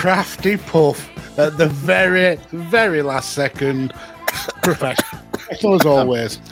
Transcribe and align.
Crafty 0.00 0.56
puff 0.56 1.08
at 1.38 1.58
the 1.58 1.68
very, 1.68 2.36
very 2.52 3.02
last 3.02 3.34
second. 3.34 3.92
Professional 4.62 5.74
as 5.74 5.84
always. 5.86 6.38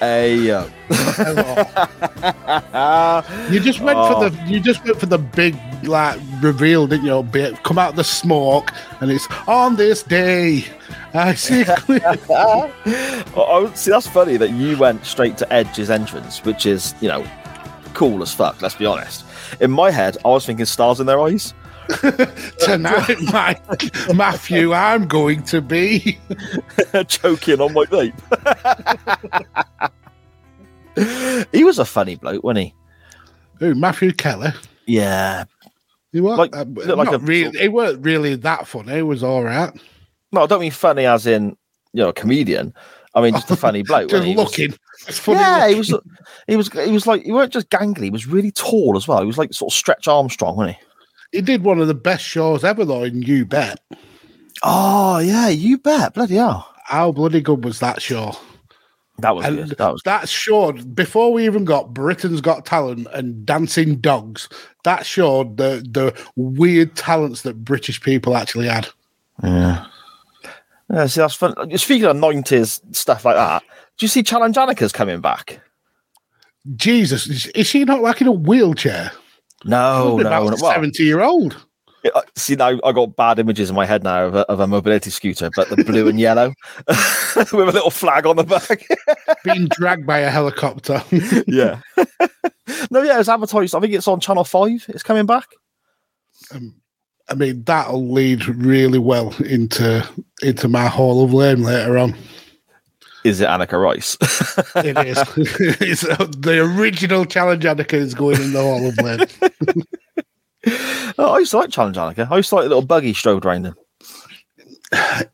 Hey, 0.00 0.50
uh, 0.50 0.64
You 3.52 3.60
just 3.60 3.80
went 3.80 3.96
Oh. 4.00 4.20
for 4.20 4.30
the 4.30 4.36
you 4.50 4.58
just 4.58 4.84
went 4.84 4.98
for 4.98 5.06
the 5.06 5.18
big 5.18 5.56
like 5.84 6.18
reveal, 6.40 6.88
didn't 6.88 7.06
you? 7.06 7.22
Bit 7.22 7.62
come 7.62 7.78
out 7.78 7.94
the 7.94 8.02
smoke, 8.02 8.72
and 9.00 9.12
it's 9.12 9.28
on 9.46 9.76
this 9.76 10.02
day. 10.02 10.64
I 11.14 11.34
see. 11.34 11.62
clear- 11.64 12.00
I, 12.04 12.72
I, 13.36 13.70
see, 13.74 13.92
that's 13.92 14.08
funny 14.08 14.36
that 14.38 14.50
you 14.50 14.76
went 14.76 15.06
straight 15.06 15.36
to 15.38 15.52
Edge's 15.52 15.88
entrance, 15.88 16.44
which 16.44 16.66
is, 16.66 16.96
you 17.00 17.06
know, 17.06 17.24
cool 17.94 18.22
as 18.24 18.34
fuck, 18.34 18.60
let's 18.60 18.74
be 18.74 18.86
honest. 18.86 19.24
In 19.60 19.70
my 19.70 19.92
head, 19.92 20.16
I 20.24 20.28
was 20.28 20.44
thinking 20.44 20.66
stars 20.66 20.98
in 20.98 21.06
their 21.06 21.20
eyes. 21.20 21.54
Tonight, 22.58 23.16
Mike, 23.32 24.14
Matthew, 24.14 24.72
I'm 24.72 25.06
going 25.08 25.42
to 25.44 25.60
be. 25.60 26.18
choking 27.08 27.60
on 27.60 27.72
my 27.74 27.84
vape. 27.86 28.12
he 31.52 31.64
was 31.64 31.78
a 31.78 31.84
funny 31.84 32.16
bloke, 32.16 32.42
wasn't 32.44 32.66
he? 32.66 32.74
Who, 33.58 33.74
Matthew 33.74 34.12
Kelly. 34.12 34.50
Yeah. 34.86 35.44
He 36.12 36.20
was 36.20 36.38
Like- 36.38 36.54
uh, 36.56 36.64
like 36.94 37.10
a- 37.12 37.18
really. 37.18 37.58
It 37.60 37.72
weren't 37.72 38.04
really 38.04 38.34
that 38.36 38.66
funny. 38.66 38.98
It 38.98 39.02
was 39.02 39.22
all 39.22 39.42
right. 39.42 39.72
No, 40.32 40.42
I 40.42 40.46
don't 40.46 40.60
mean 40.60 40.70
funny 40.70 41.06
as 41.06 41.26
in, 41.26 41.56
you 41.92 42.02
know, 42.02 42.08
a 42.10 42.12
comedian. 42.12 42.74
I 43.14 43.20
mean 43.20 43.34
just 43.34 43.50
a 43.50 43.56
funny 43.56 43.82
bloke. 43.82 44.08
Just 44.08 44.24
he? 44.24 44.34
Was- 44.34 44.44
looking. 44.58 44.74
Funny. 45.00 45.38
yeah, 45.38 45.68
he 45.68 45.74
was. 45.74 45.94
He 46.46 46.56
was. 46.56 46.68
He 46.72 46.92
was 46.92 47.06
like. 47.06 47.22
He 47.24 47.32
weren't 47.32 47.52
just 47.52 47.68
gangly. 47.68 48.04
He 48.04 48.10
was 48.10 48.26
really 48.26 48.50
tall 48.52 48.96
as 48.96 49.06
well. 49.06 49.20
He 49.20 49.26
was 49.26 49.36
like 49.36 49.52
sort 49.52 49.70
of 49.72 49.76
Stretch 49.76 50.08
Armstrong, 50.08 50.56
wasn't 50.56 50.76
he? 50.78 50.84
He 51.32 51.40
did 51.40 51.64
one 51.64 51.80
of 51.80 51.88
the 51.88 51.94
best 51.94 52.24
shows 52.24 52.62
ever, 52.62 52.84
though. 52.84 53.02
In 53.04 53.22
You 53.22 53.44
Bet. 53.44 53.80
Oh 54.62 55.18
yeah, 55.18 55.48
you 55.48 55.78
bet. 55.78 56.14
Bloody 56.14 56.36
hell, 56.36 56.72
How 56.84 57.10
bloody 57.10 57.40
good 57.40 57.64
was 57.64 57.80
that 57.80 58.00
show? 58.00 58.36
that 59.18 59.34
was 59.34 59.44
And 59.44 59.56
good. 59.56 59.78
That 59.78 59.92
was. 59.92 60.02
that 60.04 60.28
showed 60.28 60.94
before 60.94 61.32
we 61.32 61.44
even 61.46 61.64
got 61.64 61.92
Britain's 61.94 62.40
Got 62.40 62.64
Talent 62.66 63.08
and 63.12 63.44
Dancing 63.44 63.96
Dogs. 63.96 64.48
That 64.84 65.04
showed 65.06 65.56
the 65.56 65.84
the 65.90 66.14
weird 66.36 66.94
talents 66.96 67.42
that 67.42 67.64
British 67.64 68.00
people 68.00 68.36
actually 68.36 68.68
had. 68.68 68.88
Yeah. 69.42 69.86
Yeah, 70.92 71.06
see, 71.06 71.20
that's 71.22 71.34
fun. 71.34 71.54
Speaking 71.78 72.04
of 72.04 72.16
nineties 72.16 72.80
stuff 72.92 73.24
like 73.24 73.36
that, 73.36 73.62
do 73.96 74.04
you 74.04 74.08
see 74.08 74.22
Challenge 74.22 74.54
Anneka's 74.54 74.92
coming 74.92 75.20
back? 75.20 75.60
Jesus, 76.76 77.26
is, 77.26 77.46
is 77.46 77.66
she 77.66 77.84
not 77.84 78.02
like 78.02 78.20
in 78.20 78.26
a 78.28 78.32
wheelchair? 78.32 79.10
No, 79.64 80.16
no, 80.22 80.48
no. 80.48 80.56
Seventy 80.56 81.04
year 81.04 81.20
old. 81.22 81.56
I- 82.04 82.22
see 82.34 82.56
now 82.56 82.80
I 82.82 82.90
got 82.92 83.14
bad 83.16 83.38
images 83.38 83.70
in 83.70 83.76
my 83.76 83.86
head 83.86 84.02
now 84.02 84.26
of 84.26 84.34
a, 84.34 84.40
of 84.50 84.58
a 84.60 84.66
mobility 84.66 85.10
scooter, 85.10 85.50
but 85.54 85.68
the 85.68 85.84
blue 85.84 86.08
and 86.08 86.18
yellow 86.18 86.52
with 87.36 87.52
a 87.52 87.70
little 87.72 87.90
flag 87.90 88.26
on 88.26 88.36
the 88.36 88.42
back. 88.44 88.86
being 89.44 89.68
dragged 89.70 90.04
by 90.06 90.18
a 90.18 90.30
helicopter. 90.30 91.02
yeah. 91.46 91.80
no, 92.90 93.02
yeah, 93.02 93.20
it's 93.20 93.28
advertised. 93.28 93.74
I 93.74 93.80
think 93.80 93.94
it's 93.94 94.08
on 94.08 94.18
Channel 94.20 94.44
Five. 94.44 94.84
It's 94.88 95.04
coming 95.04 95.26
back. 95.26 95.46
um, 96.52 96.74
I 97.28 97.34
mean, 97.34 97.62
that'll 97.62 98.10
lead 98.10 98.46
really 98.48 98.98
well 98.98 99.32
into 99.44 100.06
into 100.42 100.66
my 100.68 100.86
Hall 100.88 101.24
of 101.24 101.32
Lame 101.32 101.62
later 101.62 101.98
on. 101.98 102.16
Is 103.24 103.40
it 103.40 103.48
Anneka 103.48 103.80
Rice? 103.80 104.16
It 104.76 104.98
is. 105.06 105.18
it's, 105.80 106.04
uh, 106.04 106.26
the 106.36 106.60
original 106.60 107.24
Challenge 107.24 107.62
Anneka 107.62 107.94
is 107.94 108.14
going 108.14 108.40
in 108.40 108.52
the 108.52 108.60
Hall 108.60 108.86
of 108.86 108.98
Lame. 108.98 109.84
oh, 111.18 111.32
I 111.34 111.38
used 111.38 111.52
to 111.52 111.58
like 111.58 111.70
Challenge 111.70 111.96
Anneka. 111.96 112.30
I 112.30 112.36
used 112.36 112.48
to 112.48 112.56
like 112.56 112.64
the 112.64 112.68
little 112.70 112.84
buggy 112.84 113.14
strode 113.14 113.46
around 113.46 113.62
them. 113.62 113.76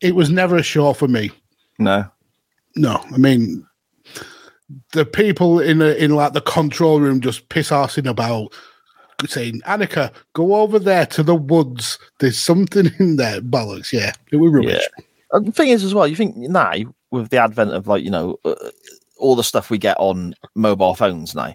It 0.00 0.14
was 0.14 0.30
never 0.30 0.56
a 0.56 0.62
show 0.62 0.92
for 0.92 1.08
me. 1.08 1.30
No. 1.78 2.04
No, 2.76 3.04
I 3.12 3.16
mean, 3.16 3.66
the 4.92 5.04
people 5.04 5.58
in 5.58 5.78
the, 5.78 6.02
in 6.02 6.14
like 6.14 6.32
the 6.32 6.40
control 6.40 7.00
room 7.00 7.20
just 7.20 7.48
piss 7.48 7.70
arsing 7.70 8.08
about 8.08 8.52
saying, 9.26 9.60
Anneka, 9.62 10.12
go 10.34 10.56
over 10.56 10.78
there 10.78 11.06
to 11.06 11.22
the 11.22 11.34
woods. 11.34 11.98
There's 12.20 12.38
something 12.38 12.90
in 12.98 13.16
there. 13.16 13.40
Bollocks. 13.40 13.92
Yeah, 13.92 14.12
it 14.30 14.36
was 14.36 14.52
rubbish. 14.52 14.86
And 15.32 15.46
the 15.46 15.52
thing 15.52 15.68
is, 15.68 15.84
as 15.84 15.94
well, 15.94 16.06
you 16.06 16.16
think 16.16 16.36
now 16.36 16.72
with 17.10 17.30
the 17.30 17.38
advent 17.38 17.72
of 17.72 17.86
like 17.86 18.02
you 18.02 18.10
know 18.10 18.38
uh, 18.44 18.54
all 19.18 19.36
the 19.36 19.44
stuff 19.44 19.70
we 19.70 19.78
get 19.78 19.96
on 19.98 20.34
mobile 20.54 20.94
phones 20.94 21.34
now, 21.34 21.54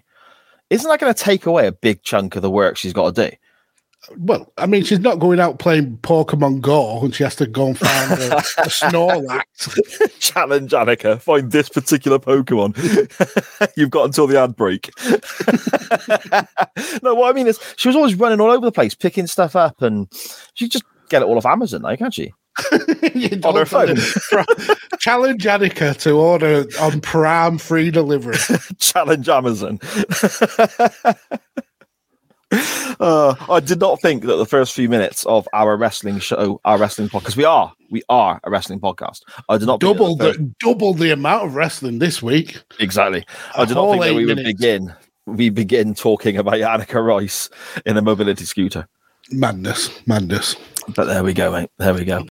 isn't 0.70 0.88
that 0.88 1.00
going 1.00 1.12
to 1.12 1.22
take 1.22 1.46
away 1.46 1.66
a 1.66 1.72
big 1.72 2.02
chunk 2.02 2.36
of 2.36 2.42
the 2.42 2.50
work 2.50 2.76
she's 2.76 2.92
got 2.92 3.14
to 3.14 3.30
do? 3.30 3.36
Well, 4.18 4.52
I 4.58 4.66
mean, 4.66 4.84
she's 4.84 5.00
not 5.00 5.18
going 5.18 5.40
out 5.40 5.58
playing 5.58 5.98
Pokemon 5.98 6.60
Go 6.60 7.00
and 7.02 7.14
she 7.14 7.22
has 7.24 7.36
to 7.36 7.46
go 7.46 7.68
and 7.68 7.78
find 7.78 8.20
a, 8.20 8.36
a 8.36 8.68
Snorlax. 8.68 10.18
Challenge 10.20 10.70
Anneka, 10.70 11.20
find 11.20 11.50
this 11.50 11.68
particular 11.68 12.18
Pokemon. 12.18 12.76
You've 13.76 13.90
got 13.90 14.04
until 14.04 14.26
the 14.26 14.40
ad 14.40 14.56
break. 14.56 14.90
no, 17.02 17.14
what 17.14 17.30
I 17.30 17.32
mean 17.32 17.46
is, 17.46 17.58
she 17.76 17.88
was 17.88 17.96
always 17.96 18.14
running 18.14 18.40
all 18.40 18.50
over 18.50 18.66
the 18.66 18.72
place, 18.72 18.94
picking 18.94 19.26
stuff 19.26 19.56
up, 19.56 19.80
and 19.80 20.08
she 20.54 20.68
just 20.68 20.84
get 21.08 21.22
it 21.22 21.26
all 21.26 21.38
off 21.38 21.46
Amazon, 21.46 21.82
now, 21.82 21.96
can't 21.96 22.14
she? 22.14 22.32
On 23.44 23.56
her 23.56 23.64
don't- 23.64 23.98
Challenge 25.00 25.44
Anneka 25.44 25.96
to 26.02 26.12
order 26.12 26.64
on 26.80 27.00
Prime 27.00 27.58
free 27.58 27.90
delivery. 27.90 28.36
Challenge 28.78 29.28
Amazon. 29.28 29.80
Uh, 33.00 33.34
I 33.50 33.58
did 33.58 33.80
not 33.80 34.00
think 34.00 34.22
that 34.24 34.36
the 34.36 34.46
first 34.46 34.74
few 34.74 34.88
minutes 34.88 35.26
of 35.26 35.48
our 35.52 35.76
wrestling 35.76 36.20
show, 36.20 36.60
our 36.64 36.78
wrestling 36.78 37.08
podcast, 37.08 37.36
we 37.36 37.44
are, 37.44 37.72
we 37.90 38.02
are 38.08 38.40
a 38.44 38.50
wrestling 38.50 38.78
podcast. 38.78 39.20
I 39.48 39.58
did 39.58 39.66
not 39.66 39.80
double 39.80 40.14
the 40.14 40.32
the 40.32 40.54
double 40.60 40.94
the 40.94 41.10
amount 41.10 41.46
of 41.46 41.56
wrestling 41.56 41.98
this 41.98 42.22
week. 42.22 42.62
exactly. 42.78 43.24
I 43.56 43.64
A 43.64 43.66
did 43.66 43.74
not 43.74 43.90
think 43.90 44.04
that 44.04 44.14
we 44.14 44.26
would 44.26 44.44
begin. 44.44 44.94
We 45.26 45.48
begin 45.48 45.94
talking 45.94 46.36
about 46.36 46.54
Anneka 46.54 47.04
Rice 47.04 47.48
in 47.86 47.96
a 47.96 48.02
mobility 48.02 48.44
scooter. 48.44 48.86
Madness, 49.30 50.06
madness. 50.06 50.56
But 50.94 51.04
there 51.06 51.24
we 51.24 51.32
go, 51.32 51.50
mate. 51.52 51.70
There 51.78 51.94
we 51.94 52.04
go. 52.04 52.26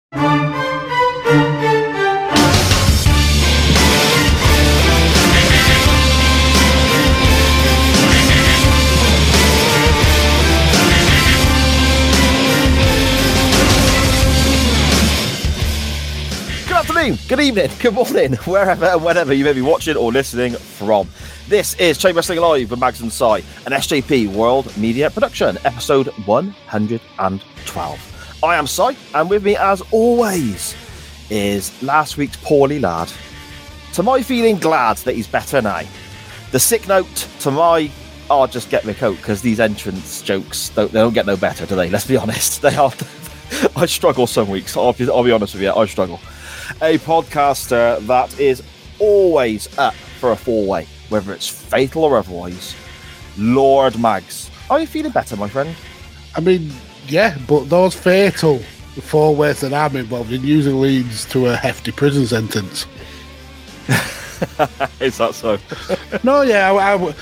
Afternoon, 17.10 17.28
good 17.28 17.44
evening, 17.44 17.70
good 17.80 17.94
morning, 17.94 18.34
wherever 18.44 18.86
and 18.86 19.04
whenever 19.04 19.32
you 19.32 19.44
may 19.44 19.52
be 19.52 19.62
watching 19.62 19.96
or 19.96 20.12
listening 20.12 20.54
from. 20.54 21.08
This 21.48 21.74
is 21.74 21.98
Chain 21.98 22.14
Wrestling 22.14 22.40
Live 22.40 22.70
with 22.70 22.78
Mags 22.78 23.00
and 23.00 23.12
Sai, 23.12 23.38
an 23.66 23.72
SJP 23.72 24.28
World 24.28 24.74
Media 24.76 25.10
production, 25.10 25.58
episode 25.64 26.08
112. 26.26 28.44
I 28.44 28.56
am 28.56 28.66
Sai, 28.66 28.96
and 29.14 29.28
with 29.28 29.44
me, 29.44 29.56
as 29.56 29.82
always, 29.90 30.74
is 31.30 31.82
last 31.82 32.16
week's 32.16 32.36
poorly 32.36 32.78
lad, 32.78 33.12
to 33.94 34.02
my 34.02 34.22
feeling 34.22 34.58
glad 34.58 34.98
that 34.98 35.14
he's 35.14 35.26
better 35.26 35.60
now. 35.60 35.82
The 36.52 36.60
sick 36.60 36.86
note 36.88 37.28
to 37.40 37.50
my 37.50 37.90
oh 38.32 38.46
just 38.46 38.70
get 38.70 38.84
me 38.84 38.94
coat 38.94 39.16
because 39.16 39.42
these 39.42 39.58
entrance 39.58 40.22
jokes 40.22 40.68
don't, 40.68 40.92
they 40.92 41.00
don't 41.00 41.14
get 41.14 41.26
no 41.26 41.36
better, 41.36 41.66
do 41.66 41.74
they? 41.74 41.90
Let's 41.90 42.06
be 42.06 42.16
honest. 42.16 42.62
They 42.70 42.76
are. 42.76 42.92
I 43.76 43.86
struggle 43.86 44.28
some 44.28 44.48
weeks. 44.48 44.76
I'll 44.76 44.92
be, 44.92 45.10
I'll 45.10 45.24
be 45.24 45.32
honest 45.32 45.54
with 45.54 45.62
you. 45.62 45.72
I 45.72 45.86
struggle. 45.86 46.20
A 46.82 46.98
podcaster 46.98 48.04
that 48.06 48.38
is 48.40 48.62
always 48.98 49.68
up 49.78 49.94
for 50.18 50.32
a 50.32 50.36
four 50.36 50.66
way, 50.66 50.86
whether 51.10 51.32
it's 51.32 51.48
fatal 51.48 52.04
or 52.04 52.16
otherwise. 52.18 52.74
Lord 53.36 53.98
Mags, 53.98 54.50
are 54.70 54.80
you 54.80 54.86
feeling 54.86 55.12
better, 55.12 55.36
my 55.36 55.48
friend? 55.48 55.74
I 56.36 56.40
mean, 56.40 56.72
yeah, 57.06 57.36
but 57.46 57.68
those 57.68 57.94
fatal 57.94 58.58
four 59.02 59.34
ways 59.36 59.60
that 59.60 59.72
I'm 59.74 59.94
involved 59.96 60.32
in 60.32 60.42
usually 60.42 61.02
leads 61.02 61.24
to 61.26 61.46
a 61.48 61.56
hefty 61.56 61.92
prison 61.92 62.26
sentence. 62.26 62.86
Is 65.00 65.18
that 65.18 65.34
so? 65.34 65.58
No, 66.22 66.42
yeah, 66.42 66.72
I, 66.72 66.94
I- 67.08 67.14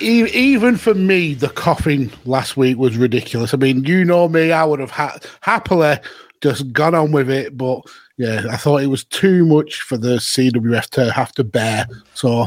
even 0.00 0.76
for 0.76 0.94
me, 0.94 1.34
the 1.34 1.48
coughing 1.48 2.10
last 2.24 2.56
week 2.56 2.76
was 2.78 2.96
ridiculous. 2.96 3.52
I 3.54 3.56
mean, 3.56 3.84
you 3.84 4.04
know 4.04 4.28
me, 4.28 4.52
I 4.52 4.64
would 4.64 4.80
have 4.80 4.90
ha- 4.90 5.18
happily 5.40 5.98
just 6.40 6.72
gone 6.72 6.94
on 6.94 7.10
with 7.12 7.28
it, 7.30 7.56
but 7.58 7.80
yeah, 8.16 8.44
I 8.48 8.56
thought 8.56 8.82
it 8.82 8.88
was 8.88 9.04
too 9.04 9.44
much 9.44 9.82
for 9.82 9.96
the 9.96 10.16
CWF 10.16 10.88
to 10.90 11.12
have 11.12 11.32
to 11.32 11.44
bear, 11.44 11.86
so 12.14 12.46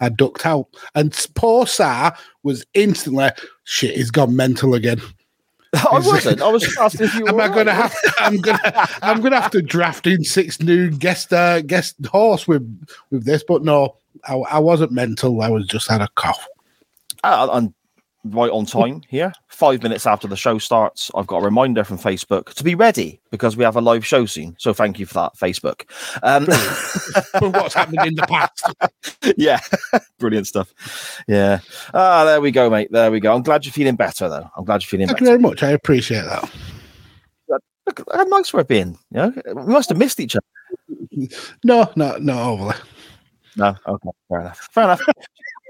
I 0.00 0.10
ducked 0.10 0.46
out. 0.46 0.68
And 0.94 1.12
poor 1.34 1.66
Sar 1.66 2.16
was 2.44 2.64
instantly 2.74 3.30
shit. 3.64 3.96
He's 3.96 4.12
gone 4.12 4.36
mental 4.36 4.74
again. 4.74 5.00
I 5.74 5.98
wasn't. 5.98 6.40
I 6.40 6.48
was 6.48 6.62
just 6.62 6.78
asking 6.78 7.06
if 7.06 7.14
you 7.14 7.24
were. 7.24 7.30
Am 7.40 7.40
I 7.40 7.48
going 7.48 7.66
to 7.66 7.74
have? 7.74 7.94
I'm 8.18 8.36
going 8.36 8.58
to. 8.58 8.88
I'm 9.02 9.20
going 9.20 9.32
to 9.32 9.40
have 9.40 9.50
to 9.50 9.62
draft 9.62 10.06
in 10.06 10.22
six 10.22 10.62
new 10.62 10.90
guest 10.90 11.32
uh, 11.32 11.62
guest 11.62 11.96
horse 12.06 12.46
with 12.46 12.62
with 13.10 13.24
this, 13.24 13.44
but 13.46 13.64
no, 13.64 13.96
I, 14.24 14.34
I 14.36 14.58
wasn't 14.60 14.92
mental. 14.92 15.42
I 15.42 15.48
was 15.48 15.66
just 15.66 15.88
had 15.90 16.00
a 16.00 16.08
cough. 16.14 16.46
Uh, 17.24 17.48
I'm 17.52 17.74
right 18.24 18.50
on 18.50 18.66
time 18.66 19.02
here. 19.08 19.32
Five 19.48 19.82
minutes 19.82 20.06
after 20.06 20.28
the 20.28 20.36
show 20.36 20.58
starts, 20.58 21.10
I've 21.14 21.26
got 21.26 21.38
a 21.38 21.44
reminder 21.44 21.84
from 21.84 21.98
Facebook 21.98 22.52
to 22.54 22.64
be 22.64 22.74
ready 22.74 23.20
because 23.30 23.56
we 23.56 23.64
have 23.64 23.76
a 23.76 23.80
live 23.80 24.04
show 24.04 24.26
soon. 24.26 24.56
So 24.58 24.72
thank 24.72 24.98
you 24.98 25.06
for 25.06 25.14
that, 25.14 25.36
Facebook. 25.36 25.84
Um, 26.22 26.46
for 27.38 27.50
what's 27.60 27.74
happened 27.74 28.00
in 28.06 28.14
the 28.14 28.26
past. 28.26 29.34
yeah, 29.36 29.60
brilliant 30.18 30.46
stuff. 30.46 30.72
Yeah. 31.28 31.60
Ah, 31.94 32.24
there 32.24 32.40
we 32.40 32.50
go, 32.50 32.68
mate. 32.70 32.88
There 32.90 33.10
we 33.10 33.20
go. 33.20 33.34
I'm 33.34 33.42
glad 33.42 33.64
you're 33.64 33.72
feeling 33.72 33.96
better, 33.96 34.28
though. 34.28 34.48
I'm 34.56 34.64
glad 34.64 34.82
you're 34.82 34.88
feeling 34.88 35.08
Thank 35.08 35.20
you 35.20 35.26
better. 35.26 35.38
very 35.38 35.42
much. 35.50 35.62
I 35.62 35.70
appreciate 35.70 36.22
that. 36.24 36.50
Look, 37.86 38.02
how 38.12 38.24
nice 38.24 38.52
we're 38.52 38.64
being. 38.64 38.98
You 39.12 39.16
know, 39.16 39.32
we 39.54 39.72
must 39.72 39.88
have 39.88 39.96
missed 39.96 40.20
each 40.20 40.36
other. 40.36 41.28
No, 41.64 41.90
no, 41.96 42.18
no, 42.18 42.38
overly. 42.42 42.74
No, 43.56 43.74
okay, 43.86 44.08
fair 44.28 44.40
enough. 44.40 44.68
Fair 44.72 44.84
enough. 44.84 45.00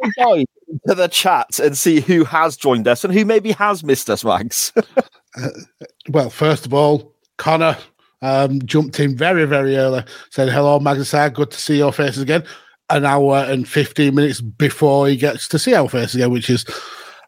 Go 0.18 0.44
to 0.86 0.94
the 0.94 1.08
chat 1.08 1.58
and 1.58 1.76
see 1.76 2.00
who 2.00 2.24
has 2.24 2.56
joined 2.56 2.86
us 2.88 3.04
and 3.04 3.12
who 3.12 3.24
maybe 3.24 3.52
has 3.52 3.82
missed 3.84 4.10
us, 4.10 4.24
Mags. 4.24 4.72
Well, 6.08 6.30
first 6.30 6.66
of 6.66 6.74
all, 6.74 7.14
Connor 7.36 7.76
um, 8.22 8.60
jumped 8.62 8.98
in 8.98 9.16
very, 9.16 9.44
very 9.44 9.76
early, 9.76 10.02
said, 10.30 10.48
Hello, 10.48 10.80
Magneside, 10.80 11.34
good 11.34 11.50
to 11.50 11.58
see 11.60 11.78
your 11.78 11.92
faces 11.92 12.22
again. 12.22 12.44
An 12.90 13.04
hour 13.04 13.44
and 13.46 13.68
15 13.68 14.14
minutes 14.14 14.40
before 14.40 15.06
he 15.06 15.16
gets 15.16 15.46
to 15.48 15.58
see 15.58 15.74
our 15.74 15.88
faces 15.88 16.16
again, 16.16 16.30
which 16.32 16.48
is 16.50 16.64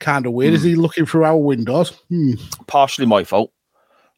kind 0.01 0.25
of 0.27 0.33
weird. 0.33 0.55
Is 0.55 0.63
he 0.63 0.75
looking 0.75 1.05
through 1.07 1.25
our 1.25 1.37
windows? 1.37 1.91
Hmm. 2.09 2.33
partially 2.67 3.07
my 3.07 3.23
fault 3.23 3.53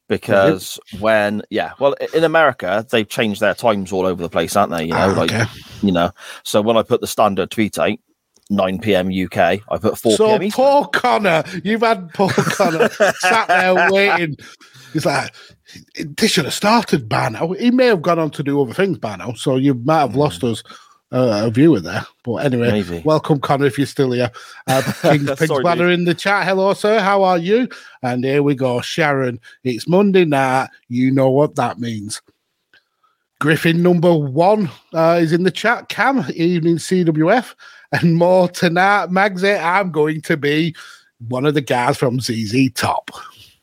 because 0.08 0.78
when 1.00 1.42
yeah 1.50 1.72
well 1.78 1.94
in 2.12 2.24
america 2.24 2.84
they've 2.90 3.08
changed 3.08 3.40
their 3.40 3.54
times 3.54 3.92
all 3.92 4.04
over 4.04 4.20
the 4.22 4.28
place 4.28 4.56
aren't 4.56 4.70
they 4.72 4.84
you 4.84 4.90
know 4.92 5.10
Ah, 5.10 5.14
like 5.16 5.32
okay. 5.32 5.44
you 5.80 5.92
know 5.92 6.10
so 6.42 6.60
when 6.60 6.76
i 6.76 6.82
put 6.82 7.00
the 7.00 7.06
standard 7.06 7.50
tweet 7.50 7.78
out 7.78 7.96
9 8.52 8.78
p.m 8.80 9.08
uk 9.24 9.36
i 9.38 9.60
put 9.80 9.98
4 9.98 10.12
So 10.16 10.26
p.m 10.28 10.42
Eastern. 10.42 10.64
poor 10.64 10.86
Connor, 10.88 11.42
you've 11.64 11.80
had 11.80 12.12
poor 12.14 12.30
Connor 12.30 12.88
sat 13.18 13.48
there 13.48 13.90
waiting. 13.90 14.36
He's 14.92 15.06
like, 15.06 15.34
this 16.18 16.30
should 16.30 16.44
have 16.44 16.54
started 16.54 17.08
by 17.08 17.30
now. 17.30 17.52
He 17.52 17.70
may 17.70 17.86
have 17.86 18.02
gone 18.02 18.18
on 18.18 18.30
to 18.32 18.42
do 18.42 18.60
other 18.60 18.74
things 18.74 18.98
by 18.98 19.16
now, 19.16 19.32
so 19.32 19.56
you 19.56 19.74
might 19.74 20.00
have 20.00 20.16
lost 20.16 20.44
us 20.44 20.62
uh, 21.12 21.42
a 21.46 21.50
viewer 21.50 21.80
there. 21.80 22.04
But 22.24 22.44
anyway, 22.46 22.70
Maybe. 22.72 23.02
welcome 23.04 23.40
Connor 23.40 23.66
if 23.66 23.78
you're 23.78 23.86
still 23.86 24.12
here. 24.12 24.30
Uh, 24.66 24.80
King 25.02 25.26
Pig's 25.26 25.46
Sorry, 25.46 25.94
in 25.94 26.04
the 26.04 26.14
chat. 26.14 26.46
Hello, 26.46 26.72
sir. 26.74 27.00
How 27.00 27.22
are 27.24 27.38
you? 27.38 27.68
And 28.02 28.24
here 28.24 28.42
we 28.42 28.54
go, 28.54 28.80
Sharon. 28.80 29.40
It's 29.64 29.88
Monday 29.88 30.24
night. 30.24 30.68
You 30.88 31.10
know 31.10 31.30
what 31.30 31.56
that 31.56 31.78
means. 31.78 32.22
Griffin 33.40 33.82
number 33.82 34.14
one 34.14 34.70
uh, 34.94 35.18
is 35.20 35.32
in 35.32 35.42
the 35.42 35.50
chat. 35.50 35.88
Cam, 35.88 36.24
evening 36.34 36.76
CWF, 36.76 37.54
and 37.92 38.16
more 38.16 38.48
tonight. 38.48 39.08
Magsy, 39.10 39.44
eh, 39.44 39.62
I'm 39.62 39.90
going 39.92 40.20
to 40.22 40.36
be 40.36 40.74
one 41.28 41.46
of 41.46 41.54
the 41.54 41.60
guys 41.60 41.96
from 41.96 42.20
ZZ 42.20 42.70
Top. 42.74 43.10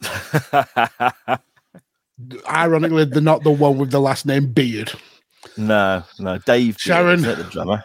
Ironically, 2.50 3.06
they're 3.06 3.22
not 3.22 3.44
the 3.44 3.52
one 3.52 3.78
with 3.78 3.92
the 3.92 4.02
last 4.02 4.26
name 4.26 4.52
Beard. 4.52 4.92
no 5.58 6.04
no 6.20 6.38
dave 6.40 6.76
Beard, 6.76 6.80
Sharon. 6.80 7.20
isn't 7.20 7.38
the 7.38 7.44
drummer 7.46 7.82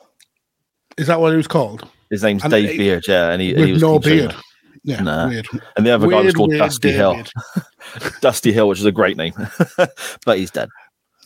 Is 0.99 1.07
that 1.07 1.21
what 1.21 1.31
he 1.31 1.37
was 1.37 1.47
called? 1.47 1.89
his 2.11 2.23
name's 2.23 2.43
And 2.43 2.51
dave 2.51 2.71
he- 2.71 2.79
beard 2.79 3.05
yeah 3.09 3.31
and 3.31 3.41
he, 3.41 3.55
with 3.55 3.65
he 3.67 3.73
was 3.73 3.83
no 3.83 4.01
Singer. 4.01 4.29
beard. 4.29 4.35
Yeah, 4.83 5.01
Nah. 5.03 5.29
weird. 5.29 5.47
and 5.77 5.87
the 5.87 5.91
other 5.93 6.09
guy 6.09 6.21
was 6.21 6.35
called 6.35 6.51
weird 6.51 6.59
dusty 6.61 6.93
hill 6.93 7.23
dusty 8.21 8.53
hill 8.53 8.69
which 8.69 8.81
is 8.81 8.85
a 8.85 8.93
great 8.93 9.17
name 9.17 9.33
but 10.27 10.39
he's 10.39 10.51
dead 10.51 10.69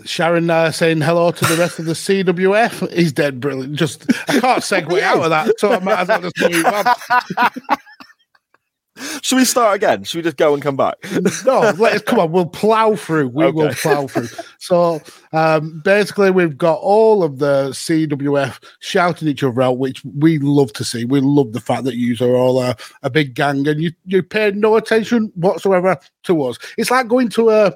Sharon 0.05 0.49
uh, 0.51 0.71
saying 0.71 1.01
hello 1.01 1.31
to 1.31 1.45
the 1.45 1.57
rest 1.57 1.79
of 1.79 1.85
the 1.87 1.93
CWF. 1.93 2.93
He's 2.93 3.13
dead, 3.13 3.41
brilliant. 3.41 3.75
Just 3.75 4.05
I 4.29 4.41
can't 4.41 4.43
segue 4.63 5.01
out 5.01 5.23
of 5.23 5.31
that, 5.31 5.59
so 5.59 5.73
I 5.73 5.79
might 5.81 6.01
as 6.01 6.09
well 6.09 6.21
just 6.23 6.41
move 6.41 6.65
on. 6.65 7.51
should 9.23 9.37
we 9.37 9.45
start 9.45 9.77
again 9.77 10.03
should 10.03 10.19
we 10.19 10.23
just 10.23 10.37
go 10.37 10.55
and 10.55 10.63
come 10.63 10.77
back 10.77 10.97
no, 11.47 11.61
let 11.79 11.95
us 11.95 12.03
come 12.03 12.19
on. 12.19 12.33
We'll 12.33 12.47
plow 12.47 12.97
through. 12.97 13.29
We 13.29 13.51
will 13.51 13.73
plow 13.75 14.07
through. 14.07 14.29
So 14.59 15.01
um, 15.33 15.81
basically, 15.85 16.31
we've 16.31 16.59
got 16.59 16.79
all 16.81 17.23
of 17.23 17.39
the 17.39 17.71
CWF 17.71 18.63
shouting 18.81 19.29
each 19.29 19.43
other 19.43 19.63
out, 19.63 19.79
which 19.79 20.05
we 20.05 20.39
love 20.39 20.73
to 20.75 20.85
see. 20.85 21.05
We 21.05 21.21
love 21.21 21.53
the 21.53 21.61
fact 21.61 21.85
that 21.85 21.97
you 21.97 22.17
are 22.21 22.35
all 22.35 22.61
a, 22.61 22.77
a 23.03 23.11
big 23.11 23.35
gang 23.35 23.67
and 23.69 23.81
you 23.81 23.93
you 24.05 24.23
pay 24.23 24.51
no 24.51 24.77
attention 24.77 25.33
whatsoever 25.35 25.99
to 26.25 26.43
us. 26.45 26.59
It's 26.77 26.91
like 26.91 27.09
going 27.09 27.29
to 27.31 27.51
a 27.51 27.73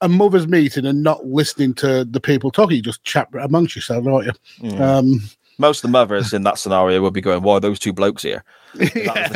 a 0.00 0.08
mother's 0.08 0.46
meeting 0.46 0.86
and 0.86 1.02
not 1.02 1.26
listening 1.26 1.74
to 1.74 2.04
the 2.04 2.20
people 2.20 2.50
talking. 2.50 2.76
You 2.76 2.82
just 2.82 3.04
chat 3.04 3.28
amongst 3.40 3.74
yourselves, 3.76 4.06
don't 4.06 4.26
you? 4.26 4.32
Mm. 4.60 4.80
Um, 4.80 5.20
most 5.58 5.78
of 5.78 5.82
the 5.82 5.92
mothers 5.92 6.32
in 6.32 6.44
that 6.44 6.58
scenario 6.58 7.02
would 7.02 7.12
be 7.12 7.20
going 7.20 7.42
why 7.42 7.54
are 7.54 7.60
those 7.60 7.80
two 7.80 7.92
blokes 7.92 8.22
here 8.22 8.44
yeah, 8.94 9.28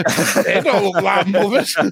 they 0.45 0.61
don't 0.61 0.85
look 0.85 1.03
like 1.03 1.27
mothers. 1.27 1.75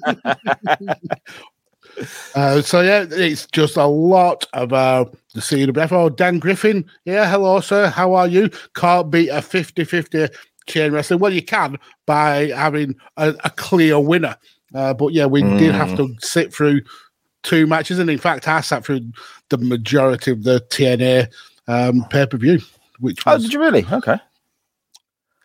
uh, 2.34 2.60
so 2.60 2.80
yeah, 2.82 3.06
it's 3.10 3.46
just 3.46 3.76
a 3.76 3.86
lot 3.86 4.44
of 4.52 4.72
uh, 4.74 5.06
the 5.34 5.40
CWF. 5.40 5.92
Oh, 5.92 6.10
Dan 6.10 6.38
Griffin, 6.38 6.84
yeah, 7.06 7.28
hello, 7.28 7.60
sir. 7.60 7.88
How 7.88 8.12
are 8.12 8.28
you? 8.28 8.50
Can't 8.74 9.10
beat 9.10 9.30
a 9.30 9.38
50-50 9.38 10.28
chain 10.66 10.92
wrestling. 10.92 11.20
Well, 11.20 11.32
you 11.32 11.42
can 11.42 11.78
by 12.06 12.48
having 12.48 12.94
a, 13.16 13.34
a 13.42 13.50
clear 13.50 13.98
winner. 13.98 14.36
Uh, 14.74 14.92
but 14.94 15.14
yeah, 15.14 15.26
we 15.26 15.42
did 15.42 15.74
have 15.74 15.96
to 15.96 16.14
sit 16.20 16.54
through 16.54 16.82
two 17.42 17.66
matches, 17.66 17.98
and 17.98 18.10
in 18.10 18.18
fact, 18.18 18.48
I 18.48 18.60
sat 18.60 18.84
through 18.84 19.12
the 19.48 19.58
majority 19.58 20.30
of 20.30 20.44
the 20.44 20.60
TNA 20.70 21.28
um, 21.68 22.04
pay 22.10 22.26
per 22.26 22.36
view, 22.36 22.60
which 22.98 23.22
oh 23.26 23.34
was, 23.34 23.44
did 23.44 23.52
you 23.52 23.60
really 23.60 23.86
okay 23.92 24.18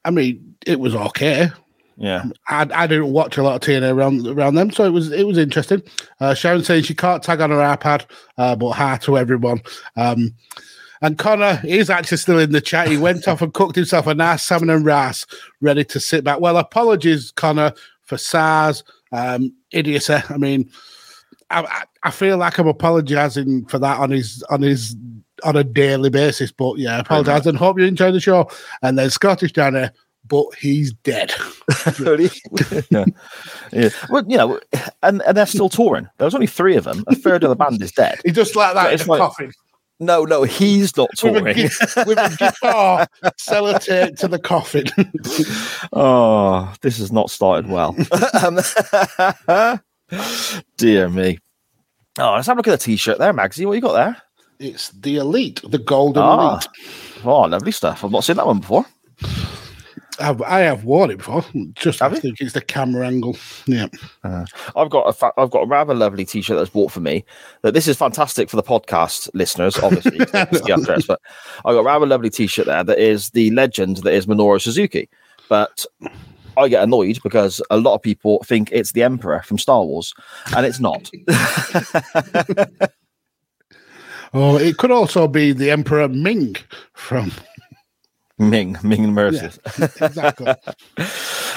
I 0.04 0.12
mean, 0.12 0.56
it 0.68 0.80
was 0.80 0.96
okay. 0.96 1.50
yeah 1.98 2.26
I, 2.48 2.68
I 2.74 2.88
didn't 2.88 3.12
watch 3.12 3.38
a 3.38 3.44
lot 3.44 3.56
of 3.56 3.62
TNA 3.62 3.94
around 3.94 4.28
around 4.28 4.56
them, 4.56 4.72
so 4.72 4.84
it 4.86 4.92
was 4.92 5.12
it 5.12 5.26
was 5.26 5.38
interesting. 5.38 5.82
Uh, 6.20 6.34
Sharon 6.34 6.64
saying 6.64 6.84
she 6.84 6.96
can't 6.96 7.24
tag 7.24 7.42
on 7.42 7.50
her 7.50 7.58
iPad, 7.58 8.06
uh, 8.38 8.56
but 8.56 8.72
hi 8.72 8.98
to 8.98 9.18
everyone. 9.18 9.62
Um, 9.98 10.36
and 11.02 11.18
Connor 11.18 11.62
is 11.66 11.90
actually 11.90 12.18
still 12.18 12.40
in 12.40 12.52
the 12.52 12.62
chat. 12.62 12.88
He 12.88 12.98
went 12.98 13.28
off 13.28 13.42
and 13.42 13.54
cooked 13.54 13.76
himself 13.76 14.08
a 14.08 14.16
nice 14.16 14.44
salmon 14.44 14.70
and 14.70 14.86
rice, 14.86 15.26
ready 15.62 15.84
to 15.86 16.00
sit 16.00 16.24
back. 16.24 16.40
Well, 16.40 16.58
apologies, 16.58 17.32
Connor, 17.32 17.74
for 18.04 18.18
SARS 18.18 18.84
um, 19.12 19.54
idiocy. 19.72 20.16
I 20.30 20.38
mean, 20.38 20.70
I, 21.50 21.84
I, 22.04 22.12
feel 22.12 22.38
like 22.38 22.58
I'm 22.58 22.68
apologising 22.68 23.66
for 23.66 23.78
that 23.80 24.00
on 24.00 24.12
his 24.12 24.44
on 24.50 24.62
his 24.62 24.96
on 25.44 25.56
a 25.56 25.64
daily 25.64 26.10
basis. 26.10 26.52
But 26.52 26.78
yeah, 26.78 26.98
I 26.98 27.00
apologise 27.00 27.46
and 27.46 27.58
hope 27.58 27.80
you 27.80 27.86
enjoy 27.86 28.12
the 28.12 28.20
show. 28.20 28.50
And 28.82 28.98
then 28.98 29.10
Scottish 29.10 29.54
there, 29.54 29.92
but 30.28 30.46
he's 30.60 30.94
dead. 30.94 31.34
Yeah. 32.90 33.06
yeah. 33.72 33.90
Well, 34.10 34.24
you 34.28 34.38
know, 34.38 34.60
and, 35.04 35.22
and 35.24 35.38
they're 35.38 35.46
still 35.46 35.70
touring. 35.70 36.08
There 36.18 36.26
was 36.26 36.36
only 36.36 36.48
three 36.48 36.76
of 36.76 36.84
them. 36.84 37.04
A 37.08 37.16
third 37.16 37.44
of 37.44 37.50
the 37.50 37.56
band 37.56 37.82
is 37.82 37.92
dead. 37.92 38.20
He 38.26 38.32
just 38.32 38.56
like 38.56 38.74
that 38.76 38.94
It's 38.94 39.04
in 39.04 39.10
a 39.10 39.12
like- 39.12 39.20
coffin 39.20 39.52
No, 40.00 40.24
no, 40.24 40.44
he's 40.44 40.96
not 40.98 41.10
with 41.12 41.24
a, 41.24 41.32
touring. 41.32 41.58
with 42.08 42.18
a 42.18 42.36
guitar 42.38 43.08
sellotape 43.40 44.18
to 44.20 44.28
the 44.28 44.40
coffin. 44.40 44.86
oh, 45.94 46.74
this 46.82 46.98
has 47.00 47.12
not 47.12 47.30
started 47.30 47.70
well. 47.70 47.96
Um, 48.44 48.60
dear 50.78 51.10
me. 51.10 51.40
Oh, 52.20 52.34
let's 52.36 52.48
have 52.48 52.56
a 52.56 52.60
look 52.60 52.68
at 52.68 52.72
the 52.80 52.84
t-shirt 52.86 53.18
there, 53.20 53.34
Magsy. 53.34 53.66
What 53.66 53.74
you 53.74 53.82
got 53.82 53.94
there? 53.94 54.18
It's 54.60 54.90
the 54.90 55.18
Elite, 55.18 55.62
the 55.68 55.78
Golden 55.78 56.24
Ah, 56.24 56.54
Elite. 56.54 57.26
oh, 57.26 57.42
lovely 57.42 57.72
stuff. 57.74 58.04
I've 58.06 58.12
not 58.12 58.24
seen 58.24 58.38
that 58.38 58.46
one 58.48 58.60
before. 58.60 58.86
I've, 60.18 60.42
I 60.44 60.62
have 60.62 60.86
worn 60.86 61.12
it 61.12 61.18
before. 61.18 61.44
Just 61.74 62.00
Have 62.00 62.14
I 62.14 62.16
you? 62.16 62.22
think 62.22 62.40
it's 62.40 62.54
the 62.54 62.62
camera 62.62 63.06
angle. 63.06 63.36
Yeah. 63.66 63.88
I've 64.24 64.90
got 64.90 65.10
a 65.10 65.12
fa- 65.12 65.34
I've 65.38 65.52
got 65.52 65.64
a 65.64 65.68
rather 65.68 65.94
lovely 65.94 66.24
T-shirt 66.24 66.56
that's 66.58 66.70
bought 66.70 66.94
for 66.94 67.02
me. 67.02 67.26
That 67.64 67.74
this 67.74 67.86
is 67.86 67.98
fantastic 67.98 68.50
for 68.50 68.56
the 68.56 68.64
podcast 68.64 69.30
listeners, 69.34 69.78
obviously. 69.80 70.18
they 70.20 70.46
can 70.46 70.56
see 70.64 70.72
our 70.72 70.80
dress, 70.80 71.06
but 71.06 71.20
I 71.66 71.74
got 71.74 71.80
a 71.82 71.84
rather 71.84 72.06
lovely 72.06 72.30
T-shirt 72.30 72.66
there 72.66 72.86
that 72.86 72.98
is 72.98 73.32
the 73.32 73.52
legend 73.52 73.98
that 73.98 74.14
is 74.14 74.26
Minoru 74.26 74.62
Suzuki. 74.62 75.10
But 75.50 75.86
I 76.58 76.68
get 76.68 76.84
annoyed 76.84 77.20
because 77.24 77.62
a 77.70 77.78
lot 77.78 77.96
of 77.96 78.02
people 78.02 78.44
think 78.46 78.70
it's 78.72 78.92
the 78.92 79.04
Emperor 79.04 79.42
from 79.44 79.58
Star 79.58 79.84
Wars, 79.84 80.14
and 80.56 80.66
it's 80.66 80.80
not. 80.80 81.10
Oh, 84.38 84.58
it 84.58 84.76
could 84.76 84.92
also 84.92 85.30
be 85.30 85.54
the 85.54 85.72
Emperor 85.72 86.10
Ming 86.10 86.58
from 86.94 87.32
Ming, 88.38 88.76
Ming 88.84 89.06
and 89.06 89.16
Mercy. 89.16 89.50
exactly. 90.02 90.54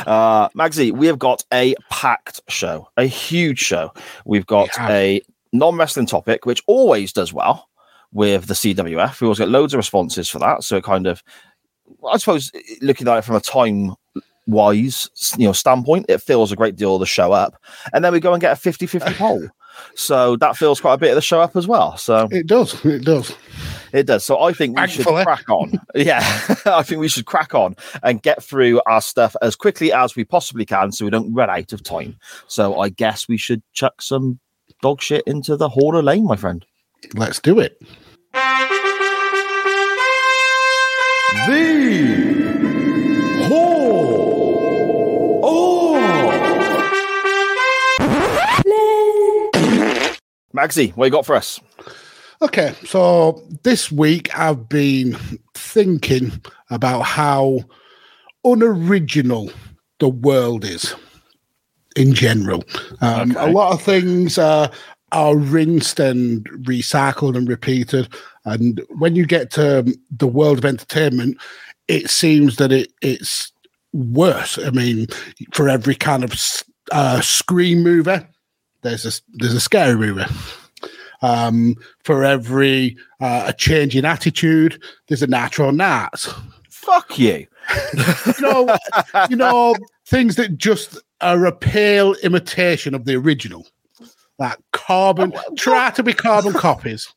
Uh, 0.06 0.48
Magsy, 0.50 0.92
we 0.92 1.08
have 1.08 1.18
got 1.18 1.44
a 1.52 1.74
packed 1.90 2.40
show, 2.48 2.88
a 2.96 3.04
huge 3.04 3.58
show. 3.58 3.92
We've 4.24 4.46
got 4.46 4.68
a 4.78 5.20
non 5.52 5.76
wrestling 5.76 6.06
topic, 6.06 6.46
which 6.46 6.62
always 6.68 7.12
does 7.12 7.32
well 7.32 7.68
with 8.12 8.46
the 8.46 8.54
CWF. 8.54 9.20
We 9.20 9.26
always 9.26 9.40
get 9.40 9.48
loads 9.48 9.74
of 9.74 9.78
responses 9.78 10.28
for 10.28 10.38
that. 10.38 10.62
So 10.62 10.76
it 10.76 10.84
kind 10.84 11.08
of, 11.08 11.20
I 12.08 12.16
suppose, 12.16 12.52
looking 12.80 13.08
at 13.08 13.18
it 13.18 13.24
from 13.24 13.34
a 13.34 13.40
time 13.40 13.96
wise, 14.48 15.10
you 15.36 15.46
know, 15.46 15.52
standpoint, 15.52 16.06
it 16.08 16.18
fills 16.18 16.50
a 16.50 16.56
great 16.56 16.74
deal 16.74 16.94
of 16.94 17.00
the 17.00 17.06
show 17.06 17.32
up. 17.32 17.54
And 17.92 18.04
then 18.04 18.12
we 18.12 18.20
go 18.20 18.32
and 18.32 18.40
get 18.40 18.52
a 18.52 18.56
50 18.56 18.86
50 18.86 19.12
poll. 19.14 19.48
So 19.94 20.36
that 20.36 20.56
fills 20.56 20.80
quite 20.80 20.94
a 20.94 20.98
bit 20.98 21.10
of 21.10 21.14
the 21.14 21.22
show 21.22 21.40
up 21.40 21.54
as 21.54 21.68
well. 21.68 21.96
So 21.96 22.26
It 22.32 22.48
does. 22.48 22.84
It 22.84 23.04
does. 23.04 23.32
it 23.92 24.06
does. 24.06 24.24
So 24.24 24.42
I 24.42 24.52
think 24.52 24.76
we 24.76 24.88
should 24.88 25.06
crack 25.06 25.48
on. 25.48 25.80
Yeah, 25.94 26.20
I 26.66 26.82
think 26.82 27.00
we 27.00 27.08
should 27.08 27.26
crack 27.26 27.54
on 27.54 27.76
and 28.02 28.20
get 28.22 28.42
through 28.42 28.80
our 28.86 29.00
stuff 29.00 29.36
as 29.40 29.54
quickly 29.54 29.92
as 29.92 30.16
we 30.16 30.24
possibly 30.24 30.64
can 30.64 30.90
so 30.92 31.04
we 31.04 31.10
don't 31.10 31.32
run 31.32 31.50
out 31.50 31.72
of 31.72 31.82
time. 31.82 32.16
So 32.48 32.80
I 32.80 32.88
guess 32.88 33.28
we 33.28 33.36
should 33.36 33.62
chuck 33.72 34.02
some 34.02 34.40
dog 34.82 35.00
shit 35.00 35.24
into 35.26 35.56
the 35.56 35.68
Hall 35.68 35.96
of 35.96 36.04
Lame, 36.04 36.24
my 36.24 36.36
friend. 36.36 36.64
Let's 37.14 37.38
do 37.40 37.60
it. 37.60 37.80
Magsy, 50.54 50.92
what 50.96 51.06
you 51.06 51.10
got 51.10 51.26
for 51.26 51.34
us? 51.36 51.60
Okay, 52.40 52.74
so 52.84 53.42
this 53.64 53.90
week 53.90 54.36
I've 54.38 54.68
been 54.68 55.14
thinking 55.54 56.32
about 56.70 57.02
how 57.02 57.60
unoriginal 58.44 59.50
the 59.98 60.08
world 60.08 60.64
is 60.64 60.94
in 61.96 62.14
general. 62.14 62.62
Um, 63.00 63.36
A 63.36 63.50
lot 63.50 63.72
of 63.72 63.82
things 63.82 64.38
uh, 64.38 64.68
are 65.12 65.36
rinsed 65.36 65.98
and 65.98 66.48
recycled 66.64 67.36
and 67.36 67.48
repeated. 67.48 68.08
And 68.44 68.80
when 68.90 69.16
you 69.16 69.26
get 69.26 69.50
to 69.52 69.92
the 70.10 70.28
world 70.28 70.58
of 70.58 70.64
entertainment, 70.64 71.38
it 71.88 72.08
seems 72.08 72.56
that 72.56 72.70
it, 72.70 72.92
it's 73.02 73.52
worse. 73.92 74.58
I 74.58 74.70
mean, 74.70 75.08
for 75.52 75.68
every 75.68 75.96
kind 75.96 76.22
of 76.22 76.34
uh, 76.92 77.20
screen 77.20 77.82
movie, 77.82 78.24
there's 78.82 79.04
a 79.06 79.12
there's 79.34 79.54
a 79.54 79.60
scary 79.60 79.96
movie. 79.96 80.24
Um, 81.20 81.74
for 82.04 82.24
every 82.24 82.96
uh, 83.20 83.44
a 83.48 83.52
change 83.52 83.96
in 83.96 84.04
attitude, 84.04 84.80
there's 85.08 85.22
a 85.22 85.26
natural 85.26 85.72
nat. 85.72 86.28
Fuck 86.70 87.18
you. 87.18 87.46
You 87.94 88.34
know, 88.40 88.76
you 89.28 89.36
know 89.36 89.74
things 90.06 90.36
that 90.36 90.56
just 90.56 90.98
are 91.20 91.44
a 91.44 91.52
pale 91.52 92.14
imitation 92.22 92.94
of 92.94 93.04
the 93.04 93.16
original, 93.16 93.66
like 94.38 94.58
carbon. 94.72 95.32
Try 95.56 95.90
to 95.90 96.02
be 96.02 96.12
carbon 96.12 96.52
copies, 96.52 97.12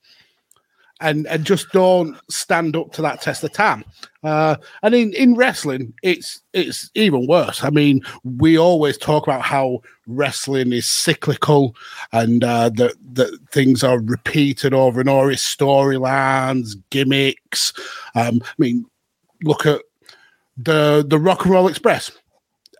and 1.02 1.28
and 1.28 1.46
just 1.46 1.72
don't 1.72 2.18
stand 2.30 2.76
up 2.76 2.92
to 2.94 3.02
that 3.02 3.22
test 3.22 3.44
of 3.44 3.52
time. 3.52 3.84
Uh, 4.24 4.56
and 4.84 4.94
in, 4.94 5.14
in 5.14 5.36
wrestling, 5.36 5.94
it's 6.04 6.42
it's 6.54 6.90
even 6.96 7.28
worse. 7.28 7.64
I 7.64 7.72
mean, 7.72 8.02
we 8.24 8.58
always 8.58 8.98
talk 8.98 9.24
about 9.24 9.42
how 9.42 9.82
wrestling 10.08 10.72
is 10.72 10.88
cyclical 10.88 11.76
and 12.14 12.44
uh, 12.44 12.70
that 12.70 12.96
that 13.14 13.38
things 13.52 13.84
are 13.84 14.00
repeated 14.00 14.74
over 14.74 15.00
and 15.00 15.10
over. 15.10 15.32
It's 15.32 15.56
storylines, 15.56 16.76
gimmicks. 16.92 17.74
Um, 18.16 18.42
I 18.44 18.54
mean, 18.58 18.86
look 19.44 19.66
at 19.66 19.82
the 20.56 21.04
the 21.08 21.20
Rock 21.20 21.44
and 21.44 21.54
Roll 21.54 21.68
Express 21.68 22.12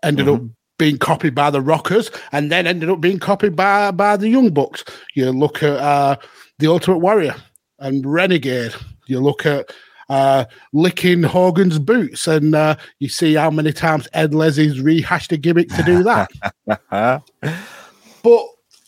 ended 0.04 0.28
up 0.28 0.42
being 0.78 0.98
copied 0.98 1.34
by 1.34 1.50
the 1.50 1.60
Rockers, 1.60 2.10
and 2.32 2.50
then 2.50 2.66
ended 2.66 2.90
up 2.90 3.00
being 3.00 3.18
copied 3.18 3.56
by 3.56 3.90
by 3.90 4.16
the 4.16 4.28
Young 4.28 4.50
Bucks. 4.50 4.84
You 5.14 5.30
look 5.30 5.62
at 5.62 5.76
uh, 5.76 6.16
the 6.58 6.68
Ultimate 6.68 6.98
Warrior 6.98 7.34
and 7.82 8.06
Renegade. 8.06 8.74
You 9.06 9.20
look 9.20 9.44
at 9.44 9.70
uh, 10.08 10.44
licking 10.72 11.22
Hogan's 11.22 11.78
boots, 11.78 12.26
and 12.26 12.54
uh, 12.54 12.76
you 12.98 13.08
see 13.08 13.34
how 13.34 13.50
many 13.50 13.72
times 13.72 14.08
Ed 14.12 14.34
Leslie's 14.34 14.80
rehashed 14.80 15.32
a 15.32 15.36
gimmick 15.36 15.68
to 15.70 15.82
do 15.82 16.02
that. 16.02 16.30
but 18.22 18.42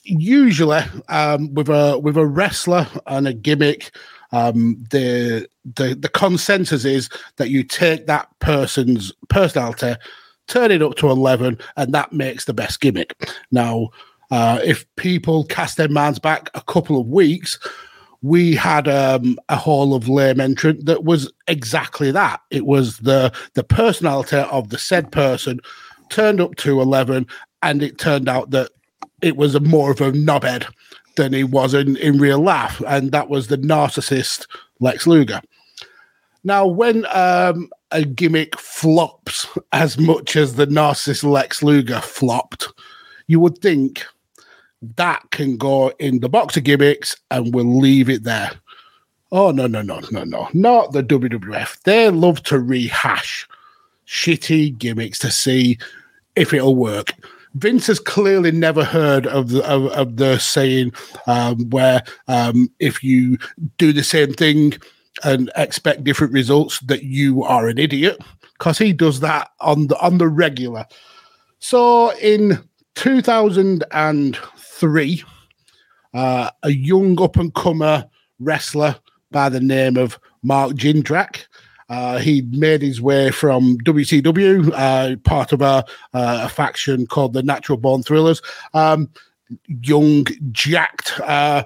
usually, 0.04 0.82
um, 1.08 1.52
with 1.54 1.68
a 1.68 1.98
with 1.98 2.16
a 2.16 2.26
wrestler 2.26 2.86
and 3.06 3.28
a 3.28 3.34
gimmick, 3.34 3.94
um, 4.32 4.82
the 4.90 5.48
the 5.76 5.94
the 5.94 6.08
consensus 6.08 6.84
is 6.84 7.08
that 7.36 7.50
you 7.50 7.62
take 7.64 8.06
that 8.06 8.28
person's 8.38 9.12
personality, 9.28 9.94
turn 10.46 10.70
it 10.70 10.82
up 10.82 10.94
to 10.96 11.10
eleven, 11.10 11.58
and 11.76 11.92
that 11.94 12.12
makes 12.12 12.44
the 12.44 12.54
best 12.54 12.80
gimmick. 12.80 13.14
Now, 13.50 13.90
uh, 14.30 14.60
if 14.64 14.84
people 14.96 15.44
cast 15.44 15.76
their 15.76 15.88
minds 15.88 16.18
back 16.18 16.50
a 16.54 16.62
couple 16.62 17.00
of 17.00 17.06
weeks, 17.06 17.58
we 18.24 18.54
had 18.54 18.88
um, 18.88 19.38
a 19.50 19.56
Hall 19.56 19.94
of 19.94 20.08
Lame 20.08 20.40
entrant 20.40 20.86
that 20.86 21.04
was 21.04 21.30
exactly 21.46 22.10
that. 22.10 22.40
It 22.50 22.64
was 22.64 22.96
the 22.98 23.30
the 23.52 23.62
personality 23.62 24.38
of 24.38 24.70
the 24.70 24.78
said 24.78 25.12
person 25.12 25.60
turned 26.08 26.40
up 26.40 26.56
to 26.56 26.80
eleven, 26.80 27.26
and 27.62 27.82
it 27.82 27.98
turned 27.98 28.26
out 28.26 28.50
that 28.50 28.70
it 29.20 29.36
was 29.36 29.54
a 29.54 29.60
more 29.60 29.90
of 29.90 30.00
a 30.00 30.10
knobhead 30.10 30.66
than 31.16 31.34
he 31.34 31.44
was 31.44 31.74
in, 31.74 31.98
in 31.98 32.18
real 32.18 32.40
life, 32.40 32.80
and 32.88 33.12
that 33.12 33.28
was 33.28 33.48
the 33.48 33.58
narcissist 33.58 34.46
Lex 34.80 35.06
Luger. 35.06 35.42
Now, 36.44 36.66
when 36.66 37.04
um, 37.14 37.68
a 37.90 38.06
gimmick 38.06 38.58
flops 38.58 39.46
as 39.72 39.98
much 39.98 40.34
as 40.34 40.54
the 40.54 40.66
narcissist 40.66 41.24
Lex 41.24 41.62
Luger 41.62 42.00
flopped, 42.00 42.68
you 43.26 43.38
would 43.38 43.58
think 43.58 44.06
that 44.96 45.22
can 45.30 45.56
go 45.56 45.90
in 45.98 46.20
the 46.20 46.28
box 46.28 46.56
of 46.56 46.64
gimmicks 46.64 47.16
and 47.30 47.54
we'll 47.54 47.78
leave 47.78 48.08
it 48.08 48.24
there. 48.24 48.50
Oh, 49.32 49.50
no, 49.50 49.66
no, 49.66 49.82
no, 49.82 50.00
no, 50.10 50.24
no. 50.24 50.48
Not 50.52 50.92
the 50.92 51.02
WWF. 51.02 51.82
They 51.82 52.08
love 52.10 52.42
to 52.44 52.60
rehash 52.60 53.48
shitty 54.06 54.78
gimmicks 54.78 55.18
to 55.20 55.30
see 55.30 55.78
if 56.36 56.52
it'll 56.52 56.76
work. 56.76 57.12
Vince 57.54 57.86
has 57.86 58.00
clearly 58.00 58.50
never 58.50 58.84
heard 58.84 59.26
of 59.26 59.50
the 59.50 59.64
of, 59.68 59.86
of 59.86 60.16
the 60.16 60.38
saying 60.38 60.92
um, 61.26 61.70
where 61.70 62.02
um, 62.26 62.70
if 62.80 63.02
you 63.02 63.38
do 63.78 63.92
the 63.92 64.02
same 64.02 64.32
thing 64.32 64.74
and 65.22 65.50
expect 65.56 66.04
different 66.04 66.32
results, 66.32 66.80
that 66.80 67.04
you 67.04 67.44
are 67.44 67.68
an 67.68 67.78
idiot, 67.78 68.20
because 68.54 68.78
he 68.78 68.92
does 68.92 69.20
that 69.20 69.50
on 69.60 69.86
the 69.86 69.98
on 70.00 70.18
the 70.18 70.28
regular. 70.28 70.84
So 71.60 72.12
in 72.18 72.58
2003, 74.84 75.24
uh, 76.14 76.50
a 76.62 76.70
young 76.70 77.20
up 77.20 77.36
and 77.36 77.54
comer 77.54 78.04
wrestler 78.38 78.96
by 79.30 79.48
the 79.48 79.60
name 79.60 79.96
of 79.96 80.18
Mark 80.42 80.72
Jindrak. 80.72 81.46
Uh, 81.88 82.18
he 82.18 82.42
made 82.42 82.82
his 82.82 83.00
way 83.00 83.30
from 83.30 83.76
WCW, 83.78 84.72
uh, 84.74 85.16
part 85.24 85.52
of 85.52 85.60
a, 85.60 85.84
uh, 86.14 86.40
a 86.44 86.48
faction 86.48 87.06
called 87.06 87.32
the 87.32 87.42
Natural 87.42 87.78
Born 87.78 88.02
Thrillers. 88.02 88.40
Um, 88.72 89.10
young, 89.82 90.26
jacked. 90.52 91.20
Uh, 91.20 91.64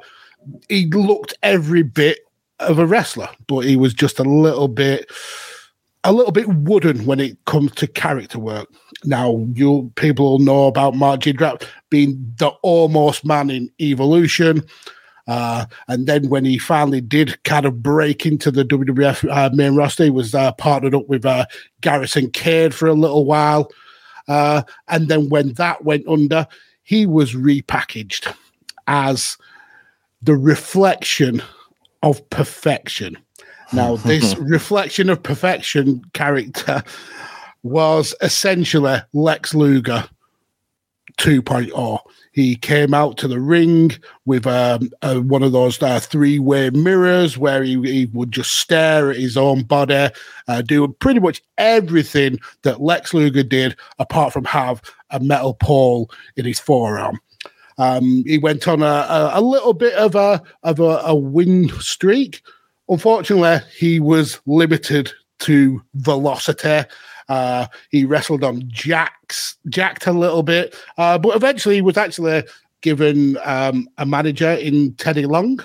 he 0.69 0.87
looked 0.87 1.35
every 1.43 1.83
bit 1.83 2.21
of 2.61 2.79
a 2.79 2.87
wrestler, 2.87 3.29
but 3.47 3.61
he 3.61 3.77
was 3.77 3.95
just 3.95 4.19
a 4.19 4.25
little 4.25 4.69
bit, 4.69 5.11
a 6.03 6.13
little 6.13 6.33
bit 6.33 6.49
wooden 6.49 7.05
when 7.07 7.21
it 7.21 7.37
comes 7.45 7.73
to 7.77 7.87
character 7.87 8.39
work. 8.39 8.69
Now, 9.05 9.47
you 9.53 9.93
people 9.95 10.33
will 10.33 10.39
know 10.39 10.67
about 10.67 10.95
Mark 10.95 11.21
Jindrak 11.21 11.65
being 11.91 12.35
the 12.39 12.49
almost 12.63 13.25
man 13.25 13.51
in 13.51 13.71
Evolution. 13.81 14.65
Uh, 15.27 15.67
and 15.89 16.07
then 16.07 16.29
when 16.31 16.45
he 16.45 16.59
finally 16.59 17.03
did 17.03 17.43
kind 17.45 17.67
of 17.67 17.83
break 17.83 18.25
into 18.25 18.51
the 18.51 18.65
WWF 18.65 19.31
uh, 19.31 19.51
main 19.55 19.77
roster, 19.77 20.05
he 20.05 20.11
was 20.11 20.35
uh, 20.35 20.53
partnered 20.53 20.95
up 20.95 21.07
with 21.07 21.27
uh, 21.27 21.45
Garrison 21.83 22.31
Cade 22.31 22.75
for 22.75 22.89
a 22.89 22.95
little 22.95 23.27
while. 23.27 23.71
Uh, 24.27 24.63
and 24.89 25.09
then 25.09 25.29
when 25.29 25.53
that 25.55 25.85
went 25.85 26.09
under, 26.09 26.47
he 26.83 27.05
was 27.05 27.35
repackaged 27.35 28.35
as 28.87 29.37
the 30.23 30.35
reflection 30.35 31.43
of 32.03 32.29
perfection. 32.31 33.17
Now, 33.73 33.97
this 33.97 34.35
reflection 34.39 35.11
of 35.11 35.23
perfection 35.23 36.03
character 36.15 36.83
was 37.63 38.15
essentially 38.21 38.99
Lex 39.13 39.55
Luger 39.55 40.09
2.0. 41.19 41.99
He 42.33 42.55
came 42.55 42.95
out 42.95 43.19
to 43.19 43.29
the 43.29 43.41
ring 43.41 43.91
with 44.25 44.47
um, 44.47 44.91
one 45.03 45.43
of 45.43 45.53
those 45.53 45.83
uh, 45.83 45.99
three 45.99 46.39
way 46.39 46.71
mirrors 46.71 47.37
where 47.37 47.63
he, 47.65 47.81
he 47.83 48.07
would 48.13 48.31
just 48.31 48.59
stare 48.59 49.11
at 49.11 49.17
his 49.17 49.37
own 49.37 49.65
body, 49.65 50.09
uh, 50.47 50.63
do 50.63 50.87
pretty 51.01 51.19
much 51.19 51.43
everything 51.59 52.39
that 52.63 52.81
Lex 52.81 53.13
Luger 53.13 53.43
did, 53.43 53.77
apart 53.99 54.33
from 54.33 54.45
have 54.45 54.81
a 55.11 55.19
metal 55.19 55.55
pole 55.55 56.11
in 56.37 56.45
his 56.45 56.61
forearm. 56.61 57.19
Um, 57.79 58.25
he 58.27 58.39
went 58.39 58.67
on 58.69 58.83
a, 58.83 58.87
a, 58.87 59.31
a 59.35 59.41
little 59.41 59.73
bit 59.73 59.95
of 59.95 60.15
a 60.15 60.43
of 60.65 60.81
a, 60.81 61.01
a 61.05 61.15
win 61.15 61.69
streak. 61.81 62.43
Unfortunately, 62.89 63.59
he 63.77 64.01
was 64.01 64.41
limited 64.47 65.13
to 65.41 65.83
velocity. 65.95 66.89
Uh, 67.29 67.67
he 67.91 68.05
wrestled 68.05 68.43
on 68.43 68.63
jacks, 68.69 69.57
jacked 69.69 70.07
a 70.07 70.13
little 70.13 70.43
bit, 70.43 70.75
uh, 70.97 71.19
but 71.19 71.37
eventually 71.37 71.77
he 71.77 71.83
was 71.83 71.97
actually 71.97 72.43
given 72.81 73.37
um, 73.45 73.89
a 73.99 74.07
manager 74.07 74.53
in 74.53 74.95
Teddy 74.95 75.27
Long. 75.27 75.61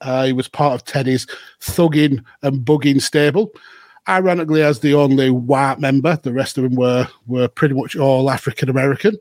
Uh, 0.00 0.26
he 0.26 0.32
was 0.32 0.48
part 0.48 0.74
of 0.74 0.84
Teddy's 0.84 1.26
thugging 1.60 2.24
and 2.42 2.64
bugging 2.64 3.00
stable. 3.00 3.50
Ironically, 4.08 4.62
as 4.62 4.80
the 4.80 4.94
only 4.94 5.30
white 5.30 5.78
member, 5.78 6.18
the 6.22 6.32
rest 6.32 6.56
of 6.56 6.64
them 6.64 6.74
were 6.74 7.06
were 7.26 7.48
pretty 7.48 7.74
much 7.74 7.96
all 7.96 8.30
African 8.30 8.70
American. 8.70 9.16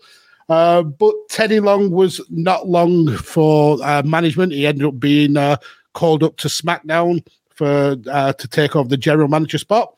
Uh, 0.48 0.82
but 0.82 1.14
Teddy 1.30 1.60
Long 1.60 1.92
was 1.92 2.22
not 2.30 2.68
long 2.68 3.16
for 3.18 3.78
uh, 3.84 4.02
management. 4.04 4.52
He 4.52 4.66
ended 4.66 4.86
up 4.86 5.00
being 5.00 5.38
uh, 5.38 5.58
called 5.94 6.24
up 6.24 6.38
to 6.38 6.48
SmackDown 6.48 7.26
for 7.54 7.98
uh, 8.10 8.34
to 8.34 8.48
take 8.48 8.76
over 8.76 8.88
the 8.88 8.98
general 8.98 9.28
manager 9.28 9.58
spot, 9.58 9.94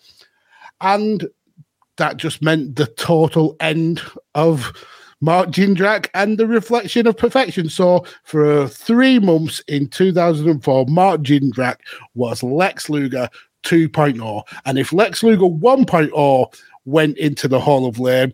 and 0.81 1.27
that 2.01 2.17
just 2.17 2.41
meant 2.41 2.77
the 2.77 2.87
total 2.87 3.55
end 3.59 4.01
of 4.33 4.73
Mark 5.21 5.49
Jindrak 5.49 6.09
and 6.15 6.39
the 6.39 6.47
reflection 6.47 7.05
of 7.05 7.15
perfection. 7.15 7.69
So 7.69 8.05
for 8.23 8.67
three 8.67 9.19
months 9.19 9.59
in 9.67 9.87
2004, 9.87 10.87
Mark 10.87 11.21
Jindrak 11.21 11.77
was 12.15 12.41
Lex 12.41 12.89
Luger 12.89 13.29
2.0. 13.63 14.43
And 14.65 14.79
if 14.79 14.91
Lex 14.91 15.21
Luger 15.21 15.43
1.0 15.43 16.59
went 16.85 17.17
into 17.19 17.47
the 17.47 17.59
Hall 17.59 17.85
of 17.85 17.97
Fame, 17.97 18.33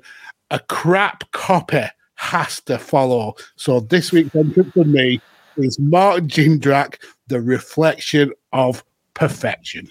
a 0.50 0.60
crap 0.60 1.30
copy 1.34 1.84
has 2.16 2.62
to 2.62 2.78
follow. 2.78 3.36
So 3.58 3.82
this 3.82 4.14
week's 4.14 4.34
entrance 4.34 4.72
for 4.72 4.86
me 4.86 5.20
is 5.58 5.78
Mark 5.78 6.24
Jindrak, 6.24 7.04
the 7.28 7.42
reflection 7.42 8.32
of 8.54 8.82
perfection. 9.14 9.90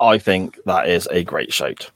I 0.00 0.16
think 0.16 0.58
that 0.64 0.88
is 0.88 1.06
a 1.10 1.24
great 1.24 1.52
shout. 1.52 1.90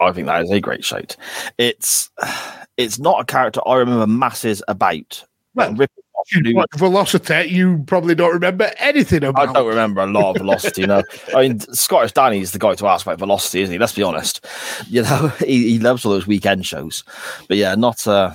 I 0.00 0.12
think 0.12 0.26
that 0.26 0.42
is 0.44 0.50
a 0.50 0.60
great 0.60 0.84
shout. 0.84 1.16
It's 1.58 2.10
it's 2.76 2.98
not 2.98 3.20
a 3.20 3.24
character 3.24 3.60
I 3.66 3.76
remember 3.76 4.06
masses 4.06 4.62
about. 4.68 5.24
Well, 5.54 5.70
Ripping 5.74 6.04
off 6.14 6.32
You 6.32 6.42
new- 6.42 6.54
watch 6.54 6.68
Velocity, 6.76 7.48
you 7.48 7.82
probably 7.86 8.14
don't 8.14 8.32
remember 8.34 8.70
anything 8.78 9.24
about. 9.24 9.48
I 9.48 9.52
don't 9.52 9.66
remember 9.66 10.02
a 10.02 10.06
lot 10.06 10.30
of 10.30 10.36
velocity. 10.36 10.86
no, 10.86 11.02
I 11.34 11.48
mean 11.48 11.60
Scottish 11.60 12.12
Danny 12.12 12.40
is 12.40 12.52
the 12.52 12.58
guy 12.60 12.74
to 12.74 12.86
ask 12.86 13.04
about 13.06 13.18
velocity, 13.18 13.62
isn't 13.62 13.72
he? 13.72 13.78
Let's 13.78 13.94
be 13.94 14.02
honest. 14.04 14.46
You 14.88 15.02
know, 15.02 15.28
he, 15.40 15.70
he 15.70 15.78
loves 15.78 16.04
all 16.04 16.12
those 16.12 16.26
weekend 16.28 16.64
shows, 16.66 17.02
but 17.48 17.56
yeah, 17.56 17.74
not 17.74 18.06
uh 18.06 18.34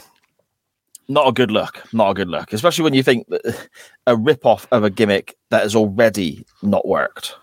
not 1.07 1.27
a 1.27 1.31
good 1.33 1.51
look. 1.51 1.81
Not 1.93 2.11
a 2.11 2.13
good 2.13 2.29
look, 2.29 2.51
especially 2.53 2.83
when 2.85 2.93
you 2.93 3.03
think 3.03 3.27
that 3.27 3.69
a 4.07 4.17
rip 4.17 4.45
off 4.45 4.67
of 4.71 4.83
a 4.83 4.89
gimmick 4.89 5.37
that 5.49 5.61
has 5.63 5.75
already 5.75 6.45
not 6.61 6.85
worked. 6.87 7.35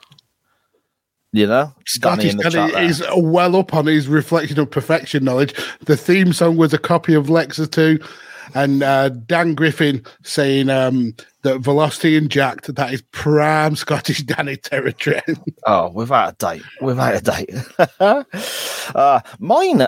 You 1.32 1.46
know, 1.46 1.72
Scottish 1.86 2.32
in 2.32 2.38
the 2.38 2.50
Danny 2.50 2.86
is 2.86 3.04
well 3.16 3.54
up 3.54 3.72
on 3.72 3.86
his 3.86 4.08
reflection 4.08 4.58
of 4.58 4.68
perfection 4.68 5.24
knowledge. 5.24 5.54
The 5.84 5.96
theme 5.96 6.32
song 6.32 6.56
was 6.56 6.74
a 6.74 6.78
copy 6.78 7.14
of 7.14 7.26
Lexa 7.26 7.70
2, 7.70 8.00
and 8.54 8.82
uh, 8.82 9.10
Dan 9.10 9.54
Griffin 9.54 10.04
saying 10.24 10.70
um, 10.70 11.14
that 11.42 11.60
Velocity 11.60 12.16
and 12.16 12.28
Jakked, 12.28 12.74
that 12.74 12.92
is 12.92 13.02
prime 13.12 13.76
Scottish 13.76 14.22
Danny 14.24 14.56
territory. 14.56 15.20
Oh, 15.66 15.90
without 15.90 16.32
a 16.32 16.36
date, 16.36 16.62
without 16.80 17.14
a 17.14 17.20
date. 17.20 17.54
uh, 18.96 19.20
mine, 19.38 19.86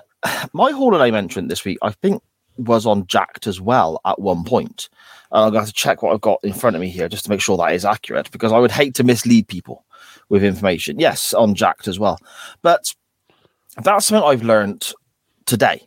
my 0.52 0.70
Fame 0.70 1.14
entrant 1.16 1.48
this 1.48 1.64
week, 1.64 1.78
I 1.83 1.90
think, 1.90 2.22
was 2.57 2.87
on 2.87 3.07
Jakked 3.09 3.48
as 3.48 3.61
well 3.61 4.00
at 4.05 4.20
one 4.20 4.44
point. 4.44 4.88
I'm 5.33 5.44
going 5.44 5.55
to 5.55 5.59
have 5.61 5.68
to 5.68 5.74
check 5.74 6.02
what 6.02 6.12
I've 6.12 6.20
got 6.20 6.38
in 6.44 6.52
front 6.52 6.76
of 6.76 6.83
me 6.83 6.88
here 6.88 7.09
just 7.09 7.24
to 7.24 7.31
make 7.31 7.40
sure 7.40 7.57
that 7.57 7.72
is 7.72 7.85
accurate 7.85 8.31
because 8.31 8.52
I 8.52 8.59
would 8.59 8.70
hate 8.70 8.94
to 8.96 9.05
mislead 9.05 9.48
people 9.48 9.85
with 10.33 10.42
information. 10.42 10.99
Yes, 10.99 11.35
on 11.35 11.55
Jakked 11.55 11.87
as 11.87 12.01
well. 12.01 12.18
But 12.62 12.95
that's 13.83 14.07
something 14.07 14.27
I've 14.27 14.42
learned 14.42 14.92
today 15.45 15.87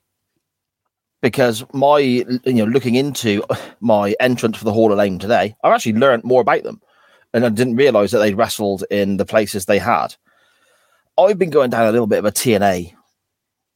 because 1.22 1.66
my, 1.74 1.98
you 1.98 2.40
know, 2.46 2.66
looking 2.66 2.94
into 2.94 3.44
my 3.82 4.16
entrant 4.20 4.56
for 4.56 4.64
the 4.64 4.72
Hall 4.72 4.94
of 4.94 5.00
Fame 5.00 5.18
today, 5.18 5.56
I've 5.64 5.74
actually 5.74 5.94
learned 5.94 6.24
more 6.24 6.42
about 6.42 6.62
them 6.62 6.80
and 7.34 7.44
I 7.44 7.50
didn't 7.50 7.76
realize 7.76 8.12
that 8.12 8.20
they 8.20 8.36
wrestled 8.36 8.84
in 8.92 9.18
the 9.18 9.26
places 9.26 9.66
they 9.66 9.80
had. 9.80 10.16
I've 11.18 11.40
been 11.40 11.50
going 11.50 11.72
down 11.72 11.88
a 11.88 11.92
little 11.92 12.08
bit 12.08 12.20
of 12.20 12.26
a 12.26 12.32
TNA 12.32 12.94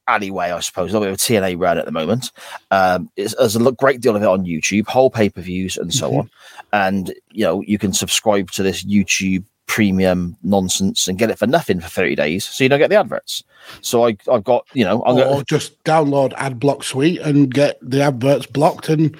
alleyway, 0.06 0.50
I 0.50 0.60
suppose, 0.60 0.90
a 0.90 0.98
little 0.98 1.12
bit 1.12 1.20
of 1.20 1.42
a 1.42 1.42
TNA 1.42 1.60
run 1.60 1.78
at 1.78 1.84
the 1.84 1.92
moment. 1.92 2.30
Um, 2.70 3.10
it's, 3.16 3.34
there's 3.34 3.56
a 3.56 3.72
great 3.72 4.00
deal 4.00 4.14
of 4.14 4.22
it 4.22 4.28
on 4.28 4.44
YouTube, 4.44 4.86
whole 4.86 5.10
pay 5.10 5.30
per 5.30 5.40
views 5.40 5.76
and 5.76 5.92
so 5.92 6.14
on. 6.16 6.30
And 6.72 7.12
you 7.32 7.44
know, 7.44 7.60
you 7.62 7.78
can 7.78 7.92
subscribe 7.92 8.52
to 8.52 8.62
this 8.62 8.84
YouTube 8.84 9.44
premium 9.70 10.36
nonsense 10.42 11.06
and 11.06 11.16
get 11.16 11.30
it 11.30 11.38
for 11.38 11.46
nothing 11.46 11.78
for 11.78 11.88
30 11.88 12.16
days, 12.16 12.44
so 12.44 12.64
you 12.64 12.68
don't 12.68 12.80
get 12.80 12.90
the 12.90 12.96
adverts. 12.96 13.44
So 13.82 14.04
I, 14.04 14.16
I've 14.28 14.42
got, 14.42 14.66
you 14.74 14.84
know, 14.84 15.00
I'm 15.04 15.16
or 15.16 15.20
going 15.20 15.44
just 15.44 15.82
download 15.84 16.32
AdBlock 16.32 16.82
Suite 16.82 17.20
and 17.20 17.54
get 17.54 17.78
the 17.80 18.02
adverts 18.02 18.46
blocked, 18.46 18.88
and 18.88 19.16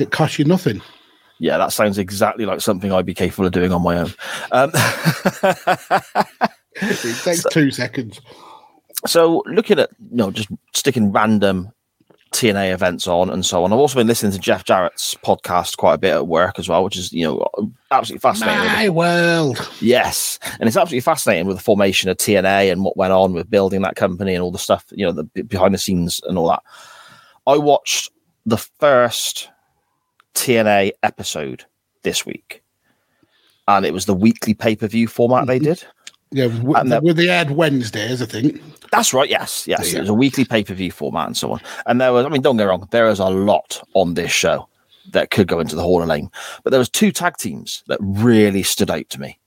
it 0.00 0.10
costs 0.10 0.40
you 0.40 0.44
nothing. 0.44 0.82
yeah, 1.38 1.56
that 1.56 1.72
sounds 1.72 1.98
exactly 1.98 2.46
like 2.46 2.60
something 2.60 2.92
I'd 2.92 3.06
be 3.06 3.14
capable 3.14 3.46
of 3.46 3.52
doing 3.52 3.72
on 3.72 3.82
my 3.82 3.98
own. 3.98 4.12
Um, 4.50 4.72
It 6.78 7.24
takes 7.24 7.44
two 7.44 7.70
seconds. 7.70 8.20
so 9.06 9.42
looking 9.46 9.78
at 9.78 9.90
you 10.10 10.16
know 10.16 10.30
just 10.30 10.48
sticking 10.74 11.10
random 11.12 11.72
TNA 12.36 12.72
events 12.72 13.08
on 13.08 13.30
and 13.30 13.46
so 13.46 13.64
on. 13.64 13.72
I've 13.72 13.78
also 13.78 13.98
been 13.98 14.06
listening 14.06 14.32
to 14.32 14.38
Jeff 14.38 14.62
Jarrett's 14.62 15.14
podcast 15.24 15.78
quite 15.78 15.94
a 15.94 15.98
bit 15.98 16.12
at 16.12 16.26
work 16.26 16.58
as 16.58 16.68
well, 16.68 16.84
which 16.84 16.96
is 16.96 17.10
you 17.10 17.24
know 17.24 17.48
absolutely 17.90 18.20
fascinating. 18.20 18.66
My 18.66 18.88
world. 18.90 19.70
Yes, 19.80 20.38
and 20.60 20.68
it's 20.68 20.76
absolutely 20.76 21.00
fascinating 21.00 21.46
with 21.46 21.56
the 21.56 21.62
formation 21.62 22.10
of 22.10 22.18
TNA 22.18 22.70
and 22.70 22.84
what 22.84 22.96
went 22.96 23.14
on 23.14 23.32
with 23.32 23.48
building 23.48 23.80
that 23.82 23.96
company 23.96 24.34
and 24.34 24.42
all 24.42 24.52
the 24.52 24.58
stuff 24.58 24.84
you 24.90 25.06
know 25.06 25.12
the 25.12 25.24
behind 25.44 25.72
the 25.72 25.78
scenes 25.78 26.20
and 26.28 26.36
all 26.36 26.48
that. 26.48 26.62
I 27.46 27.56
watched 27.56 28.10
the 28.44 28.58
first 28.58 29.48
TNA 30.34 30.92
episode 31.02 31.64
this 32.02 32.26
week, 32.26 32.62
and 33.66 33.86
it 33.86 33.94
was 33.94 34.04
the 34.04 34.14
weekly 34.14 34.52
pay 34.52 34.76
per 34.76 34.88
view 34.88 35.08
format 35.08 35.46
they 35.46 35.56
mm-hmm. 35.56 35.64
did. 35.64 35.84
Yeah, 36.32 36.46
with, 36.46 36.76
And 36.76 37.02
with 37.02 37.16
the 37.16 37.30
ad 37.30 37.52
Wednesdays, 37.52 38.20
I 38.20 38.26
think. 38.26 38.60
That's 38.90 39.14
right. 39.14 39.30
Yes, 39.30 39.66
yes. 39.66 39.92
Yeah. 39.92 39.98
It 39.98 40.00
was 40.02 40.10
a 40.10 40.14
weekly 40.14 40.44
pay 40.44 40.64
per 40.64 40.74
view 40.74 40.90
format 40.90 41.26
and 41.26 41.36
so 41.36 41.52
on. 41.52 41.60
And 41.86 42.00
there 42.00 42.12
was, 42.12 42.26
I 42.26 42.28
mean, 42.28 42.42
don't 42.42 42.56
get 42.56 42.64
wrong, 42.64 42.86
there 42.90 43.08
is 43.08 43.18
a 43.18 43.28
lot 43.28 43.80
on 43.94 44.14
this 44.14 44.30
show 44.30 44.68
that 45.12 45.30
could 45.30 45.46
go 45.46 45.60
into 45.60 45.76
the 45.76 45.82
Hall 45.82 46.02
of 46.02 46.08
Fame, 46.08 46.30
but 46.64 46.70
there 46.70 46.80
was 46.80 46.88
two 46.88 47.12
tag 47.12 47.36
teams 47.36 47.84
that 47.86 47.98
really 48.00 48.62
stood 48.62 48.90
out 48.90 49.08
to 49.10 49.20
me, 49.20 49.38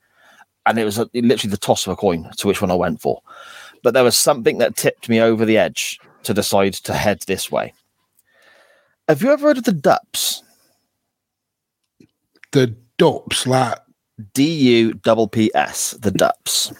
and 0.65 0.79
it 0.79 0.85
was 0.85 0.97
a, 0.97 1.09
literally 1.13 1.51
the 1.51 1.57
toss 1.57 1.85
of 1.85 1.93
a 1.93 1.95
coin 1.95 2.29
to 2.37 2.47
which 2.47 2.61
one 2.61 2.71
I 2.71 2.75
went 2.75 3.01
for. 3.01 3.21
But 3.83 3.93
there 3.93 4.03
was 4.03 4.17
something 4.17 4.57
that 4.59 4.77
tipped 4.77 5.09
me 5.09 5.19
over 5.19 5.45
the 5.45 5.57
edge 5.57 5.99
to 6.23 6.33
decide 6.33 6.73
to 6.75 6.93
head 6.93 7.21
this 7.27 7.51
way. 7.51 7.73
Have 9.07 9.21
you 9.21 9.31
ever 9.31 9.47
heard 9.47 9.57
of 9.57 9.63
the 9.63 9.73
Dupps? 9.73 10.43
The 12.51 12.75
Dupps, 12.97 13.47
like, 13.47 13.79
D 14.33 14.43
U 14.43 14.93
double 14.93 15.27
P 15.27 15.51
S. 15.55 15.91
The 15.91 16.11
Dupps. 16.11 16.73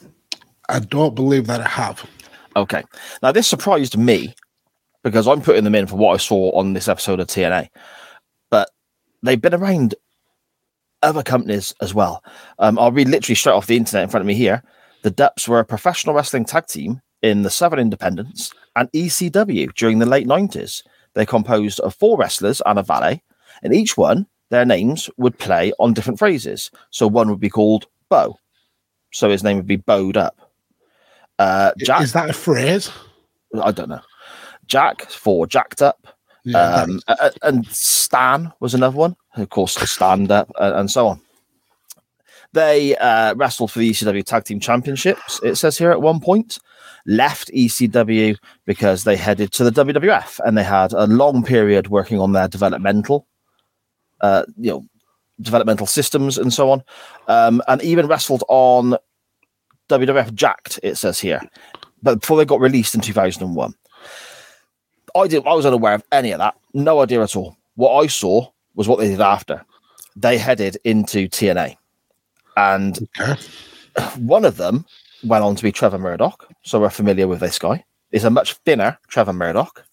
I 0.70 0.80
don't 0.80 1.16
believe 1.16 1.48
that 1.48 1.62
I 1.62 1.68
have. 1.68 2.08
Okay. 2.56 2.84
Now 3.22 3.32
this 3.32 3.48
surprised 3.48 3.98
me 3.98 4.34
because 5.04 5.28
I'm 5.28 5.42
putting 5.42 5.64
them 5.64 5.76
in 5.76 5.88
for 5.88 5.96
what 5.96 6.14
I 6.14 6.18
saw 6.18 6.52
on 6.52 6.74
this 6.74 6.88
episode 6.88 7.20
of 7.20 7.28
TNA, 7.28 7.70
but 8.50 8.70
they've 9.24 9.42
been 9.42 9.54
around 9.54 9.96
other 11.02 11.24
companies 11.24 11.74
as 11.82 11.94
well. 11.94 12.24
Um, 12.60 12.78
I'll 12.78 12.92
read 12.92 13.08
literally 13.08 13.36
straight 13.36 13.54
off 13.54 13.68
the 13.68 13.78
internet 13.78 14.04
in 14.04 14.10
front 14.10 14.22
of 14.22 14.28
me 14.28 14.34
here. 14.34 14.64
The 15.04 15.12
Dupps 15.12 15.48
were 15.48 15.60
a 15.60 15.66
professional 15.66 16.14
wrestling 16.14 16.46
tag 16.46 16.68
team 16.68 17.02
in 17.22 17.44
the 17.44 17.50
Southern 17.50 17.80
Independence 17.80 18.52
and 18.76 18.92
ECW 18.92 19.74
during 19.76 20.00
the 20.00 20.06
late 20.06 20.28
90s. 20.28 20.84
They 21.14 21.26
composed 21.26 21.80
of 21.80 21.96
four 21.96 22.18
wrestlers 22.18 22.62
and 22.66 22.78
a 22.78 22.84
valet, 22.84 23.24
and 23.64 23.74
each 23.74 23.98
one, 23.98 24.28
their 24.50 24.66
names 24.66 25.10
would 25.18 25.38
play 25.38 25.72
on 25.80 25.94
different 25.94 26.20
phrases. 26.20 26.72
So 26.90 27.08
one 27.08 27.30
would 27.30 27.40
be 27.40 27.50
called 27.50 27.88
Bo. 28.10 28.38
So 29.12 29.30
his 29.30 29.44
name 29.44 29.58
would 29.58 29.68
be 29.68 29.76
Bowed 29.78 30.18
Up. 30.18 30.36
Uh, 31.38 31.72
Jack, 31.80 32.02
Is 32.02 32.14
that 32.14 32.30
a 32.30 32.34
phrase? 32.34 32.92
I 33.64 33.72
don't 33.72 33.90
know. 33.90 34.02
Jack 34.68 35.04
for 35.10 35.48
jacked 35.48 35.82
up. 35.82 36.08
Yeah, 36.44 36.58
Um, 36.84 37.00
is- 37.10 37.38
and 37.44 37.66
Stan 37.68 38.52
was 38.60 38.74
another 38.74 38.96
one, 38.98 39.16
of 39.36 39.50
course, 39.50 39.76
stand 39.90 40.32
up 40.32 40.52
and, 40.60 40.76
and 40.76 40.92
so 40.92 41.08
on. 41.08 41.22
They 42.54 42.96
uh, 42.98 43.36
wrestled 43.36 43.72
for 43.72 43.80
the 43.80 43.90
ECW 43.92 44.24
Tag 44.24 44.44
Team 44.46 44.60
Championships. 44.60 45.40
It 45.44 45.56
says 45.56 45.78
here 45.78 45.92
at 45.92 46.02
one 46.02 46.20
point, 46.20 46.58
left 47.06 47.50
ECW 47.54 48.38
because 48.66 49.04
they 49.04 49.16
headed 49.16 49.52
to 49.54 49.64
the 49.70 49.72
WWF, 49.86 50.40
and 50.44 50.58
they 50.58 50.64
had 50.64 50.92
a 50.94 51.06
long 51.08 51.44
period 51.44 51.88
working 51.90 52.20
on 52.20 52.32
their 52.32 52.48
developmental, 52.48 53.28
uh, 54.22 54.44
you 54.58 54.72
know, 54.72 54.86
developmental 55.42 55.88
systems 55.88 56.38
and 56.38 56.54
so 56.54 56.70
on, 56.72 56.84
um, 57.28 57.62
and 57.68 57.82
even 57.82 58.08
wrestled 58.08 58.44
on 58.50 58.96
WWF 59.90 60.34
Jakked. 60.34 60.80
It 60.84 60.96
says 60.96 61.20
here, 61.20 61.42
but 62.04 62.22
before 62.22 62.38
they 62.38 62.46
got 62.46 62.60
released 62.60 62.96
in 62.96 63.02
2001. 63.02 63.74
I 65.16 65.28
did. 65.28 65.46
I 65.48 65.54
was 65.54 65.66
unaware 65.66 65.96
of 65.96 66.04
any 66.12 66.32
of 66.32 66.40
that. 66.40 66.56
No 66.74 67.02
idea 67.02 67.22
at 67.24 67.36
all. 67.36 67.58
What 67.76 67.96
I 68.04 68.08
saw 68.08 68.48
was 68.76 68.88
what 68.88 69.00
they 69.00 69.08
did 69.08 69.22
after. 69.22 69.66
They 70.16 70.38
headed 70.38 70.78
into 70.84 71.28
TNA, 71.28 71.76
and 72.58 73.08
Okay. 73.20 73.42
one 74.18 74.46
of 74.46 74.58
them 74.58 74.86
went 75.24 75.44
on 75.44 75.56
to 75.56 75.64
be 75.64 75.72
Trevor 75.72 75.98
Murdoch. 75.98 76.48
So 76.64 76.80
we're 76.80 76.90
familiar 76.90 77.28
with 77.28 77.40
this 77.40 77.58
guy. 77.58 77.84
Is 78.12 78.24
a 78.24 78.30
much 78.30 78.54
thinner 78.66 78.98
Trevor 79.08 79.34
Murdoch. 79.34 79.84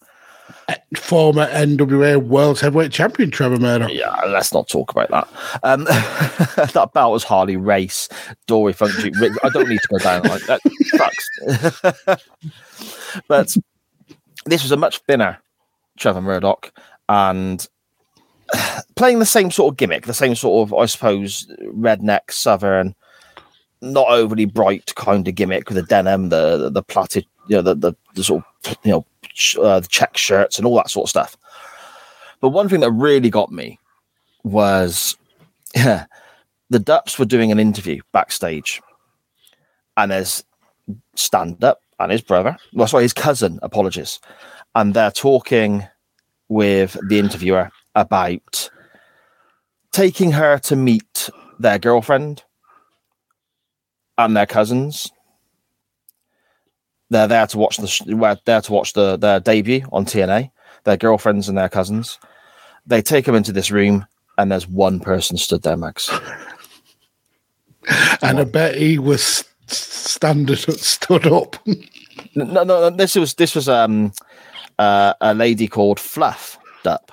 Former 0.96 1.46
NWA 1.48 2.22
World 2.22 2.60
Heavyweight 2.60 2.92
Champion 2.92 3.30
Trevor 3.30 3.58
Murdoch. 3.58 3.92
Yeah, 3.92 4.14
let's 4.26 4.52
not 4.52 4.68
talk 4.68 4.90
about 4.90 5.10
that. 5.10 5.28
Um, 5.62 5.84
that 5.84 6.90
bout 6.92 7.12
was 7.12 7.24
Harley 7.24 7.56
Race, 7.56 8.08
Dory 8.46 8.72
Funk. 8.72 8.92
Duke, 9.00 9.14
I 9.42 9.48
don't 9.50 9.68
need 9.68 9.80
to 9.80 9.88
go 9.88 9.98
down 9.98 10.22
like 10.22 10.42
that. 10.46 10.60
Fucks. 10.94 12.20
but 13.28 13.56
this 14.46 14.62
was 14.62 14.72
a 14.72 14.76
much 14.76 14.98
thinner 15.00 15.38
Trevor 15.96 16.22
Murdoch 16.22 16.72
and 17.08 17.68
playing 18.96 19.18
the 19.18 19.26
same 19.26 19.50
sort 19.50 19.72
of 19.72 19.76
gimmick, 19.76 20.06
the 20.06 20.14
same 20.14 20.34
sort 20.34 20.68
of, 20.68 20.74
I 20.74 20.86
suppose, 20.86 21.46
redneck 21.62 22.30
southern, 22.30 22.94
not 23.80 24.08
overly 24.08 24.44
bright 24.44 24.94
kind 24.94 25.26
of 25.26 25.34
gimmick 25.34 25.68
with 25.68 25.76
the 25.76 25.82
denim, 25.82 26.28
the 26.28 26.56
the, 26.56 26.70
the 26.70 26.82
plaited, 26.82 27.26
you 27.48 27.56
know, 27.56 27.62
the, 27.62 27.74
the 27.74 27.92
the 28.14 28.24
sort 28.24 28.44
of 28.66 28.76
you 28.84 28.92
know 28.92 29.06
uh, 29.60 29.80
the 29.80 29.88
check 29.88 30.16
shirts 30.16 30.58
and 30.58 30.66
all 30.66 30.76
that 30.76 30.90
sort 30.90 31.06
of 31.06 31.10
stuff. 31.10 31.36
But 32.40 32.50
one 32.50 32.68
thing 32.68 32.80
that 32.80 32.92
really 32.92 33.30
got 33.30 33.50
me 33.50 33.78
was 34.44 35.16
the 35.74 36.06
Dupps 36.70 37.18
were 37.18 37.24
doing 37.24 37.52
an 37.52 37.58
interview 37.58 38.00
backstage, 38.12 38.80
and 39.96 40.10
there's 40.10 40.44
stand 41.14 41.62
up 41.64 41.80
and 41.98 42.12
his 42.12 42.20
brother, 42.20 42.56
well, 42.74 42.86
sorry, 42.86 43.04
his 43.04 43.12
cousin, 43.12 43.58
apologies, 43.62 44.20
and 44.74 44.94
they're 44.94 45.10
talking 45.10 45.86
with 46.48 46.96
the 47.08 47.18
interviewer 47.18 47.70
about 47.94 48.70
taking 49.92 50.32
her 50.32 50.58
to 50.58 50.76
meet 50.76 51.30
their 51.58 51.78
girlfriend 51.78 52.44
and 54.18 54.36
their 54.36 54.46
cousins. 54.46 55.10
They're 57.10 57.28
there 57.28 57.46
to 57.46 57.58
watch 57.58 57.76
the 57.76 57.86
sh- 57.86 58.02
there 58.44 58.60
to 58.60 58.72
watch 58.72 58.92
the 58.94 59.16
their 59.16 59.40
debut 59.40 59.82
on 59.92 60.04
TNA. 60.04 60.50
Their 60.84 60.96
girlfriends 60.96 61.48
and 61.48 61.56
their 61.56 61.68
cousins. 61.68 62.18
They 62.86 63.02
take 63.02 63.24
them 63.24 63.34
into 63.34 63.52
this 63.52 63.70
room, 63.70 64.06
and 64.38 64.50
there's 64.50 64.68
one 64.68 65.00
person 65.00 65.36
stood 65.36 65.62
there, 65.62 65.76
Max. 65.76 66.10
And 68.20 68.40
I 68.40 68.44
bet 68.44 68.74
he 68.76 68.98
was 68.98 69.44
standard 69.68 70.58
stood 70.58 71.26
up. 71.26 71.56
No, 72.34 72.44
no, 72.44 72.64
no, 72.64 72.90
this 72.90 73.14
was 73.14 73.34
this 73.34 73.54
was 73.54 73.68
um 73.68 74.12
uh, 74.78 75.14
a 75.20 75.32
lady 75.34 75.68
called 75.68 75.98
Fluff 76.00 76.58
Dupp. 76.84 77.10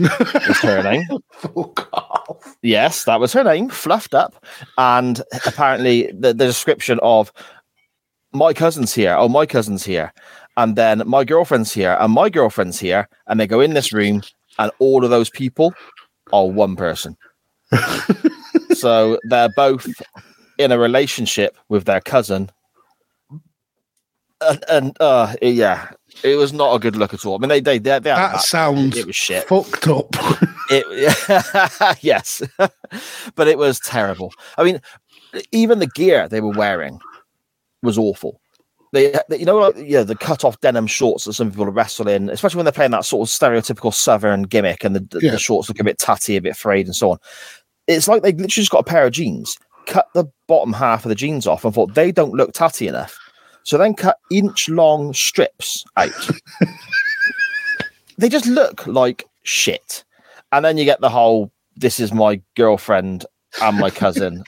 was 0.00 0.58
her 0.60 0.82
name. 0.82 1.04
Fuck 1.32 1.88
off. 1.92 2.56
Yes, 2.62 3.04
that 3.04 3.20
was 3.20 3.32
her 3.32 3.44
name, 3.44 3.68
Fluffed 3.68 4.14
Up. 4.14 4.44
And 4.78 5.22
apparently, 5.46 6.10
the, 6.12 6.28
the 6.34 6.46
description 6.46 6.98
of 7.02 7.32
my 8.32 8.52
cousin's 8.52 8.94
here, 8.94 9.14
oh, 9.18 9.28
my 9.28 9.46
cousin's 9.46 9.84
here, 9.84 10.12
and 10.56 10.76
then 10.76 11.02
my 11.06 11.24
girlfriend's 11.24 11.72
here, 11.72 11.96
and 12.00 12.12
my 12.12 12.28
girlfriend's 12.28 12.78
here, 12.80 13.08
and 13.26 13.38
they 13.38 13.46
go 13.46 13.60
in 13.60 13.74
this 13.74 13.92
room, 13.92 14.22
and 14.58 14.70
all 14.78 15.04
of 15.04 15.10
those 15.10 15.30
people 15.30 15.72
are 16.32 16.46
one 16.46 16.76
person. 16.76 17.16
so 18.70 19.18
they're 19.24 19.50
both 19.56 19.86
in 20.58 20.72
a 20.72 20.78
relationship 20.78 21.56
with 21.68 21.84
their 21.84 22.00
cousin. 22.00 22.50
And, 24.40 24.64
and 24.68 24.96
uh, 25.00 25.34
yeah, 25.42 25.90
it 26.22 26.36
was 26.36 26.52
not 26.52 26.74
a 26.74 26.78
good 26.78 26.96
look 26.96 27.12
at 27.12 27.26
all. 27.26 27.36
I 27.36 27.38
mean, 27.38 27.48
they 27.48 27.60
they 27.60 27.78
they, 27.78 27.98
they 27.98 28.10
had 28.10 28.34
That 28.34 28.40
sounds 28.42 28.96
it 28.96 29.06
was 29.06 29.16
shit. 29.16 29.44
fucked 29.48 29.88
up. 29.88 30.14
It, 30.70 30.84
yes, 32.02 32.42
but 33.34 33.48
it 33.48 33.56
was 33.56 33.80
terrible. 33.80 34.34
I 34.58 34.64
mean, 34.64 34.82
even 35.50 35.78
the 35.78 35.86
gear 35.86 36.28
they 36.28 36.42
were 36.42 36.50
wearing 36.50 37.00
was 37.82 37.98
awful. 37.98 38.40
They, 38.92 39.14
they- 39.28 39.38
you 39.38 39.44
know, 39.44 39.56
like, 39.58 39.74
yeah, 39.78 40.02
the 40.02 40.14
cut 40.16 40.44
off 40.44 40.60
denim 40.60 40.86
shorts 40.86 41.24
that 41.24 41.34
some 41.34 41.50
people 41.50 41.66
wrestle 41.66 42.08
in, 42.08 42.30
especially 42.30 42.58
when 42.58 42.64
they're 42.64 42.72
playing 42.72 42.90
that 42.92 43.04
sort 43.04 43.28
of 43.28 43.32
stereotypical 43.32 43.92
southern 43.92 44.42
gimmick, 44.42 44.84
and 44.84 44.96
the, 44.96 45.00
the, 45.00 45.20
Yeah. 45.26 45.30
the 45.32 45.38
shorts 45.38 45.68
look 45.68 45.78
a 45.80 45.84
bit 45.84 45.98
tatty, 45.98 46.36
a 46.36 46.40
bit 46.42 46.56
frayed, 46.56 46.86
and 46.86 46.96
so 46.96 47.12
on. 47.12 47.18
It's 47.86 48.08
like 48.08 48.22
they 48.22 48.30
literally 48.32 48.48
just 48.48 48.70
got 48.70 48.78
a 48.80 48.84
pair 48.84 49.06
of 49.06 49.12
jeans, 49.12 49.56
cut 49.86 50.06
the 50.14 50.24
bottom 50.46 50.72
half 50.72 51.04
of 51.04 51.08
the 51.10 51.14
jeans 51.14 51.46
off, 51.46 51.64
and 51.64 51.74
thought 51.74 51.94
they 51.94 52.10
don't 52.12 52.32
look 52.34 52.52
tatty 52.52 52.86
enough. 52.88 53.16
So 53.64 53.76
then 53.76 53.94
cut 53.94 54.16
inch 54.30 54.68
long 54.70 55.12
strips 55.12 55.84
out. 55.96 56.10
they 58.18 58.28
just 58.28 58.46
look 58.46 58.86
like 58.86 59.24
shit. 59.42 60.04
And 60.52 60.64
then 60.64 60.78
you 60.78 60.84
get 60.84 61.00
the 61.00 61.10
whole 61.10 61.50
this 61.76 62.00
is 62.00 62.12
my 62.12 62.40
girlfriend 62.56 63.24
and 63.62 63.78
my 63.78 63.90
cousin. 63.90 64.42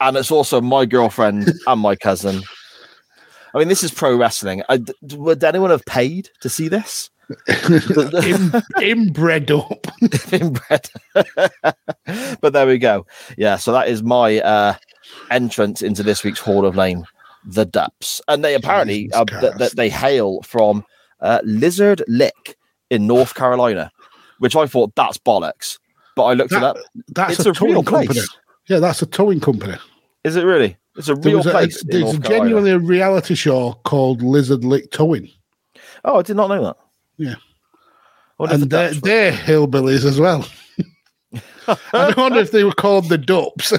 and 0.00 0.16
it's 0.16 0.30
also 0.30 0.60
my 0.60 0.84
girlfriend 0.86 1.52
and 1.66 1.80
my 1.80 1.94
cousin. 1.94 2.42
I 3.54 3.58
mean, 3.58 3.68
this 3.68 3.82
is 3.82 3.90
pro 3.92 4.16
wrestling. 4.16 4.62
I, 4.68 4.78
d- 4.78 4.92
would 5.14 5.42
anyone 5.44 5.70
have 5.70 5.84
paid 5.84 6.30
to 6.40 6.48
see 6.48 6.68
this? 6.68 7.10
In, 7.48 8.52
inbred 8.82 9.50
up. 9.50 9.86
Inbred. 10.32 10.90
but 12.40 12.52
there 12.52 12.66
we 12.66 12.78
go. 12.78 13.06
Yeah, 13.36 13.56
so 13.56 13.72
that 13.72 13.88
is 13.88 14.02
my 14.02 14.40
uh, 14.40 14.74
entrance 15.30 15.82
into 15.82 16.02
this 16.02 16.24
week's 16.24 16.40
Hall 16.40 16.66
of 16.66 16.76
Lame, 16.76 17.04
the 17.44 17.64
Dupps. 17.64 18.20
And 18.28 18.44
they 18.44 18.54
apparently 18.54 19.10
uh, 19.12 19.24
th- 19.24 19.56
th- 19.56 19.72
they 19.72 19.88
hail 19.88 20.42
from 20.42 20.84
uh, 21.20 21.40
Lizard 21.44 22.02
Lick 22.08 22.56
in 22.90 23.06
North 23.06 23.34
Carolina, 23.34 23.90
which 24.38 24.56
I 24.56 24.66
thought 24.66 24.94
that's 24.94 25.18
bollocks. 25.18 25.78
But 26.16 26.24
I 26.24 26.32
looked 26.34 26.52
it 26.52 26.56
That- 26.60 26.64
up. 26.64 26.76
That's 27.08 27.38
it's 27.38 27.46
a, 27.46 27.50
a, 27.50 27.54
towing 27.54 27.72
real 27.72 27.82
company. 27.82 28.06
place. 28.08 28.28
Yeah, 28.68 28.78
that's 28.80 29.00
a 29.02 29.06
towing 29.06 29.40
company. 29.40 29.76
Is 30.24 30.36
it 30.36 30.44
really? 30.44 30.76
It's 30.96 31.08
a 31.08 31.14
There 31.14 31.32
real 31.36 31.40
a, 31.46 31.50
place. 31.50 31.82
there's 31.84 32.02
Carolina. 32.18 32.28
genuinely 32.28 32.70
a 32.72 32.78
reality 32.78 33.34
show 33.34 33.74
called 33.84 34.22
Lizard 34.22 34.64
Lick 34.64 34.90
Towing. 34.90 35.30
Oh, 36.04 36.18
I 36.18 36.22
did 36.22 36.36
not 36.36 36.48
know 36.48 36.62
that. 36.64 36.76
Yeah. 37.16 37.34
I 38.38 38.42
wonder 38.42 38.54
if 38.54 38.62
and 38.62 38.70
the 38.70 38.76
they're, 38.76 38.94
they're 38.94 39.32
hillbillies 39.32 40.04
as 40.04 40.18
well. 40.18 40.46
I 41.94 42.12
wonder 42.16 42.40
if 42.40 42.50
they 42.50 42.64
were 42.64 42.72
called 42.72 43.08
the 43.08 43.16
Dupps. 43.16 43.72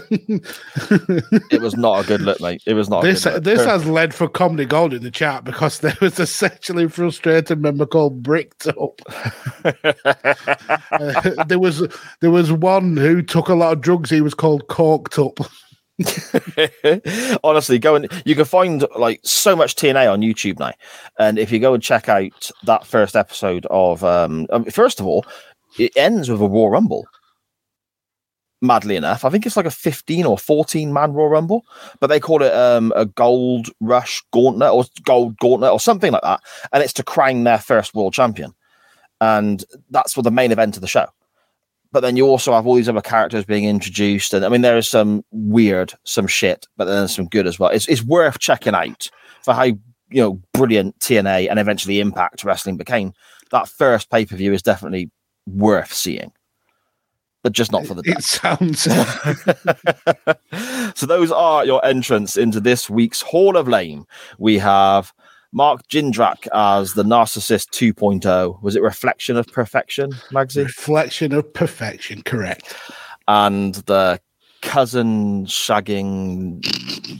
it 1.52 1.62
was 1.62 1.76
not 1.76 2.04
a 2.06 2.08
good 2.08 2.22
look, 2.22 2.40
mate. 2.40 2.64
It 2.66 2.74
was 2.76 2.88
not. 2.90 3.04
this 3.04 3.26
a 3.26 3.32
good 3.32 3.34
look. 3.36 3.44
this 3.44 3.66
has 3.66 3.86
led 3.86 4.14
for 4.16 4.30
comedy 4.30 4.64
gold 4.66 4.94
in 4.94 5.04
the 5.04 5.12
chat 5.12 5.44
because 5.44 5.80
there 5.80 5.98
was 6.00 6.18
a 6.18 6.26
sexually 6.26 6.88
frustrated 6.88 7.62
member 7.62 7.86
called 7.86 8.24
Bricked 8.24 8.68
Up. 8.68 9.02
Uh, 10.92 11.44
there 11.46 11.60
was 11.60 11.88
there 12.22 12.32
was 12.32 12.52
one 12.52 12.96
who 12.98 13.22
took 13.22 13.48
a 13.50 13.54
lot 13.56 13.74
of 13.74 13.82
drugs. 13.82 14.10
He 14.10 14.22
was 14.22 14.34
called 14.34 14.68
Corked 14.68 15.18
Up. 15.20 15.40
Honestly, 17.44 17.78
go 17.78 17.96
and 17.96 18.12
you 18.26 18.36
can 18.36 18.46
find 18.46 18.86
like 18.98 19.20
so 19.24 19.56
much 19.56 19.76
TNA 19.76 20.12
on 20.12 20.22
YouTube 20.22 20.60
now. 20.60 20.74
And 21.20 21.38
if 21.38 21.52
you 21.52 21.60
go 21.60 21.74
and 21.74 21.84
check 21.84 22.10
out 22.10 22.52
that 22.64 22.86
first 22.86 23.16
episode 23.16 23.68
of, 23.70 24.04
um, 24.04 24.48
first 24.72 25.00
of 25.00 25.06
all, 25.06 25.26
it 25.78 25.92
ends 25.96 26.30
with 26.30 26.42
a 26.42 26.48
Royal 26.48 26.70
Rumble. 26.70 27.08
Madly 28.62 28.96
enough, 28.96 29.26
I 29.26 29.30
think 29.30 29.46
it's 29.46 29.58
like 29.58 29.66
a 29.66 29.72
15 29.72 30.26
or 30.26 30.38
14 30.38 30.94
man 30.94 31.12
Royal 31.12 31.30
Rumble, 31.30 31.66
but 32.00 32.08
they 32.08 32.20
call 32.20 32.42
it 32.42 32.54
um, 32.54 32.94
a 32.96 33.06
Gold 33.06 33.68
Rush 33.82 34.24
Gauntlet 34.32 34.72
or 34.72 34.86
Gold 35.04 35.38
Gauntlet 35.38 35.72
or 35.72 35.80
something 35.82 36.14
like 36.14 36.22
that. 36.22 36.40
And 36.72 36.82
it's 36.82 36.94
to 36.94 37.04
crown 37.04 37.44
their 37.44 37.60
first 37.60 37.94
world 37.94 38.14
champion. 38.14 38.54
And 39.20 39.64
that's 39.90 40.14
for 40.14 40.22
the 40.22 40.32
main 40.32 40.52
event 40.52 40.76
of 40.76 40.82
the 40.82 40.88
show 40.88 41.08
but 41.94 42.02
then 42.02 42.18
you 42.18 42.26
also 42.26 42.52
have 42.52 42.68
all 42.68 42.76
these 42.76 42.90
other 42.90 43.02
characters 43.02 43.46
being 43.46 43.64
introduced 43.64 44.34
and 44.34 44.44
i 44.44 44.50
mean 44.50 44.62
there 44.62 44.78
is 44.78 44.90
some 44.90 45.24
weird 45.32 45.94
some 46.04 46.28
shit 46.28 46.68
but 46.76 46.86
then 46.86 46.96
there's 46.98 47.16
some 47.16 47.28
good 47.28 47.48
as 47.48 47.58
well 47.58 47.70
it's, 47.70 47.88
it's 47.88 48.04
worth 48.04 48.40
checking 48.40 48.76
out 48.76 49.10
for 49.42 49.54
how 49.54 49.64
you 49.64 49.78
know 50.12 50.42
brilliant 50.54 50.98
tna 51.00 51.50
and 51.50 51.60
eventually 51.60 52.02
impact 52.02 52.44
wrestling 52.44 52.76
became 52.76 53.14
that 53.52 53.70
first 53.70 54.10
pay-per-view 54.10 54.52
is 54.52 54.62
definitely 54.62 55.10
worth 55.46 55.94
seeing 55.94 56.34
but 57.44 57.52
just 57.52 57.72
not 57.74 57.86
for 57.86 57.94
the 57.94 58.04
It 58.06 58.24
sounds 58.24 58.84
so 60.98 61.06
those 61.06 61.32
are 61.32 61.66
your 61.66 61.86
entrants 61.86 62.38
into 62.38 62.62
this 62.62 62.90
week's 62.90 63.22
Hall 63.22 63.58
of 63.58 63.68
Lame. 63.68 64.06
We 64.40 64.58
have 64.60 65.14
Mark 65.54 65.88
Jindrak 65.88 66.48
as 66.54 66.94
the 66.94 67.04
Narcissist 67.04 67.70
2.0. 67.70 68.62
Was 68.64 68.76
it 68.76 68.82
Reflection 68.82 69.38
of 69.38 69.48
Perfection, 69.48 70.12
Magsy? 70.32 70.64
reflection 70.66 71.32
of 71.34 71.54
perfection. 71.54 72.24
Correct. 72.24 72.76
and 73.28 73.76
the 73.86 74.20
cousin 74.62 75.46
shagging 75.46 76.66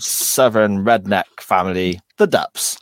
southern 0.02 0.84
redneck 0.84 1.26
family, 1.40 2.00
the 2.18 2.26
Dupps. 2.28 2.78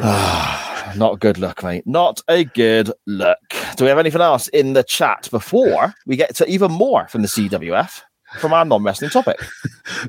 Ah, 0.00 0.92
Not 0.96 1.20
good 1.20 1.38
look, 1.38 1.62
mate. 1.62 1.86
Not 1.86 2.20
a 2.28 2.44
good 2.44 2.90
look. 3.06 3.38
Do 3.76 3.84
we 3.84 3.88
have 3.88 3.98
anything 3.98 4.20
else 4.22 4.48
in 4.48 4.72
the 4.72 4.82
chat 4.82 5.28
before 5.30 5.94
we 6.06 6.16
get 6.16 6.34
to 6.36 6.46
even 6.48 6.70
more 6.72 7.08
from 7.08 7.22
the 7.22 7.28
CWF 7.28 8.00
from 8.38 8.52
our 8.52 8.64
non 8.64 8.82
wrestling 8.82 9.10
topic? 9.10 9.38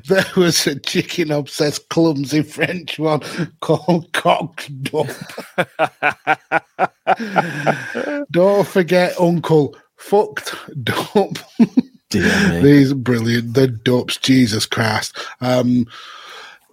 There 0.08 0.24
was 0.36 0.66
a 0.66 0.78
chicken 0.78 1.30
obsessed 1.30 1.88
clumsy 1.88 2.42
French 2.42 2.98
one 2.98 3.20
called 3.60 4.12
cocked 4.12 4.70
dump. 4.82 5.10
Don't 8.30 8.66
forget 8.66 9.18
Uncle 9.20 9.76
fucked 9.96 10.54
dump. 10.82 11.38
These 12.10 12.94
brilliant. 12.94 13.54
The 13.54 13.68
Dupps, 13.68 14.18
Jesus 14.18 14.66
Christ. 14.66 15.16
Um, 15.40 15.86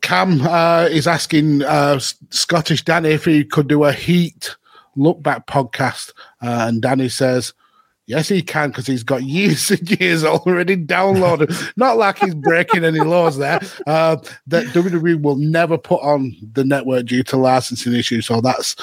Cam 0.02 0.42
uh, 0.42 0.88
is 0.90 1.08
asking 1.08 1.64
uh, 1.64 2.00
Scottish 2.30 2.84
Danny 2.84 3.10
if 3.10 3.26
he 3.26 3.44
could 3.44 3.68
do 3.68 3.84
a 3.84 3.92
Heat 3.92 4.56
look 4.96 5.22
back 5.22 5.48
podcast, 5.48 6.12
uh, 6.42 6.66
and 6.68 6.82
Danny 6.82 7.10
says. 7.10 7.54
Yes, 8.12 8.28
he 8.28 8.42
can 8.42 8.72
because 8.72 8.88
he's 8.88 9.04
got 9.04 9.24
years 9.24 9.72
and 9.72 9.90
years 10.02 10.26
already 10.26 10.76
downloaded. 10.76 11.72
Not 11.78 11.96
like 11.96 12.20
he's 12.20 12.36
breaking 12.36 12.84
any 12.84 13.00
laws 13.00 13.38
there. 13.38 13.62
Uh, 13.88 14.18
that 14.48 14.66
WWE 14.68 15.22
will 15.22 15.38
never 15.38 15.78
put 15.78 16.02
on 16.02 16.36
the 16.52 16.66
network 16.66 17.06
due 17.06 17.24
to 17.24 17.38
licensing 17.38 17.94
issues. 17.94 18.26
So 18.26 18.42
that's 18.42 18.76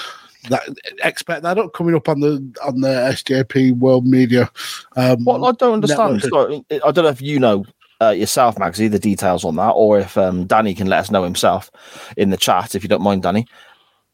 that. 0.49 0.63
Expect 1.05 1.43
that 1.43 1.59
up 1.59 1.75
coming 1.75 1.95
up 1.95 2.09
on 2.09 2.21
the 2.21 2.37
on 2.65 2.81
the 2.81 2.89
SJP 2.89 3.77
World 3.77 4.07
Media. 4.07 4.51
Um, 4.97 5.25
What 5.25 5.47
I 5.47 5.53
don't 5.53 5.75
understand. 5.75 6.25
I 6.25 6.91
don't 6.91 7.05
know 7.05 7.09
if 7.09 7.21
you 7.21 7.39
know 7.39 7.67
uh, 8.01 8.09
yourself, 8.09 8.57
Magsy, 8.57 8.91
the 8.91 8.99
details 8.99 9.45
on 9.45 9.57
that, 9.57 9.73
or 9.73 9.99
if 9.99 10.17
um, 10.17 10.47
Danny 10.47 10.75
can 10.75 10.87
let 10.87 11.01
us 11.01 11.11
know 11.11 11.25
himself 11.25 11.71
in 12.17 12.31
the 12.31 12.39
chat, 12.39 12.75
if 12.75 12.83
you 12.83 12.89
don't 12.89 13.03
mind, 13.03 13.25
Danny. 13.25 13.47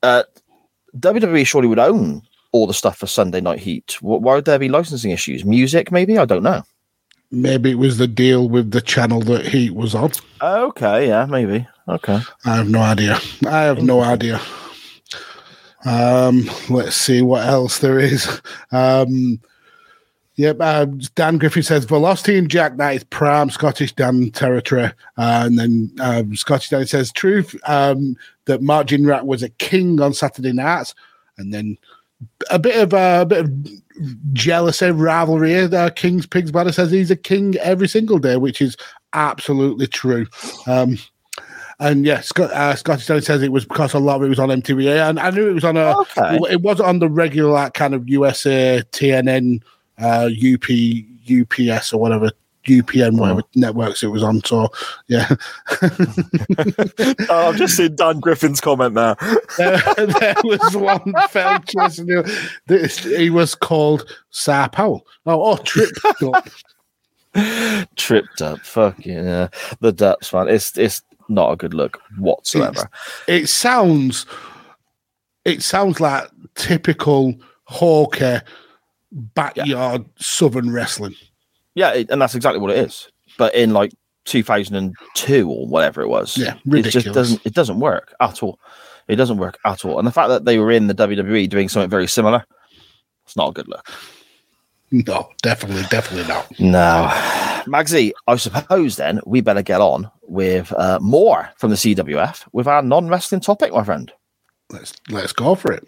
Uh, 0.03 0.24
WWE 0.98 1.46
surely 1.46 1.68
would 1.68 1.79
own 1.79 2.22
all 2.54 2.68
the 2.68 2.72
stuff 2.72 2.96
for 2.96 3.08
Sunday 3.08 3.40
Night 3.40 3.58
Heat. 3.58 4.00
Why 4.00 4.36
would 4.36 4.44
there 4.44 4.60
be 4.60 4.68
licensing 4.68 5.10
issues? 5.10 5.44
Music, 5.44 5.90
maybe? 5.90 6.16
I 6.16 6.24
don't 6.24 6.44
know. 6.44 6.62
Maybe 7.32 7.72
it 7.72 7.78
was 7.78 7.98
the 7.98 8.06
deal 8.06 8.48
with 8.48 8.70
the 8.70 8.80
channel 8.80 9.20
that 9.22 9.44
Heat 9.44 9.74
was 9.74 9.92
on. 9.92 10.12
Okay, 10.40 11.08
yeah, 11.08 11.26
maybe. 11.26 11.66
Okay. 11.88 12.20
I 12.44 12.56
have 12.56 12.70
no 12.70 12.78
idea. 12.78 13.18
I 13.44 13.62
have 13.62 13.82
no 13.82 14.02
idea. 14.02 14.40
Um, 15.84 16.48
let's 16.70 16.94
see 16.94 17.22
what 17.22 17.44
else 17.44 17.80
there 17.80 17.98
is. 17.98 18.40
Um, 18.70 19.40
yep, 20.36 20.58
uh, 20.60 20.84
Dan 21.16 21.38
Griffin 21.38 21.64
says 21.64 21.84
Velocity 21.86 22.38
and 22.38 22.48
Jack, 22.48 22.76
that 22.76 22.94
is 22.94 23.02
prime 23.02 23.50
Scottish 23.50 23.94
Dan 23.94 24.30
territory. 24.30 24.92
Uh, 25.18 25.42
and 25.46 25.58
then 25.58 25.90
um, 26.00 26.36
Scottish 26.36 26.68
Dan 26.68 26.86
says 26.86 27.10
truth 27.10 27.56
um, 27.66 28.16
that 28.44 28.62
Mark 28.62 28.90
Rat 28.96 29.26
was 29.26 29.42
a 29.42 29.48
king 29.48 30.00
on 30.00 30.14
Saturday 30.14 30.52
nights. 30.52 30.94
And 31.36 31.52
then 31.52 31.78
a 32.50 32.59
bit 32.59 32.77
of 32.77 32.94
uh, 32.94 33.20
a 33.22 33.27
bit 33.27 33.44
of 33.44 34.33
jealousy, 34.33 34.90
rivalry. 34.90 35.50
here. 35.50 35.74
Uh, 35.74 35.90
King's 35.90 36.27
Pigs 36.27 36.50
Bladder 36.50 36.72
says 36.72 36.90
he's 36.90 37.11
a 37.11 37.16
king 37.16 37.57
every 37.59 37.88
single 37.88 38.18
day, 38.18 38.37
which 38.37 38.61
is 38.61 38.77
absolutely 39.12 39.87
true. 39.87 40.27
Um, 40.66 40.98
and 41.81 42.05
yeah, 42.07 42.20
Scott, 42.20 42.50
uh, 42.53 42.77
Scottish 42.77 43.07
Danny 43.07 43.20
says 43.20 43.42
it 43.42 43.53
was 43.53 43.64
because 43.64 43.94
a 43.94 43.98
lot 43.98 44.16
of 44.16 44.22
it 44.22 44.29
was 44.29 44.38
on 44.38 44.48
MTV, 44.48 45.09
and 45.09 45.18
I 45.18 45.31
knew 45.31 45.48
it 45.48 45.55
was 45.55 45.64
on 45.64 45.77
a. 45.77 45.98
Okay. 45.98 46.38
It 46.50 46.62
wasn't 46.62 46.88
on 46.88 46.98
the 47.00 47.09
regular 47.09 47.50
like, 47.50 47.74
kind 47.74 47.94
of 47.94 48.09
USA, 48.09 48.83
TNN, 48.92 49.62
uh, 49.98 50.29
UP, 50.29 50.64
UPS 51.31 51.92
or 51.92 52.00
whatever. 52.00 52.31
UPN, 52.64 53.18
whatever 53.18 53.42
networks 53.55 54.03
it 54.03 54.09
was 54.09 54.22
on. 54.22 54.42
So, 54.44 54.68
yeah, 55.07 55.29
oh, 57.29 57.48
I've 57.48 57.57
just 57.57 57.77
seen 57.77 57.96
Dan 57.96 58.20
Griffin's 58.20 58.61
comment 58.61 58.94
there. 58.94 59.16
there, 59.59 59.79
there 59.96 60.35
was 60.44 60.77
one 60.77 61.12
fell 61.31 61.61
choice. 61.61 62.00
he- 63.05 63.31
was 63.31 63.55
called 63.55 64.09
Sir 64.31 64.68
Powell. 64.72 65.07
Oh, 65.27 65.53
oh 65.53 65.57
Trip. 65.57 65.90
Up. 66.22 66.48
Tripped 67.96 68.42
up. 68.42 68.61
Fucking 68.64 69.27
uh, 69.27 69.48
the 69.81 69.92
Dupps, 69.92 70.33
man. 70.33 70.48
It's, 70.48 70.77
it's 70.79 71.03
not 71.29 71.53
a 71.53 71.57
good 71.57 71.74
look 71.74 72.00
whatsoever. 72.18 72.88
it 73.27 73.48
sounds 73.48 74.27
it 75.44 75.62
sounds 75.62 76.00
like 76.00 76.29
typical 76.55 77.35
hawker 77.64 78.42
backyard 79.12 80.05
southern 80.16 80.72
wrestling. 80.72 81.14
Yeah, 81.74 81.92
it, 81.92 82.10
and 82.10 82.20
that's 82.22 82.34
exactly 82.34 82.60
what 82.60 82.70
it 82.70 82.78
is. 82.78 83.08
But 83.38 83.54
in 83.54 83.72
like 83.72 83.92
2002 84.26 85.48
or 85.50 85.66
whatever 85.66 86.00
it 86.02 86.08
was, 86.08 86.37
Yeah, 86.37 86.54
ridiculous. 86.64 86.94
it 86.94 87.00
just 87.02 87.14
doesn't 87.14 87.40
it 87.46 87.54
doesn't 87.54 87.80
work 87.80 88.14
at 88.20 88.42
all. 88.42 88.58
It 89.08 89.16
doesn't 89.16 89.37
work 89.38 89.58
at 89.64 89.84
all. 89.84 89.98
And 89.98 90.06
the 90.06 90.12
fact 90.12 90.28
that 90.30 90.44
they 90.44 90.58
were 90.58 90.70
in 90.70 90.87
the 90.87 90.94
WWE 90.94 91.48
doing 91.48 91.68
something 91.68 91.90
very 91.90 92.06
similar, 92.06 92.44
it's 93.24 93.37
not 93.37 93.48
a 93.50 93.52
good 93.52 93.68
look. 93.68 93.87
No, 94.90 95.28
definitely, 95.42 95.82
definitely 95.90 96.28
not. 96.28 96.46
No, 96.60 97.08
Magsy, 97.66 98.12
I 98.28 98.37
suppose 98.37 98.96
then 98.96 99.20
we 99.26 99.40
better 99.40 99.62
get 99.62 99.80
on 99.80 100.08
with 100.22 100.72
uh, 100.72 100.98
more 101.02 101.50
from 101.56 101.70
the 101.70 101.76
CWF 101.76 102.44
with 102.52 102.68
our 102.68 102.80
non-wrestling 102.82 103.40
topic, 103.40 103.72
my 103.72 103.82
friend. 103.82 104.12
Let's 104.70 104.92
let's 105.10 105.32
go 105.32 105.54
for 105.56 105.72
it. 105.72 105.84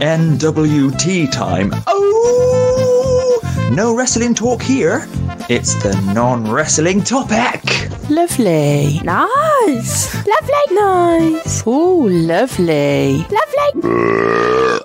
NWT 0.00 1.30
time. 1.30 1.72
Oh! 1.86 2.69
No 3.70 3.94
wrestling 3.94 4.34
talk 4.34 4.60
here. 4.62 5.06
It's 5.48 5.80
the 5.80 5.94
non 6.12 6.50
wrestling 6.50 7.04
topic. 7.04 7.62
Lovely. 8.10 8.98
Nice. 9.04 10.12
Lovely. 10.26 10.74
Nice. 10.74 11.62
Oh, 11.64 12.08
lovely. 12.10 13.18
Lovely. 13.30 14.80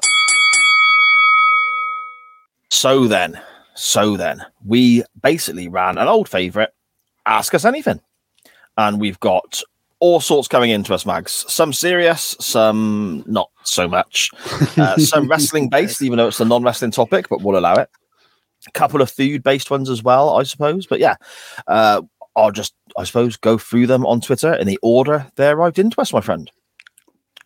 So 2.70 3.08
then, 3.08 3.42
so 3.74 4.18
then, 4.18 4.46
we 4.64 5.04
basically 5.24 5.68
ran 5.68 5.98
an 5.98 6.08
old 6.08 6.30
favorite, 6.30 6.72
Ask 7.26 7.56
Us 7.56 7.66
Anything. 7.66 8.02
And 8.78 9.02
we've 9.02 9.20
got 9.20 9.64
all 10.00 10.20
sorts 10.20 10.48
coming 10.48 10.70
into 10.70 10.94
us, 10.94 11.08
Mags. 11.08 11.44
Some 11.52 11.74
serious, 11.74 12.36
some 12.40 13.24
not 13.26 13.50
so 13.64 13.88
much. 13.88 14.30
Uh, 14.78 14.96
some 14.98 15.28
wrestling 15.30 15.70
based, 15.70 16.04
even 16.04 16.18
though 16.18 16.28
it's 16.28 16.40
a 16.40 16.46
non 16.46 16.62
wrestling 16.62 16.92
topic, 16.92 17.30
but 17.30 17.42
we'll 17.42 17.58
allow 17.58 17.74
it. 17.78 17.90
Couple 18.76 19.02
of 19.02 19.10
food 19.10 19.42
based 19.42 19.72
ones 19.72 19.90
as 19.90 20.04
well, 20.04 20.38
I 20.38 20.44
suppose. 20.44 20.86
But 20.86 21.00
yeah, 21.00 21.16
uh, 21.66 22.02
I'll 22.36 22.52
just, 22.52 22.74
I 22.98 23.06
suppose, 23.06 23.38
go 23.38 23.58
through 23.58 23.88
them 23.88 24.06
on 24.06 24.20
Twitter 24.22 24.54
in 24.54 24.68
the 24.68 24.80
order 24.82 25.28
they 25.36 25.48
arrived 25.48 25.80
into 25.80 26.00
us, 26.02 26.12
my 26.12 26.22
friend. 26.22 26.52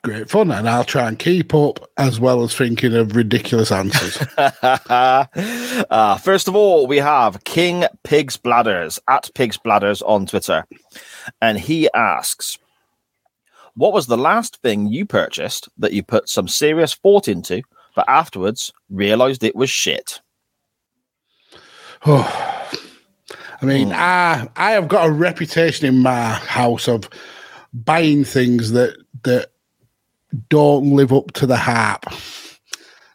Great 0.01 0.29
fun, 0.29 0.49
and 0.49 0.69
I'll 0.69 0.85
try 0.85 1.09
and 1.09 1.19
keep 1.19 1.53
up 1.53 1.87
as 1.97 2.21
well 2.21 2.41
as 2.41 2.55
thinking 2.55 2.95
of 2.95 3.17
ridiculous 3.17 3.69
answers. 3.69 4.17
uh, 4.37 6.17
first 6.17 6.47
of 6.47 6.55
all, 6.55 6.87
we 6.87 6.97
have 6.97 7.43
King 7.43 7.83
Pigs 8.03 8.37
Bladders 8.37 8.97
at 9.09 9.29
Pigs 9.35 9.57
Bladders 9.57 10.01
on 10.01 10.25
Twitter. 10.25 10.65
And 11.41 11.59
he 11.59 11.89
asks, 11.93 12.57
What 13.75 13.91
was 13.91 14.07
the 14.07 14.17
last 14.17 14.61
thing 14.61 14.87
you 14.87 15.05
purchased 15.05 15.67
that 15.77 15.91
you 15.91 16.01
put 16.01 16.29
some 16.29 16.47
serious 16.47 16.95
thought 16.95 17.27
into, 17.27 17.61
but 17.93 18.07
afterwards 18.07 18.71
realized 18.89 19.43
it 19.43 19.55
was 19.55 19.69
shit? 19.69 20.21
Oh, 22.05 22.65
I 23.61 23.65
mean, 23.65 23.91
I 23.91 24.47
I 24.55 24.71
have 24.71 24.87
got 24.87 25.07
a 25.07 25.11
reputation 25.11 25.87
in 25.87 25.99
my 25.99 26.33
house 26.33 26.87
of 26.87 27.09
buying 27.73 28.23
things 28.23 28.71
that 28.71 28.95
that 29.23 29.51
don't 30.49 30.91
live 30.91 31.11
up 31.11 31.31
to 31.33 31.45
the 31.45 31.57
hype. 31.57 32.05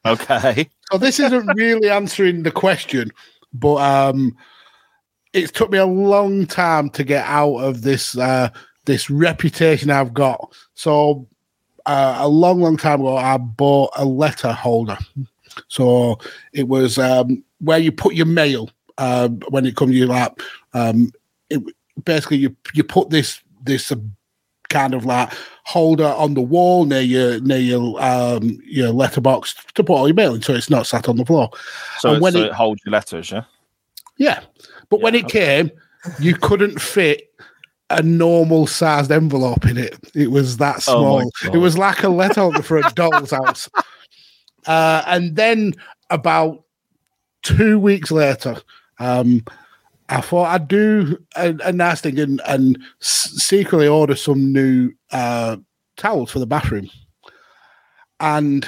Okay. 0.05 0.69
So 0.93 0.99
this 0.99 1.19
isn't 1.19 1.47
really 1.57 1.89
answering 1.89 2.43
the 2.43 2.51
question, 2.51 3.11
but 3.55 3.77
um, 3.77 4.37
it's 5.33 5.51
took 5.51 5.71
me 5.71 5.79
a 5.79 5.87
long 5.87 6.47
time 6.47 6.91
to 6.91 7.03
get 7.03 7.25
out 7.27 7.57
of 7.57 7.81
this 7.81 8.17
uh, 8.19 8.51
this 8.85 9.09
reputation 9.09 9.91
I've 9.91 10.13
got. 10.13 10.55
So 10.75 11.27
uh, 11.87 12.19
a 12.19 12.29
long, 12.29 12.61
long 12.61 12.77
time 12.77 13.01
ago, 13.01 13.17
I 13.17 13.39
bought 13.39 13.93
a 13.97 14.05
letter 14.05 14.53
holder. 14.53 14.99
So 15.69 16.19
it 16.53 16.69
was 16.69 16.99
um, 16.99 17.43
where 17.61 17.79
you 17.79 17.93
put 17.93 18.15
your 18.15 18.27
mail 18.27 18.71
uh, 18.99 19.29
when 19.49 19.67
it 19.67 19.77
comes 19.77 19.93
to 19.93 19.97
your 19.97 20.09
lap. 20.09 20.41
Um, 20.73 21.11
it, 21.51 21.63
basically, 22.05 22.39
you 22.39 22.57
you 22.75 22.85
put 22.85 23.11
this 23.11 23.41
this 23.63 23.91
uh, 23.93 23.97
kind 24.69 24.95
of 24.95 25.05
like 25.05 25.33
holder 25.65 26.07
on 26.07 26.35
the 26.35 26.41
wall 26.41 26.85
near 26.85 27.01
your 27.01 27.41
near 27.41 27.59
your 27.59 28.01
um, 28.03 28.59
your 28.65 28.91
letterbox 28.91 29.55
to 29.75 29.85
put 29.85 29.95
all 29.95 30.09
your 30.09 30.15
mail 30.15 30.35
in, 30.35 30.43
so 30.43 30.55
it's 30.55 30.71
not 30.71 30.87
sat 30.87 31.09
on 31.09 31.17
the 31.17 31.25
floor. 31.25 31.51
So, 32.01 32.19
when 32.19 32.33
so 32.33 32.41
it- 32.41 32.47
it 32.47 32.53
holds 32.53 32.81
your 32.85 32.93
letters, 32.93 33.31
yeah? 33.31 33.45
Yeah, 34.17 34.41
but 34.91 35.01
when 35.01 35.15
Yeah, 35.15 35.21
it 35.21 35.29
came, 35.29 35.71
you 36.21 36.37
couldn't 36.37 36.81
fit 36.81 37.31
a 37.91 38.03
normal 38.03 38.67
sized 38.67 39.11
envelope 39.11 39.67
in 39.67 39.77
it. 39.77 39.99
It 40.15 40.31
was 40.31 40.57
that 40.59 40.77
Oh 40.77 40.81
small. 41.03 41.31
God. 41.43 41.55
it 41.55 41.59
was 41.59 41.77
like 41.77 42.03
a 42.03 42.09
letter 42.09 42.63
for 42.63 42.79
a 42.79 42.85
doll's 42.85 43.31
house. 43.31 43.69
Uh, 44.67 45.03
and 45.07 45.37
then 45.37 45.75
about 46.09 46.64
two 47.45 47.79
weeks 47.79 48.11
later, 48.11 48.61
um, 48.99 49.45
I 50.09 50.21
thought 50.21 50.49
I'd 50.49 50.69
do 50.69 51.17
a, 51.37 51.55
a 51.65 51.73
nice 51.73 52.01
thing 52.01 52.19
and, 52.19 52.41
and 52.47 52.79
secretly 53.01 53.87
order 53.87 54.17
some 54.17 54.53
new 54.53 54.93
uh, 55.13 55.57
towels 55.97 56.31
for 56.31 56.41
the 56.41 56.47
bathroom. 56.47 56.91
And 58.21 58.67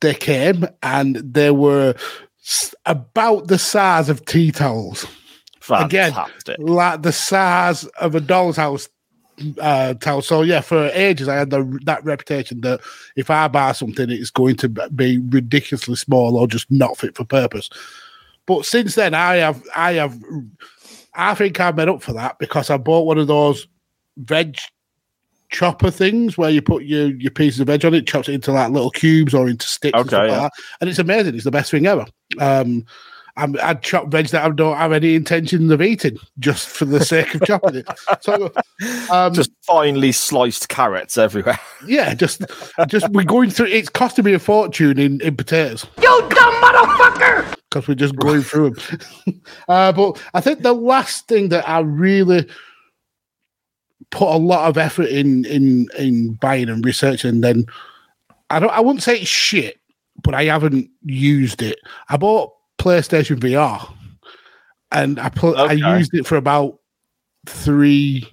they 0.00 0.14
came 0.14 0.66
and 0.82 1.16
they 1.16 1.50
were 1.50 1.94
about 2.86 3.48
the 3.48 3.58
size 3.58 4.08
of 4.08 4.24
tea 4.24 4.50
towels, 4.52 5.06
Again, 5.84 6.12
like 6.58 7.02
the 7.02 7.12
size 7.12 7.84
of 7.84 8.14
a 8.14 8.20
doll's 8.20 8.56
house 8.56 8.88
uh, 9.60 9.94
towel. 9.94 10.22
So, 10.22 10.42
yeah, 10.42 10.60
for 10.60 10.90
ages, 10.92 11.28
I 11.28 11.34
had 11.36 11.50
the, 11.50 11.78
that 11.84 12.04
reputation 12.04 12.60
that 12.62 12.80
if 13.16 13.30
I 13.30 13.48
buy 13.48 13.72
something, 13.72 14.10
it's 14.10 14.30
going 14.30 14.56
to 14.56 14.68
be 14.68 15.18
ridiculously 15.18 15.96
small 15.96 16.36
or 16.36 16.46
just 16.46 16.70
not 16.70 16.96
fit 16.98 17.16
for 17.16 17.24
purpose. 17.24 17.68
But 18.46 18.66
since 18.66 18.94
then, 18.94 19.14
I 19.14 19.36
have, 19.36 19.62
I 19.76 19.92
have, 19.94 20.18
I 21.14 21.34
think 21.34 21.60
I've 21.60 21.76
made 21.76 21.88
up 21.88 22.02
for 22.02 22.12
that 22.14 22.38
because 22.38 22.70
I 22.70 22.76
bought 22.76 23.06
one 23.06 23.18
of 23.18 23.26
those 23.26 23.66
veg 24.16 24.56
chopper 25.50 25.90
things 25.90 26.38
where 26.38 26.50
you 26.50 26.62
put 26.62 26.84
your 26.84 27.08
your 27.16 27.32
pieces 27.32 27.58
of 27.58 27.66
veg 27.66 27.84
on 27.84 27.92
it, 27.94 28.06
chops 28.06 28.28
it 28.28 28.34
into 28.34 28.52
like 28.52 28.70
little 28.70 28.90
cubes 28.90 29.34
or 29.34 29.48
into 29.48 29.66
sticks, 29.66 29.98
and, 29.98 30.06
Okay, 30.06 30.08
stuff 30.08 30.28
yeah. 30.28 30.32
like 30.42 30.52
that. 30.52 30.62
and 30.80 30.90
it's 30.90 30.98
amazing. 31.00 31.34
It's 31.34 31.44
the 31.44 31.50
best 31.50 31.70
thing 31.70 31.86
ever. 31.86 32.06
Um, 32.38 32.84
I'm, 33.36 33.56
I'd 33.62 33.82
chop 33.82 34.08
veg 34.08 34.26
that 34.28 34.44
I 34.44 34.50
don't 34.50 34.76
have 34.76 34.92
any 34.92 35.14
intention 35.14 35.70
of 35.70 35.80
eating 35.82 36.18
just 36.38 36.68
for 36.68 36.84
the 36.84 37.04
sake 37.04 37.34
of 37.34 37.42
chopping 37.42 37.76
it. 37.76 37.88
So, 38.20 38.52
um, 39.10 39.32
Just 39.32 39.50
finely 39.62 40.12
sliced 40.12 40.68
carrots 40.68 41.16
everywhere. 41.16 41.58
yeah, 41.86 42.14
just 42.14 42.42
just 42.88 43.08
we're 43.10 43.24
going 43.24 43.50
through. 43.50 43.66
It's 43.66 43.88
costing 43.88 44.24
me 44.24 44.34
a 44.34 44.38
fortune 44.38 44.98
in, 44.98 45.20
in 45.20 45.36
potatoes. 45.36 45.86
You 46.00 46.28
dumb 46.28 46.54
motherfucker! 46.54 47.56
because 47.70 47.86
we're 47.86 47.94
just 47.94 48.16
going 48.16 48.42
through 48.42 48.70
them. 48.70 49.40
uh, 49.68 49.92
but 49.92 50.22
I 50.34 50.40
think 50.40 50.62
the 50.62 50.72
last 50.72 51.28
thing 51.28 51.50
that 51.50 51.68
I 51.68 51.80
really 51.80 52.48
put 54.10 54.28
a 54.28 54.36
lot 54.36 54.68
of 54.68 54.76
effort 54.76 55.08
in 55.08 55.44
in 55.44 55.88
in 55.98 56.34
buying 56.34 56.68
and 56.68 56.84
researching, 56.84 57.40
then 57.40 57.66
I 58.50 58.58
don't 58.58 58.70
I 58.70 58.80
wouldn't 58.80 59.02
say 59.02 59.20
it's 59.20 59.28
shit, 59.28 59.78
but 60.22 60.34
I 60.34 60.44
haven't 60.44 60.90
used 61.04 61.62
it. 61.62 61.78
I 62.08 62.16
bought 62.16 62.52
PlayStation 62.80 63.38
VR, 63.38 63.92
and 64.90 65.20
I 65.20 65.28
put 65.28 65.56
I 65.58 65.72
used 65.72 66.14
it 66.14 66.26
for 66.26 66.36
about 66.36 66.78
three 67.46 68.26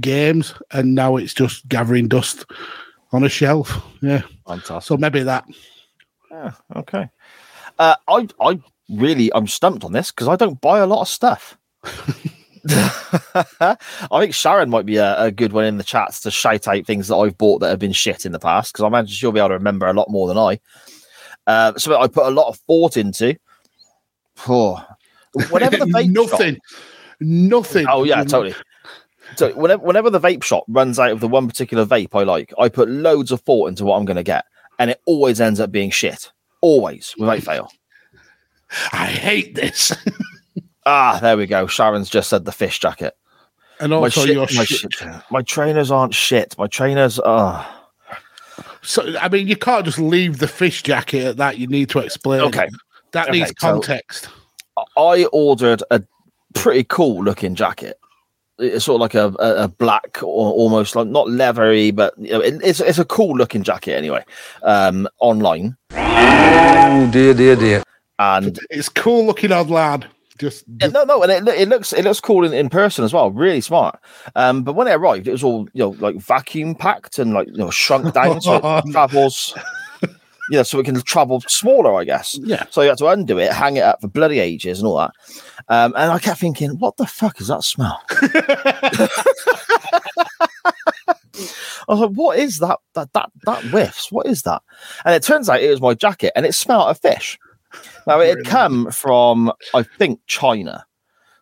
games, 0.00 0.54
and 0.72 0.94
now 0.94 1.16
it's 1.16 1.34
just 1.34 1.68
gathering 1.68 2.08
dust 2.08 2.46
on 3.12 3.24
a 3.24 3.28
shelf. 3.28 3.70
Yeah, 4.02 4.22
Fantastic. 4.46 4.82
so 4.82 4.96
maybe 4.96 5.22
that. 5.22 5.44
Yeah, 6.30 6.52
okay. 6.76 7.08
Uh, 7.78 7.96
I 8.08 8.28
I 8.40 8.60
really 8.88 9.32
I'm 9.34 9.46
stumped 9.46 9.84
on 9.84 9.92
this 9.92 10.10
because 10.10 10.28
I 10.28 10.36
don't 10.36 10.60
buy 10.60 10.78
a 10.78 10.86
lot 10.86 11.02
of 11.02 11.08
stuff. 11.08 11.58
I 12.70 13.76
think 14.20 14.32
Sharon 14.34 14.70
might 14.70 14.86
be 14.86 14.96
a, 14.96 15.24
a 15.24 15.30
good 15.30 15.52
one 15.52 15.66
in 15.66 15.76
the 15.76 15.84
chats 15.84 16.20
to 16.20 16.30
shout 16.30 16.66
out 16.66 16.86
things 16.86 17.08
that 17.08 17.16
I've 17.16 17.36
bought 17.36 17.58
that 17.58 17.68
have 17.68 17.78
been 17.78 17.92
shit 17.92 18.24
in 18.24 18.32
the 18.32 18.38
past 18.38 18.72
because 18.72 18.84
I 18.84 18.86
imagine 18.86 19.08
she'll 19.08 19.32
be 19.32 19.40
able 19.40 19.50
to 19.50 19.54
remember 19.54 19.86
a 19.86 19.92
lot 19.92 20.10
more 20.10 20.26
than 20.26 20.38
I. 20.38 20.60
Uh, 21.46 21.74
so 21.76 22.00
I 22.00 22.08
put 22.08 22.26
a 22.26 22.30
lot 22.30 22.48
of 22.48 22.56
thought 22.60 22.96
into. 22.96 23.36
Oh, 24.48 24.84
whenever 25.50 25.76
the 25.76 25.84
vape 25.86 26.14
shop- 26.14 26.30
nothing, 26.32 26.58
nothing. 27.20 27.86
Oh 27.88 28.04
yeah, 28.04 28.24
totally. 28.24 28.54
So 29.36 29.52
whenever 29.54 29.82
whenever 29.82 30.10
the 30.10 30.20
vape 30.20 30.42
shop 30.42 30.64
runs 30.68 30.98
out 30.98 31.10
of 31.12 31.20
the 31.20 31.28
one 31.28 31.48
particular 31.48 31.84
vape 31.86 32.08
I 32.14 32.22
like, 32.24 32.52
I 32.58 32.68
put 32.68 32.88
loads 32.88 33.32
of 33.32 33.40
thought 33.40 33.68
into 33.68 33.84
what 33.84 33.96
I'm 33.96 34.04
going 34.04 34.16
to 34.16 34.22
get, 34.22 34.44
and 34.78 34.90
it 34.90 35.00
always 35.06 35.40
ends 35.40 35.60
up 35.60 35.72
being 35.72 35.90
shit. 35.90 36.30
Always, 36.60 37.14
without 37.18 37.40
fail. 37.42 37.70
I 38.92 39.06
hate 39.06 39.54
this. 39.54 39.92
Ah, 40.86 41.18
there 41.22 41.38
we 41.38 41.46
go. 41.46 41.66
Sharon's 41.66 42.10
just 42.10 42.28
said 42.28 42.44
the 42.44 42.52
fish 42.52 42.78
jacket. 42.78 43.16
And 43.80 43.88
My, 43.88 43.96
also, 43.96 44.20
shit, 44.26 44.34
your 44.34 44.42
my, 44.42 44.64
shit. 44.64 44.92
shit- 44.92 45.08
my 45.30 45.40
trainers 45.40 45.90
aren't 45.90 46.12
shit. 46.12 46.54
My 46.58 46.66
trainers 46.66 47.18
are 47.20 47.66
So, 48.82 49.16
I 49.18 49.30
mean, 49.30 49.48
you 49.48 49.56
can't 49.56 49.86
just 49.86 49.98
leave 49.98 50.40
the 50.40 50.46
fish 50.46 50.82
jacket 50.82 51.24
at 51.24 51.36
that. 51.38 51.56
You 51.56 51.68
need 51.68 51.88
to 51.88 52.00
explain. 52.00 52.42
okay. 52.42 52.68
That 53.14 53.28
okay, 53.30 53.38
needs 53.40 53.50
so- 53.58 53.72
context. 53.72 54.28
I 54.96 55.26
ordered 55.32 55.82
a 55.90 56.02
pretty 56.54 56.84
cool 56.84 57.22
looking 57.24 57.54
jacket. 57.54 57.98
It's 58.58 58.84
sort 58.84 58.96
of 58.96 59.00
like 59.00 59.14
a, 59.14 59.34
a, 59.40 59.64
a 59.64 59.68
black 59.68 60.18
or 60.22 60.52
almost 60.52 60.94
like 60.94 61.08
not 61.08 61.28
leathery, 61.30 61.90
but 61.90 62.12
you 62.18 62.30
know, 62.32 62.40
it, 62.40 62.60
it's 62.62 62.78
it's 62.80 62.98
a 62.98 63.04
cool 63.04 63.36
looking 63.36 63.62
jacket 63.64 63.94
anyway. 63.94 64.24
Um, 64.62 65.08
online 65.20 65.76
Oh 65.92 67.08
dear, 67.12 67.34
dear, 67.34 67.56
dear. 67.56 67.82
and 68.20 68.58
It's 68.70 68.88
cool 68.88 69.26
looking 69.26 69.50
odd 69.50 69.70
lad. 69.70 70.06
Just, 70.38 70.64
Yeah, 70.80 70.88
no, 70.88 71.04
no, 71.04 71.22
and 71.22 71.30
it, 71.48 71.54
it 71.54 71.68
looks 71.68 71.92
it 71.92 72.04
looks 72.04 72.20
cool 72.20 72.44
in, 72.44 72.52
in 72.52 72.68
person 72.68 73.04
as 73.04 73.12
well. 73.12 73.30
Really 73.30 73.60
smart. 73.60 73.98
Um, 74.36 74.62
but 74.64 74.74
when 74.74 74.88
it 74.88 74.92
arrived, 74.94 75.28
it 75.28 75.32
was 75.32 75.44
all 75.44 75.68
you 75.72 75.80
know, 75.84 75.90
like 76.00 76.16
vacuum 76.16 76.74
packed 76.74 77.18
and 77.20 77.32
like 77.32 77.46
you 77.48 77.54
know, 77.56 77.70
shrunk 77.70 78.12
down 78.14 78.40
so 78.40 78.56
it 78.56 78.84
travels. 78.92 79.54
Yeah, 80.50 80.62
so 80.62 80.78
it 80.78 80.84
can 80.84 81.00
travel 81.02 81.40
smaller, 81.48 81.94
I 81.98 82.04
guess. 82.04 82.38
yeah. 82.42 82.64
So 82.70 82.82
you 82.82 82.88
had 82.90 82.98
to 82.98 83.06
undo 83.08 83.38
it, 83.38 83.50
hang 83.52 83.76
it 83.78 83.82
up 83.82 84.00
for 84.00 84.08
bloody 84.08 84.38
ages, 84.40 84.78
and 84.78 84.86
all 84.86 84.98
that. 84.98 85.12
Um, 85.68 85.94
and 85.96 86.12
I 86.12 86.18
kept 86.18 86.40
thinking, 86.40 86.78
what 86.78 86.96
the 86.98 87.06
fuck 87.06 87.40
is 87.40 87.48
that 87.48 87.64
smell? 87.64 88.02
I 91.86 91.92
was 91.92 92.00
like, 92.00 92.10
what 92.12 92.38
is 92.38 92.58
that? 92.58 92.78
That 92.94 93.12
that 93.12 93.30
that 93.44 93.62
whiffs. 93.64 94.10
What 94.12 94.26
is 94.26 94.42
that? 94.42 94.62
And 95.04 95.14
it 95.14 95.22
turns 95.22 95.48
out 95.48 95.62
it 95.62 95.70
was 95.70 95.80
my 95.80 95.94
jacket, 95.94 96.32
and 96.36 96.46
it 96.46 96.54
smelled 96.54 96.88
of 96.88 97.00
fish. 97.00 97.38
Now 98.06 98.20
it 98.20 98.36
had 98.36 98.46
come 98.46 98.90
from, 98.90 99.52
I 99.74 99.82
think, 99.82 100.20
China, 100.26 100.86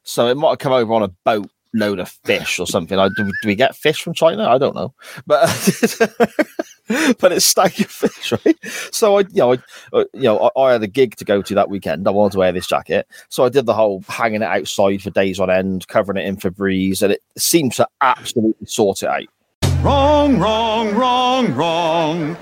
so 0.03 0.29
it 0.29 0.37
might 0.37 0.51
have 0.51 0.59
come 0.59 0.73
over 0.73 0.93
on 0.95 1.03
a 1.03 1.09
boat 1.25 1.49
load 1.75 1.99
of 1.99 2.09
fish 2.25 2.59
or 2.59 2.67
something. 2.67 2.99
I, 2.99 3.09
do, 3.09 3.25
we- 3.25 3.33
do 3.43 3.49
we 3.49 3.55
get 3.55 3.77
fish 3.77 4.01
from 4.03 4.15
China? 4.15 4.49
I 4.49 4.59
don't 4.59 4.75
know, 4.75 4.95
but 5.27 5.47
but 7.19 7.33
it's 7.33 7.47
stank 7.47 7.79
of 7.81 7.91
fish, 7.91 8.33
right? 8.33 8.59
So 8.93 9.19
I, 9.19 9.21
you 9.21 9.37
know, 9.37 9.53
I, 9.53 9.59
uh, 9.93 10.05
you 10.15 10.23
know, 10.23 10.51
I, 10.57 10.61
I 10.61 10.73
had 10.73 10.83
a 10.83 10.89
gig 10.89 11.17
to 11.17 11.25
go 11.25 11.43
to 11.43 11.55
that 11.55 11.71
weekend. 11.71 12.07
I 12.09 12.11
wanted 12.11 12.33
to 12.33 12.39
wear 12.39 12.53
this 12.53 12.67
jacket, 12.67 13.07
so 13.29 13.45
I 13.45 13.49
did 13.49 13.67
the 13.67 13.75
whole 13.75 14.03
hanging 14.09 14.43
it 14.43 14.47
outside 14.47 15.03
for 15.03 15.11
days 15.11 15.39
on 15.39 15.51
end, 15.51 15.87
covering 15.89 16.19
it 16.19 16.27
in 16.27 16.37
Febreze, 16.37 17.03
and 17.03 17.13
it 17.13 17.23
seems 17.39 17.77
to 17.77 17.89
absolutely 18.01 18.67
sort 18.67 19.03
it 19.03 19.09
out. 19.09 19.83
Wrong, 19.83 20.39
wrong, 20.39 20.95
wrong, 20.95 21.55
wrong. 21.55 22.37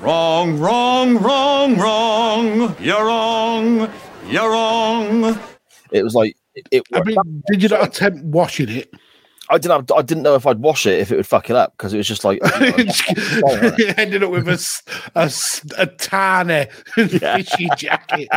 Wrong, 0.00 0.58
wrong, 0.58 1.18
wrong, 1.18 1.76
wrong. 1.76 2.76
You're 2.80 3.04
wrong. 3.04 3.90
You're 4.26 4.50
wrong. 4.50 5.38
It 5.92 6.02
was 6.02 6.14
like 6.14 6.36
it. 6.54 6.66
it 6.70 6.82
I 6.94 7.02
mean, 7.02 7.42
did 7.50 7.62
you 7.62 7.68
not 7.68 7.88
attempt 7.88 8.24
washing 8.24 8.70
it? 8.70 8.94
I 9.50 9.58
didn't. 9.58 9.90
I 9.90 10.02
didn't 10.02 10.22
know 10.22 10.36
if 10.36 10.46
I'd 10.46 10.60
wash 10.60 10.86
it 10.86 11.00
if 11.00 11.10
it 11.10 11.16
would 11.16 11.26
fuck 11.26 11.50
it 11.50 11.56
up 11.56 11.72
because 11.72 11.92
it 11.92 11.96
was 11.96 12.06
just 12.06 12.24
like. 12.24 12.38
it 12.44 13.98
ended 13.98 14.22
up 14.22 14.30
with 14.30 14.48
a 14.48 14.54
a 15.76 15.86
tiny 15.86 16.66
fishy 16.94 17.68
jacket. 17.76 18.28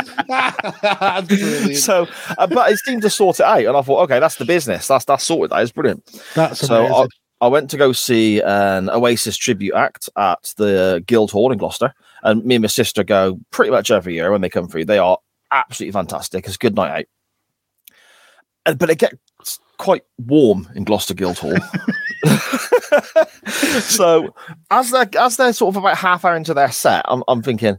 So, 1.76 2.08
uh, 2.36 2.46
but 2.48 2.72
it 2.72 2.78
seemed 2.80 3.02
to 3.02 3.10
sort 3.10 3.38
it 3.38 3.46
out, 3.46 3.64
and 3.64 3.76
I 3.76 3.82
thought, 3.82 4.02
okay, 4.04 4.18
that's 4.18 4.36
the 4.36 4.44
business. 4.44 4.88
That's 4.88 5.04
that's 5.04 5.22
sorted. 5.22 5.52
That 5.52 5.62
is 5.62 5.72
brilliant. 5.72 6.04
That's 6.34 6.58
so. 6.60 6.86
I, 6.86 7.06
I 7.40 7.48
went 7.48 7.70
to 7.70 7.76
go 7.76 7.92
see 7.92 8.40
an 8.40 8.90
Oasis 8.90 9.36
tribute 9.36 9.74
act 9.74 10.08
at 10.16 10.54
the 10.56 11.04
Guild 11.06 11.30
Hall 11.30 11.52
in 11.52 11.58
Gloucester, 11.58 11.94
and 12.22 12.44
me 12.44 12.56
and 12.56 12.62
my 12.62 12.68
sister 12.68 13.04
go 13.04 13.38
pretty 13.50 13.70
much 13.70 13.90
every 13.90 14.14
year 14.14 14.32
when 14.32 14.40
they 14.40 14.48
come 14.48 14.66
through. 14.66 14.86
They 14.86 14.98
are 14.98 15.18
absolutely 15.52 15.92
fantastic. 15.92 16.46
It's 16.46 16.56
a 16.56 16.58
good 16.58 16.74
night 16.74 16.90
out, 17.00 17.04
and, 18.66 18.78
but 18.78 18.90
it 18.90 18.98
gets 18.98 19.16
quite 19.84 20.02
warm 20.18 20.68
in 20.74 20.84
Gloucester 20.84 21.14
Guildhall. 21.14 21.56
So 23.80 24.34
as 24.70 24.90
they're 24.90 25.08
as 25.18 25.36
they're 25.36 25.52
sort 25.52 25.74
of 25.74 25.82
about 25.82 25.96
half 25.96 26.24
hour 26.24 26.36
into 26.36 26.54
their 26.54 26.70
set, 26.70 27.04
I'm 27.06 27.22
I'm 27.28 27.42
thinking. 27.42 27.78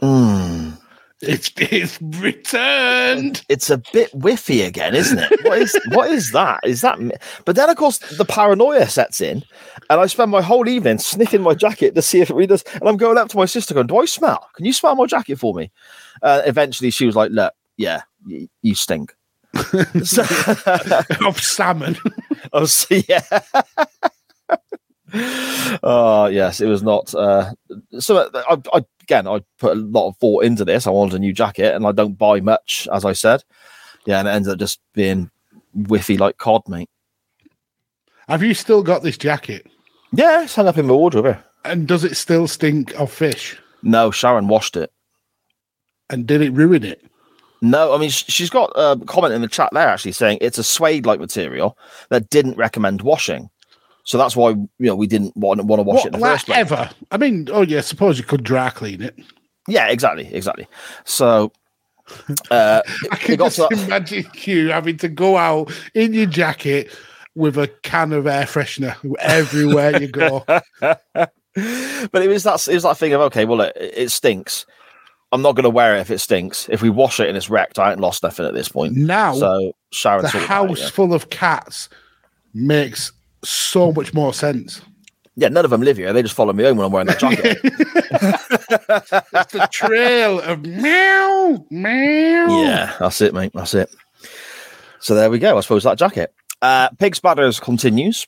Hmm. 0.00 0.70
it's, 1.20 1.50
it's 1.56 2.00
returned. 2.00 3.44
it's 3.48 3.68
a 3.68 3.82
bit 3.92 4.12
whiffy 4.12 4.64
again, 4.66 4.94
isn't 4.94 5.18
it? 5.18 5.44
What 5.44 5.58
is 5.58 5.80
what 5.88 6.10
is 6.10 6.32
that? 6.32 6.60
Is 6.64 6.80
that? 6.82 6.98
But 7.44 7.56
then, 7.56 7.68
of 7.68 7.76
course, 7.76 7.98
the 8.16 8.24
paranoia 8.24 8.88
sets 8.88 9.20
in, 9.20 9.42
and 9.90 10.00
I 10.00 10.06
spend 10.06 10.30
my 10.30 10.42
whole 10.42 10.68
evening 10.68 10.98
sniffing 10.98 11.42
my 11.42 11.54
jacket 11.54 11.94
to 11.94 12.02
see 12.02 12.20
if 12.20 12.30
it 12.30 12.34
really 12.34 12.46
does. 12.46 12.64
And 12.74 12.88
I'm 12.88 12.96
going 12.96 13.18
up 13.18 13.28
to 13.30 13.36
my 13.36 13.46
sister, 13.46 13.74
going, 13.74 13.86
"Do 13.86 13.98
I 13.98 14.04
smell? 14.06 14.48
Can 14.54 14.64
you 14.64 14.72
smell 14.72 14.94
my 14.94 15.06
jacket 15.06 15.38
for 15.38 15.54
me?" 15.54 15.70
Uh, 16.22 16.42
eventually, 16.46 16.90
she 16.90 17.06
was 17.06 17.16
like, 17.16 17.30
"Look, 17.32 17.52
yeah, 17.76 18.02
you, 18.26 18.48
you 18.62 18.74
stink." 18.74 19.14
So, 20.04 20.22
of 21.26 21.40
salmon. 21.40 21.96
Of 22.52 22.72
yeah. 23.08 23.22
Oh 25.82 26.26
yes, 26.26 26.60
it 26.60 26.66
was 26.66 26.82
not. 26.82 27.14
Uh, 27.14 27.52
so 27.98 28.16
uh, 28.18 28.42
I, 28.48 28.78
I, 28.78 28.84
again, 29.02 29.26
I 29.26 29.40
put 29.58 29.76
a 29.76 29.80
lot 29.80 30.08
of 30.08 30.16
thought 30.18 30.44
into 30.44 30.64
this. 30.64 30.86
I 30.86 30.90
wanted 30.90 31.16
a 31.16 31.18
new 31.18 31.32
jacket, 31.32 31.74
and 31.74 31.86
I 31.86 31.92
don't 31.92 32.18
buy 32.18 32.40
much, 32.40 32.88
as 32.92 33.04
I 33.04 33.12
said. 33.12 33.42
Yeah, 34.06 34.18
and 34.18 34.28
it 34.28 34.32
ends 34.32 34.48
up 34.48 34.58
just 34.58 34.80
being 34.94 35.30
whiffy 35.76 36.18
like 36.18 36.38
cod, 36.38 36.62
mate. 36.68 36.90
Have 38.28 38.42
you 38.42 38.54
still 38.54 38.82
got 38.82 39.02
this 39.02 39.16
jacket? 39.16 39.66
Yeah, 40.12 40.42
it's 40.42 40.54
hung 40.54 40.68
up 40.68 40.78
in 40.78 40.86
my 40.86 40.92
wardrobe. 40.92 41.38
And 41.64 41.86
does 41.86 42.04
it 42.04 42.16
still 42.16 42.46
stink 42.46 42.94
of 42.98 43.10
fish? 43.10 43.58
No, 43.82 44.10
Sharon 44.10 44.48
washed 44.48 44.76
it. 44.76 44.92
And 46.10 46.26
did 46.26 46.40
it 46.40 46.50
ruin 46.52 46.84
it? 46.84 47.04
No, 47.60 47.92
I 47.94 47.98
mean 47.98 48.10
she's 48.10 48.50
got 48.50 48.70
a 48.76 48.96
comment 49.06 49.34
in 49.34 49.42
the 49.42 49.48
chat 49.48 49.70
there 49.72 49.88
actually 49.88 50.12
saying 50.12 50.38
it's 50.40 50.58
a 50.58 50.64
suede-like 50.64 51.18
material 51.20 51.76
that 52.10 52.30
didn't 52.30 52.56
recommend 52.56 53.02
washing. 53.02 53.50
So 54.04 54.16
that's 54.16 54.36
why 54.36 54.50
you 54.50 54.68
know 54.78 54.94
we 54.96 55.06
didn't 55.06 55.36
want, 55.36 55.62
want 55.64 55.80
to 55.80 55.82
wash 55.84 56.04
it 56.06 56.06
in 56.06 56.12
What, 56.12 56.18
the 56.18 56.22
like 56.24 56.32
first 56.34 56.46
place. 56.46 56.58
ever? 56.58 56.90
I 57.10 57.16
mean, 57.18 57.48
oh 57.52 57.62
yeah, 57.62 57.80
suppose 57.80 58.16
you 58.18 58.24
could 58.24 58.44
dry 58.44 58.70
clean 58.70 59.02
it. 59.02 59.18
Yeah, 59.66 59.88
exactly, 59.88 60.32
exactly. 60.32 60.66
So 61.04 61.52
uh, 62.50 62.80
I 63.10 63.16
can 63.16 63.36
got 63.36 63.52
just 63.52 63.56
that- 63.58 63.72
imagine 63.72 64.24
you 64.34 64.70
having 64.70 64.96
to 64.98 65.08
go 65.08 65.36
out 65.36 65.72
in 65.94 66.14
your 66.14 66.26
jacket 66.26 66.90
with 67.34 67.58
a 67.58 67.68
can 67.82 68.12
of 68.12 68.26
air 68.26 68.44
freshener 68.44 68.96
everywhere 69.20 70.00
you 70.00 70.08
go. 70.08 70.44
but 70.80 72.22
it 72.22 72.28
was 72.28 72.44
that 72.44 72.66
it 72.68 72.74
was 72.74 72.82
that 72.84 72.96
thing 72.96 73.12
of 73.12 73.20
okay, 73.22 73.44
well 73.44 73.60
it, 73.60 73.72
it 73.76 74.10
stinks. 74.10 74.64
I'm 75.32 75.42
not 75.42 75.54
going 75.56 75.64
to 75.64 75.70
wear 75.70 75.96
it 75.96 76.00
if 76.00 76.10
it 76.10 76.18
stinks. 76.20 76.68
If 76.70 76.80
we 76.82 76.88
wash 76.90 77.20
it 77.20 77.28
and 77.28 77.36
it's 77.36 77.50
wrecked, 77.50 77.78
I 77.78 77.90
ain't 77.90 78.00
lost 78.00 78.22
nothing 78.22 78.46
at 78.46 78.54
this 78.54 78.68
point. 78.68 78.94
Now, 78.96 79.34
So 79.34 79.72
Sharon, 79.92 80.22
the 80.22 80.28
sorted 80.28 80.48
that 80.48 80.52
out, 80.54 80.68
house 80.68 80.80
yeah. 80.80 80.88
full 80.90 81.12
of 81.14 81.28
cats 81.30 81.88
makes 82.54 83.12
so 83.44 83.92
much 83.92 84.14
more 84.14 84.32
sense. 84.32 84.80
yeah, 85.36 85.48
none 85.48 85.64
of 85.64 85.70
them 85.70 85.82
live 85.82 85.96
here. 85.98 86.12
They 86.12 86.22
just 86.22 86.34
follow 86.34 86.52
me 86.52 86.64
home 86.64 86.78
when 86.78 86.86
I'm 86.86 86.92
wearing 86.92 87.08
that 87.08 87.18
jacket. 87.18 87.58
It's 88.20 89.52
the 89.52 89.68
trail 89.70 90.40
of 90.40 90.62
meow, 90.64 91.64
meow. 91.70 92.62
Yeah, 92.62 92.94
that's 92.98 93.20
it, 93.20 93.34
mate. 93.34 93.52
That's 93.54 93.74
it. 93.74 93.94
So 95.00 95.14
there 95.14 95.30
we 95.30 95.38
go. 95.38 95.56
I 95.56 95.60
suppose 95.60 95.84
that 95.84 95.98
jacket. 95.98 96.34
Uh, 96.60 96.88
Pig 96.98 97.14
Spatters 97.14 97.60
continues. 97.60 98.26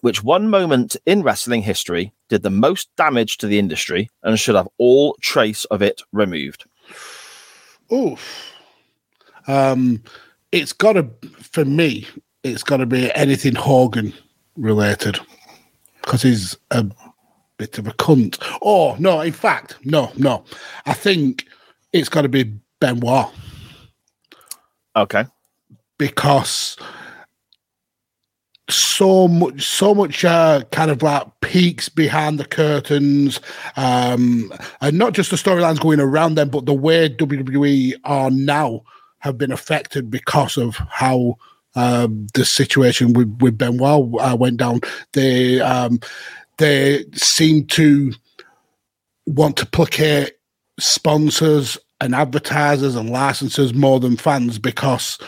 Which 0.00 0.22
one 0.22 0.48
moment 0.48 0.96
in 1.06 1.22
wrestling 1.22 1.62
history 1.62 2.12
did 2.28 2.42
the 2.42 2.50
most 2.50 2.88
damage 2.96 3.38
to 3.38 3.46
the 3.46 3.58
industry 3.58 4.10
and 4.22 4.38
should 4.38 4.54
have 4.54 4.68
all 4.78 5.16
trace 5.20 5.64
of 5.66 5.82
it 5.82 6.02
removed? 6.12 6.64
Oof. 7.92 8.52
Um, 9.48 10.02
it's 10.52 10.72
got 10.72 10.92
to, 10.92 11.08
for 11.40 11.64
me, 11.64 12.06
it's 12.44 12.62
got 12.62 12.76
to 12.78 12.86
be 12.86 13.12
anything 13.14 13.54
Hogan 13.54 14.12
related 14.56 15.18
because 16.02 16.22
he's 16.22 16.56
a 16.70 16.86
bit 17.56 17.78
of 17.78 17.86
a 17.86 17.92
cunt. 17.92 18.38
Oh, 18.62 18.94
no, 18.98 19.20
in 19.20 19.32
fact, 19.32 19.78
no, 19.84 20.12
no. 20.16 20.44
I 20.86 20.92
think 20.92 21.46
it's 21.92 22.08
got 22.08 22.22
to 22.22 22.28
be 22.28 22.44
Benoit 22.80 23.26
Okay. 24.94 25.24
because 25.98 26.76
so 28.70 29.26
much 29.26 29.66
so 29.66 29.94
much 29.94 30.24
uh, 30.24 30.62
kind 30.72 30.90
of 30.90 31.02
like 31.02 31.26
peaks 31.40 31.88
behind 31.88 32.38
the 32.38 32.44
curtains 32.44 33.40
um 33.76 34.52
and 34.82 34.98
not 34.98 35.14
just 35.14 35.30
the 35.30 35.36
storylines 35.36 35.80
going 35.80 36.00
around 36.00 36.34
them 36.34 36.50
but 36.50 36.66
the 36.66 36.74
way 36.74 37.08
wwe 37.08 37.94
are 38.04 38.30
now 38.30 38.82
have 39.20 39.38
been 39.38 39.52
affected 39.52 40.10
because 40.10 40.56
of 40.56 40.76
how 40.90 41.36
um 41.74 42.26
the 42.34 42.44
situation 42.44 43.12
with 43.12 43.36
with 43.40 43.58
benoit 43.58 44.10
uh, 44.20 44.36
went 44.36 44.56
down. 44.56 44.80
They 45.12 45.60
um 45.60 46.00
they 46.56 47.04
seem 47.14 47.66
to 47.66 48.12
want 49.26 49.56
to 49.58 49.66
placate 49.66 50.32
sponsors 50.80 51.78
and 52.00 52.14
advertisers 52.14 52.94
and 52.94 53.10
licensors 53.10 53.74
more 53.74 54.00
than 54.00 54.16
fans 54.16 54.58
because 54.58 55.18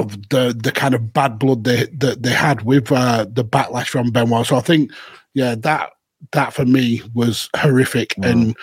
of 0.00 0.28
the 0.30 0.58
the 0.60 0.72
kind 0.72 0.94
of 0.94 1.12
bad 1.12 1.38
blood 1.38 1.64
they 1.64 1.86
that 1.98 2.22
they 2.22 2.32
had 2.32 2.62
with 2.62 2.90
uh, 2.90 3.26
the 3.30 3.44
backlash 3.44 3.88
from 3.88 4.10
Benoit. 4.10 4.46
So 4.46 4.56
I 4.56 4.60
think, 4.60 4.90
yeah, 5.34 5.54
that 5.56 5.90
that 6.32 6.52
for 6.52 6.64
me 6.64 7.02
was 7.14 7.48
horrific, 7.56 8.14
and 8.22 8.56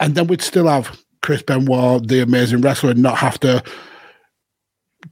and 0.00 0.14
then 0.14 0.26
we'd 0.26 0.42
still 0.42 0.68
have 0.68 1.00
Chris 1.22 1.42
Benoit, 1.42 2.06
the 2.08 2.20
amazing 2.20 2.60
wrestler, 2.60 2.90
and 2.90 3.02
not 3.02 3.18
have 3.18 3.38
to 3.40 3.62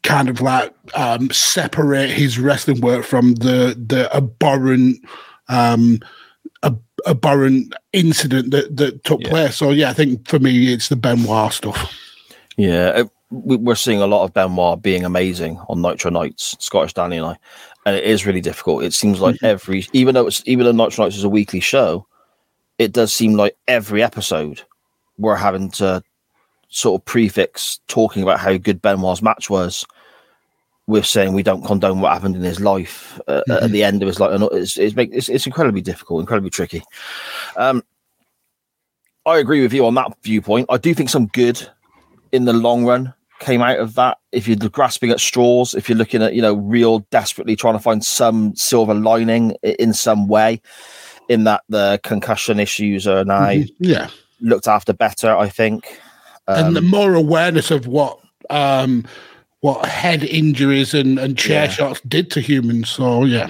kind 0.02 0.28
of 0.28 0.40
like 0.40 0.72
um, 0.94 1.30
separate 1.30 2.10
his 2.10 2.38
wrestling 2.38 2.80
work 2.80 3.04
from 3.04 3.34
the 3.34 3.76
the 3.86 4.08
abhorrent 4.14 4.98
um, 5.48 5.98
ab- 6.62 6.82
abhorrent 7.06 7.74
incident 7.92 8.50
that 8.52 8.76
that 8.76 9.04
took 9.04 9.20
Yeah. 9.22 9.28
place. 9.30 9.56
So 9.56 9.70
yeah, 9.70 9.90
I 9.90 9.92
think 9.92 10.26
for 10.28 10.38
me 10.38 10.72
it's 10.72 10.88
the 10.88 10.96
Benoit 10.96 11.52
stuff. 11.52 11.92
Yeah, 12.56 12.88
uh, 12.94 13.04
we're 13.32 13.74
seeing 13.74 14.00
a 14.00 14.06
lot 14.06 14.24
of 14.24 14.34
Benoit 14.34 14.82
being 14.82 15.04
amazing 15.04 15.58
on 15.68 15.80
Nitro 15.80 16.10
Nights, 16.10 16.54
Scottish 16.60 16.92
Danny 16.92 17.16
and 17.16 17.26
I, 17.26 17.38
and 17.86 17.96
it 17.96 18.04
is 18.04 18.26
really 18.26 18.42
difficult. 18.42 18.84
It 18.84 18.92
seems 18.92 19.20
like 19.20 19.36
every, 19.42 19.86
even 19.92 20.14
though 20.14 20.26
it's 20.26 20.42
even 20.44 20.66
though 20.66 20.84
Nitro 20.84 21.04
Nights 21.04 21.16
is 21.16 21.24
a 21.24 21.30
weekly 21.30 21.60
show, 21.60 22.06
it 22.78 22.92
does 22.92 23.12
seem 23.12 23.34
like 23.34 23.56
every 23.66 24.02
episode 24.02 24.62
we're 25.16 25.36
having 25.36 25.70
to 25.72 26.02
sort 26.68 27.00
of 27.00 27.04
prefix 27.06 27.80
talking 27.88 28.22
about 28.22 28.38
how 28.38 28.56
good 28.56 28.82
Benoit's 28.82 29.22
match 29.22 29.48
was. 29.48 29.84
With 30.88 31.06
saying 31.06 31.32
we 31.32 31.44
don't 31.44 31.64
condone 31.64 32.00
what 32.00 32.12
happened 32.12 32.34
in 32.34 32.42
his 32.42 32.58
life 32.58 33.18
uh, 33.28 33.42
at 33.48 33.70
the 33.70 33.84
end 33.84 34.02
of 34.02 34.08
his 34.08 34.18
life, 34.18 34.32
and 34.32 34.42
it's 34.52 34.76
it's, 34.76 34.96
make, 34.96 35.10
it's 35.12 35.28
it's 35.28 35.46
incredibly 35.46 35.80
difficult, 35.80 36.20
incredibly 36.20 36.50
tricky. 36.50 36.82
Um, 37.56 37.84
I 39.24 39.38
agree 39.38 39.62
with 39.62 39.72
you 39.72 39.86
on 39.86 39.94
that 39.94 40.12
viewpoint. 40.22 40.66
I 40.68 40.78
do 40.78 40.92
think 40.92 41.08
some 41.08 41.28
good 41.28 41.66
in 42.32 42.46
the 42.46 42.52
long 42.52 42.84
run 42.84 43.14
came 43.43 43.61
out 43.62 43.78
of 43.78 43.95
that. 43.95 44.18
If 44.32 44.49
you're 44.49 44.57
grasping 44.57 45.11
at 45.11 45.20
straws, 45.20 45.74
if 45.74 45.88
you're 45.88 45.99
looking 45.99 46.22
at, 46.22 46.34
you 46.34 46.43
know, 46.43 46.55
real 46.55 47.01
desperately 47.11 47.57
trying 47.57 47.74
to 47.74 47.80
find 47.80 48.05
some 48.05 48.55
silver 48.57 48.95
lining 48.95 49.53
in 49.62 49.93
some 49.93 50.28
way, 50.28 50.61
in 51.28 51.45
that 51.45 51.62
the 51.68 52.01
concussion 52.03 52.59
issues 52.59 53.07
are 53.07 53.24
now 53.24 53.51
Yeah. 53.78 54.09
looked 54.40 54.66
after 54.68 54.93
better, 54.93 55.36
I 55.36 55.49
think. 55.49 56.01
Um, 56.49 56.66
and 56.68 56.76
the 56.76 56.80
more 56.82 57.14
awareness 57.14 57.70
of 57.70 57.86
what 57.86 58.18
um 58.51 59.05
what 59.61 59.86
head 59.86 60.24
injuries 60.24 60.93
and, 60.93 61.18
and 61.18 61.38
chair 61.38 61.64
Yeah. 61.66 61.70
shots 61.70 62.01
did 62.09 62.30
to 62.32 62.40
humans. 62.40 62.90
So 62.90 63.24
yeah. 63.24 63.49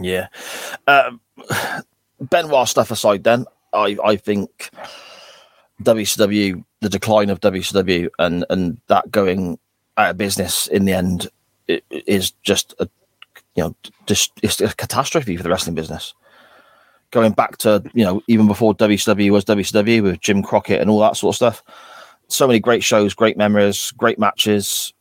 Yeah. 0.00 0.28
Um, 0.86 1.20
Benoit 2.20 2.68
stuff 2.68 2.90
aside, 2.92 3.24
then 3.24 3.46
I 3.72 3.96
I 4.04 4.16
think 4.16 4.70
WCW, 5.82 6.64
the 6.84 6.88
decline 6.90 7.30
of 7.30 7.40
WCW, 7.40 8.08
and 8.18 8.44
and 8.50 8.80
that 8.86 9.10
going 9.10 9.58
out 9.96 10.10
of 10.10 10.18
business 10.18 10.66
in 10.68 10.84
the 10.84 10.92
end 10.92 11.28
is 11.66 12.30
just 12.42 12.74
a 12.78 12.88
you 13.54 13.64
know 13.64 13.76
just 14.06 14.32
it's 14.42 14.60
a 14.60 14.74
catastrophe 14.74 15.36
for 15.36 15.42
the 15.42 15.50
wrestling 15.50 15.74
business. 15.74 16.14
Going 17.10 17.32
back 17.32 17.56
to 17.58 17.82
you 17.94 18.04
know 18.04 18.22
even 18.28 18.46
before 18.46 18.74
WCW 18.74 19.30
was 19.30 19.44
WCW 19.44 20.02
with 20.02 20.20
Jim 20.20 20.42
Crockett 20.42 20.80
and 20.80 20.90
all 20.90 21.00
that 21.00 21.16
sort 21.16 21.32
of 21.32 21.36
stuff. 21.36 21.62
So 22.28 22.46
many 22.46 22.60
great 22.60 22.84
shows, 22.84 23.14
great 23.14 23.36
memories, 23.36 23.90
great 23.92 24.18
matches 24.18 24.92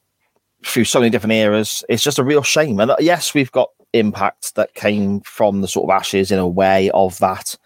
through 0.65 0.85
so 0.85 0.99
many 0.99 1.09
different 1.09 1.33
eras. 1.33 1.83
It's 1.89 2.03
just 2.03 2.19
a 2.19 2.23
real 2.23 2.43
shame. 2.43 2.79
And 2.79 2.91
uh, 2.91 2.95
yes, 2.99 3.33
we've 3.33 3.51
got 3.51 3.69
impact 3.93 4.55
that 4.55 4.73
came 4.73 5.21
from 5.21 5.61
the 5.61 5.67
sort 5.67 5.89
of 5.89 5.95
ashes 5.95 6.31
in 6.31 6.39
a 6.39 6.47
way 6.47 6.89
of 6.91 7.17
that. 7.19 7.57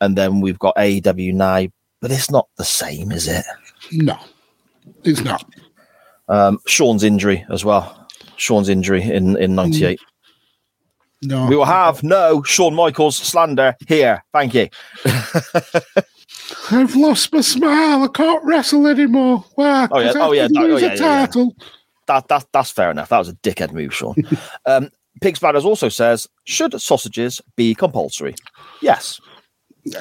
And 0.00 0.16
then 0.16 0.40
we've 0.40 0.58
got 0.58 0.76
AEW 0.76 1.34
now, 1.34 1.66
but 2.00 2.10
it's 2.10 2.30
not 2.30 2.48
the 2.56 2.64
same, 2.64 3.12
is 3.12 3.28
it? 3.28 3.44
No. 3.92 4.18
It's 5.04 5.22
not. 5.22 5.44
Um, 6.28 6.58
Shawn's 6.66 7.02
injury 7.02 7.44
as 7.50 7.64
well. 7.64 8.06
Shawn's 8.36 8.68
injury 8.68 9.02
in, 9.02 9.36
in 9.36 9.54
98. 9.54 10.00
No. 11.22 11.46
We 11.46 11.56
will 11.56 11.64
have 11.64 12.02
no 12.02 12.42
Shawn 12.44 12.74
Michaels 12.74 13.16
slander 13.16 13.76
here. 13.88 14.24
Thank 14.32 14.54
you. 14.54 14.68
I've 16.70 16.94
lost 16.94 17.32
my 17.32 17.40
smile. 17.40 18.04
I 18.04 18.08
can't 18.08 18.44
wrestle 18.44 18.86
anymore. 18.86 19.44
Why? 19.54 19.88
Oh, 19.90 19.98
yeah. 19.98 20.12
Oh, 20.14 20.32
yeah. 20.32 20.48
Oh, 20.56 20.66
yeah, 20.66 20.76
a 20.76 20.80
yeah, 20.80 20.86
yeah. 20.88 20.96
title. 20.96 21.56
That, 22.06 22.28
that, 22.28 22.46
that's 22.52 22.70
fair 22.70 22.90
enough. 22.90 23.08
That 23.08 23.18
was 23.18 23.28
a 23.28 23.34
dickhead 23.34 23.72
move, 23.72 23.94
Shawn. 23.94 24.14
um, 24.66 24.90
Pig 25.20 25.36
Splatters 25.36 25.64
also 25.64 25.88
says, 25.88 26.28
should 26.44 26.80
sausages 26.80 27.40
be 27.56 27.74
compulsory? 27.74 28.34
Yes. 28.80 29.20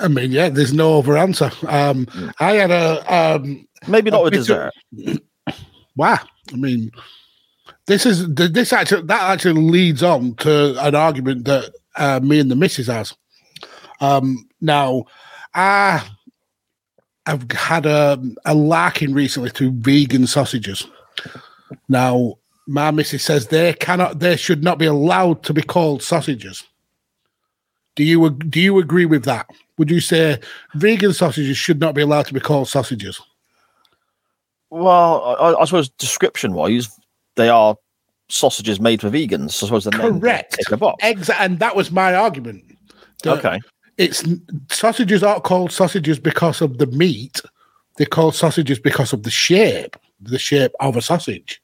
I 0.01 0.07
mean, 0.07 0.31
yeah, 0.31 0.49
there's 0.49 0.73
no 0.73 0.99
other 0.99 1.17
answer. 1.17 1.51
Um, 1.67 2.05
Mm. 2.07 2.33
I 2.39 2.53
had 2.53 2.71
a 2.71 3.13
um, 3.13 3.67
Maybe 3.87 4.11
not 4.11 4.21
A 4.21 4.25
of- 4.25 4.31
dessert. 4.33 4.73
wow. 5.95 6.19
I 6.51 6.55
mean, 6.55 6.91
this 7.85 8.05
is 8.05 8.27
this 8.33 8.73
actually 8.73 9.03
that 9.03 9.21
actually 9.21 9.61
leads 9.61 10.03
on 10.03 10.35
to 10.35 10.75
an 10.85 10.95
argument 10.95 11.45
that 11.45 11.71
uh, 11.95 12.19
me 12.21 12.39
and 12.39 12.49
the 12.51 12.55
missus 12.55 12.87
has. 12.87 13.13
Um, 14.01 14.47
now, 14.61 15.05
I 15.53 16.05
I've 17.25 17.49
had 17.51 17.85
a 17.85 18.21
a 18.45 18.53
larking 18.55 19.13
recently 19.13 19.51
to 19.51 19.71
vegan 19.71 20.27
sausages. 20.27 20.87
Now, 21.89 22.35
my 22.67 22.91
missus 22.91 23.23
says 23.23 23.47
they 23.47 23.73
cannot, 23.73 24.19
they 24.19 24.35
should 24.37 24.63
not 24.63 24.77
be 24.77 24.85
allowed 24.85 25.43
to 25.43 25.53
be 25.53 25.61
called 25.61 26.01
sausages. 26.03 26.63
Do 27.95 28.03
you 28.03 28.29
do 28.29 28.59
you 28.59 28.79
agree 28.79 29.05
with 29.05 29.23
that? 29.25 29.47
Would 29.77 29.91
you 29.91 29.99
say 29.99 30.39
vegan 30.75 31.13
sausages 31.13 31.57
should 31.57 31.79
not 31.79 31.93
be 31.95 32.01
allowed 32.01 32.25
to 32.27 32.33
be 32.33 32.39
called 32.39 32.67
sausages? 32.67 33.21
Well, 34.69 35.35
I, 35.39 35.53
I 35.61 35.65
suppose 35.65 35.89
description 35.89 36.53
wise, 36.53 36.89
they 37.35 37.49
are 37.49 37.77
sausages 38.29 38.79
made 38.79 39.01
for 39.01 39.09
vegans. 39.09 39.63
I 39.63 39.67
suppose 39.67 39.85
the 39.85 39.91
Correct. 39.91 40.53
Tick 40.55 40.71
a 40.71 40.77
box. 40.77 41.03
Exa- 41.03 41.37
and 41.39 41.59
that 41.59 41.75
was 41.75 41.91
my 41.91 42.13
argument. 42.13 42.63
Okay. 43.25 43.59
It's 43.97 44.23
sausages 44.69 45.23
aren't 45.23 45.43
called 45.43 45.71
sausages 45.71 46.19
because 46.19 46.61
of 46.61 46.77
the 46.77 46.87
meat. 46.87 47.41
they're 47.97 48.05
called 48.05 48.35
sausages 48.35 48.79
because 48.79 49.11
of 49.13 49.23
the 49.23 49.31
shape, 49.31 49.95
the 50.21 50.37
shape 50.37 50.71
of 50.79 50.95
a 50.95 51.01
sausage. 51.01 51.61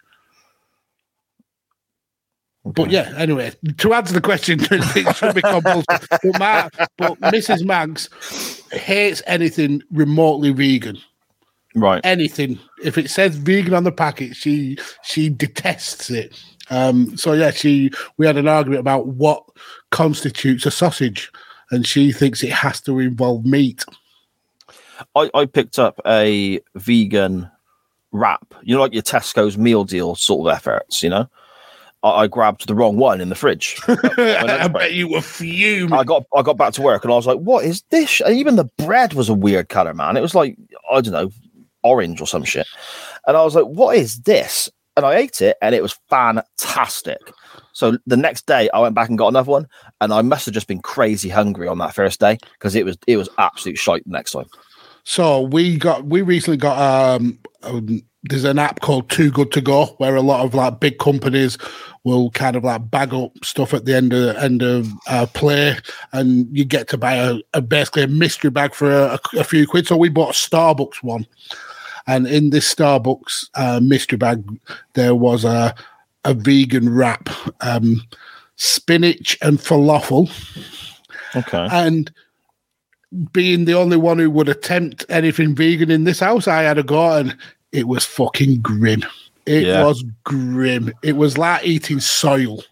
But 2.65 2.91
yeah, 2.91 3.13
anyway, 3.17 3.51
to 3.77 3.93
answer 3.93 4.13
the 4.13 4.21
question, 4.21 4.59
it 4.71 5.15
should 5.15 5.35
be 5.35 5.41
compulsory. 5.41 5.83
But, 6.09 6.39
Ma- 6.39 6.69
but 6.97 7.19
Mrs. 7.19 7.65
Mags 7.65 8.09
hates 8.71 9.21
anything 9.27 9.83
remotely 9.91 10.51
vegan. 10.51 10.97
Right. 11.75 12.01
Anything. 12.05 12.59
If 12.83 12.97
it 12.97 13.09
says 13.09 13.35
vegan 13.35 13.73
on 13.73 13.83
the 13.83 13.91
packet, 13.91 14.35
she 14.35 14.77
she 15.03 15.29
detests 15.29 16.09
it. 16.09 16.41
Um, 16.69 17.17
so 17.17 17.33
yeah, 17.33 17.51
she 17.51 17.91
we 18.17 18.25
had 18.25 18.37
an 18.37 18.47
argument 18.47 18.79
about 18.79 19.07
what 19.07 19.43
constitutes 19.91 20.65
a 20.65 20.71
sausage, 20.71 21.31
and 21.71 21.85
she 21.85 22.11
thinks 22.11 22.43
it 22.43 22.51
has 22.51 22.79
to 22.81 22.99
involve 22.99 23.45
meat. 23.45 23.83
I, 25.15 25.29
I 25.33 25.45
picked 25.45 25.79
up 25.79 25.99
a 26.05 26.61
vegan 26.75 27.49
wrap, 28.11 28.53
you 28.61 28.75
know, 28.75 28.81
like 28.81 28.93
your 28.93 29.03
Tesco's 29.03 29.57
meal 29.57 29.83
deal 29.83 30.15
sort 30.15 30.47
of 30.47 30.55
efforts, 30.55 31.03
you 31.03 31.09
know. 31.09 31.27
I, 32.03 32.09
I 32.09 32.27
grabbed 32.27 32.67
the 32.67 32.75
wrong 32.75 32.97
one 32.97 33.21
in 33.21 33.29
the 33.29 33.35
fridge. 33.35 33.79
I 33.87 34.67
bet 34.67 34.93
you 34.93 35.07
were 35.07 35.21
fuming. 35.21 35.93
I 35.93 36.03
got 36.03 36.25
I 36.35 36.41
got 36.41 36.57
back 36.57 36.73
to 36.73 36.81
work 36.81 37.03
and 37.03 37.11
I 37.11 37.15
was 37.15 37.27
like, 37.27 37.39
"What 37.39 37.65
is 37.65 37.83
this?" 37.89 38.21
And 38.21 38.35
even 38.35 38.55
the 38.55 38.69
bread 38.77 39.13
was 39.13 39.29
a 39.29 39.33
weird 39.33 39.69
color, 39.69 39.93
man. 39.93 40.17
It 40.17 40.21
was 40.21 40.35
like 40.35 40.57
I 40.91 41.01
don't 41.01 41.13
know, 41.13 41.31
orange 41.83 42.21
or 42.21 42.27
some 42.27 42.43
shit. 42.43 42.67
And 43.25 43.35
I 43.37 43.43
was 43.43 43.55
like, 43.55 43.65
"What 43.65 43.97
is 43.97 44.21
this?" 44.21 44.69
And 44.95 45.05
I 45.05 45.15
ate 45.15 45.41
it, 45.41 45.57
and 45.61 45.73
it 45.73 45.81
was 45.81 45.97
fantastic. 46.09 47.19
So 47.71 47.97
the 48.05 48.17
next 48.17 48.45
day, 48.45 48.69
I 48.75 48.79
went 48.79 48.93
back 48.93 49.09
and 49.09 49.17
got 49.17 49.29
another 49.29 49.49
one, 49.49 49.67
and 49.99 50.13
I 50.13 50.21
must 50.21 50.45
have 50.45 50.53
just 50.53 50.67
been 50.67 50.81
crazy 50.81 51.29
hungry 51.29 51.67
on 51.67 51.79
that 51.79 51.95
first 51.95 52.19
day 52.19 52.37
because 52.59 52.75
it 52.75 52.85
was 52.85 52.97
it 53.07 53.17
was 53.17 53.29
absolute 53.37 53.77
shite 53.77 54.03
the 54.03 54.11
next 54.11 54.33
time. 54.33 54.45
So 55.03 55.41
we 55.41 55.77
got 55.77 56.05
we 56.05 56.21
recently 56.21 56.57
got 56.57 56.77
um, 56.77 57.39
um 57.63 58.03
there's 58.23 58.45
an 58.45 58.59
app 58.59 58.79
called 58.79 59.09
Too 59.09 59.31
Good 59.31 59.51
to 59.51 59.61
Go 59.61 59.87
where 59.97 60.15
a 60.15 60.21
lot 60.21 60.45
of 60.45 60.53
like 60.53 60.79
big 60.79 60.97
companies 60.97 61.57
will 62.03 62.29
kind 62.31 62.55
of 62.55 62.63
like 62.63 62.89
bag 62.91 63.13
up 63.13 63.31
stuff 63.43 63.73
at 63.73 63.85
the 63.85 63.95
end 63.95 64.13
of 64.13 64.35
end 64.37 64.61
of 64.61 64.91
uh, 65.07 65.25
play, 65.33 65.75
and 66.11 66.47
you 66.55 66.65
get 66.65 66.87
to 66.89 66.97
buy 66.97 67.15
a, 67.15 67.39
a 67.53 67.61
basically 67.61 68.03
a 68.03 68.07
mystery 68.07 68.49
bag 68.51 68.73
for 68.73 68.91
a, 68.91 69.19
a 69.37 69.43
few 69.43 69.65
quid. 69.67 69.87
So 69.87 69.97
we 69.97 70.09
bought 70.09 70.31
a 70.31 70.33
Starbucks 70.33 71.01
one, 71.01 71.25
and 72.07 72.27
in 72.27 72.49
this 72.49 72.73
Starbucks 72.73 73.49
uh, 73.55 73.79
mystery 73.81 74.17
bag 74.17 74.43
there 74.93 75.15
was 75.15 75.45
a 75.45 75.73
a 76.25 76.33
vegan 76.33 76.89
wrap, 76.93 77.29
um, 77.61 78.01
spinach 78.55 79.37
and 79.41 79.59
falafel 79.59 80.31
Okay. 81.35 81.67
and 81.71 82.11
being 83.31 83.65
the 83.65 83.73
only 83.73 83.97
one 83.97 84.17
who 84.19 84.29
would 84.31 84.49
attempt 84.49 85.05
anything 85.09 85.55
vegan 85.55 85.91
in 85.91 86.03
this 86.03 86.19
house, 86.19 86.47
I 86.47 86.63
had 86.63 86.77
a 86.77 86.83
go 86.83 87.17
and 87.17 87.35
it 87.71 87.87
was 87.87 88.05
fucking 88.05 88.61
grim. 88.61 89.03
It 89.45 89.63
Yeah. 89.63 89.83
was 89.85 90.03
grim. 90.23 90.93
It 91.03 91.15
was 91.17 91.37
like 91.37 91.65
eating 91.65 91.99
soil. 91.99 92.63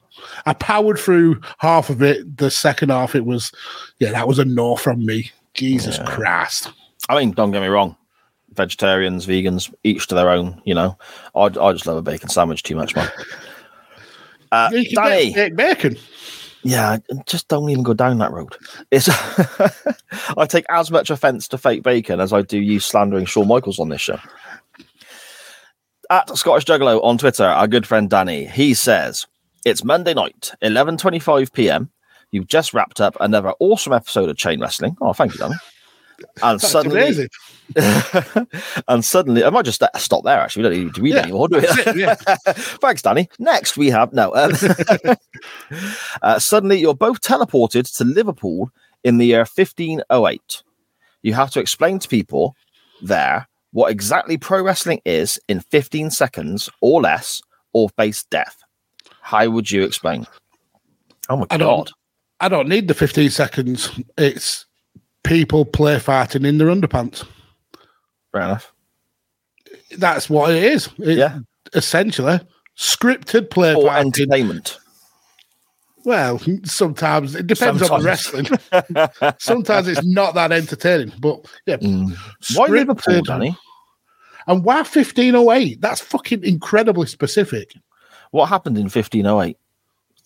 I 0.46 0.54
powered 0.54 1.00
through 1.00 1.42
half 1.58 1.90
of 1.90 2.02
it. 2.02 2.38
The 2.38 2.52
second 2.52 2.90
half, 2.90 3.16
it 3.16 3.26
was, 3.26 3.52
yeah, 4.00 4.12
that 4.12 4.28
was 4.28 4.40
a 4.40 4.46
no 4.46 4.76
from 4.76 5.06
me. 5.06 5.32
Jesus 5.54 6.00
Christ. 6.06 6.72
I 7.10 7.20
mean, 7.20 7.32
don't 7.32 7.52
get 7.52 7.62
me 7.62 7.68
wrong. 7.68 7.96
Vegetarians, 8.54 9.26
vegans, 9.26 9.74
each 9.84 10.08
to 10.08 10.16
their 10.16 10.30
own. 10.30 10.62
You 10.66 10.76
know, 10.76 10.98
I, 11.36 11.44
I 11.46 11.72
just 11.74 11.86
love 11.88 11.98
a 11.98 12.02
bacon 12.02 12.30
sandwich 12.30 12.64
too 12.64 12.76
much, 12.76 12.96
man. 12.96 13.10
Uh, 14.54 14.70
Danny, 14.94 15.50
bacon. 15.52 15.96
yeah, 16.62 16.98
just 17.26 17.48
don't 17.48 17.70
even 17.70 17.84
go 17.84 17.94
down 17.94 18.18
that 18.18 18.34
road. 18.34 18.54
It's 18.92 19.08
I 20.38 20.46
take 20.46 20.66
as 20.70 20.92
much 20.92 21.10
offence 21.10 21.48
to 21.48 21.58
fake 21.58 21.84
bacon 21.84 22.20
as 22.20 22.34
I 22.34 22.42
do 22.42 22.60
you 22.60 22.82
slandering 22.82 23.24
Shawn 23.26 23.48
Michaels 23.48 23.80
on 23.80 23.88
this 23.88 24.02
show. 24.02 24.20
At 26.12 26.38
Scottish 26.38 26.66
Juggalo 26.66 27.02
on 27.06 27.18
Twitter, 27.18 27.46
our 27.46 27.70
good 27.70 27.88
friend 27.88 28.10
Danny, 28.10 28.46
he 28.46 28.74
says 28.74 29.28
it's 29.64 29.86
Monday 29.86 30.14
night, 30.14 30.52
eleven 30.62 30.98
twenty-five 30.98 31.54
p.m. 31.54 31.90
You've 32.32 32.48
just 32.48 32.74
wrapped 32.74 33.00
up 33.00 33.16
another 33.22 33.54
awesome 33.62 33.94
episode 33.94 34.28
of 34.30 34.36
Chain 34.36 34.60
Wrestling. 34.60 34.98
Oh, 35.00 35.14
thank 35.14 35.34
you, 35.34 35.40
Danny. 35.40 35.56
And 36.44 36.60
That's 36.60 36.70
suddenly, 36.70 37.30
and 38.90 39.06
suddenly, 39.06 39.46
I 39.46 39.50
might 39.52 39.64
just 39.64 39.80
st- 39.80 39.96
stop 39.96 40.26
there. 40.26 40.38
Actually, 40.38 40.64
we 40.64 40.70
don't 40.76 40.86
need 40.86 40.96
to 40.96 41.02
read 41.02 41.14
Yeah, 41.14 41.22
anymore, 41.22 41.48
do 41.48 41.60
we? 41.60 42.02
yeah. 42.02 42.16
Thanks, 42.46 43.02
Danny. 43.02 43.30
Next, 43.40 43.78
we 43.78 43.90
have 43.90 44.12
no. 44.12 44.36
Um, 44.36 44.52
uh, 46.22 46.40
suddenly, 46.40 46.78
you're 46.78 46.94
both 46.94 47.22
teleported 47.22 47.90
to 47.98 48.04
Liverpool 48.04 48.70
in 49.06 49.18
the 49.18 49.28
year 49.28 49.40
1508. 49.40 50.64
You 51.24 51.34
have 51.36 51.52
to 51.52 51.62
explain 51.62 52.00
to 52.00 52.08
people 52.10 52.56
there 53.02 53.48
what 53.72 53.92
exactly 53.92 54.38
pro 54.38 54.62
wrestling 54.64 55.02
is 55.06 55.40
in 55.48 55.60
15 55.62 56.12
seconds 56.12 56.70
or 56.82 57.02
less, 57.02 57.42
or 57.74 57.90
face 57.90 58.24
death. 58.26 58.58
How 59.22 59.50
would 59.50 59.72
you 59.72 59.84
explain? 59.84 60.28
Oh 61.30 61.38
my 61.38 61.46
I 61.50 61.58
god! 61.58 61.60
don't, 61.60 61.92
I 62.42 62.50
don't 62.50 62.68
need 62.68 62.88
the 62.88 62.94
15 62.94 63.30
seconds. 63.30 63.90
It's 64.18 64.66
people 65.24 65.64
play 65.66 66.00
fighting 66.00 66.44
in 66.46 66.58
their 66.58 66.68
underpants. 66.68 67.26
Fair 68.34 68.42
enough. 68.42 68.74
That's 69.98 70.30
what 70.30 70.52
it 70.52 70.64
is. 70.64 70.90
It- 71.00 71.18
Yeah. 71.18 71.40
Essentially, 71.74 72.40
scripted 72.78 73.50
play 73.50 73.74
Or 73.76 73.88
fighting. 73.88 74.08
entertainment. 74.08 74.78
Well, 76.04 76.42
sometimes 76.64 77.36
it 77.36 77.48
depends 77.48 77.82
on 77.90 78.00
the 78.02 78.06
wrestling. 78.06 78.48
sometimes 79.40 79.88
it's 79.88 80.04
not 80.04 80.34
that 80.36 80.52
entertaining, 80.52 81.14
but 81.20 81.46
yeah. 81.66 81.78
Mm. 81.78 82.16
Why 82.56 82.66
Liverpool, 82.68 83.22
Danny? 83.22 83.56
And 84.48 84.64
why 84.64 84.78
1508? 84.78 85.80
That's 85.82 86.02
fucking 86.02 86.44
incredibly 86.44 87.06
specific. 87.08 87.74
What 88.32 88.48
happened 88.48 88.78
in 88.78 88.86
1508? 88.86 89.58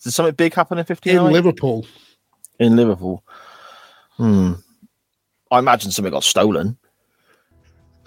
Did 0.02 0.12
something 0.12 0.34
big 0.34 0.54
happen 0.54 0.78
in 0.78 0.84
1508? 0.84 1.26
In 1.26 1.32
Liverpool. 1.32 1.86
in 2.58 2.76
Liverpool. 2.76 3.22
Hmm. 4.16 4.52
I 5.50 5.58
imagine 5.58 5.90
something 5.90 6.12
got 6.12 6.24
stolen. 6.24 6.78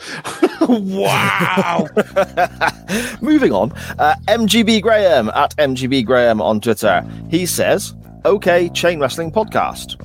wow. 0.62 1.88
Moving 3.22 3.52
on, 3.52 3.72
uh, 4.00 4.16
MGB 4.28 4.82
Graham 4.82 5.30
at 5.30 5.56
MGB 5.58 6.06
Graham 6.06 6.42
on 6.42 6.62
Twitter. 6.62 7.06
He 7.30 7.46
says, 7.46 7.96
"Okay, 8.26 8.70
chain 8.70 9.00
wrestling 9.00 9.32
podcast. 9.32 9.96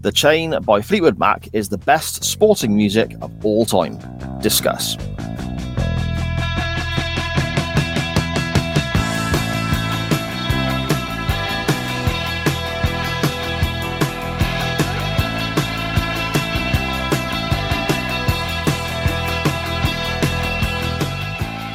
The 0.00 0.12
Chain 0.12 0.54
by 0.62 0.82
Fleetwood 0.82 1.18
Mac 1.18 1.48
is 1.54 1.70
the 1.70 1.78
best 1.78 2.24
sporting 2.24 2.76
music 2.76 3.14
of 3.22 3.44
all 3.44 3.64
time. 3.64 3.98
Discuss." 4.40 4.96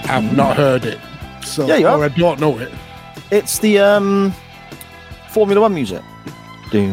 I've 0.10 0.36
not 0.36 0.58
heard 0.58 0.86
it. 0.86 1.00
So 1.46 1.68
Yeah, 1.68 1.78
you 1.78 1.88
or 1.88 2.02
have. 2.04 2.14
I 2.14 2.18
don't 2.18 2.40
know 2.40 2.58
it. 2.58 2.72
It's 3.32 3.60
the 3.60 3.80
um, 3.80 4.34
Formula 5.30 5.62
One 5.62 5.74
music. 5.74 6.02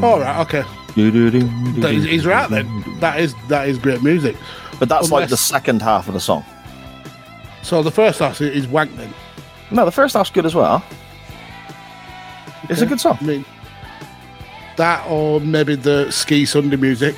All 0.02 0.20
right, 0.20 0.40
okay. 0.40 0.62
That 0.96 1.92
is- 1.94 2.04
He's 2.04 2.24
right 2.26 2.48
then. 2.48 2.66
That 3.00 3.20
is 3.20 3.34
that 3.48 3.68
is 3.68 3.78
great 3.78 4.02
music. 4.02 4.36
But 4.78 4.88
that's 4.88 5.10
like 5.10 5.22
the 5.28 5.34
Unless- 5.34 5.40
second 5.40 5.82
half 5.82 6.08
of 6.08 6.14
the 6.14 6.20
song. 6.20 6.44
So 7.62 7.82
the 7.82 7.90
first 7.90 8.18
half 8.20 8.40
is 8.40 8.66
wank 8.68 8.94
then. 8.96 9.12
No, 9.70 9.84
the 9.84 9.90
first 9.92 10.14
half's 10.14 10.30
good 10.30 10.46
as 10.46 10.54
well. 10.54 10.82
It's 12.68 12.80
a 12.80 12.84
Okay. 12.84 12.90
good 12.90 13.00
song. 13.00 13.18
I 13.20 13.24
mean, 13.24 13.44
that 14.76 15.04
or 15.08 15.40
maybe 15.40 15.74
the 15.74 16.10
ski 16.10 16.44
Sunday 16.46 16.76
music. 16.76 17.14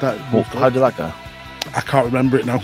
That 0.00 0.18
Well, 0.32 0.42
how 0.42 0.68
did 0.68 0.80
that 0.82 0.96
go? 0.96 1.12
I 1.74 1.80
can't 1.80 2.06
remember 2.06 2.38
it 2.38 2.44
now. 2.46 2.60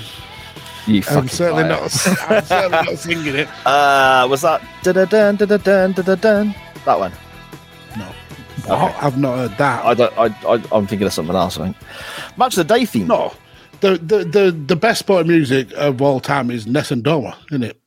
You 0.87 0.97
I'm 0.97 1.03
fucking 1.03 1.29
certainly 1.29 1.63
liar. 1.65 1.71
not. 1.73 1.83
I'm 2.31 2.45
certainly 2.45 2.71
not 2.93 2.99
singing 2.99 3.35
it. 3.37 3.49
Uh, 3.67 4.27
was 4.29 4.43
that 4.43 4.63
da-da-dun, 4.83 5.37
da-da-dun, 5.37 5.93
da-da-dun? 5.93 6.55
that 6.85 6.99
one? 6.99 7.13
No, 7.97 8.13
I've 8.69 9.19
not 9.19 9.37
heard 9.37 9.57
that. 9.59 9.85
I 9.85 9.95
don't. 9.95 10.17
I, 10.19 10.27
I, 10.49 10.63
I'm 10.73 10.87
thinking 10.87 11.07
of 11.07 11.13
something 11.13 11.35
else. 11.35 11.59
I 11.59 11.65
think. 11.65 11.77
Match 12.37 12.57
of 12.57 12.67
the 12.69 12.75
day 12.75 12.85
theme. 12.85 13.09
no, 13.09 13.33
the, 13.81 13.97
the 13.99 14.25
the 14.25 14.51
the 14.53 14.77
best 14.77 15.07
part 15.07 15.23
of 15.23 15.27
music 15.27 15.73
of 15.75 16.01
all 16.01 16.21
time 16.21 16.51
is 16.51 16.67
Nessun 16.67 17.03
Dorma, 17.03 17.37
isn't 17.51 17.63
it? 17.65 17.81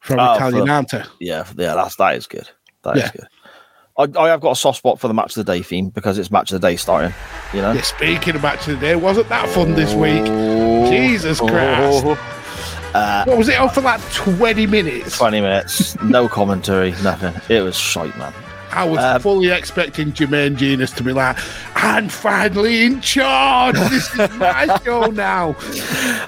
From 0.00 0.20
Oh, 0.20 0.34
Italian 0.34 0.68
Ante. 0.70 0.98
Yeah, 1.20 1.44
yeah. 1.56 1.74
That's 1.74 1.96
that 1.96 2.14
is 2.16 2.26
good. 2.26 2.48
That 2.82 2.96
is 2.96 3.02
Yeah. 3.02 3.10
good. 3.12 4.16
I, 4.16 4.24
I 4.24 4.28
have 4.28 4.40
got 4.40 4.52
a 4.52 4.56
soft 4.56 4.78
spot 4.78 5.00
for 5.00 5.08
the 5.08 5.14
match 5.14 5.36
of 5.36 5.44
the 5.46 5.52
day 5.52 5.62
theme 5.62 5.88
because 5.88 6.18
it's 6.18 6.30
match 6.30 6.52
of 6.52 6.60
the 6.60 6.68
day 6.68 6.76
starting. 6.76 7.12
You 7.52 7.62
know. 7.62 7.72
Yeah, 7.72 7.82
speaking 7.82 8.34
of 8.36 8.42
match 8.42 8.68
of 8.68 8.74
the 8.78 8.86
day, 8.86 8.96
wasn't 8.96 9.28
that 9.30 9.48
fun 9.48 9.74
this 9.74 9.94
week? 9.94 10.24
Oh, 10.94 11.08
Jesus 11.08 11.40
Christ. 11.40 12.04
Uh, 12.94 13.24
What 13.24 13.38
was 13.38 13.48
it 13.48 13.58
on 13.58 13.68
for 13.70 13.80
like 13.80 14.00
20 14.12 14.66
minutes? 14.66 15.18
Twenty 15.18 15.40
minutes, 15.40 16.00
no 16.02 16.28
commentary, 16.38 16.92
nothing. 17.02 17.34
It 17.48 17.62
was 17.62 17.76
shite, 17.76 18.16
man. 18.16 18.32
I 18.70 18.84
was 18.84 18.98
Um, 18.98 19.20
fully 19.20 19.50
expecting 19.50 20.10
Jermaine 20.12 20.56
Jenas 20.56 20.90
to 20.92 21.04
be 21.04 21.12
like, 21.12 21.36
I'm 21.76 22.08
finally 22.08 22.82
in 22.84 23.00
charge. 23.00 23.76
This 23.76 24.12
is 24.18 24.30
my 24.34 24.78
show 24.84 25.02
now. 25.06 25.54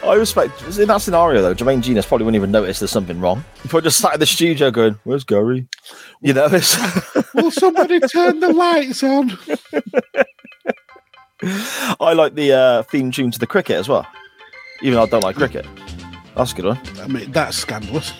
I 0.04 0.14
respect 0.14 0.62
in 0.78 0.86
that 0.86 0.98
scenario 0.98 1.42
though. 1.42 1.54
Jermaine 1.54 1.82
Jenas 1.82 2.06
probably 2.06 2.24
wouldn't 2.24 2.36
even 2.40 2.52
notice 2.52 2.78
there's 2.78 2.92
something 2.92 3.18
wrong. 3.20 3.44
He 3.62 3.68
probably 3.68 3.86
just 3.88 3.98
sat 3.98 4.14
in 4.14 4.20
the 4.20 4.26
studio 4.26 4.70
going, 4.70 4.96
"Where's 5.04 5.24
Gary?" 5.24 5.66
You 6.20 6.34
know, 6.34 6.46
it's, 6.50 6.76
Will 7.34 7.50
somebody 7.50 7.98
turn 8.00 8.38
the 8.40 8.52
lights 8.52 9.02
on? 9.02 9.36
I 12.00 12.12
like 12.14 12.34
the 12.34 12.52
uh, 12.52 12.82
theme 12.84 13.10
tune 13.10 13.30
to 13.32 13.38
the 13.38 13.46
cricket 13.46 13.76
as 13.76 13.88
well. 13.88 14.06
Even 14.82 14.94
though 14.94 15.02
I 15.02 15.06
don't 15.06 15.22
like 15.22 15.36
cricket, 15.36 15.66
that's 16.36 16.52
a 16.52 16.56
good 16.56 16.64
one. 16.66 16.80
I 17.00 17.06
mean, 17.06 17.32
that's 17.32 17.56
scandalous. 17.56 18.12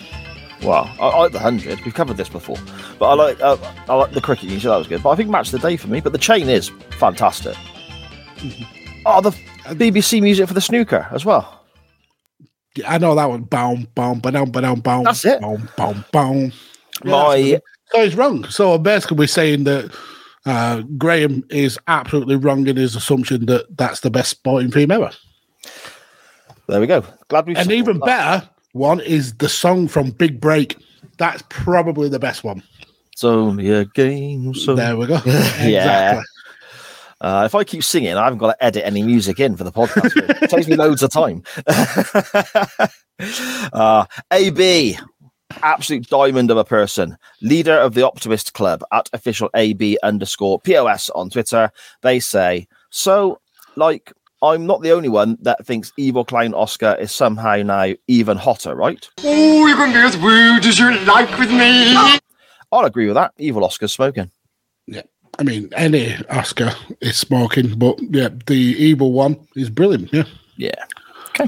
Wow, 0.63 0.91
I, 0.99 1.07
I 1.09 1.19
like 1.19 1.31
the 1.31 1.39
hundred. 1.39 1.79
We've 1.85 1.93
covered 1.93 2.17
this 2.17 2.29
before, 2.29 2.57
but 2.97 3.09
I 3.09 3.13
like 3.13 3.39
uh, 3.41 3.57
I 3.87 3.93
like 3.93 4.11
the 4.11 4.21
cricket. 4.21 4.45
You 4.49 4.59
said 4.59 4.71
that 4.71 4.77
was 4.77 4.87
good, 4.87 5.03
but 5.03 5.11
I 5.11 5.15
think 5.15 5.29
match 5.29 5.53
of 5.53 5.61
the 5.61 5.67
day 5.69 5.77
for 5.77 5.87
me. 5.87 6.01
But 6.01 6.13
the 6.13 6.17
chain 6.19 6.49
is 6.49 6.69
fantastic. 6.91 7.55
Oh, 9.05 9.21
the 9.21 9.31
BBC 9.75 10.21
music 10.21 10.47
for 10.47 10.53
the 10.53 10.61
snooker 10.61 11.07
as 11.11 11.25
well. 11.25 11.65
Yeah, 12.75 12.93
I 12.93 12.97
know 12.97 13.15
that 13.15 13.29
one. 13.29 13.43
Boom, 13.43 13.87
boom, 13.95 14.19
ba-dum, 14.19 14.51
ba-dum, 14.51 14.79
boom. 14.81 15.03
That's 15.03 15.25
it. 15.25 15.41
Boom, 15.41 15.69
boom, 15.77 16.05
boom. 16.11 16.51
Yeah, 17.03 17.11
My 17.11 17.61
So 17.91 18.03
he's 18.03 18.15
wrong. 18.15 18.43
So 18.45 18.77
basically, 18.77 19.17
we're 19.17 19.27
saying 19.27 19.63
that 19.65 19.95
uh, 20.45 20.81
Graham 20.97 21.43
is 21.49 21.77
absolutely 21.87 22.35
wrong 22.35 22.67
in 22.67 22.77
his 22.77 22.95
assumption 22.95 23.45
that 23.47 23.77
that's 23.77 24.01
the 24.01 24.09
best 24.09 24.31
sporting 24.31 24.71
theme 24.71 24.91
ever. 24.91 25.11
There 26.67 26.79
we 26.79 26.87
go. 26.87 27.03
Glad 27.29 27.47
we. 27.47 27.55
And 27.55 27.71
even 27.71 27.99
better 27.99 28.49
one 28.73 28.99
is 28.99 29.33
the 29.35 29.49
song 29.49 29.87
from 29.87 30.11
Big 30.11 30.39
Break. 30.39 30.77
That's 31.17 31.43
probably 31.49 32.09
the 32.09 32.19
best 32.19 32.43
one. 32.43 32.63
It's 33.11 33.23
only 33.23 33.71
a 33.71 33.85
game. 33.85 34.53
So 34.53 34.75
There 34.75 34.95
we 34.95 35.07
go. 35.07 35.15
Yeah. 35.25 35.63
Exactly. 35.63 36.23
Uh, 37.19 37.43
if 37.47 37.55
I 37.55 37.63
keep 37.63 37.83
singing, 37.83 38.13
I 38.13 38.25
haven't 38.25 38.37
got 38.37 38.51
to 38.51 38.63
edit 38.63 38.85
any 38.85 39.01
music 39.01 39.39
in 39.39 39.57
for 39.57 39.63
the 39.63 39.71
podcast. 39.71 40.11
it 40.43 40.49
takes 40.51 40.67
me 40.67 40.75
loads 40.77 41.01
of 41.01 41.09
time. 41.09 41.41
uh, 43.73 44.05
AB, 44.31 44.99
absolute 45.63 46.07
diamond 46.07 46.51
of 46.51 46.57
a 46.57 46.63
person, 46.63 47.17
leader 47.41 47.73
of 47.73 47.95
the 47.95 48.05
Optimist 48.05 48.53
Club 48.53 48.83
at 48.91 49.09
official 49.13 49.49
AB 49.55 49.97
underscore 50.03 50.59
POS 50.59 51.09
on 51.11 51.31
Twitter. 51.31 51.71
They 52.03 52.19
say, 52.19 52.67
so, 52.91 53.41
like, 53.75 54.13
I'm 54.41 54.67
not 54.67 54.81
the 54.81 54.91
only 54.91 55.09
one 55.09 55.37
that 55.41 55.65
thinks 55.65 55.91
Evil 55.97 56.23
Clown 56.23 56.53
Oscar 56.53 56.95
is 56.99 57.11
somehow 57.11 57.55
now 57.63 57.93
even 58.07 58.37
hotter, 58.37 58.75
right? 58.75 59.07
Oh, 59.23 59.65
you 59.65 59.75
can 59.75 59.91
be 59.91 59.99
as 59.99 60.17
rude 60.17 60.65
as 60.65 60.77
you 60.77 60.99
like 61.05 61.37
with 61.39 61.49
me. 61.49 61.95
I'll 62.71 62.85
agree 62.85 63.07
with 63.07 63.15
that. 63.15 63.33
Evil 63.37 63.63
Oscar's 63.65 63.93
smoking. 63.93 64.29
Yeah. 64.85 65.03
I 65.39 65.43
mean, 65.43 65.69
any 65.75 66.15
Oscar 66.29 66.73
is 67.01 67.17
smoking, 67.17 67.77
but 67.77 67.99
yeah, 68.09 68.29
the 68.47 68.55
evil 68.55 69.11
one 69.11 69.39
is 69.55 69.69
brilliant. 69.69 70.11
Yeah. 70.13 70.25
Yeah. 70.57 70.85
Okay. 71.29 71.47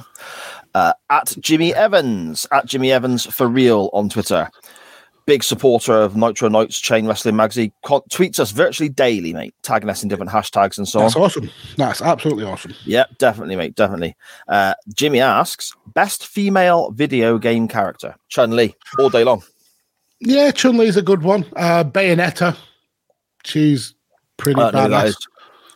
Uh, 0.76 0.94
at 1.10 1.36
Jimmy 1.40 1.74
Evans, 1.74 2.48
at 2.52 2.66
Jimmy 2.66 2.92
Evans 2.92 3.26
for 3.26 3.48
real 3.48 3.90
on 3.94 4.10
Twitter. 4.10 4.50
Big 5.30 5.43
supporter 5.43 5.93
of 5.93 6.15
Nitro 6.15 6.49
Nights 6.49 6.80
Chain 6.80 7.05
Wrestling 7.05 7.36
Magazine. 7.36 7.71
Tweets 7.86 8.39
us 8.39 8.49
virtually 8.49 8.89
daily, 8.89 9.32
mate, 9.32 9.53
tagging 9.61 9.88
us 9.88 10.01
in 10.01 10.09
different 10.09 10.32
hashtags 10.32 10.80
and 10.80 10.88
so 10.88 11.01
That's 11.01 11.15
on. 11.15 11.21
That's 11.21 11.38
awesome. 11.38 11.49
That's 11.77 12.01
absolutely 12.01 12.45
awesome. 12.45 12.73
Yeah, 12.84 13.05
definitely, 13.19 13.55
mate, 13.55 13.75
definitely. 13.75 14.15
Uh, 14.47 14.73
Jimmy 14.91 15.19
asks, 15.19 15.71
best 15.93 16.25
female 16.25 16.89
video 16.89 17.38
game 17.38 17.67
character? 17.67 18.15
Chun 18.30 18.55
Li, 18.55 18.75
all 18.97 19.11
day 19.11 19.23
long. 19.23 19.43
Yeah, 20.19 20.49
Chun 20.49 20.77
Li's 20.77 20.97
a 20.97 21.03
good 21.03 21.21
one. 21.21 21.45
Uh, 21.55 21.84
Bayonetta, 21.84 22.57
she's 23.43 23.93
pretty 24.38 24.59
I 24.59 24.71
don't 24.71 24.73
know 24.73 24.82
who 24.82 24.89
that 24.89 25.05
badass. 25.09 25.27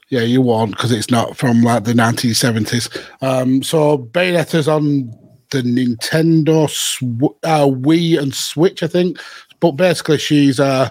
Yeah, 0.10 0.22
you 0.22 0.42
won't 0.42 0.72
because 0.72 0.92
it's 0.92 1.12
not 1.12 1.38
from 1.38 1.62
like 1.62 1.84
the 1.84 1.94
1970s. 1.94 2.90
Um, 3.22 3.62
so 3.62 4.00
Bayonetta's 4.00 4.68
on 4.68 5.14
the 5.54 5.62
Nintendo, 5.62 6.70
Sw- 6.70 7.38
uh, 7.44 7.66
Wii, 7.66 8.20
and 8.20 8.34
Switch, 8.34 8.84
I 8.84 8.88
think. 8.88 9.20
But 9.60 9.72
basically, 9.72 10.18
she's 10.18 10.60
uh, 10.60 10.90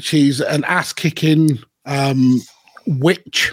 she's 0.00 0.40
an 0.40 0.64
ass 0.64 0.92
kicking 0.92 1.58
um, 1.86 2.40
witch, 2.86 3.52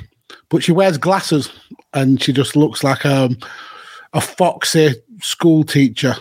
but 0.50 0.64
she 0.64 0.72
wears 0.72 0.98
glasses 0.98 1.50
and 1.94 2.22
she 2.22 2.34
just 2.34 2.56
looks 2.56 2.84
like 2.84 3.06
um, 3.06 3.38
a 4.14 4.22
foxy 4.22 4.96
school 5.22 5.64
teacher 5.64 6.16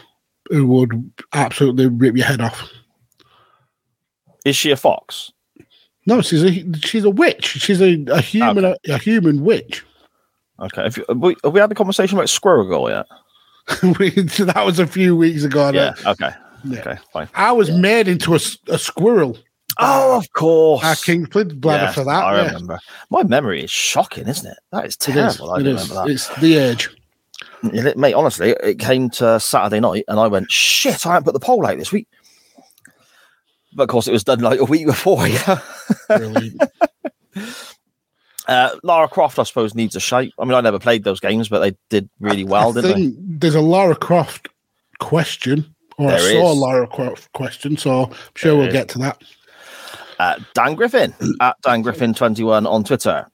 who 0.50 0.66
would 0.66 1.12
absolutely 1.34 1.86
rip 1.86 2.16
your 2.16 2.26
head 2.26 2.40
off. 2.40 2.70
Is 4.44 4.56
she 4.56 4.70
a 4.70 4.76
fox? 4.76 5.32
No, 6.06 6.22
she's 6.22 6.42
a 6.42 6.78
she's 6.78 7.04
a 7.04 7.10
witch. 7.10 7.44
She's 7.44 7.82
a, 7.82 8.02
a 8.06 8.20
human 8.20 8.74
a, 8.88 8.98
human 8.98 9.44
witch. 9.44 9.84
Okay. 10.60 10.84
Have, 10.84 10.96
you, 10.96 11.04
have, 11.08 11.18
we, 11.18 11.36
have 11.44 11.52
we 11.52 11.60
had 11.60 11.70
the 11.70 11.74
conversation 11.74 12.16
about 12.16 12.30
Squirrel 12.30 12.66
Girl 12.66 12.88
yet? 12.88 13.06
That 13.82 14.62
was 14.64 14.78
a 14.78 14.86
few 14.86 15.14
weeks 15.16 15.44
ago. 15.44 15.70
Yeah. 15.70 15.94
Okay. 16.06 16.30
Yeah. 16.64 16.80
Okay. 16.80 16.96
Fine. 17.12 17.28
I 17.34 17.52
was 17.52 17.70
made 17.70 18.08
into 18.08 18.34
a 18.34 18.38
squirrel. 18.78 19.38
Oh, 19.78 20.16
of 20.18 20.32
course. 20.32 20.82
Our 20.84 20.96
King's 20.96 21.28
Blood 21.28 21.60
bladder 21.60 21.84
Yes, 21.84 21.94
for 21.94 22.04
that. 22.04 22.24
I 22.24 22.36
yeah. 22.40 22.46
remember. 22.48 22.80
My 23.10 23.22
memory 23.22 23.62
is 23.62 23.70
shocking, 23.70 24.26
isn't 24.26 24.50
it? 24.50 24.58
That 24.72 24.86
is 24.86 24.94
It 24.94 25.08
is. 25.10 25.14
terrible. 25.36 25.52
I 25.52 25.60
It 25.60 25.66
is. 25.66 25.82
remember 25.88 25.94
that. 25.94 26.10
It's 26.12 26.28
the 26.40 26.56
age. 26.56 26.88
Yeah, 27.72 27.82
li- 27.82 27.94
Mate, 27.96 28.14
honestly, 28.14 28.50
it 28.62 28.78
came 28.80 29.08
to 29.10 29.38
Saturday 29.38 29.78
night 29.80 30.04
and 30.08 30.18
I 30.18 30.26
went, 30.26 30.50
shit, 30.50 31.06
I 31.06 31.12
haven't 31.12 31.24
put 31.26 31.34
the 31.34 31.40
poll 31.46 31.64
out 31.66 31.78
this 31.78 31.92
week. 31.92 32.08
But 33.74 33.84
of 33.84 33.88
course, 33.90 34.08
it 34.08 34.12
was 34.12 34.24
done 34.24 34.40
like 34.40 34.58
a 34.58 34.64
week 34.64 34.86
before. 34.86 35.24
Yeah. 35.28 35.60
Uh, 38.48 38.70
Lara 38.82 39.08
Croft, 39.08 39.38
I 39.38 39.42
suppose, 39.44 39.74
needs 39.74 39.94
a 39.94 40.00
shape. 40.00 40.32
I 40.38 40.44
mean, 40.44 40.54
I 40.54 40.60
never 40.62 40.78
played 40.78 41.04
those 41.04 41.20
games, 41.20 41.48
but 41.50 41.58
they 41.60 41.76
did 41.90 42.08
really 42.18 42.44
well, 42.44 42.70
I 42.70 42.80
didn't 42.80 42.94
think 42.94 43.14
there's 43.20 43.54
a 43.54 43.60
Lara 43.60 43.94
Croft 43.94 44.48
question, 45.00 45.74
or 45.98 46.08
I 46.10 46.16
There 46.18 46.32
saw 46.32 46.52
a. 46.52 46.54
Lara 46.54 46.86
Croft 46.86 47.30
question, 47.32 47.76
so 47.76 48.04
I'm 48.04 48.10
sure 48.34 48.52
There 48.52 48.56
we'll 48.56 48.66
is. 48.68 48.72
get 48.72 48.88
to 48.90 48.98
that. 49.00 49.22
Uh, 50.18 50.38
Dan 50.54 50.74
Griffin 50.74 51.14
at 51.40 51.56
Dan 51.62 51.84
Griffin21 51.84 52.66
on 52.66 52.84
Twitter. 52.84 53.26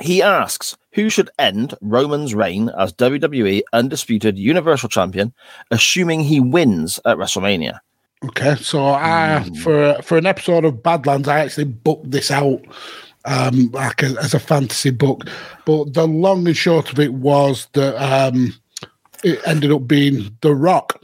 He 0.00 0.22
asks, 0.22 0.76
who 0.92 1.10
should 1.10 1.30
end 1.40 1.74
Roman's 1.80 2.34
reign 2.34 2.70
as 2.78 2.92
WWE 2.92 3.62
Undisputed 3.72 4.38
Universal 4.38 4.90
Champion, 4.90 5.32
assuming 5.72 6.20
he 6.20 6.38
wins 6.38 7.00
at 7.04 7.16
WrestleMania? 7.16 7.80
Okay, 8.26 8.54
so 8.56 8.84
I 8.84 9.40
Hmm. 9.40 9.54
for 9.54 9.96
for 10.02 10.18
an 10.18 10.26
episode 10.26 10.64
of 10.64 10.82
Badlands, 10.82 11.28
I 11.28 11.40
actually 11.40 11.64
booked 11.64 12.10
this 12.10 12.30
out 12.30 12.60
um 13.28 13.70
like 13.72 14.02
a, 14.02 14.16
as 14.20 14.34
a 14.34 14.38
fantasy 14.40 14.90
book, 14.90 15.24
but 15.64 15.92
the 15.94 16.06
long 16.06 16.46
and 16.46 16.56
short 16.56 16.92
of 16.92 16.98
it 16.98 17.12
was 17.14 17.66
that 17.74 17.94
um 18.02 18.54
it 19.24 19.40
ended 19.46 19.70
up 19.72 19.86
being 19.86 20.36
The 20.42 20.54
Rock 20.54 21.02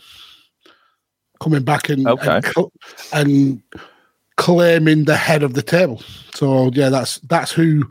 coming 1.40 1.62
back 1.62 1.88
and 1.88 2.06
Okay. 2.08 2.36
and, 2.36 2.44
cl- 2.46 2.72
and 3.12 3.62
claiming 4.36 5.04
the 5.04 5.16
head 5.16 5.42
of 5.42 5.54
the 5.54 5.62
table. 5.62 6.02
So 6.34 6.70
yeah, 6.72 6.88
that's 6.88 7.18
that's 7.20 7.52
who 7.52 7.84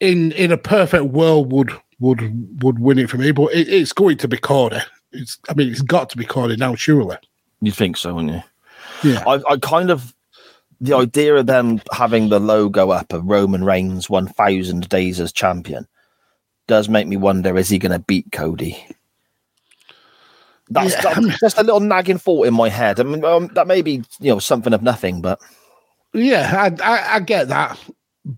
in 0.00 0.32
in 0.32 0.52
a 0.52 0.58
perfect 0.58 1.04
world 1.06 1.52
would 1.52 1.70
would 2.00 2.62
would 2.62 2.78
win 2.78 2.98
it 2.98 3.08
for 3.10 3.18
me. 3.18 3.30
But 3.32 3.54
it, 3.54 3.68
it's 3.68 3.92
going 3.92 4.18
to 4.18 4.28
be 4.28 4.36
Cody. 4.36 4.80
It's 5.12 5.38
I 5.48 5.54
mean 5.54 5.70
it's 5.70 5.82
got 5.82 6.10
to 6.10 6.16
be 6.16 6.24
Cody 6.24 6.56
now, 6.56 6.74
surely. 6.74 7.16
You'd 7.60 7.74
think 7.74 7.96
so, 7.96 8.14
wouldn't 8.14 8.34
you? 8.34 9.12
Yeah. 9.12 9.22
I, 9.26 9.40
I 9.48 9.56
kind 9.58 9.90
of 9.90 10.14
the 10.80 10.94
idea 10.94 11.34
of 11.36 11.46
them 11.46 11.80
having 11.92 12.28
the 12.28 12.40
logo 12.40 12.90
up 12.90 13.12
of 13.12 13.24
Roman 13.24 13.64
Reigns 13.64 14.10
1000 14.10 14.88
days 14.88 15.20
as 15.20 15.32
champion 15.32 15.86
does 16.66 16.88
make 16.88 17.06
me 17.06 17.16
wonder 17.16 17.56
is 17.56 17.68
he 17.68 17.78
going 17.78 17.92
to 17.92 17.98
beat 17.98 18.32
Cody? 18.32 18.84
That's, 20.70 20.94
Yeah, 20.94 21.14
that's 21.14 21.40
just 21.40 21.58
a 21.58 21.62
little 21.62 21.80
nagging 21.80 22.18
thought 22.18 22.46
in 22.46 22.54
my 22.54 22.68
head. 22.68 22.98
I 22.98 23.02
mean, 23.02 23.24
um, 23.24 23.48
that 23.54 23.66
may 23.66 23.82
be 23.82 24.02
you 24.20 24.32
know 24.32 24.38
something 24.38 24.72
of 24.72 24.82
nothing, 24.82 25.20
but 25.20 25.40
Yeah, 26.12 26.70
I, 26.82 26.82
I, 26.82 27.14
I 27.16 27.20
get 27.20 27.48
that, 27.48 27.78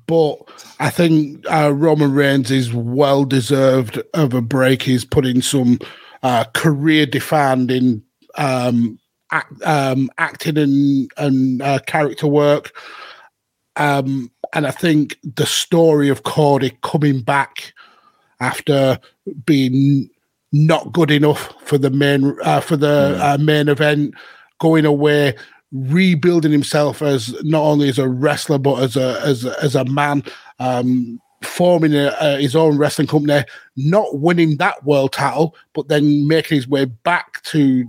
but 0.06 0.36
I 0.80 0.90
think 0.90 1.44
uh, 1.50 1.72
Roman 1.72 2.12
Reigns 2.12 2.50
is 2.50 2.72
well 2.72 3.24
deserved 3.24 4.02
of 4.14 4.34
a 4.34 4.42
break. 4.42 4.82
He's 4.82 5.04
putting 5.04 5.40
some 5.40 5.78
uh, 6.22 6.44
career 6.54 7.06
defining 7.06 8.02
um, 8.36 8.98
act, 9.36 9.62
um, 9.64 10.10
acting 10.18 10.58
and 10.58 11.10
and 11.16 11.62
uh, 11.62 11.78
character 11.86 12.26
work, 12.26 12.72
um, 13.76 14.30
and 14.52 14.66
I 14.66 14.70
think 14.70 15.18
the 15.22 15.46
story 15.46 16.08
of 16.08 16.22
Cody 16.22 16.76
coming 16.82 17.20
back 17.20 17.72
after 18.40 18.98
being 19.44 20.10
not 20.52 20.92
good 20.92 21.10
enough 21.10 21.54
for 21.62 21.78
the 21.78 21.90
main 21.90 22.36
uh, 22.42 22.60
for 22.60 22.76
the 22.76 23.18
uh, 23.20 23.38
main 23.38 23.68
event, 23.68 24.14
going 24.58 24.84
away, 24.84 25.34
rebuilding 25.72 26.52
himself 26.52 27.02
as 27.02 27.34
not 27.42 27.62
only 27.62 27.88
as 27.88 27.98
a 27.98 28.08
wrestler 28.08 28.58
but 28.58 28.82
as 28.82 28.96
a 28.96 29.20
as 29.22 29.44
a, 29.44 29.62
as 29.62 29.74
a 29.74 29.84
man, 29.84 30.22
um, 30.58 31.20
forming 31.42 31.94
a, 31.94 32.14
a, 32.20 32.40
his 32.40 32.56
own 32.56 32.78
wrestling 32.78 33.06
company, 33.06 33.44
not 33.76 34.18
winning 34.18 34.56
that 34.56 34.84
world 34.84 35.12
title, 35.12 35.54
but 35.74 35.88
then 35.88 36.26
making 36.26 36.56
his 36.56 36.68
way 36.68 36.84
back 36.84 37.42
to 37.42 37.86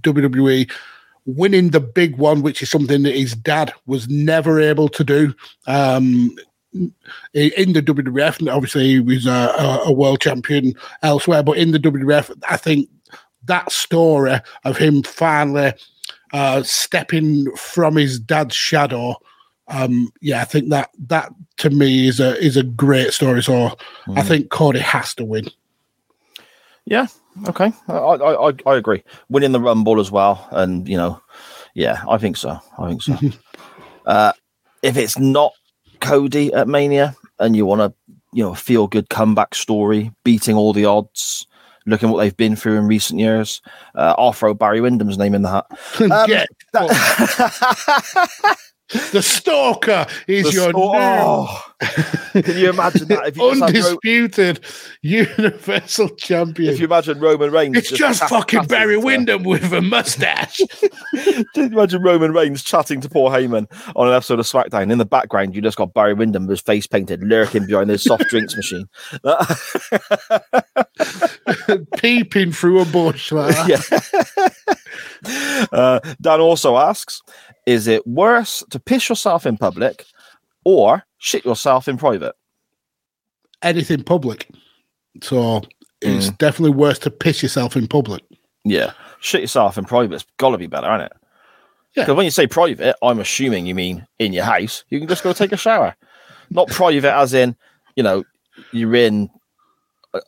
WWE 0.00 0.70
winning 1.26 1.70
the 1.70 1.80
big 1.80 2.16
one, 2.16 2.42
which 2.42 2.62
is 2.62 2.70
something 2.70 3.02
that 3.02 3.14
his 3.14 3.34
dad 3.34 3.72
was 3.86 4.08
never 4.08 4.60
able 4.60 4.88
to 4.88 5.04
do. 5.04 5.34
Um, 5.66 6.36
in 6.72 7.72
the 7.72 7.82
WWF, 7.82 8.52
obviously 8.52 8.84
he 8.88 9.00
was 9.00 9.26
a, 9.26 9.30
a, 9.30 9.82
a 9.86 9.92
world 9.92 10.20
champion 10.20 10.74
elsewhere, 11.02 11.42
but 11.42 11.58
in 11.58 11.72
the 11.72 11.78
WWF, 11.78 12.32
I 12.48 12.56
think 12.56 12.88
that 13.44 13.72
story 13.72 14.38
of 14.64 14.76
him 14.76 15.02
finally 15.02 15.72
uh, 16.32 16.62
stepping 16.62 17.50
from 17.56 17.96
his 17.96 18.20
dad's 18.20 18.54
shadow. 18.54 19.16
Um, 19.68 20.12
yeah, 20.20 20.40
I 20.40 20.44
think 20.44 20.68
that 20.70 20.90
that 21.06 21.32
to 21.58 21.70
me 21.70 22.08
is 22.08 22.20
a 22.20 22.36
is 22.38 22.56
a 22.56 22.62
great 22.62 23.12
story. 23.12 23.42
So 23.42 23.76
I 24.14 24.22
think 24.22 24.50
Cody 24.50 24.80
has 24.80 25.14
to 25.14 25.24
win. 25.24 25.48
Yeah. 26.84 27.06
Okay. 27.46 27.72
I, 27.88 27.92
I 27.92 28.50
I 28.50 28.52
I 28.66 28.76
agree. 28.76 29.02
Winning 29.28 29.52
the 29.52 29.60
Rumble 29.60 30.00
as 30.00 30.10
well, 30.10 30.48
and 30.50 30.88
you 30.88 30.96
know, 30.96 31.20
yeah, 31.74 32.02
I 32.08 32.18
think 32.18 32.36
so. 32.36 32.58
I 32.78 32.88
think 32.88 33.02
so. 33.02 33.18
uh, 34.06 34.32
if 34.82 34.96
it's 34.96 35.18
not 35.18 35.52
Cody 36.00 36.52
at 36.52 36.68
Mania, 36.68 37.14
and 37.38 37.56
you 37.56 37.66
want 37.66 37.80
a 37.80 37.92
you 38.32 38.42
know 38.42 38.54
feel 38.54 38.86
good 38.86 39.08
comeback 39.10 39.54
story, 39.54 40.12
beating 40.24 40.56
all 40.56 40.72
the 40.72 40.84
odds, 40.84 41.46
looking 41.86 42.10
what 42.10 42.18
they've 42.18 42.36
been 42.36 42.56
through 42.56 42.78
in 42.78 42.86
recent 42.86 43.20
years, 43.20 43.62
uh, 43.94 44.14
I'll 44.18 44.32
throw 44.32 44.54
Barry 44.54 44.80
Windham's 44.80 45.18
name 45.18 45.34
in 45.34 45.42
the 45.42 45.50
hat. 45.50 45.66
Um, 46.00 46.26
Get 46.26 46.48
the 49.12 49.22
stalker 49.22 50.06
is 50.26 50.46
The 50.46 50.52
your 50.52 50.72
new 50.72 50.90
Oh, 50.94 51.62
can 52.32 52.56
you 52.58 52.70
imagine 52.70 53.06
that? 53.08 53.28
If 53.28 53.36
you, 53.36 53.50
just 53.54 53.60
had 53.60 53.60
Ro- 53.60 53.66
undisputed 53.68 54.60
Universal 55.02 56.10
Champion. 56.16 56.72
if 56.72 56.80
you 56.80 56.86
imagine 56.86 57.20
Roman 57.20 57.50
Reigns, 57.52 57.76
it's 57.76 57.90
just 57.90 58.20
chat- 58.20 58.28
fucking 58.28 58.64
Barry 58.64 58.94
to- 58.94 59.00
Windham 59.00 59.44
with 59.44 59.72
a 59.72 59.80
mustache. 59.80 60.60
Can 61.14 61.44
you 61.54 61.64
imagine 61.66 62.02
Roman 62.02 62.32
Reigns 62.32 62.62
chatting 62.62 63.00
to 63.00 63.08
Paul 63.08 63.30
Heyman 63.30 63.66
on 63.96 64.08
an 64.08 64.14
episode 64.14 64.40
of 64.40 64.46
SmackDown? 64.46 64.90
In 64.92 64.98
the 64.98 65.06
background, 65.06 65.54
you 65.54 65.62
just 65.62 65.76
got 65.78 65.94
Barry 65.94 66.14
Windham 66.14 66.42
with 66.44 66.50
his 66.50 66.60
face 66.60 66.86
painted, 66.86 67.22
lurking 67.22 67.66
behind 67.66 67.88
his 67.90 68.02
soft 68.04 68.24
drinks 68.28 68.54
machine. 68.56 68.86
peeping 71.96 72.52
through 72.52 72.80
a 72.80 72.84
bush. 72.86 73.32
Like 73.32 73.54
that. 73.56 74.52
yeah. 75.22 75.66
uh, 75.72 76.00
Dan 76.20 76.40
also 76.40 76.76
asks 76.76 77.22
Is 77.66 77.86
it 77.86 78.06
worse 78.06 78.64
to 78.70 78.80
piss 78.80 79.08
yourself 79.08 79.46
in 79.46 79.56
public 79.56 80.04
or 80.64 81.04
shit 81.18 81.44
yourself 81.44 81.88
in 81.88 81.96
private? 81.96 82.34
Anything 83.62 84.02
public. 84.02 84.48
So 85.22 85.62
it's 86.00 86.30
Mm. 86.30 86.38
definitely 86.38 86.76
worse 86.76 86.98
to 87.00 87.10
piss 87.10 87.42
yourself 87.42 87.76
in 87.76 87.86
public. 87.88 88.22
Yeah. 88.64 88.92
Shit 89.20 89.42
yourself 89.42 89.76
in 89.76 89.84
private's 89.84 90.24
got 90.38 90.50
to 90.50 90.58
be 90.58 90.66
better, 90.66 90.88
isn't 90.94 91.06
it? 91.06 91.12
Yeah. 91.94 92.04
Because 92.04 92.16
when 92.16 92.24
you 92.24 92.30
say 92.30 92.46
private, 92.46 92.96
I'm 93.02 93.18
assuming 93.18 93.66
you 93.66 93.74
mean 93.74 94.06
in 94.18 94.32
your 94.32 94.44
house. 94.44 94.84
You 94.88 94.98
can 94.98 95.08
just 95.08 95.22
go 95.22 95.32
take 95.32 95.52
a 95.52 95.56
shower. 95.56 95.94
Not 96.50 96.68
private 96.68 97.12
as 97.14 97.34
in, 97.34 97.56
you 97.96 98.02
know, 98.02 98.24
you're 98.72 98.94
in 98.94 99.28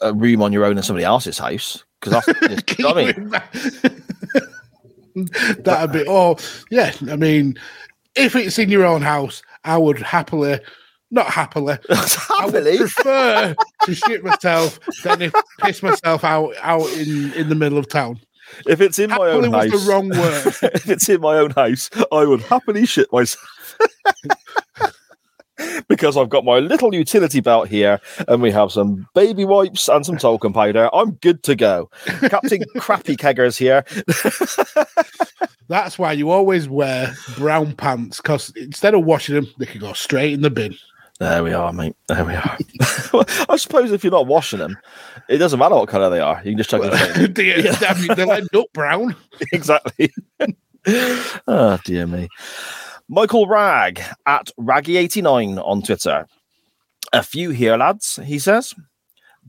a, 0.00 0.12
room 0.12 0.42
on 0.42 0.52
your 0.52 0.64
own 0.64 0.76
in 0.76 0.82
somebody 0.82 1.04
else's 1.04 1.38
house. 1.38 1.84
Because 2.00 2.24
that's, 2.24 2.68
you 2.78 2.84
know 2.84 2.90
I 2.90 3.04
mean? 3.12 4.01
That'd 5.58 5.92
be 5.92 6.04
oh 6.08 6.36
yeah. 6.70 6.92
I 7.10 7.16
mean, 7.16 7.58
if 8.14 8.36
it's 8.36 8.58
in 8.58 8.70
your 8.70 8.84
own 8.84 9.02
house, 9.02 9.42
I 9.64 9.78
would 9.78 9.98
happily, 9.98 10.60
not 11.10 11.26
happily, 11.26 11.78
I 11.90 12.46
would 12.46 12.76
prefer 12.76 13.54
to 13.84 13.94
shit 13.94 14.24
myself 14.24 14.78
than 15.02 15.22
if 15.22 15.32
piss 15.60 15.82
myself 15.82 16.24
out 16.24 16.54
out 16.60 16.88
in 16.92 17.32
in 17.34 17.48
the 17.48 17.54
middle 17.54 17.78
of 17.78 17.88
town. 17.88 18.20
If 18.66 18.80
it's 18.80 18.98
in 18.98 19.10
my 19.10 19.28
own 19.28 19.50
was 19.50 19.70
house, 19.70 19.84
the 19.84 19.90
wrong 19.90 20.08
word. 20.10 20.46
if 20.74 20.88
it's 20.88 21.08
in 21.08 21.20
my 21.20 21.36
own 21.36 21.52
house, 21.52 21.88
I 22.10 22.24
would 22.24 22.42
happily 22.42 22.86
shit 22.86 23.10
myself. 23.12 23.76
because 25.88 26.16
I've 26.16 26.28
got 26.28 26.44
my 26.44 26.58
little 26.58 26.94
utility 26.94 27.40
belt 27.40 27.68
here 27.68 28.00
and 28.28 28.42
we 28.42 28.50
have 28.50 28.72
some 28.72 29.06
baby 29.14 29.44
wipes 29.44 29.88
and 29.88 30.04
some 30.04 30.18
talcum 30.18 30.52
powder. 30.52 30.88
I'm 30.92 31.12
good 31.12 31.42
to 31.44 31.54
go. 31.54 31.90
Captain 32.04 32.64
Crappy 32.78 33.16
Keggers 33.16 33.56
here. 33.58 33.84
That's 35.68 35.98
why 35.98 36.12
you 36.12 36.30
always 36.30 36.68
wear 36.68 37.14
brown 37.36 37.74
pants 37.74 38.20
because 38.20 38.50
instead 38.56 38.94
of 38.94 39.04
washing 39.04 39.34
them, 39.34 39.46
they 39.58 39.66
can 39.66 39.80
go 39.80 39.92
straight 39.92 40.32
in 40.32 40.42
the 40.42 40.50
bin. 40.50 40.76
There 41.18 41.44
we 41.44 41.52
are, 41.52 41.72
mate. 41.72 41.94
There 42.08 42.24
we 42.24 42.34
are. 42.34 42.58
I 43.48 43.56
suppose 43.56 43.92
if 43.92 44.02
you're 44.02 44.10
not 44.10 44.26
washing 44.26 44.58
them, 44.58 44.76
it 45.28 45.38
doesn't 45.38 45.58
matter 45.58 45.76
what 45.76 45.88
colour 45.88 46.10
they 46.10 46.20
are. 46.20 46.38
You 46.44 46.50
can 46.50 46.58
just 46.58 46.70
chuck 46.70 46.82
them 46.82 46.96
straight 46.96 47.38
in. 47.38 47.74
I 47.86 47.94
mean, 48.00 48.08
they'll 48.16 48.32
end 48.32 48.54
up 48.54 48.66
brown. 48.72 49.14
exactly. 49.52 50.12
oh 51.46 51.78
dear 51.84 52.06
me. 52.06 52.28
Michael 53.08 53.46
Rag 53.46 54.00
at 54.26 54.50
Raggy89 54.58 55.58
on 55.66 55.82
Twitter. 55.82 56.26
A 57.12 57.22
few 57.22 57.50
here, 57.50 57.76
lads, 57.76 58.18
he 58.24 58.38
says. 58.38 58.74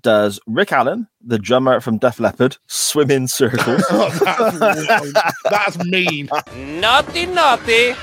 Does 0.01 0.39
Rick 0.47 0.71
Allen, 0.71 1.07
the 1.25 1.37
drummer 1.39 1.79
from 1.79 1.97
Def 1.97 2.19
Leppard, 2.19 2.57
swim 2.67 3.09
in 3.11 3.27
circles? 3.27 3.83
Oh, 3.91 4.09
that's, 4.85 5.13
that's 5.49 5.85
mean. 5.85 6.29
Naughty, 6.81 7.25
naughty. 7.27 7.95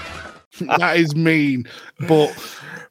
That 0.79 0.97
is 0.97 1.15
mean. 1.15 1.67
But 2.09 2.31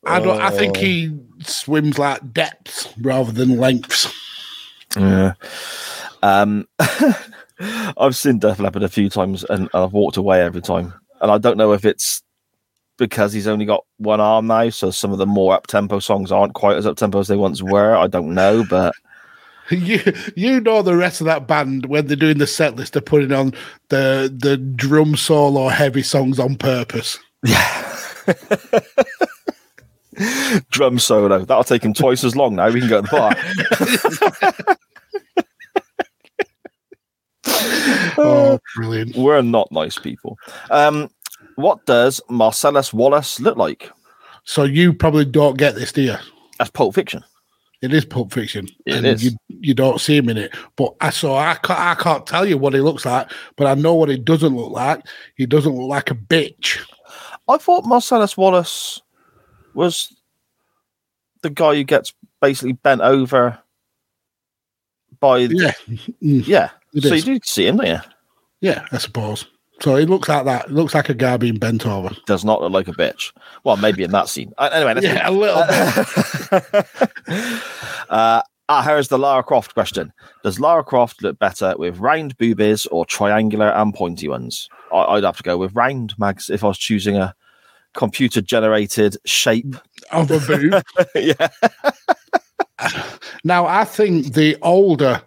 I 0.06 0.20
don't. 0.20 0.40
I 0.40 0.52
think 0.52 0.78
Oh. 0.78 0.82
he 0.82 1.18
swims 1.44 1.98
like 1.98 2.34
depths 2.34 2.94
rather 3.02 3.32
than 3.32 3.58
lengths. 3.58 4.14
Yeah. 4.98 5.34
Um, 6.22 6.68
I've 7.60 8.16
seen 8.16 8.40
Def 8.40 8.60
Leppard 8.60 8.84
a 8.84 8.90
few 8.90 9.10
times 9.10 9.44
and 9.50 9.70
I've 9.74 9.94
walked 9.94 10.18
away 10.18 10.42
every 10.42 10.62
time. 10.62 10.94
And 11.22 11.32
I 11.32 11.38
don't 11.38 11.58
know 11.58 11.74
if 11.74 11.84
it's 11.86 12.22
because 13.00 13.34
he's 13.34 13.48
only 13.48 13.66
got 13.66 13.84
one 13.98 14.20
arm 14.20 14.46
now, 14.46 14.70
so 14.70 14.92
some 14.92 15.12
of 15.12 15.18
the 15.18 15.26
more 15.26 15.56
up 15.56 15.66
tempo 15.66 15.98
songs 16.00 16.32
aren't 16.32 16.54
quite 16.54 16.78
as 16.78 16.86
up 16.86 16.98
tempo 16.98 17.20
as 17.20 17.28
they 17.28 17.36
once 17.36 17.64
were. 17.64 17.96
I 17.96 18.06
don't 18.06 18.36
know, 18.36 18.64
but 18.70 18.94
You 19.72 20.00
you 20.36 20.62
know 20.62 20.82
the 20.82 20.96
rest 20.96 21.22
of 21.22 21.26
that 21.26 21.48
band 21.48 21.86
when 21.86 22.08
they're 22.08 22.16
doing 22.18 22.40
the 22.40 22.48
set 22.48 22.76
list, 22.76 22.94
they're 22.94 23.02
putting 23.04 23.32
on 23.32 23.54
the 23.90 24.34
the 24.36 24.58
drum 24.58 25.16
solo 25.16 25.68
heavy 25.68 26.02
songs 26.02 26.40
on 26.40 26.56
purpose. 26.56 27.20
Yeah. 27.44 27.98
drum 30.72 30.98
solo. 30.98 31.46
That'll 31.46 31.64
take 31.64 31.84
him 31.84 31.94
twice 31.94 32.24
as 32.24 32.36
long 32.36 32.56
now. 32.56 32.72
We 32.72 32.80
can 32.80 32.90
go 32.90 33.02
to 33.02 33.08
the 33.08 34.66
bar. 34.66 34.76
Oh, 38.22 38.60
brilliant! 38.76 39.16
We're 39.16 39.42
not 39.42 39.72
nice 39.72 39.98
people. 39.98 40.38
Um, 40.72 41.10
what 41.60 41.86
does 41.86 42.22
Marcellus 42.30 42.94
Wallace 42.94 43.40
look 43.40 43.58
like? 43.58 43.92
So 44.46 44.64
you 44.64 44.94
probably 44.94 45.26
don't 45.26 45.58
get 45.58 45.76
this, 45.76 45.92
do 45.92 46.02
you? 46.02 46.16
That's 46.58 46.72
Pulp 46.72 46.96
Fiction. 46.96 47.24
It 47.82 47.94
is 47.94 48.06
Pulp 48.06 48.34
Fiction. 48.34 48.68
It 48.86 48.96
and 48.96 49.06
is. 49.06 49.24
You, 49.24 49.32
you 49.48 49.74
don't 49.74 50.02
see 50.02 50.18
him 50.18 50.30
in 50.30 50.38
it, 50.38 50.56
but 50.76 50.96
I 51.02 51.10
saw. 51.12 51.38
I 51.38 51.56
can't, 51.56 51.80
I 51.80 51.96
can't 51.96 52.26
tell 52.26 52.46
you 52.46 52.58
what 52.58 52.74
he 52.74 52.80
looks 52.82 53.06
like, 53.06 53.32
but 53.56 53.68
I 53.68 53.74
know 53.76 53.94
what 53.94 54.10
he 54.10 54.18
doesn't 54.18 54.56
look 54.56 54.72
like. 54.72 55.06
He 55.36 55.46
doesn't 55.46 55.74
look 55.74 55.90
like 55.90 56.12
a 56.12 56.16
bitch. 56.16 56.80
I 57.48 57.58
thought 57.58 57.86
Marcellus 57.86 58.36
Wallace 58.38 59.02
was 59.74 60.16
the 61.42 61.50
guy 61.50 61.76
who 61.76 61.84
gets 61.84 62.14
basically 62.42 62.74
bent 62.74 63.02
over 63.02 63.60
by 65.20 65.48
the, 65.48 65.56
Yeah, 65.56 65.98
yeah. 66.20 66.70
It 66.94 67.04
so 67.04 67.14
is. 67.14 67.28
you 67.28 67.36
do 67.36 67.40
see 67.44 67.68
him, 67.68 67.78
don't 67.78 67.86
you? 67.88 68.00
yeah, 68.62 68.86
I 68.92 68.98
suppose. 68.98 69.46
So 69.82 69.96
he 69.96 70.06
looks 70.06 70.28
like 70.28 70.46
that. 70.46 70.66
It 70.66 70.72
looks 70.72 70.94
like 70.94 71.10
a 71.10 71.14
guy 71.14 71.38
being 71.38 71.58
bent 71.58 71.86
over. 71.86 72.10
Does 72.26 72.44
not 72.44 72.62
look 72.62 72.72
like 72.72 72.88
a 72.88 72.92
bitch. 72.92 73.32
Well, 73.64 73.78
maybe 73.78 74.04
in 74.04 74.12
that 74.12 74.28
scene. 74.28 74.54
Uh, 74.58 74.70
anyway, 74.74 74.94
let's 74.96 75.06
Yeah, 75.06 75.30
a 75.30 75.32
little 75.32 75.64
bit. 75.68 76.86
uh, 78.10 78.42
ah, 78.68 78.82
here's 78.84 79.08
the 79.08 79.18
Lara 79.18 79.44
Croft 79.44 79.74
question: 79.74 80.12
Does 80.44 80.60
Lara 80.60 80.84
Croft 80.84 81.24
look 81.24 81.40
better 81.40 81.76
with 81.78 81.98
round 82.00 82.38
boobies 82.38 82.88
or 82.88 83.06
triangular 83.06 83.70
and 83.70 83.94
pointy 83.94 84.28
ones? 84.28 84.68
I, 84.94 85.04
I'd 85.04 85.24
have 85.24 85.38
to 85.38 85.44
go 85.44 85.58
with 85.58 85.74
round, 85.76 86.14
Mags, 86.18 86.50
if 86.50 86.64
I 86.64 86.68
was 86.68 86.78
choosing 86.78 87.16
a 87.16 87.34
computer-generated 87.94 89.18
shape. 89.26 89.76
of 90.12 90.30
a 90.30 90.40
boob. 90.40 90.84
yeah, 91.16 91.48
Now, 93.44 93.66
I 93.66 93.86
think 93.86 94.34
the 94.34 94.58
older 94.62 95.22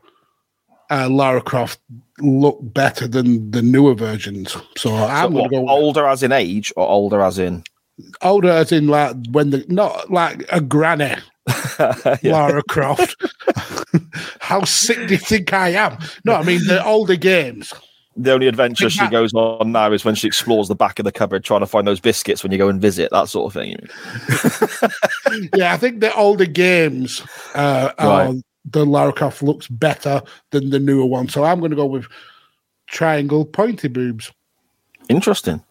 uh, 0.90 1.08
Lara 1.08 1.40
Croft 1.40 1.80
look 2.22 2.58
better 2.62 3.06
than 3.08 3.50
the 3.50 3.62
newer 3.62 3.94
versions. 3.94 4.52
So 4.52 4.62
So 4.76 4.94
I'm 4.94 5.32
what, 5.34 5.50
going 5.50 5.66
go 5.66 5.72
older 5.72 6.06
as 6.06 6.22
in 6.22 6.32
age 6.32 6.72
or 6.76 6.86
older 6.88 7.20
as 7.20 7.38
in 7.38 7.64
older, 8.22 8.48
as 8.50 8.72
in 8.72 8.88
like 8.88 9.14
when 9.30 9.50
the 9.50 9.64
not 9.68 10.10
like 10.10 10.44
a 10.50 10.60
granny 10.60 11.14
Yeah. 11.78 12.16
Lara 12.24 12.62
Croft. 12.68 13.16
How 14.40 14.64
sick 14.64 15.08
do 15.08 15.14
you 15.14 15.18
think 15.18 15.52
I 15.52 15.70
am? 15.70 15.98
No, 16.24 16.34
I 16.34 16.42
mean 16.42 16.64
the 16.66 16.84
older 16.84 17.16
games. 17.16 17.72
The 18.14 18.32
only 18.32 18.46
adventure 18.46 18.90
she 18.90 18.98
that- 19.00 19.10
goes 19.10 19.32
on 19.32 19.72
now 19.72 19.90
is 19.90 20.04
when 20.04 20.14
she 20.14 20.26
explores 20.26 20.68
the 20.68 20.74
back 20.74 20.98
of 20.98 21.04
the 21.06 21.12
cupboard 21.12 21.44
trying 21.44 21.60
to 21.60 21.66
find 21.66 21.86
those 21.86 21.98
biscuits 22.00 22.42
when 22.42 22.52
you 22.52 22.58
go 22.58 22.68
and 22.68 22.80
visit, 22.80 23.10
that 23.10 23.28
sort 23.28 23.46
of 23.46 23.60
thing. 23.62 23.76
Yeah, 25.56 25.72
I 25.72 25.76
think 25.78 26.00
the 26.00 26.14
older 26.14 26.44
games, 26.44 27.22
uh, 27.54 27.90
Right. 27.98 28.26
are, 28.28 28.34
the 28.64 28.86
Lara 28.86 29.32
looks 29.42 29.68
better 29.68 30.22
than 30.50 30.70
the 30.70 30.78
newer 30.78 31.06
one. 31.06 31.28
So 31.28 31.44
I'm 31.44 31.58
going 31.58 31.70
to 31.70 31.76
go 31.76 31.86
with 31.86 32.06
triangle 32.86 33.44
pointy 33.44 33.88
boobs. 33.88 34.32
Interesting. 35.08 35.62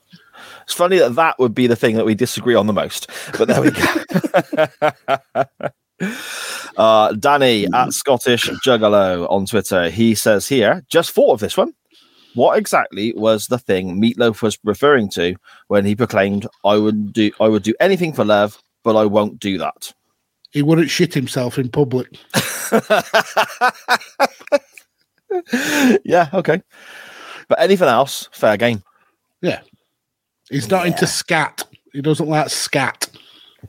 It's 0.63 0.73
funny 0.73 0.97
that 0.99 1.15
that 1.15 1.39
would 1.39 1.53
be 1.53 1.67
the 1.67 1.75
thing 1.75 1.95
that 1.95 2.05
we 2.05 2.15
disagree 2.15 2.55
on 2.55 2.67
the 2.67 2.73
most, 2.73 3.09
but 3.37 3.47
there 3.47 3.61
we 3.61 3.71
go. 3.71 3.85
uh, 6.77 7.13
Danny 7.13 7.67
at 7.73 7.93
Scottish 7.93 8.49
Juggalo 8.65 9.29
on 9.29 9.45
Twitter. 9.45 9.89
He 9.89 10.15
says 10.15 10.47
here, 10.47 10.83
just 10.89 11.11
thought 11.11 11.33
of 11.33 11.39
this 11.39 11.57
one. 11.57 11.73
What 12.33 12.57
exactly 12.57 13.13
was 13.13 13.47
the 13.47 13.59
thing 13.59 14.01
Meatloaf 14.01 14.41
was 14.41 14.57
referring 14.63 15.09
to 15.11 15.35
when 15.67 15.85
he 15.85 15.95
proclaimed, 15.95 16.47
"I 16.63 16.77
would 16.77 17.11
do, 17.11 17.31
I 17.41 17.49
would 17.49 17.63
do 17.63 17.73
anything 17.79 18.13
for 18.13 18.23
love, 18.23 18.61
but 18.83 18.95
I 18.95 19.05
won't 19.05 19.39
do 19.39 19.57
that." 19.57 19.93
He 20.51 20.61
wouldn't 20.61 20.89
shit 20.89 21.13
himself 21.13 21.57
in 21.57 21.69
public. 21.69 22.17
yeah, 26.03 26.29
okay. 26.33 26.61
But 27.47 27.59
anything 27.59 27.87
else, 27.87 28.29
fair 28.31 28.57
game. 28.57 28.83
Yeah. 29.41 29.61
He's 30.49 30.69
not 30.69 30.85
into 30.85 31.07
scat. 31.07 31.63
He 31.93 32.01
doesn't 32.01 32.27
like 32.27 32.49
scat. 32.49 33.09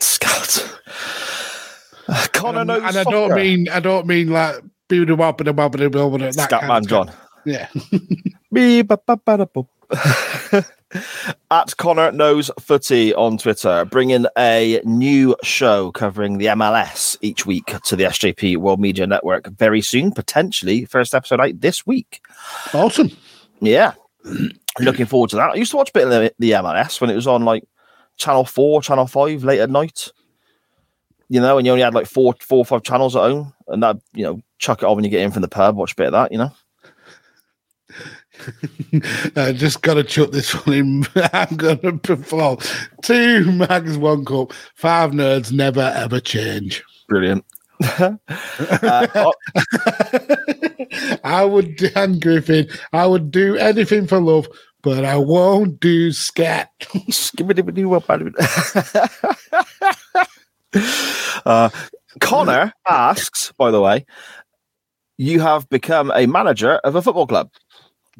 Scat. 0.01 0.69
Uh, 2.09 2.27
Connor 2.33 2.61
and, 2.61 2.69
knows 2.69 2.83
and 2.83 2.97
I 2.97 3.05
don't 3.05 3.35
mean 3.35 3.69
I 3.69 3.79
don't 3.79 4.07
mean 4.07 4.31
like 4.31 4.57
boo 4.89 5.07
wop 5.15 5.41
and 5.41 5.57
wop 5.57 5.75
and 5.75 5.83
that 6.35 6.35
Scat 6.35 6.51
kind 6.51 6.69
Man 6.69 6.83
of 6.83 6.89
John. 6.89 7.13
Yeah. 7.45 7.69
At 11.51 11.77
Connor 11.77 12.13
Knows 12.13 12.51
Footy 12.61 13.15
on 13.15 13.39
Twitter, 13.39 13.85
bringing 13.85 14.27
a 14.37 14.81
new 14.85 15.37
show 15.43 15.91
covering 15.93 16.39
the 16.39 16.47
MLS 16.47 17.17
each 17.21 17.47
week 17.47 17.75
to 17.85 17.97
the 17.97 18.05
SJP 18.05 18.57
World 18.59 18.81
Media 18.81 19.07
Network 19.07 19.49
very 19.49 19.81
soon, 19.81 20.13
potentially 20.13 20.85
first 20.85 21.15
episode 21.15 21.41
out 21.41 21.61
this 21.61 21.87
week. 21.87 22.21
Awesome. 22.75 23.11
Yeah, 23.61 23.95
looking 24.81 25.07
forward 25.07 25.31
to 25.31 25.37
that. 25.37 25.51
I 25.51 25.55
used 25.55 25.71
to 25.71 25.77
watch 25.77 25.91
a 25.91 25.93
bit 25.93 26.05
of 26.05 26.11
the, 26.11 26.35
the 26.39 26.51
MLS 26.53 27.01
when 27.01 27.11
it 27.11 27.17
was 27.17 27.27
on 27.27 27.45
like 27.45 27.65
Channel 28.17 28.45
Four, 28.45 28.83
Channel 28.83 29.07
Five 29.07 29.45
late 29.45 29.61
at 29.61 29.71
night. 29.71 30.09
You 31.29 31.41
know, 31.41 31.57
and 31.57 31.67
you 31.67 31.73
only 31.73 31.85
had 31.85 31.95
like 31.95 32.07
four, 32.07 32.35
four 32.41 32.59
or 32.59 32.65
five 32.65 32.83
channels 32.83 33.17
at 33.17 33.21
home, 33.21 33.55
and 33.69 33.83
that 33.83 33.97
you 34.13 34.25
know, 34.25 34.43
chuck 34.59 34.83
it 34.83 34.87
on 34.87 34.97
when 34.97 35.05
you 35.05 35.11
get 35.11 35.23
in 35.23 35.31
from 35.31 35.43
the 35.43 35.49
pub, 35.49 35.77
watch 35.77 35.93
a 35.93 35.97
bit 35.97 36.07
of 36.09 36.13
that. 36.13 36.33
You 36.33 36.39
know. 36.39 36.53
I 39.37 39.53
just 39.53 39.83
got 39.83 39.95
to 39.95 40.05
chuck 40.05 40.31
this 40.31 40.53
one 40.67 40.77
in. 40.77 41.07
I'm 41.33 41.57
going 41.57 41.79
to 41.81 41.99
perform 41.99 42.59
two 43.03 43.51
mags, 43.53 43.97
one 43.99 44.25
cup. 44.25 44.53
Five 44.75 45.13
nerds 45.13 45.53
never 45.53 45.93
ever 45.95 46.21
change. 46.21 46.83
Brilliant. 47.09 47.45
uh, 47.99 48.17
oh, 49.15 49.33
I 51.25 51.45
would, 51.45 51.77
Dan 51.77 52.19
Griffin, 52.19 52.69
I 52.93 53.07
would 53.07 53.31
do 53.31 53.57
anything 53.57 54.07
for 54.07 54.21
love, 54.21 54.49
but 54.83 55.05
I 55.05 55.17
won't 55.17 55.81
do 55.81 56.13
scat. 56.13 56.71
uh, 61.45 61.71
Connor 62.21 62.73
asks, 62.89 63.53
by 63.53 63.71
the 63.71 63.81
way, 63.81 64.07
you 65.19 65.41
have 65.41 65.69
become 65.69 66.13
a 66.15 66.27
manager 66.27 66.75
of 66.85 66.95
a 66.95 67.03
football 67.03 67.27
club. 67.27 67.51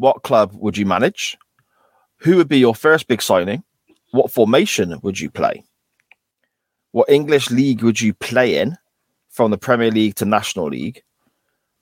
What 0.03 0.25
club 0.25 0.51
would 0.55 0.77
you 0.77 0.85
manage? 0.85 1.39
Who 2.23 2.37
would 2.37 2.49
be 2.49 2.59
your 2.59 2.75
first 2.75 3.07
big 3.07 3.23
signing? 3.23 3.63
What 4.11 4.33
formation 4.33 4.99
would 5.05 5.21
you 5.21 5.31
play? 5.31 5.63
What 6.91 7.09
English 7.09 7.53
league 7.53 7.85
would 7.85 8.01
you 8.01 8.13
play 8.13 8.59
in 8.59 8.77
from 9.31 9.53
the 9.53 9.59
Premier 9.59 9.93
League 9.93 10.17
to 10.17 10.25
National 10.25 10.67
League? 10.67 11.05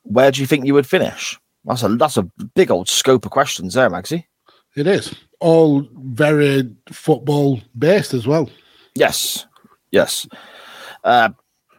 Where 0.03 0.31
do 0.31 0.43
you 0.43 0.47
think 0.47 0.67
you 0.67 0.75
would 0.75 0.87
finish? 0.87 1.41
That's 1.65 1.83
a 1.83 1.89
that's 1.89 2.19
a 2.19 2.29
big 2.55 2.71
old 2.71 2.91
scope 2.91 3.25
of 3.25 3.31
questions 3.31 3.73
there, 3.73 3.89
Maxie. 3.89 4.29
It 4.77 4.87
is 4.87 5.15
all 5.39 5.89
very 5.95 6.71
football 6.93 7.63
based 7.79 8.13
as 8.13 8.27
well. 8.27 8.51
Yes, 8.95 9.47
yes. 9.93 10.29
Uh, 11.05 11.31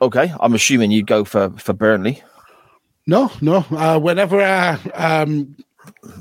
okay, 0.01 0.33
I'm 0.39 0.55
assuming 0.55 0.89
you'd 0.89 1.05
go 1.05 1.23
for 1.23 1.51
for 1.59 1.73
Burnley. 1.73 2.23
No, 3.05 3.31
no. 3.41 3.65
Uh, 3.69 3.99
whenever 3.99 4.41
I 4.41 4.73
um, 4.95 5.55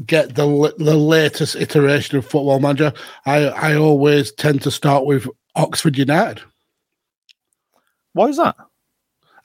get 0.06 0.34
the 0.34 0.74
the 0.78 0.96
latest 0.96 1.56
iteration 1.56 2.18
of 2.18 2.24
Football 2.24 2.61
Manager, 2.61 2.92
I 3.26 3.46
I 3.48 3.74
always 3.76 4.32
tend 4.32 4.62
to 4.62 4.70
start 4.70 5.04
with 5.04 5.26
Oxford 5.56 5.98
United. 5.98 6.42
Why 8.12 8.28
is 8.28 8.36
that? 8.36 8.56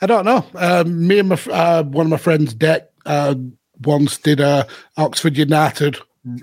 I 0.01 0.07
don't 0.07 0.25
know. 0.25 0.45
Um, 0.55 1.07
me 1.07 1.19
and 1.19 1.29
my, 1.29 1.39
uh, 1.51 1.83
one 1.83 2.07
of 2.07 2.09
my 2.09 2.17
friends, 2.17 2.53
Deck, 2.53 2.89
uh, 3.05 3.35
once 3.83 4.17
did 4.17 4.39
a 4.39 4.67
Oxford 4.97 5.37
United 5.37 5.97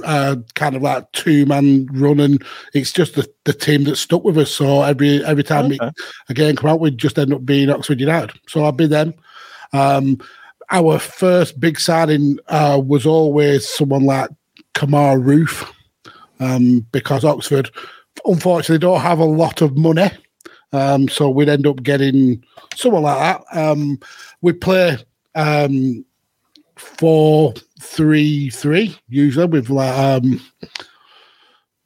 uh, 0.04 0.36
kind 0.54 0.76
of 0.76 0.82
like 0.82 1.10
two 1.12 1.44
man 1.46 1.86
run, 1.92 2.20
and 2.20 2.44
it's 2.74 2.92
just 2.92 3.14
the, 3.14 3.28
the 3.44 3.52
team 3.52 3.84
that 3.84 3.96
stuck 3.96 4.24
with 4.24 4.38
us. 4.38 4.50
So 4.50 4.82
every 4.82 5.24
every 5.24 5.42
time 5.42 5.66
Okay. 5.66 5.86
it, 5.86 5.94
a 6.28 6.34
game 6.34 6.56
come 6.56 6.70
out, 6.70 6.80
we'd 6.80 6.98
just 6.98 7.18
end 7.18 7.32
up 7.32 7.44
being 7.44 7.70
Oxford 7.70 8.00
United. 8.00 8.38
So 8.48 8.64
I'd 8.64 8.76
be 8.76 8.86
them. 8.86 9.14
Um, 9.72 10.20
our 10.72 10.98
first 10.98 11.60
big 11.60 11.78
signing 11.78 12.38
uh, 12.48 12.80
was 12.84 13.06
always 13.06 13.68
someone 13.68 14.04
like 14.04 14.30
Kemar 14.74 15.22
Roofe, 15.22 15.70
um, 16.40 16.86
because 16.90 17.24
Oxford 17.24 17.70
unfortunately 18.24 18.78
don't 18.78 19.00
have 19.00 19.18
a 19.18 19.24
lot 19.24 19.62
of 19.62 19.76
money. 19.76 20.10
Um, 20.72 21.08
so 21.08 21.28
we'd 21.28 21.48
end 21.48 21.66
up 21.66 21.82
getting 21.82 22.42
someone 22.74 23.02
like 23.02 23.18
that. 23.18 23.58
Um, 23.58 23.98
we 24.40 24.52
play 24.54 24.96
um, 25.34 26.04
four, 26.76 27.52
three, 27.80 28.50
three 28.50 28.98
usually 29.08 29.46
with 29.46 29.68
like 29.68 29.96
um, 29.96 30.40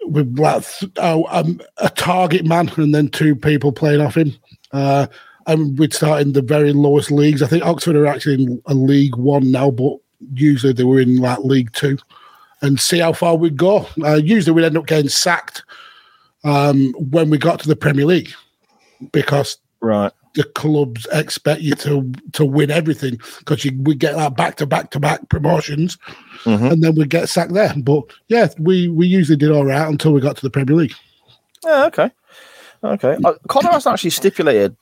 with 0.03 0.39
like 0.39 0.65
uh, 0.99 1.21
um, 1.29 1.61
a 1.79 1.91
target 1.91 2.45
man 2.47 2.71
and 2.77 2.95
then 2.95 3.09
two 3.09 3.35
people 3.35 3.73
playing 3.73 4.01
off 4.01 4.17
him. 4.17 4.33
Uh, 4.73 5.09
and 5.47 5.79
we'd 5.79 5.93
start 5.95 6.23
in 6.23 6.33
the 6.33 6.43
very 6.43 6.73
lowest 6.73 7.11
leagues. 7.11 7.43
I 7.43 7.47
think 7.47 7.65
Oxford 7.65 7.97
are 7.97 8.07
actually 8.07 8.43
in 8.45 8.63
a 8.67 8.75
League 8.75 9.17
One 9.17 9.51
now, 9.51 9.71
but 9.71 9.95
usually 10.35 10.73
they 10.73 10.85
were 10.85 11.01
in 11.01 11.19
like 11.19 11.39
League 11.41 11.73
Two, 11.73 11.99
and 12.63 12.81
see 12.81 12.99
how 12.99 13.13
far 13.13 13.37
we'd 13.37 13.57
go. 13.57 13.87
Uh, 14.03 14.15
usually 14.15 14.55
we'd 14.55 14.65
end 14.65 14.77
up 14.77 14.87
getting 14.87 15.09
sacked 15.09 15.63
um, 16.45 16.93
when 16.99 17.31
we 17.31 17.39
got 17.39 17.61
to 17.61 17.69
the 17.69 17.77
Premier 17.77 18.05
League 18.07 18.33
because 19.13 19.59
Right. 19.81 20.13
the 20.35 20.45
clubs 20.45 21.07
expect 21.13 21.61
you 21.61 21.75
to 21.77 22.11
to 22.33 22.45
win 22.45 22.71
everything 22.71 23.19
because 23.39 23.65
you 23.65 23.73
we 23.83 23.95
get 23.95 24.17
that 24.17 24.37
back 24.37 24.57
to 24.57 24.67
back 24.67 24.91
to 24.93 25.01
back 25.01 25.29
promotions 25.29 25.97
Mhm. 26.45 26.73
and 26.73 26.83
then 26.83 26.95
we 26.95 27.05
get 27.07 27.29
sacked 27.29 27.53
there. 27.53 27.73
But 27.77 28.05
yeah, 28.29 28.49
we 28.59 28.89
we 28.89 29.07
usually 29.07 29.37
did 29.37 29.51
all 29.51 29.65
right 29.67 29.87
until 29.89 30.13
we 30.13 30.21
got 30.21 30.37
to 30.37 30.43
the 30.43 30.51
Premier 30.51 30.75
League. 30.77 30.95
Yeah, 31.65 31.85
okay. 31.87 32.11
Okay. 32.85 33.17
Uh, 33.25 33.35
Connor 33.49 33.71
hasn't 33.71 33.93
actually 33.93 34.11
stipulated 34.11 34.77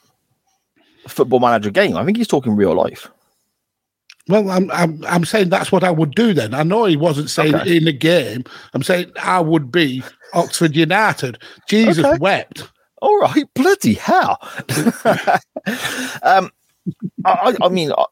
football 1.08 1.40
manager 1.40 1.70
game. 1.70 1.96
I 1.96 2.04
think 2.04 2.16
he's 2.16 2.28
talking 2.28 2.56
real 2.56 2.74
life. 2.74 3.10
Well, 4.28 4.50
I'm 4.50 4.70
I'm 4.70 5.04
I'm 5.06 5.24
saying 5.24 5.50
that's 5.50 5.70
what 5.70 5.84
I 5.84 5.90
would 5.90 6.14
do 6.14 6.32
then. 6.32 6.54
I 6.54 6.62
know 6.62 6.84
he 6.86 6.96
wasn't 6.96 7.28
saying 7.28 7.54
Okay. 7.56 7.76
in 7.76 7.84
the 7.84 7.92
game. 7.92 8.44
I'm 8.72 8.82
saying 8.82 9.12
I 9.20 9.40
would 9.40 9.70
be 9.70 10.02
Oxford 10.32 10.74
United. 10.74 11.38
Jesus 11.68 12.04
Okay. 12.04 12.18
wept. 12.18 12.68
All 13.02 13.18
right, 13.20 13.44
bloody 13.54 13.92
hell. 13.94 14.38
um, 16.22 16.50
I, 17.26 17.54
I- 17.60 17.68
mean, 17.68 17.92
uh, 17.92 18.06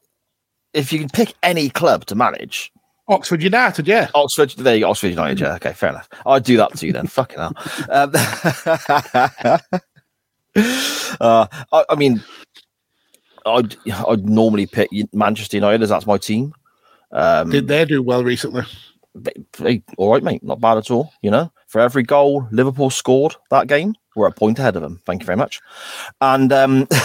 if 0.74 0.92
you 0.92 0.98
can 0.98 1.08
pick 1.08 1.34
any 1.42 1.70
club 1.70 2.04
to 2.06 2.14
manage, 2.14 2.70
Oxford 3.08 3.42
United, 3.42 3.88
yeah. 3.88 4.08
Oxford, 4.14 4.50
there 4.58 4.74
you 4.74 4.80
go, 4.82 4.90
Oxford 4.90 5.08
United. 5.08 5.40
Yeah, 5.40 5.54
okay, 5.54 5.72
fair 5.72 5.88
enough. 5.90 6.08
I'd 6.26 6.44
do 6.44 6.58
that 6.58 6.76
to 6.76 6.86
you 6.86 6.92
then. 6.92 7.06
Fucking 7.06 7.38
hell. 7.38 7.54
Um, 7.90 8.12
uh, 11.20 11.46
I, 11.72 11.84
I 11.88 11.94
mean, 11.96 12.22
I'd, 13.46 13.76
I'd 14.08 14.28
normally 14.28 14.66
pick 14.66 14.90
Manchester 15.12 15.56
United 15.56 15.82
as 15.82 15.88
that's 15.88 16.06
my 16.06 16.18
team. 16.18 16.52
Um, 17.10 17.50
Did 17.50 17.68
they 17.68 17.84
do 17.84 18.02
well 18.02 18.24
recently? 18.24 18.62
they- 19.14 19.32
they- 19.58 19.82
all 19.98 20.12
right, 20.12 20.22
mate, 20.22 20.42
not 20.42 20.60
bad 20.60 20.78
at 20.78 20.90
all. 20.90 21.12
You 21.22 21.30
know, 21.30 21.52
for 21.68 21.80
every 21.80 22.02
goal 22.02 22.46
Liverpool 22.50 22.90
scored 22.90 23.34
that 23.50 23.66
game, 23.66 23.94
we're 24.16 24.26
a 24.28 24.32
point 24.32 24.58
ahead 24.58 24.76
of 24.76 24.82
them. 24.82 25.00
Thank 25.06 25.22
you 25.22 25.26
very 25.26 25.36
much. 25.36 25.60
And 26.20 26.52
um, 26.52 26.86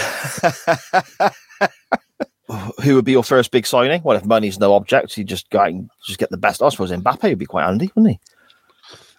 who 2.83 2.95
would 2.95 3.05
be 3.05 3.11
your 3.13 3.23
first 3.23 3.51
big 3.51 3.65
signing? 3.67 4.01
Well, 4.03 4.17
if 4.17 4.25
money's 4.25 4.59
no 4.59 4.73
object, 4.73 5.17
you 5.17 5.23
just 5.23 5.49
go 5.49 5.61
and 5.61 5.89
just 6.05 6.19
get 6.19 6.29
the 6.29 6.37
best. 6.37 6.61
I 6.61 6.69
suppose 6.69 6.91
Mbappe 6.91 7.23
would 7.23 7.39
be 7.39 7.45
quite 7.45 7.65
handy, 7.65 7.89
wouldn't 7.95 8.19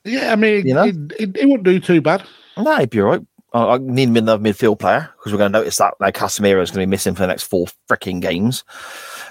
he? 0.04 0.12
Yeah, 0.16 0.32
I 0.32 0.36
mean, 0.36 0.66
You 0.66 0.74
know? 0.74 0.84
it, 0.84 0.96
it, 1.18 1.36
it 1.36 1.46
wouldn't 1.46 1.64
do 1.64 1.80
too 1.80 2.00
bad. 2.00 2.22
No, 2.56 2.76
he'd 2.76 2.90
be 2.90 3.00
all 3.02 3.08
right. 3.08 3.20
I 3.52 3.74
I 3.74 3.78
need 3.78 4.08
another 4.10 4.42
midfield 4.42 4.78
player 4.78 5.08
because 5.16 5.32
we're 5.32 5.38
going 5.38 5.52
to 5.52 5.58
notice 5.58 5.76
that 5.78 5.94
now 6.00 6.10
Casemiro 6.10 6.62
is 6.62 6.70
going 6.70 6.82
to 6.82 6.86
be 6.86 6.90
missing 6.90 7.14
for 7.14 7.20
the 7.22 7.26
next 7.28 7.44
four 7.44 7.66
freaking 7.88 8.20
games. 8.20 8.64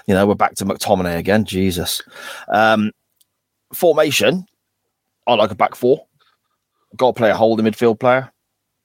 You 0.06 0.14
know, 0.14 0.26
we're 0.26 0.34
back 0.34 0.54
to 0.56 0.64
McTominay 0.64 1.16
again. 1.18 1.44
Jesus. 1.44 2.02
Um, 2.48 2.92
formation, 3.72 4.46
I 5.26 5.34
like 5.34 5.50
a 5.50 5.54
back 5.54 5.74
four. 5.74 6.06
Got 6.96 7.14
to 7.14 7.18
play 7.18 7.30
a 7.30 7.36
holding 7.36 7.66
midfield 7.66 8.00
player, 8.00 8.32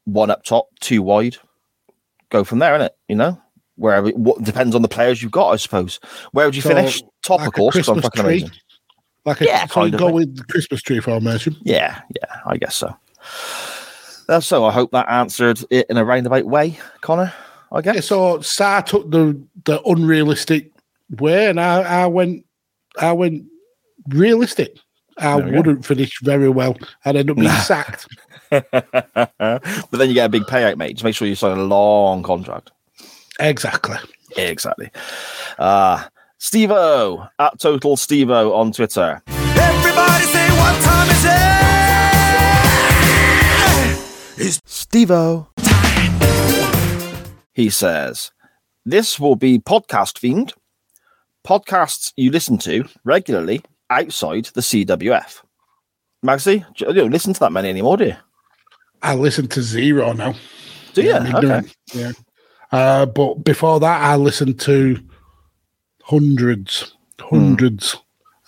one 0.05 0.29
up 0.29 0.43
top, 0.43 0.67
two 0.81 1.01
wide. 1.01 1.37
Go 2.29 2.43
from 2.43 2.59
there, 2.59 2.77
innit? 2.77 2.89
You 3.07 3.15
know, 3.15 3.41
wherever 3.75 4.09
what 4.09 4.43
depends 4.43 4.75
on 4.75 4.81
the 4.81 4.87
players 4.87 5.21
you've 5.21 5.31
got, 5.31 5.49
I 5.51 5.55
suppose. 5.55 5.99
Where 6.31 6.45
would 6.45 6.55
you 6.55 6.61
So, 6.61 6.69
finish? 6.69 7.01
Top, 7.23 7.39
like 7.39 7.47
of 7.47 7.53
course, 7.53 7.75
because 7.75 7.87
I'm 7.89 8.01
fucking 8.01 8.23
tree? 8.23 8.31
amazing. 8.39 8.51
Like 9.25 9.39
a 9.39 9.45
Yeah, 9.45 9.65
kind 9.67 9.93
of, 9.93 9.99
go 9.99 10.11
with 10.11 10.35
the 10.35 10.43
Christmas 10.43 10.81
tree 10.81 10.99
formation. 10.99 11.55
Yeah, 11.63 12.01
yeah, 12.21 12.39
I 12.45 12.57
guess 12.57 12.75
so. 12.75 12.93
Uh, 14.33 14.39
so 14.39 14.65
I 14.65 14.71
hope 14.71 14.91
that 14.91 15.09
answered 15.09 15.59
it 15.69 15.85
in 15.89 15.97
a 15.97 16.05
roundabout 16.05 16.45
way, 16.45 16.77
Connor. 17.01 17.33
I 17.71 17.81
guess. 17.81 17.95
Yeah, 17.95 18.01
so 18.01 18.41
Sa 18.41 18.81
took 18.81 19.09
the 19.11 19.39
the 19.65 19.81
unrealistic 19.83 20.71
way, 21.19 21.47
and 21.49 21.59
I, 21.59 22.03
I 22.03 22.07
went 22.07 22.45
I 22.99 23.11
went 23.11 23.43
realistic. 24.09 24.77
I 25.19 25.35
There 25.37 25.45
we 25.45 25.51
go. 25.51 25.57
wouldn't 25.57 25.85
finish 25.85 26.11
very 26.23 26.49
well. 26.49 26.75
I'd 27.05 27.15
end 27.15 27.29
up 27.29 27.37
being 27.37 27.49
sacked. 27.63 28.07
but 28.49 28.71
then 29.91 30.07
you 30.09 30.13
get 30.13 30.25
a 30.25 30.29
big 30.29 30.43
payout, 30.43 30.77
mate. 30.77 30.93
Just 30.93 31.03
make 31.03 31.15
sure 31.15 31.27
you 31.27 31.35
sign 31.35 31.57
a 31.57 31.63
long 31.63 32.23
contract. 32.23 32.71
Exactly. 33.39 33.97
Exactly. 34.37 34.89
Uh 35.59 36.03
Steve 36.39 36.69
Stevo 36.69 37.29
at 37.39 37.59
Total 37.59 37.95
Stevo 37.95 38.53
on 38.55 38.71
Twitter. 38.71 39.21
Everybody 39.27 40.25
it? 44.37 44.61
Stevo. 44.65 45.47
He 47.53 47.69
says, 47.69 48.31
This 48.85 49.19
will 49.19 49.35
be 49.35 49.59
podcast 49.59 50.19
themed. 50.19 50.53
Podcasts 51.45 52.13
you 52.15 52.31
listen 52.31 52.57
to 52.59 52.85
regularly 53.03 53.61
outside 53.89 54.45
the 54.53 54.61
CWF. 54.61 55.43
Maxie, 56.21 56.65
do 56.77 56.85
you 56.85 56.93
don't 56.93 57.11
listen 57.11 57.33
to 57.33 57.39
that 57.41 57.51
many 57.51 57.69
anymore, 57.69 57.97
do 57.97 58.05
you? 58.05 58.15
I 59.01 59.15
listen 59.15 59.47
to 59.49 59.61
zero 59.61 60.13
now. 60.13 60.33
Do 60.93 61.01
you? 61.01 61.13
I'm 61.13 61.35
okay. 61.35 61.67
Yeah. 61.93 62.11
Uh, 62.71 63.05
but 63.05 63.43
before 63.43 63.79
that, 63.81 64.01
I 64.01 64.15
listened 64.15 64.59
to 64.61 64.97
hundreds, 66.01 66.95
hundreds. 67.19 67.97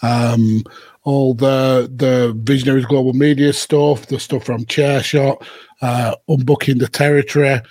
Um, 0.01 0.63
all 1.05 1.33
the 1.33 1.89
the 1.95 2.33
Visionaries 2.43 2.85
Global 2.85 3.13
Media 3.13 3.53
stuff, 3.53 4.07
the 4.07 4.19
stuff 4.19 4.43
from 4.43 4.65
Chairshot, 4.65 5.41
uh, 5.81 6.15
Unbooking 6.27 6.79
the 6.79 6.87
Territory. 6.87 7.61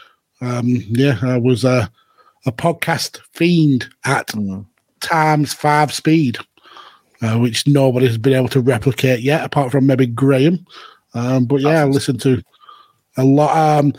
Um, 0.41 0.67
yeah, 0.89 1.19
I 1.23 1.37
was 1.37 1.65
a, 1.65 1.91
a 2.47 2.53
podcast 2.53 3.21
fiend 3.33 3.89
at 4.05 4.31
times 5.01 5.53
five 5.53 5.93
speed, 5.93 6.39
uh, 7.23 7.39
which 7.39 7.67
nobody's 7.67 8.19
been 8.19 8.35
able 8.35 8.49
to 8.49 8.61
replicate 8.61 9.21
yet, 9.21 9.45
apart 9.45 9.73
from 9.73 9.87
maybe 9.87 10.07
Graham. 10.07 10.65
Um, 11.15 11.45
but 11.45 11.61
yeah, 11.61 11.83
I 11.83 11.85
listened 11.85 12.21
to 12.23 12.43
a 13.17 13.25
lot. 13.25 13.57
Um, 13.57 13.95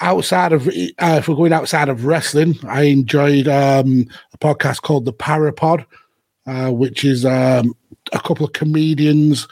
outside 0.00 0.52
of, 0.52 0.68
uh, 0.68 0.70
if 1.18 1.28
we're 1.28 1.34
going 1.34 1.52
outside 1.52 1.88
of 1.88 2.04
wrestling, 2.04 2.58
I 2.66 2.82
enjoyed 2.82 3.48
um, 3.48 4.06
a 4.32 4.38
podcast 4.38 4.82
called 4.82 5.04
The 5.04 5.12
Parapod, 5.12 5.84
uh, 6.46 6.70
which 6.70 7.04
is 7.04 7.24
um, 7.24 7.74
a 8.12 8.20
couple 8.20 8.46
of 8.46 8.52
comedians 8.52 9.46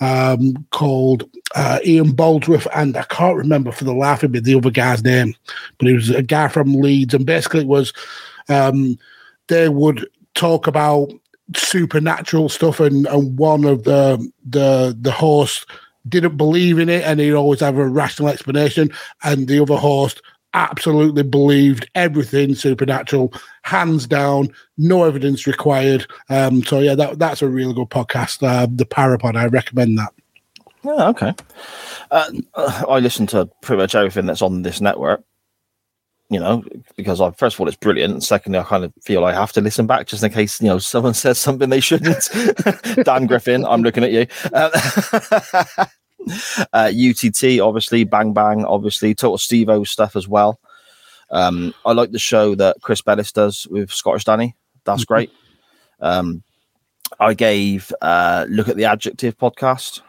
um, 0.00 0.66
called 0.70 1.28
uh, 1.54 1.80
Ian 1.84 2.12
Boldsworth, 2.12 2.66
and 2.74 2.96
I 2.96 3.02
can't 3.04 3.36
remember 3.36 3.72
for 3.72 3.84
the 3.84 3.94
life 3.94 4.22
of 4.22 4.30
me 4.30 4.40
the 4.40 4.54
other 4.54 4.70
guy's 4.70 5.02
name, 5.02 5.34
but 5.78 5.88
he 5.88 5.94
was 5.94 6.10
a 6.10 6.22
guy 6.22 6.48
from 6.48 6.74
Leeds, 6.74 7.14
and 7.14 7.26
basically 7.26 7.60
it 7.60 7.66
was 7.66 7.92
um, 8.48 8.98
they 9.48 9.68
would 9.68 10.08
talk 10.34 10.66
about 10.66 11.10
supernatural 11.56 12.48
stuff, 12.48 12.80
and, 12.80 13.06
and 13.06 13.38
one 13.38 13.64
of 13.64 13.84
the 13.84 14.30
the 14.48 14.96
the 15.00 15.12
hosts 15.12 15.66
didn't 16.08 16.36
believe 16.36 16.78
in 16.78 16.88
it, 16.88 17.04
and 17.04 17.20
he'd 17.20 17.32
always 17.32 17.60
have 17.60 17.76
a 17.76 17.88
rational 17.88 18.28
explanation, 18.28 18.90
and 19.24 19.48
the 19.48 19.60
other 19.60 19.76
host 19.76 20.22
absolutely 20.54 21.22
believed 21.22 21.88
everything 21.94 22.54
supernatural, 22.54 23.32
hands 23.68 24.06
down, 24.06 24.48
no 24.78 25.04
evidence 25.04 25.46
required. 25.46 26.06
Um, 26.30 26.64
so 26.64 26.80
yeah, 26.80 26.94
that 26.94 27.18
that's 27.18 27.42
a 27.42 27.48
really 27.48 27.74
good 27.74 27.90
podcast. 27.90 28.42
Uh, 28.42 28.66
the 28.70 28.86
Parapod, 28.86 29.36
I 29.36 29.46
recommend 29.46 29.98
that. 29.98 30.12
Yeah, 30.82 31.08
okay. 31.08 31.34
Uh, 32.10 32.30
uh, 32.54 32.84
I 32.88 32.98
listen 33.00 33.26
to 33.28 33.46
pretty 33.62 33.82
much 33.82 33.94
everything 33.94 34.26
that's 34.26 34.42
on 34.42 34.62
this 34.62 34.80
network. 34.80 35.22
You 36.30 36.40
know, 36.40 36.62
because 36.96 37.22
I, 37.22 37.30
first 37.30 37.56
of 37.56 37.60
all, 37.60 37.68
it's 37.68 37.76
brilliant. 37.76 38.12
And 38.12 38.22
secondly, 38.24 38.58
I 38.58 38.62
kind 38.62 38.84
of 38.84 38.92
feel 39.02 39.24
I 39.24 39.32
have 39.32 39.52
to 39.52 39.62
listen 39.62 39.86
back 39.86 40.06
just 40.06 40.22
in 40.22 40.30
case 40.30 40.60
you 40.60 40.68
know 40.68 40.78
someone 40.78 41.14
says 41.24 41.38
something 41.38 41.68
they 41.68 41.80
shouldn't. 41.80 42.28
Dan 43.04 43.26
Griffin, 43.26 43.64
I'm 43.66 43.82
looking 43.82 44.04
at 44.04 44.12
you. 44.12 44.26
Uh, 44.52 44.70
uh, 46.72 46.92
UTT, 46.94 47.60
obviously, 47.60 48.04
Bang 48.04 48.32
Bang, 48.32 48.64
obviously, 48.64 49.14
Total 49.14 49.38
Stevo 49.38 49.86
stuff 49.86 50.16
as 50.16 50.26
well. 50.26 50.60
Um, 51.30 51.74
I 51.84 51.92
like 51.92 52.10
the 52.12 52.18
show 52.18 52.54
that 52.54 52.76
Chris 52.80 53.02
Bellis 53.02 53.32
does 53.32 53.66
with 53.68 53.90
Scottish 53.90 54.24
Danny. 54.24 54.54
That's 54.84 55.04
great. 55.04 55.30
Um, 56.00 56.42
I 57.20 57.34
gave 57.34 57.92
uh, 58.00 58.46
look 58.48 58.68
at 58.68 58.76
the 58.76 58.84
adjective 58.84 59.36
podcast. 59.36 60.00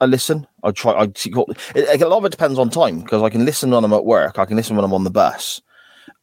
I 0.00 0.06
listen. 0.06 0.46
I 0.64 0.72
try. 0.72 0.92
I 0.92 1.08
see- 1.14 1.32
it, 1.74 2.02
a 2.02 2.08
lot 2.08 2.18
of 2.18 2.24
it 2.24 2.30
depends 2.32 2.58
on 2.58 2.70
time 2.70 3.00
because 3.00 3.22
I 3.22 3.30
can 3.30 3.44
listen 3.44 3.70
when 3.70 3.84
I'm 3.84 3.92
at 3.92 4.04
work. 4.04 4.38
I 4.38 4.44
can 4.44 4.56
listen 4.56 4.74
when 4.76 4.84
I'm 4.84 4.92
on 4.94 5.04
the 5.04 5.10
bus, 5.10 5.62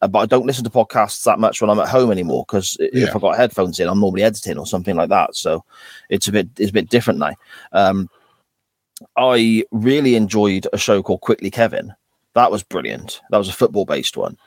uh, 0.01 0.07
but 0.07 0.19
I 0.19 0.25
don't 0.25 0.45
listen 0.45 0.65
to 0.65 0.69
podcasts 0.69 1.23
that 1.23 1.39
much 1.39 1.61
when 1.61 1.69
I'm 1.69 1.79
at 1.79 1.87
home 1.87 2.11
anymore 2.11 2.43
because 2.45 2.75
if 2.79 3.15
I've 3.15 3.21
got 3.21 3.37
headphones 3.37 3.79
in, 3.79 3.87
I'm 3.87 4.01
normally 4.01 4.23
editing 4.23 4.57
or 4.57 4.67
something 4.67 4.95
like 4.97 5.09
that. 5.09 5.35
So 5.35 5.63
it's 6.09 6.27
a 6.27 6.31
bit 6.33 6.49
it's 6.57 6.71
a 6.71 6.73
bit 6.73 6.89
different 6.89 7.19
now. 7.19 7.33
Um, 7.71 8.09
I 9.15 9.63
really 9.71 10.15
enjoyed 10.15 10.67
a 10.73 10.77
show 10.77 11.01
called 11.01 11.21
Quickly 11.21 11.49
Kevin. 11.49 11.93
That 12.35 12.51
was 12.51 12.63
brilliant. 12.63 13.21
That 13.31 13.37
was 13.37 13.49
a 13.49 13.53
football 13.53 13.85
based 13.85 14.17
one. 14.17 14.37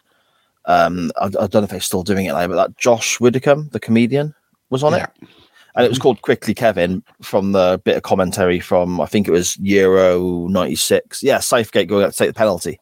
Um, 0.65 1.11
I, 1.21 1.27
I 1.27 1.29
don't 1.31 1.55
know 1.55 1.63
if 1.63 1.71
they're 1.71 1.81
still 1.81 2.05
doing 2.05 2.27
it 2.27 2.33
now, 2.33 2.47
but 2.47 2.57
that 2.57 2.77
Josh 2.77 3.19
Widdicombe, 3.19 3.69
the 3.73 3.81
comedian, 3.81 4.35
was 4.71 4.85
on 4.85 4.95
it 4.95 5.11
and 5.75 5.85
it 5.85 5.89
was 5.89 5.99
called 5.99 6.23
Quickly 6.23 6.55
Kevin 6.55 7.03
from 7.23 7.53
the 7.53 7.81
bit 7.85 7.97
of 7.97 8.03
commentary 8.03 8.61
from 8.61 9.01
I 9.01 9.07
think 9.07 9.27
it 9.27 9.33
was 9.33 9.57
Euro 9.59 10.47
'96. 10.49 11.23
Yeah, 11.23 11.39
Southgate 11.39 11.89
going 11.89 12.05
out 12.05 12.13
to 12.13 12.19
take 12.19 12.29
the 12.29 12.35
penalty, 12.35 12.79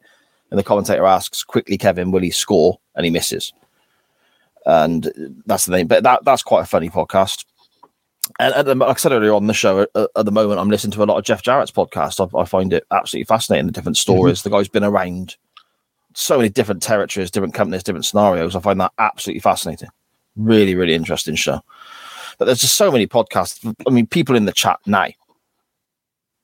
and 0.49 0.59
the 0.59 0.63
commentator 0.63 1.05
asks, 1.05 1.43
"Quickly, 1.43 1.77
Kevin, 1.77 2.11
will 2.11 2.21
he 2.21 2.31
score?" 2.31 2.79
And 2.95 3.05
he 3.05 3.11
misses, 3.11 3.53
and 4.65 5.41
that's 5.45 5.65
the 5.65 5.71
name. 5.71 5.87
But 5.87 6.03
that 6.03 6.25
that's 6.25 6.43
quite 6.43 6.63
a 6.63 6.67
funny 6.67 6.89
podcast. 6.89 7.45
And, 8.39 8.67
and 8.67 8.79
like 8.79 8.97
I 8.97 8.99
said 8.99 9.11
earlier 9.11 9.33
on 9.33 9.47
the 9.47 9.53
show, 9.53 9.81
at, 9.81 9.89
at 9.95 10.25
the 10.25 10.31
moment 10.31 10.59
I'm 10.59 10.69
listening 10.69 10.91
to 10.91 11.03
a 11.03 11.05
lot 11.05 11.17
of 11.17 11.23
Jeff 11.23 11.43
Jarrett's 11.43 11.71
podcast. 11.71 12.19
I, 12.19 12.39
I 12.39 12.45
find 12.45 12.73
it 12.73 12.85
absolutely 12.91 13.25
fascinating. 13.25 13.67
The 13.67 13.71
different 13.71 13.97
mm-hmm. 13.97 14.13
stories. 14.13 14.43
The 14.43 14.49
guy's 14.49 14.67
been 14.67 14.83
around 14.83 15.35
so 16.13 16.37
many 16.37 16.49
different 16.49 16.83
territories, 16.83 17.31
different 17.31 17.53
companies, 17.53 17.83
different 17.83 18.05
scenarios. 18.05 18.55
I 18.55 18.59
find 18.59 18.79
that 18.81 18.91
absolutely 18.97 19.41
fascinating. 19.41 19.89
Really, 20.35 20.75
really 20.75 20.93
interesting 20.93 21.35
show. 21.35 21.61
But 22.37 22.45
there's 22.45 22.61
just 22.61 22.75
so 22.75 22.91
many 22.91 23.07
podcasts. 23.07 23.75
I 23.87 23.89
mean, 23.91 24.07
people 24.07 24.35
in 24.35 24.45
the 24.45 24.51
chat 24.51 24.79
now 24.85 25.07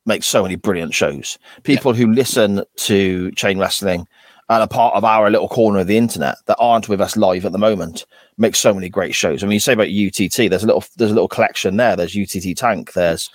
make 0.05 0.23
so 0.23 0.43
many 0.43 0.55
brilliant 0.55 0.93
shows. 0.93 1.37
People 1.63 1.93
who 1.93 2.11
listen 2.11 2.63
to 2.77 3.31
chain 3.31 3.59
wrestling 3.59 4.07
and 4.49 4.61
are 4.61 4.67
part 4.67 4.95
of 4.95 5.03
our 5.03 5.29
little 5.29 5.49
corner 5.49 5.79
of 5.79 5.87
the 5.87 5.97
internet 5.97 6.37
that 6.45 6.57
aren't 6.59 6.87
with 6.87 7.01
us 7.01 7.17
live 7.17 7.45
at 7.45 7.51
the 7.51 7.57
moment 7.57 8.05
make 8.37 8.55
so 8.55 8.73
many 8.73 8.89
great 8.89 9.15
shows. 9.15 9.43
I 9.43 9.47
mean, 9.47 9.55
you 9.55 9.59
say 9.59 9.73
about 9.73 9.89
UTT, 9.89 10.49
there's 10.49 10.63
a 10.63 10.67
little 10.67 10.83
there's 10.97 11.11
a 11.11 11.13
little 11.13 11.27
collection 11.27 11.77
there. 11.77 11.95
There's 11.95 12.15
UTT 12.15 12.55
Tank. 12.55 12.93
There's 12.93 13.29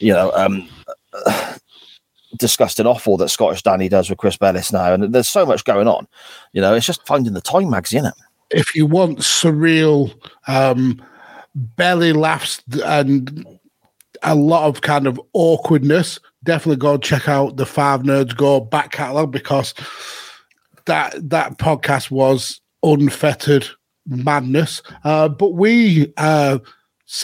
you 0.00 0.12
know 0.12 0.32
um 0.34 0.68
disgusted 2.38 2.86
awful 2.86 3.16
that 3.18 3.28
Scottish 3.28 3.62
Danny 3.62 3.88
does 3.88 4.10
with 4.10 4.18
Chris 4.18 4.36
Bellis 4.36 4.72
now, 4.72 4.92
and 4.92 5.14
there's 5.14 5.28
so 5.28 5.46
much 5.46 5.64
going 5.64 5.88
on. 5.88 6.06
You 6.52 6.60
know, 6.60 6.74
it's 6.74 6.86
just 6.86 7.06
finding 7.06 7.34
the 7.34 7.40
time, 7.40 7.70
Mags, 7.70 7.92
isn't 7.92 8.06
it? 8.06 8.14
If 8.50 8.74
you 8.74 8.86
want 8.86 9.20
surreal 9.20 10.12
um, 10.46 11.02
belly 11.54 12.12
laughs 12.12 12.62
and 12.84 13.46
a 14.22 14.34
lot 14.34 14.68
of 14.68 14.82
kind 14.82 15.06
of 15.06 15.20
awkwardness, 15.32 16.18
definitely 16.44 16.76
go 16.76 16.98
check 16.98 17.28
out 17.28 17.56
the 17.56 17.66
Five 17.66 18.02
Nerds 18.02 18.36
Go 18.36 18.60
back 18.60 18.92
catalogue 18.92 19.32
because 19.32 19.74
that 20.86 21.14
that 21.30 21.58
podcast 21.58 22.10
was 22.10 22.60
unfettered 22.82 23.68
madness. 24.06 24.82
Uh, 25.04 25.28
but 25.28 25.54
we 25.54 26.12
uh, 26.16 26.58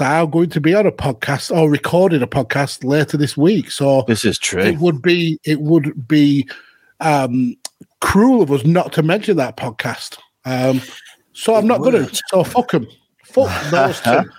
are 0.00 0.26
going 0.26 0.50
to 0.50 0.60
be 0.60 0.74
on 0.74 0.86
a 0.86 0.92
podcast 0.92 1.54
or 1.56 1.70
recording 1.70 2.22
a 2.22 2.26
podcast 2.26 2.84
later 2.84 3.16
this 3.16 3.36
week, 3.36 3.70
so 3.70 4.02
This 4.06 4.24
is 4.24 4.38
true. 4.38 4.62
it 4.62 4.78
would 4.78 5.02
be 5.02 5.38
it 5.44 5.60
would 5.60 6.06
be 6.06 6.48
um, 7.00 7.56
cruel 8.00 8.42
of 8.42 8.50
us 8.52 8.64
not 8.64 8.92
to 8.94 9.02
mention 9.02 9.36
that 9.38 9.56
podcast. 9.56 10.18
Um, 10.44 10.80
so 11.32 11.54
I'm 11.54 11.66
not 11.66 11.80
going 11.80 12.06
to. 12.06 12.20
So 12.28 12.44
fuck 12.44 12.70
them. 12.72 12.86
Fuck 13.24 13.70
those 13.70 14.00
two. 14.00 14.20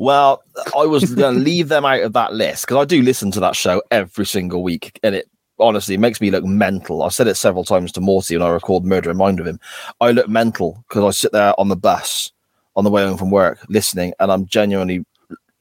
Well, 0.00 0.42
I 0.76 0.86
was 0.86 1.14
going 1.14 1.34
to 1.36 1.40
leave 1.40 1.68
them 1.68 1.84
out 1.84 2.00
of 2.00 2.12
that 2.14 2.32
list 2.34 2.66
because 2.66 2.82
I 2.82 2.84
do 2.84 3.00
listen 3.00 3.30
to 3.30 3.40
that 3.40 3.54
show 3.54 3.80
every 3.92 4.26
single 4.26 4.62
week, 4.64 4.98
and 5.04 5.14
it 5.14 5.30
honestly 5.58 5.94
it 5.94 6.00
makes 6.00 6.20
me 6.20 6.30
look 6.30 6.44
mental. 6.44 7.02
I 7.02 7.08
said 7.08 7.26
it 7.26 7.36
several 7.36 7.64
times 7.64 7.92
to 7.92 8.00
Morty 8.00 8.36
when 8.36 8.46
I 8.46 8.50
record 8.50 8.84
Murder 8.84 9.10
in 9.10 9.16
Mind 9.16 9.38
with 9.38 9.48
him. 9.48 9.60
I 10.00 10.10
look 10.12 10.28
mental 10.28 10.84
because 10.88 11.04
I 11.04 11.10
sit 11.10 11.32
there 11.32 11.58
on 11.58 11.68
the 11.68 11.76
bus 11.76 12.32
on 12.76 12.84
the 12.84 12.90
way 12.90 13.04
home 13.04 13.16
from 13.16 13.30
work 13.30 13.64
listening, 13.68 14.12
and 14.20 14.30
I'm 14.30 14.46
genuinely 14.46 15.04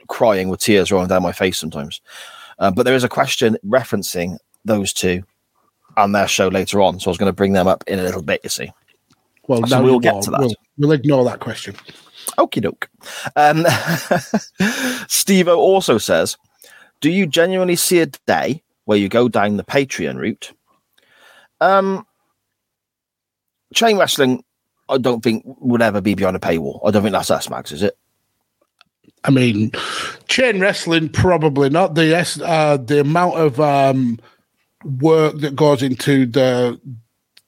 crying 0.08 0.50
with 0.50 0.60
tears 0.60 0.92
rolling 0.92 1.08
down 1.08 1.24
my 1.24 1.32
face 1.32 1.58
sometimes. 1.58 2.02
Uh, 2.60 2.72
but 2.72 2.84
there 2.84 2.96
is 2.96 3.04
a 3.04 3.10
question 3.10 3.58
referencing 3.66 4.38
those 4.66 4.94
two 4.94 5.24
and 5.98 6.14
their 6.14 6.28
show 6.28 6.50
later 6.50 6.82
on, 6.82 7.00
so 7.00 7.10
I 7.10 7.12
was 7.12 7.18
going 7.18 7.30
to 7.30 7.36
bring 7.36 7.54
them 7.54 7.68
up 7.68 7.84
in 7.88 8.00
a 8.00 8.04
little 8.04 8.22
bit. 8.22 8.42
You 8.44 8.50
see. 8.50 8.72
Well, 9.48 9.66
So 9.68 9.82
we'll 9.82 10.00
get 10.00 10.22
to 10.24 10.32
that. 10.32 10.40
We'll, 10.40 10.56
we'll 10.78 10.92
ignore 10.92 11.24
that 11.26 11.40
question. 11.40 11.76
Okie 12.38 12.62
doke. 12.62 12.90
Um, 13.36 13.66
Steve 15.08 15.48
also 15.48 15.98
says, 15.98 16.38
Do 17.00 17.12
you 17.12 17.28
genuinely 17.28 17.76
see 17.76 18.00
a 18.00 18.08
day 18.08 18.64
where 18.86 18.98
you 18.98 19.10
go 19.10 19.28
down 19.28 19.58
the 19.58 19.64
Patreon 19.64 20.18
route? 20.18 20.52
Um, 21.62 22.06
chain 23.74 23.98
wrestling, 23.98 24.44
I 24.90 24.98
don't 24.98 25.22
think 25.24 25.44
would 25.46 25.82
ever 25.82 26.02
be 26.02 26.14
beyond 26.16 26.36
a 26.36 26.40
paywall. 26.40 26.80
I 26.86 26.92
don't 26.92 27.02
think 27.04 27.14
that's 27.14 27.32
us, 27.32 27.50
Max, 27.50 27.72
is 27.72 27.84
it? 27.84 27.98
I 29.24 29.32
mean, 29.32 29.72
chain 30.28 30.60
wrestling 30.60 31.10
probably 31.10 31.70
not. 31.70 31.96
The 31.96 32.16
uh, 32.44 32.78
the 32.78 33.00
amount 33.00 33.36
of 33.36 33.60
um, 33.60 34.20
work 34.84 35.38
that 35.40 35.56
goes 35.56 35.82
into 35.82 36.28
the 36.28 36.80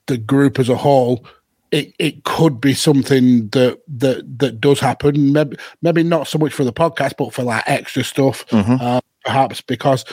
the 0.08 0.18
group 0.18 0.58
as 0.58 0.70
a 0.70 0.76
whole, 0.76 1.24
it, 1.70 1.94
it 2.00 2.24
could 2.24 2.60
be 2.60 2.74
something 2.74 3.50
that 3.50 3.80
that 3.88 4.40
that 4.40 4.60
does 4.60 4.80
happen. 4.80 5.34
Maybe 5.34 5.58
maybe 5.84 6.02
not 6.02 6.28
so 6.28 6.40
much 6.40 6.54
for 6.54 6.64
the 6.64 6.74
podcast, 6.74 7.14
but 7.18 7.32
for 7.32 7.44
like 7.44 7.64
extra 7.68 8.04
stuff, 8.04 8.48
Mhm. 8.48 8.82
uh, 8.82 9.02
perhaps 9.24 9.62
because 9.62 10.04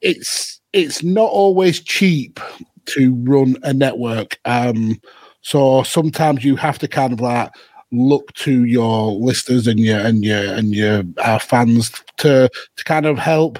it's 0.00 0.60
it's 0.72 1.02
not 1.02 1.30
always 1.30 1.80
cheap 1.80 2.40
to 2.86 3.14
run 3.22 3.56
a 3.62 3.72
network. 3.72 4.38
Um, 4.44 5.00
so 5.42 5.82
sometimes 5.82 6.44
you 6.44 6.56
have 6.56 6.78
to 6.78 6.88
kind 6.88 7.12
of 7.12 7.20
like 7.20 7.52
look 7.92 8.32
to 8.34 8.64
your 8.64 9.12
listeners 9.12 9.66
and 9.66 9.80
your 9.80 9.98
and 10.00 10.24
your 10.24 10.54
and 10.54 10.74
your 10.74 11.02
uh, 11.18 11.38
fans 11.38 11.90
to 12.18 12.48
to 12.76 12.84
kind 12.84 13.06
of 13.06 13.18
help 13.18 13.58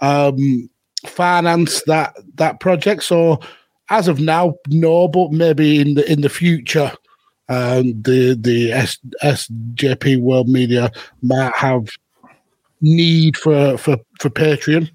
um, 0.00 0.68
finance 1.06 1.82
that 1.84 2.14
that 2.34 2.60
project. 2.60 3.02
So 3.04 3.40
as 3.90 4.08
of 4.08 4.20
now, 4.20 4.54
no, 4.68 5.08
but 5.08 5.32
maybe 5.32 5.80
in 5.80 5.94
the 5.94 6.10
in 6.10 6.20
the 6.20 6.28
future, 6.28 6.92
um, 7.48 8.00
the 8.02 8.36
the 8.38 8.72
S, 8.72 8.98
SJP 9.22 10.20
World 10.20 10.48
Media 10.48 10.90
might 11.22 11.54
have 11.54 11.88
need 12.80 13.36
for 13.36 13.76
for 13.78 13.96
for 14.20 14.30
Patreon. 14.30 14.90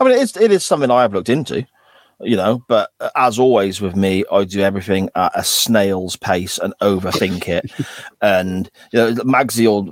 I 0.00 0.04
mean, 0.04 0.18
it's, 0.18 0.36
it 0.36 0.52
is 0.52 0.64
something 0.64 0.90
I 0.90 1.02
have 1.02 1.12
looked 1.12 1.28
into, 1.28 1.66
you 2.20 2.36
know, 2.36 2.62
but 2.68 2.90
as 3.16 3.38
always 3.38 3.80
with 3.80 3.96
me, 3.96 4.24
I 4.30 4.44
do 4.44 4.60
everything 4.60 5.10
at 5.14 5.32
a 5.34 5.44
snail's 5.44 6.16
pace 6.16 6.58
and 6.58 6.74
overthink 6.80 7.48
it. 7.48 7.70
and, 8.20 8.70
you 8.92 8.98
know, 8.98 9.14
Magsy 9.24 9.70
or 9.70 9.84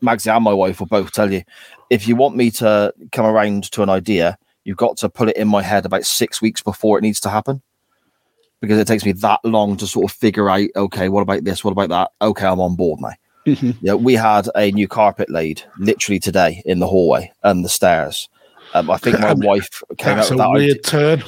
Magsy 0.00 0.34
and 0.34 0.44
my 0.44 0.52
wife 0.52 0.80
will 0.80 0.86
both 0.86 1.12
tell 1.12 1.32
you 1.32 1.42
if 1.90 2.08
you 2.08 2.16
want 2.16 2.36
me 2.36 2.50
to 2.50 2.92
come 3.12 3.26
around 3.26 3.70
to 3.72 3.82
an 3.82 3.90
idea, 3.90 4.38
you've 4.64 4.76
got 4.76 4.96
to 4.98 5.08
put 5.08 5.28
it 5.28 5.36
in 5.36 5.48
my 5.48 5.62
head 5.62 5.84
about 5.84 6.04
six 6.04 6.40
weeks 6.40 6.62
before 6.62 6.98
it 6.98 7.02
needs 7.02 7.20
to 7.20 7.28
happen. 7.28 7.62
Because 8.60 8.78
it 8.78 8.86
takes 8.86 9.04
me 9.04 9.12
that 9.12 9.40
long 9.44 9.76
to 9.78 9.86
sort 9.88 10.10
of 10.10 10.16
figure 10.16 10.48
out, 10.48 10.68
okay, 10.76 11.08
what 11.08 11.22
about 11.22 11.42
this? 11.42 11.64
What 11.64 11.72
about 11.72 11.88
that? 11.88 12.12
Okay, 12.22 12.46
I'm 12.46 12.60
on 12.60 12.76
board 12.76 13.00
now. 13.00 13.12
Mm-hmm. 13.46 13.72
Yeah, 13.80 13.94
we 13.94 14.14
had 14.14 14.48
a 14.54 14.70
new 14.70 14.86
carpet 14.86 15.28
laid 15.28 15.62
literally 15.78 16.20
today 16.20 16.62
in 16.64 16.78
the 16.78 16.86
hallway 16.86 17.32
and 17.42 17.64
the 17.64 17.68
stairs. 17.68 18.28
Um, 18.74 18.90
I 18.90 18.96
think 18.96 19.20
my 19.20 19.32
wife 19.36 19.82
came 19.98 20.16
That's 20.16 20.30
out 20.30 20.32
a 20.32 20.34
with 20.34 20.38
that 20.38 20.48
idea. 20.48 20.66
weird 20.66 20.84
turn. 20.84 21.22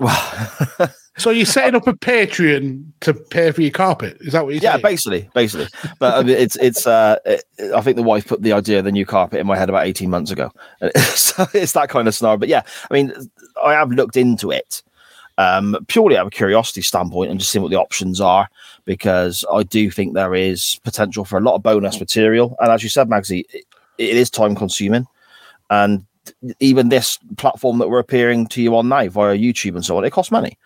So 1.18 1.28
you're 1.28 1.44
setting 1.44 1.74
up 1.74 1.86
a 1.86 1.92
Patreon 1.92 2.82
to 3.00 3.12
pay 3.12 3.50
for 3.52 3.60
your 3.60 3.72
carpet? 3.72 4.16
Is 4.20 4.32
that 4.32 4.42
what 4.44 4.54
you're 4.54 4.62
Yeah, 4.62 4.72
saying? 4.74 4.82
basically, 4.82 5.28
basically. 5.34 5.66
But 5.98 6.14
I 6.16 6.22
mean, 6.22 6.34
it's 6.38 6.56
it's. 6.56 6.86
Uh, 6.86 7.16
it, 7.26 7.44
I 7.74 7.82
think 7.82 7.96
the 7.96 8.02
wife 8.02 8.26
put 8.26 8.40
the 8.40 8.54
idea 8.54 8.78
of 8.78 8.86
the 8.86 8.92
new 8.92 9.04
carpet 9.04 9.38
in 9.38 9.46
my 9.46 9.54
head 9.58 9.68
about 9.68 9.84
eighteen 9.84 10.08
months 10.08 10.30
ago. 10.30 10.50
so 11.14 11.46
it's 11.52 11.72
that 11.72 11.90
kind 11.90 12.08
of 12.08 12.14
scenario. 12.14 12.38
But 12.38 12.48
yeah, 12.48 12.62
I 12.90 12.94
mean, 12.94 13.12
I 13.62 13.72
have 13.74 13.90
looked 13.90 14.16
into 14.16 14.50
it 14.50 14.82
um, 15.36 15.76
purely 15.88 16.16
out 16.16 16.22
of 16.22 16.28
a 16.28 16.30
curiosity 16.30 16.80
standpoint 16.80 17.30
and 17.30 17.38
just 17.38 17.52
seeing 17.52 17.62
what 17.62 17.70
the 17.70 17.76
options 17.78 18.18
are 18.18 18.48
because 18.86 19.44
I 19.52 19.62
do 19.64 19.90
think 19.90 20.14
there 20.14 20.34
is 20.34 20.80
potential 20.84 21.26
for 21.26 21.36
a 21.36 21.42
lot 21.42 21.56
of 21.56 21.62
bonus 21.62 22.00
material. 22.00 22.56
And 22.60 22.70
as 22.72 22.82
you 22.82 22.88
said, 22.88 23.10
Magsy, 23.10 23.44
it, 23.52 23.64
it 23.98 24.16
is 24.16 24.30
time 24.30 24.54
consuming, 24.54 25.06
and 25.68 26.06
even 26.58 26.88
this 26.88 27.18
platform 27.36 27.78
that 27.78 27.88
we're 27.88 27.98
appearing 27.98 28.46
to 28.48 28.62
you 28.62 28.76
on 28.76 28.88
now 28.88 29.08
via 29.08 29.36
YouTube 29.36 29.74
and 29.74 29.84
so 29.84 29.96
on, 29.96 30.04
it 30.04 30.10
costs 30.10 30.32
money. 30.32 30.58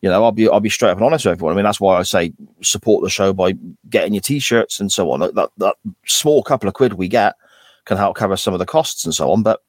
You 0.00 0.10
know, 0.10 0.24
I'll 0.24 0.32
be 0.32 0.48
I'll 0.48 0.60
be 0.60 0.68
straight 0.68 0.90
up 0.90 0.96
and 0.96 1.04
honest 1.04 1.24
with 1.24 1.32
everyone. 1.32 1.54
I 1.54 1.56
mean, 1.56 1.64
that's 1.64 1.80
why 1.80 1.96
I 1.96 2.02
say 2.02 2.32
support 2.60 3.04
the 3.04 3.10
show 3.10 3.32
by 3.32 3.54
getting 3.88 4.14
your 4.14 4.20
t-shirts 4.20 4.80
and 4.80 4.90
so 4.90 5.10
on. 5.12 5.20
That, 5.20 5.50
that 5.58 5.76
small 6.06 6.42
couple 6.42 6.68
of 6.68 6.74
quid 6.74 6.94
we 6.94 7.06
get 7.06 7.36
can 7.84 7.96
help 7.96 8.16
cover 8.16 8.36
some 8.36 8.52
of 8.52 8.58
the 8.58 8.66
costs 8.66 9.04
and 9.04 9.14
so 9.14 9.30
on. 9.30 9.44
But 9.44 9.62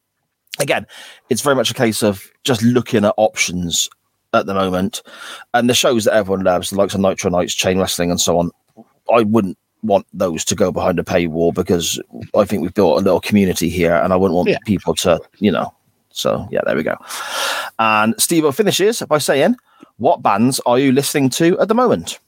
again, 0.59 0.87
it's 1.29 1.41
very 1.41 1.55
much 1.55 1.69
a 1.69 1.75
case 1.75 2.01
of 2.01 2.31
just 2.43 2.63
looking 2.63 3.05
at 3.05 3.13
options 3.17 3.89
at 4.33 4.47
the 4.47 4.53
moment. 4.55 5.03
And 5.53 5.69
the 5.69 5.75
shows 5.75 6.05
that 6.05 6.15
everyone 6.15 6.43
loves, 6.43 6.71
the 6.71 6.77
likes 6.77 6.95
of 6.95 7.01
Nitro 7.01 7.29
Nights, 7.29 7.53
Chain 7.53 7.79
Wrestling, 7.79 8.09
and 8.09 8.19
so 8.19 8.39
on, 8.39 8.51
I 9.13 9.21
wouldn't 9.21 9.57
want 9.83 10.05
those 10.13 10.43
to 10.45 10.55
go 10.55 10.71
behind 10.71 10.97
a 10.99 11.03
paywall 11.03 11.53
because 11.53 12.01
I 12.35 12.45
think 12.45 12.61
we've 12.61 12.73
built 12.73 12.99
a 12.99 13.03
little 13.03 13.19
community 13.19 13.69
here 13.69 13.95
and 13.95 14.13
I 14.13 14.15
wouldn't 14.15 14.35
want 14.35 14.49
Yeah. 14.49 14.57
people 14.65 14.95
to, 14.95 15.19
you 15.39 15.51
know. 15.51 15.73
So, 16.09 16.47
yeah, 16.51 16.61
there 16.65 16.75
we 16.75 16.83
go. 16.83 16.95
And 17.79 18.15
Steve 18.19 18.53
finishes 18.55 19.01
by 19.01 19.17
saying, 19.17 19.55
What 19.97 20.21
bands 20.21 20.59
are 20.65 20.79
you 20.79 20.91
listening 20.91 21.29
to 21.31 21.59
at 21.59 21.67
the 21.67 21.75
moment? 21.75 22.19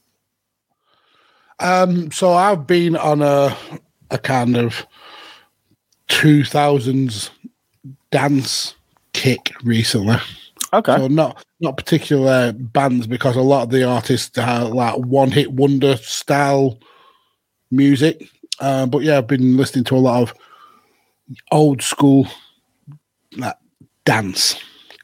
Um, 1.60 2.10
so 2.12 2.32
I've 2.34 2.66
been 2.66 2.96
on 2.96 3.22
a 3.22 3.56
a 4.10 4.18
kind 4.18 4.56
of 4.56 4.86
two 6.08 6.44
thousands 6.44 7.30
dance 8.10 8.74
kick 9.12 9.52
recently. 9.64 10.16
Okay. 10.72 10.96
So 10.96 11.06
not 11.08 11.44
not 11.60 11.76
particular 11.76 12.52
bands 12.52 13.06
because 13.06 13.36
a 13.36 13.40
lot 13.42 13.62
of 13.62 13.70
the 13.70 13.84
artists 13.84 14.36
are 14.38 14.64
like 14.64 14.96
one 14.96 15.30
hit 15.30 15.52
wonder 15.52 15.96
style 15.96 16.78
music. 17.70 18.28
Uh, 18.60 18.86
but 18.86 19.02
yeah, 19.02 19.18
I've 19.18 19.26
been 19.26 19.56
listening 19.56 19.84
to 19.84 19.96
a 19.96 19.98
lot 19.98 20.22
of 20.22 20.34
old 21.52 21.82
school 21.82 22.26
like 23.36 23.56
dance. 24.04 24.56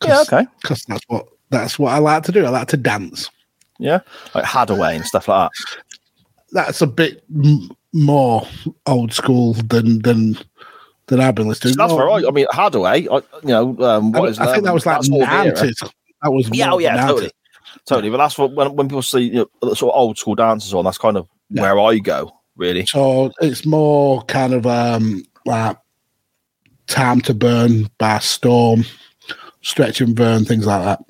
Yeah, 0.04 0.20
okay. 0.22 0.46
Because 0.60 0.84
that's 0.88 1.04
what 1.08 1.26
that's 1.50 1.78
what 1.78 1.92
I 1.92 1.98
like 1.98 2.22
to 2.24 2.32
do. 2.32 2.44
I 2.44 2.48
like 2.48 2.68
to 2.68 2.76
dance. 2.76 3.30
Yeah. 3.78 4.00
Like 4.34 4.44
Hadaway 4.44 4.94
and 4.96 5.04
stuff 5.04 5.28
like 5.28 5.50
that. 5.50 5.82
That's 6.52 6.82
a 6.82 6.86
bit 6.86 7.24
m- 7.34 7.70
more 7.92 8.46
old 8.86 9.12
school 9.12 9.54
than 9.54 10.00
than 10.02 10.38
than 11.06 11.20
I've 11.20 11.34
been 11.34 11.48
listening. 11.48 11.76
That's 11.76 11.92
More- 11.92 12.06
right. 12.06 12.24
I 12.26 12.30
mean, 12.30 12.46
Hadaway, 12.52 13.06
I, 13.10 13.16
you 13.42 13.48
know, 13.48 13.76
um, 13.80 14.14
I, 14.14 14.20
what 14.20 14.28
is 14.30 14.38
I 14.38 14.52
think 14.52 14.64
that 14.64 14.74
was 14.74 14.86
like 14.86 14.96
that's 14.96 15.10
more 15.10 15.20
the 15.20 15.32
era. 15.32 15.44
nineties. 15.46 15.78
That 16.22 16.30
was 16.30 16.48
Yeah, 16.52 16.72
oh 16.72 16.78
yeah, 16.78 16.94
the 16.96 17.02
90s. 17.02 17.06
totally, 17.08 17.30
totally. 17.86 18.10
But 18.10 18.16
that's 18.18 18.38
what 18.38 18.52
when 18.54 18.74
when 18.76 18.88
people 18.88 19.02
see 19.02 19.20
you 19.22 19.50
know, 19.62 19.74
sort 19.74 19.92
of 19.94 19.98
old 19.98 20.16
school 20.18 20.34
dances 20.36 20.72
on, 20.74 20.84
that's 20.84 20.98
kind 20.98 21.16
of 21.16 21.28
Yeah. 21.50 21.62
where 21.62 21.78
I 21.80 21.98
go. 21.98 22.32
Really, 22.57 22.84
So 22.86 23.32
it's 23.40 23.64
more 23.64 24.22
kind 24.24 24.53
of 24.53 24.66
um 24.66 25.24
like 25.46 25.76
time 26.86 27.20
to 27.22 27.34
burn 27.34 27.88
by 27.98 28.18
storm, 28.18 28.84
stretch 29.62 30.01
and 30.01 30.14
burn, 30.14 30.44
things 30.44 30.66
like 30.66 30.85
that. 30.85 31.01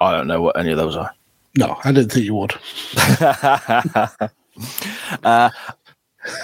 I 0.00 0.12
don't 0.12 0.28
know 0.28 0.40
what 0.40 0.58
any 0.58 0.70
of 0.70 0.78
those 0.78 0.96
are. 0.96 1.10
No, 1.56 1.76
I 1.82 1.92
didn't 1.92 2.12
think 2.12 2.24
you 2.24 2.36
would. 2.36 2.54
uh, 5.24 5.50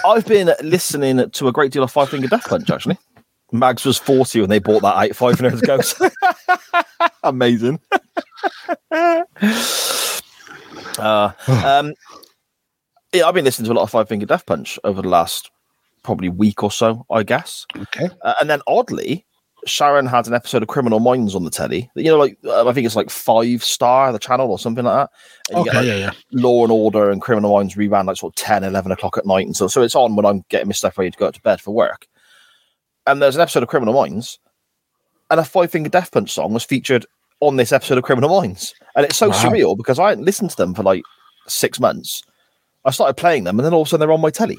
I've 0.05 0.27
been 0.27 0.53
listening 0.63 1.31
to 1.31 1.49
a 1.49 1.53
great 1.53 1.73
deal 1.73 1.85
of 1.85 1.93
Five 1.93 2.09
Finger 2.09 2.27
Death 2.27 2.49
Punch. 2.49 2.71
Actually, 2.71 2.99
Mags 3.53 3.85
was 3.85 3.99
forty 3.99 4.41
when 4.41 4.51
they 4.51 4.59
bought 4.59 4.83
that 4.83 4.97
out 4.97 5.15
five 5.15 5.41
years 5.41 5.63
ago. 5.63 5.79
Amazing. 7.23 7.79
uh, 8.91 9.23
um, 11.47 11.95
yeah, 13.15 13.27
I've 13.27 13.35
been 13.35 13.45
listening 13.45 13.67
to 13.67 13.73
a 13.73 13.75
lot 13.77 13.83
of 13.85 13.91
Five 13.91 14.09
Finger 14.09 14.27
Death 14.27 14.45
Punch 14.47 14.79
over 14.85 15.01
the 15.03 15.09
last 15.09 15.51
probably 16.03 16.29
week 16.29 16.63
or 16.63 16.71
so, 16.71 17.07
I 17.11 17.23
guess. 17.23 17.67
Okay. 17.77 18.09
Uh, 18.23 18.35
and 18.41 18.51
then 18.51 18.61
oddly, 18.67 19.25
Sharon 19.67 20.05
had 20.07 20.27
an 20.27 20.35
episode 20.35 20.63
of 20.63 20.69
Criminal 20.69 21.01
Minds 21.01 21.35
on 21.35 21.45
the 21.45 21.51
telly. 21.51 21.91
You 21.95 22.11
know, 22.11 22.19
like 22.19 22.37
uh, 22.45 22.69
I 22.69 22.73
think 22.75 22.85
it's 22.87 22.97
like 22.97 23.09
Five 23.11 23.65
Star, 23.65 24.13
the 24.13 24.19
channel, 24.19 24.51
or 24.51 24.59
something 24.59 24.85
like 24.85 25.09
that. 25.09 25.11
And 25.57 25.65
you 25.65 25.71
Okay, 25.71 25.79
like, 25.79 25.87
yeah, 25.87 25.97
yeah. 25.97 26.11
Law 26.33 26.65
and 26.65 26.73
Order 26.73 27.11
and 27.11 27.23
Criminal 27.23 27.55
Minds 27.57 27.75
reran 27.75 28.05
like 28.07 28.19
sort 28.19 28.33
of 28.39 28.45
10, 28.45 28.65
11 28.65 28.93
o'clock 28.93 29.17
at 29.17 29.25
night. 29.27 29.47
And 29.47 29.57
so, 29.57 29.67
so 29.69 29.81
it's 29.83 29.95
on 29.95 30.17
when 30.17 30.27
I'm 30.27 30.45
getting 30.51 30.69
my 30.69 30.73
stuff 30.75 30.99
ready 30.99 31.11
to 31.11 31.19
go 31.19 31.31
to 31.31 31.41
bed 31.41 31.61
for 31.61 31.73
work. 31.75 32.07
And 33.07 33.21
there's 33.23 33.37
an 33.37 33.43
episode 33.43 33.63
of 33.63 33.69
Criminal 33.69 33.95
Minds, 33.95 34.39
and 35.31 35.41
a 35.41 35.45
Five 35.45 35.71
Finger 35.71 35.89
Death 35.89 36.13
Punch 36.13 36.33
song 36.33 36.53
was 36.53 36.65
featured 36.65 37.07
on 37.41 37.57
this 37.57 37.73
episode 37.73 37.97
of 37.99 38.05
Criminal 38.05 38.31
Minds. 38.41 38.75
And 38.97 39.07
it's 39.07 39.17
so 39.17 39.29
Wow. 39.29 39.35
surreal 39.35 39.77
because 39.77 39.99
I 39.99 40.11
hadn't 40.11 40.25
listened 40.25 40.51
to 40.51 40.57
them 40.57 40.75
for 40.75 40.83
like 40.83 41.03
six 41.49 41.81
months. 41.81 42.23
I 42.85 42.91
started 42.91 43.15
playing 43.15 43.45
them, 43.45 43.59
and 43.59 43.67
then 43.67 43.73
all 43.75 43.83
of 43.83 43.89
a 43.89 43.91
sudden 43.91 44.07
they're 44.07 44.13
on 44.15 44.21
my 44.21 44.31
telly. 44.31 44.59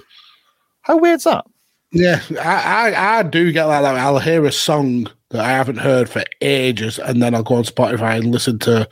How 0.82 0.98
weird's 0.98 1.24
that? 1.26 1.46
Yeah, 1.92 2.22
I, 2.42 2.92
I, 2.94 3.20
I 3.20 3.24
do 3.24 3.52
get 3.52 3.66
like 3.66 3.82
that. 3.84 3.96
I'll 3.96 4.20
hear 4.20 4.46
a 4.46 4.52
song 4.52 5.08
that 5.30 5.44
I 5.46 5.50
haven't 5.50 5.78
heard 5.78 6.10
for 6.10 6.24
ages, 6.42 7.00
and 7.00 7.22
then 7.22 7.34
I'll 7.34 7.44
go 7.44 7.56
on 7.56 7.64
Spotify 7.64 8.18
and 8.18 8.32
listen 8.32 8.60
to 8.60 8.88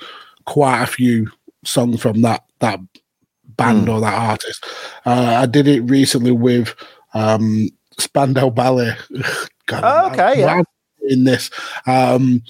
quite 0.45 0.83
a 0.83 0.87
few 0.87 1.29
songs 1.65 2.01
from 2.01 2.21
that 2.21 2.43
that 2.59 2.79
band 3.57 3.89
or 3.89 3.99
that 4.01 4.13
artist. 4.13 4.65
Uh, 5.05 5.37
I 5.41 5.45
did 5.45 5.67
it 5.67 5.81
recently 5.81 6.31
with 6.31 6.75
um, 7.13 7.69
Spandau 7.99 8.49
Ballet. 8.49 8.93
God, 9.65 9.83
Oh, 9.83 10.11
okay, 10.11 10.39
yeah. 10.41 10.55
I'm 10.55 10.65
in 11.09 11.23
this. 11.23 11.49
Um, 11.85 12.41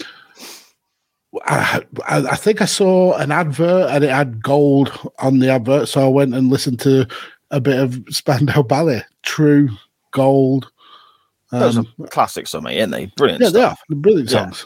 I, 1.45 1.83
I 2.07 2.35
think 2.35 2.61
I 2.61 2.65
saw 2.65 3.15
an 3.17 3.31
advert 3.31 3.89
and 3.89 4.03
it 4.03 4.09
had 4.11 4.41
gold 4.43 4.91
on 5.19 5.39
the 5.39 5.49
advert, 5.49 5.87
so 5.87 6.05
I 6.05 6.09
went 6.09 6.35
and 6.35 6.49
listened 6.49 6.79
to 6.81 7.07
a 7.51 7.59
bit 7.59 7.79
of 7.79 8.03
Spandau 8.09 8.61
Ballet, 8.63 9.03
True, 9.23 9.69
Gold. 10.11 10.71
Those 11.51 11.77
Um, 11.77 11.87
are 12.01 12.07
classics, 12.07 12.51
for 12.51 12.61
me, 12.61 12.79
aren't 12.79 12.91
they? 12.91 13.07
Brilliant 13.17 13.41
yeah, 13.43 13.49
stuff. 13.49 13.79
are. 13.79 13.83
They're 13.89 13.97
brilliant 13.99 14.29
songs. 14.29 14.65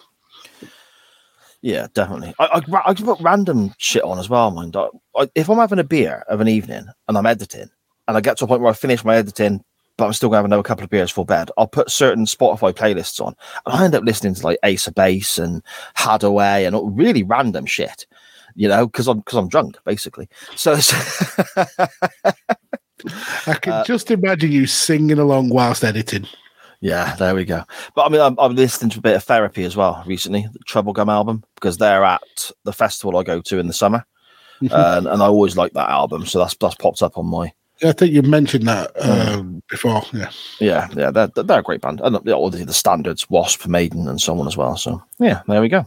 Yeah, 1.62 1.88
definitely. 1.94 2.34
I, 2.40 2.62
I, 2.72 2.82
I 2.86 2.94
can 2.94 3.06
put 3.06 3.20
random 3.20 3.74
shit 3.78 4.04
on 4.04 4.20
as 4.20 4.30
well, 4.30 4.52
mind. 4.52 4.76
I, 4.76 4.88
I, 5.16 5.30
if 5.36 5.50
I'm 5.50 5.58
having 5.58 5.80
a 5.80 5.84
beer 5.84 6.24
of 6.30 6.40
an 6.40 6.48
evening 6.48 6.86
and 7.08 7.18
I'm 7.18 7.26
editing, 7.26 7.70
and 8.08 8.16
I 8.18 8.22
get 8.22 8.38
to 8.38 8.46
a 8.46 8.48
point 8.48 8.62
where 8.62 8.72
I 8.72 8.76
finish 8.76 9.04
my 9.04 9.16
editing, 9.16 9.64
but 9.98 10.06
I'm 10.06 10.14
still 10.14 10.30
going 10.30 10.36
to 10.36 10.40
have 10.40 10.46
another 10.46 10.64
couple 10.64 10.84
of 10.84 10.90
beers 10.90 11.12
for 11.12 11.26
bed, 11.26 11.50
I'll 11.58 11.68
put 11.68 11.90
certain 11.90 12.26
Spotify 12.26 12.72
playlists 12.74 13.20
on, 13.20 13.36
and 13.66 13.76
I 13.76 13.84
end 13.86 13.96
up 13.96 14.04
listening 14.04 14.36
to 14.36 14.44
like 14.44 14.60
Ace 14.64 14.88
of 14.88 14.96
Base 14.96 15.38
and 15.38 15.64
Hadaway 15.98 16.66
and 16.66 16.76
all 16.76 16.90
really 16.90 17.24
random 17.24 17.66
shit, 17.66 18.06
you 18.56 18.68
know, 18.68 18.86
because 18.88 19.08
I'm 19.08 19.20
because 19.20 19.38
I'm 19.38 19.50
drunk 19.50 19.78
basically. 19.86 20.30
So 20.56 20.74
I 23.46 23.54
can 23.62 23.74
Uh, 23.74 23.84
just 23.84 24.10
imagine 24.12 24.52
you 24.52 24.66
singing 24.68 25.20
along 25.20 25.50
whilst 25.50 25.84
editing. 25.84 26.28
Yeah, 26.80 27.16
there 27.16 27.34
we 27.34 27.44
go. 27.44 27.64
But 27.96 28.06
I 28.06 28.10
mean, 28.10 28.22
I'm, 28.22 28.36
I'm 28.40 28.56
listening 28.56 28.92
to 28.92 29.00
a 29.00 29.02
bit 29.02 29.16
of 29.16 29.24
therapy 29.24 29.64
as 29.64 29.76
well 29.76 30.04
recently, 30.06 30.48
the 30.52 30.60
Troublegum 30.60 31.12
album, 31.12 31.44
because 31.56 31.78
they're 31.78 32.04
at 32.04 32.52
the 32.66 32.74
festival 32.74 33.18
I 33.18 33.24
go 33.24 33.42
to 33.42 33.58
in 33.60 33.66
the 33.68 33.74
summer, 33.74 34.06
and, 34.62 35.08
and 35.08 35.24
I 35.24 35.26
always 35.26 35.58
like 35.58 35.74
that 35.74 35.90
album, 35.90 36.26
so 36.28 36.38
that's 36.40 36.56
that's 36.56 36.76
popped 36.76 37.02
up 37.02 37.18
on 37.18 37.26
my 37.26 37.52
I 37.84 37.92
think 37.92 38.12
you 38.12 38.22
mentioned 38.22 38.68
that 38.68 38.92
um, 39.00 39.62
before. 39.70 40.02
Yeah. 40.14 40.32
yeah 40.60 40.88
yeah 40.96 41.12
they're 41.12 41.28
they're 41.28 41.60
a 41.60 41.64
great 41.64 41.82
band, 41.82 42.02
and 42.02 42.16
uh, 42.16 42.32
all 42.34 42.50
the, 42.50 42.64
the 42.66 42.74
standards, 42.74 43.30
Wasp, 43.30 43.68
Maiden, 43.68 44.08
and 44.08 44.20
so 44.20 44.40
on 44.40 44.48
as 44.48 44.58
well. 44.58 44.78
So 44.78 45.04
yeah, 45.20 45.42
there 45.48 45.62
we 45.62 45.70
go. 45.70 45.86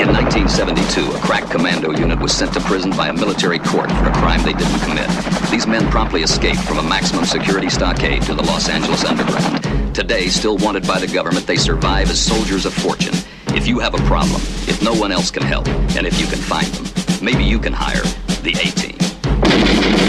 In 0.00 0.08
1972, 0.08 1.10
a 1.10 1.20
crack 1.20 1.50
commando 1.50 1.90
unit 1.90 2.18
was 2.20 2.32
sent 2.32 2.54
to 2.54 2.60
prison 2.60 2.90
by 2.92 3.08
a 3.08 3.12
military 3.12 3.58
court 3.58 3.90
for 3.92 4.06
a 4.06 4.12
crime 4.12 4.42
they 4.42 4.52
didn't 4.52 4.80
commit. 4.80 5.08
These 5.50 5.66
men 5.66 5.90
promptly 5.90 6.22
escaped 6.22 6.60
from 6.60 6.78
a 6.78 6.82
maximum 6.82 7.24
security 7.24 7.68
stockade 7.68 8.22
to 8.22 8.34
the 8.34 8.42
Los 8.42 8.68
Angeles 8.68 9.04
underground. 9.04 9.94
Today, 9.94 10.28
still 10.28 10.56
wanted 10.58 10.86
by 10.86 10.98
the 11.00 11.06
government, 11.06 11.46
they 11.46 11.56
survive 11.56 12.08
as 12.08 12.20
soldiers 12.20 12.64
of 12.64 12.72
fortune. 12.72 13.14
If 13.48 13.66
you 13.66 13.78
have 13.80 13.94
a 13.94 14.02
problem, 14.04 14.40
if 14.68 14.82
no 14.82 14.94
one 14.94 15.12
else 15.12 15.30
can 15.30 15.42
help, 15.42 15.68
and 15.68 16.06
if 16.06 16.18
you 16.20 16.26
can 16.26 16.38
find 16.38 16.66
them, 16.68 17.24
maybe 17.24 17.44
you 17.44 17.58
can 17.58 17.72
hire 17.72 18.02
the 18.42 18.52
A 18.52 19.99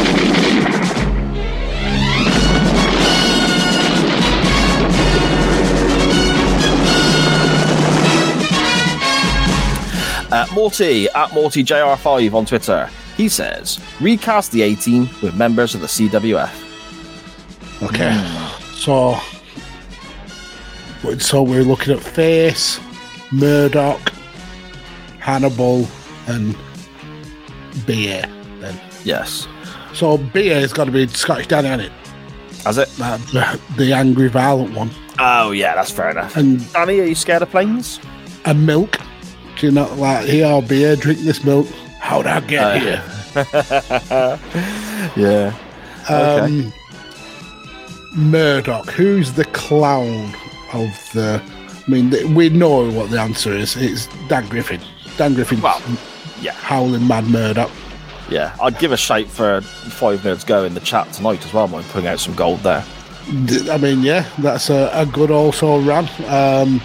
Uh, 10.32 10.46
Morty 10.54 11.10
at 11.10 11.34
Morty 11.34 11.64
JR5 11.64 12.34
on 12.34 12.46
Twitter. 12.46 12.90
He 13.18 13.28
says 13.28 13.80
recast 14.00 14.52
the 14.52 14.62
A 14.62 14.76
team 14.76 15.10
with 15.22 15.36
members 15.36 15.76
of 15.76 15.82
the 15.82 15.88
CWF. 15.88 16.68
Okay. 17.84 18.14
So, 18.76 19.18
so 21.20 21.44
we're 21.44 21.64
looking 21.64 21.94
at 21.94 22.00
Face, 22.00 22.80
Murdock, 23.32 24.12
Hannibal, 25.20 25.88
and 26.28 26.56
Beer. 27.86 28.24
Then, 28.60 28.80
Yes, 29.04 29.48
so 29.94 30.18
B.A. 30.18 30.62
has 30.62 30.72
got 30.74 30.86
to 30.86 30.92
be 30.92 31.08
Scottish 31.08 31.48
Danny, 31.48 31.68
hasn't 31.68 31.92
it? 31.92 32.64
has 32.64 32.78
it? 32.78 32.88
That, 32.98 33.20
the, 33.32 33.60
the 33.78 33.94
angry, 33.94 34.30
violent 34.30 34.74
one, 34.76 34.92
Oh 35.20 35.52
yeah, 35.52 35.74
that's 35.76 35.92
fair 35.92 36.12
enough. 36.12 36.38
and 36.38 36.72
Danny, 36.74 37.00
are 37.00 37.06
you 37.06 37.16
scared 37.16 37.42
of 37.42 37.50
planes? 37.50 38.00
and 38.46 38.66
milk. 38.66 38.98
You 39.62 39.72
not 39.72 39.98
like 39.98 40.26
here? 40.28 40.46
I'll 40.48 40.62
be 40.62 40.78
here, 40.78 40.96
drink 40.96 41.20
this 41.20 41.44
milk. 41.44 41.68
How'd 42.00 42.26
I 42.26 42.40
get 42.42 42.64
Uh, 42.64 42.80
here? 42.80 44.40
Yeah. 45.16 45.54
okay. 46.06 46.40
Um, 46.40 46.74
Murdock, 48.16 48.90
who's 48.90 49.34
the 49.34 49.46
clown 49.46 50.34
of 50.74 50.90
the? 51.14 51.42
I 51.88 51.90
mean, 51.92 52.34
we 52.36 52.50
know 52.50 52.90
what 52.92 53.10
the 53.10 53.20
answer 53.20 53.52
is. 53.54 53.76
It's 53.78 54.08
Dan 54.28 54.48
Griffin. 54.50 54.82
Dan 55.18 55.34
Griffin. 55.34 55.62
Well, 55.62 55.82
yeah. 56.42 56.52
howling 56.54 57.08
mad 57.08 57.26
Murdock. 57.26 57.72
Yeah, 58.30 58.56
I'd 58.62 58.80
give 58.80 58.92
a 58.92 58.98
shout 58.98 59.28
for 59.28 59.62
five 59.62 60.24
minutes 60.24 60.44
go 60.44 60.64
in 60.64 60.74
the 60.74 60.80
chat 60.80 61.12
tonight 61.14 61.46
as 61.46 61.54
well. 61.54 61.68
Mind 61.68 61.86
putting 61.88 62.08
out 62.08 62.20
some 62.20 62.34
gold 62.36 62.60
there. 62.62 62.84
I 63.70 63.78
mean, 63.78 64.02
yeah, 64.02 64.26
that's 64.40 64.70
a, 64.70 64.90
a 64.94 65.06
good 65.06 65.32
also 65.32 65.80
run. 65.82 66.08
Um, 66.28 66.82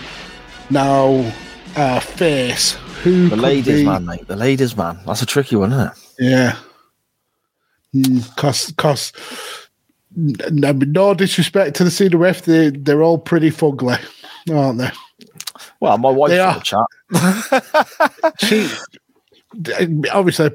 now, 0.70 1.32
uh, 1.77 2.01
face. 2.01 2.73
Who 3.03 3.28
The 3.28 3.36
ladies, 3.36 3.81
be- 3.81 3.85
man, 3.85 4.07
mate. 4.07 4.27
The 4.27 4.36
ladies, 4.36 4.77
man. 4.77 4.98
That's 5.07 5.23
a 5.23 5.27
tricky 5.27 5.57
one, 5.57 5.73
isn't 5.73 5.86
it? 5.89 5.93
Yeah. 6.19 6.57
Because, 7.93 8.66
because, 8.70 9.12
no 10.15 11.15
disrespect 11.15 11.77
to 11.77 11.85
the 11.85 11.90
CWF, 11.90 12.43
they 12.44 12.70
they're 12.70 13.03
all 13.03 13.19
pretty 13.19 13.51
fugly, 13.51 13.98
aren't 14.53 14.78
they? 14.78 14.90
Well, 15.81 15.97
my 15.98 16.11
wife's 16.11 16.31
They 16.32 16.40
in 16.40 16.47
are. 16.47 16.55
the 16.55 16.61
chat. 16.61 18.32
She 18.40 18.69
obviously 20.12 20.51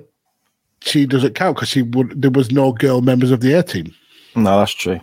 she 0.82 1.06
doesn't 1.08 1.34
count 1.36 1.56
because 1.56 1.70
she 1.70 1.82
would. 1.84 2.22
There 2.22 2.30
was 2.32 2.52
no 2.52 2.72
girl 2.74 3.02
members 3.02 3.32
of 3.32 3.40
the 3.42 3.54
A 3.54 3.64
team. 3.64 3.94
No, 4.36 4.60
that's 4.60 4.74
true. 4.74 5.00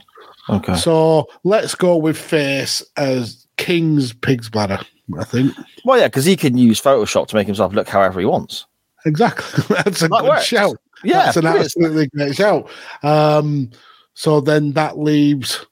Okay. 0.48 0.76
So 0.76 1.28
let's 1.44 1.74
go 1.74 1.96
with 1.96 2.16
Face 2.16 2.82
as 2.96 3.46
King's 3.56 4.12
pig's 4.12 4.48
bladder. 4.48 4.78
I 5.16 5.24
think 5.24 5.54
Well, 5.84 5.98
yeah, 5.98 6.06
because 6.08 6.24
he 6.24 6.36
can 6.36 6.58
use 6.58 6.80
Photoshop 6.80 7.28
to 7.28 7.36
make 7.36 7.46
himself 7.46 7.72
look 7.72 7.88
however 7.88 8.20
he 8.20 8.26
wants. 8.26 8.66
exactly. 9.06 9.64
That's 9.84 10.02
a 10.02 10.08
That 10.08 10.20
good 10.20 10.28
works. 10.28 10.44
shout. 10.44 10.76
Yeah, 11.04 11.26
that's 11.26 11.36
an 11.36 11.46
absolutely 11.46 12.08
great 12.08 12.34
shout. 12.34 12.68
Um, 13.04 13.70
so 14.14 14.40
then 14.40 14.72
that 14.72 14.98
leaves 14.98 15.64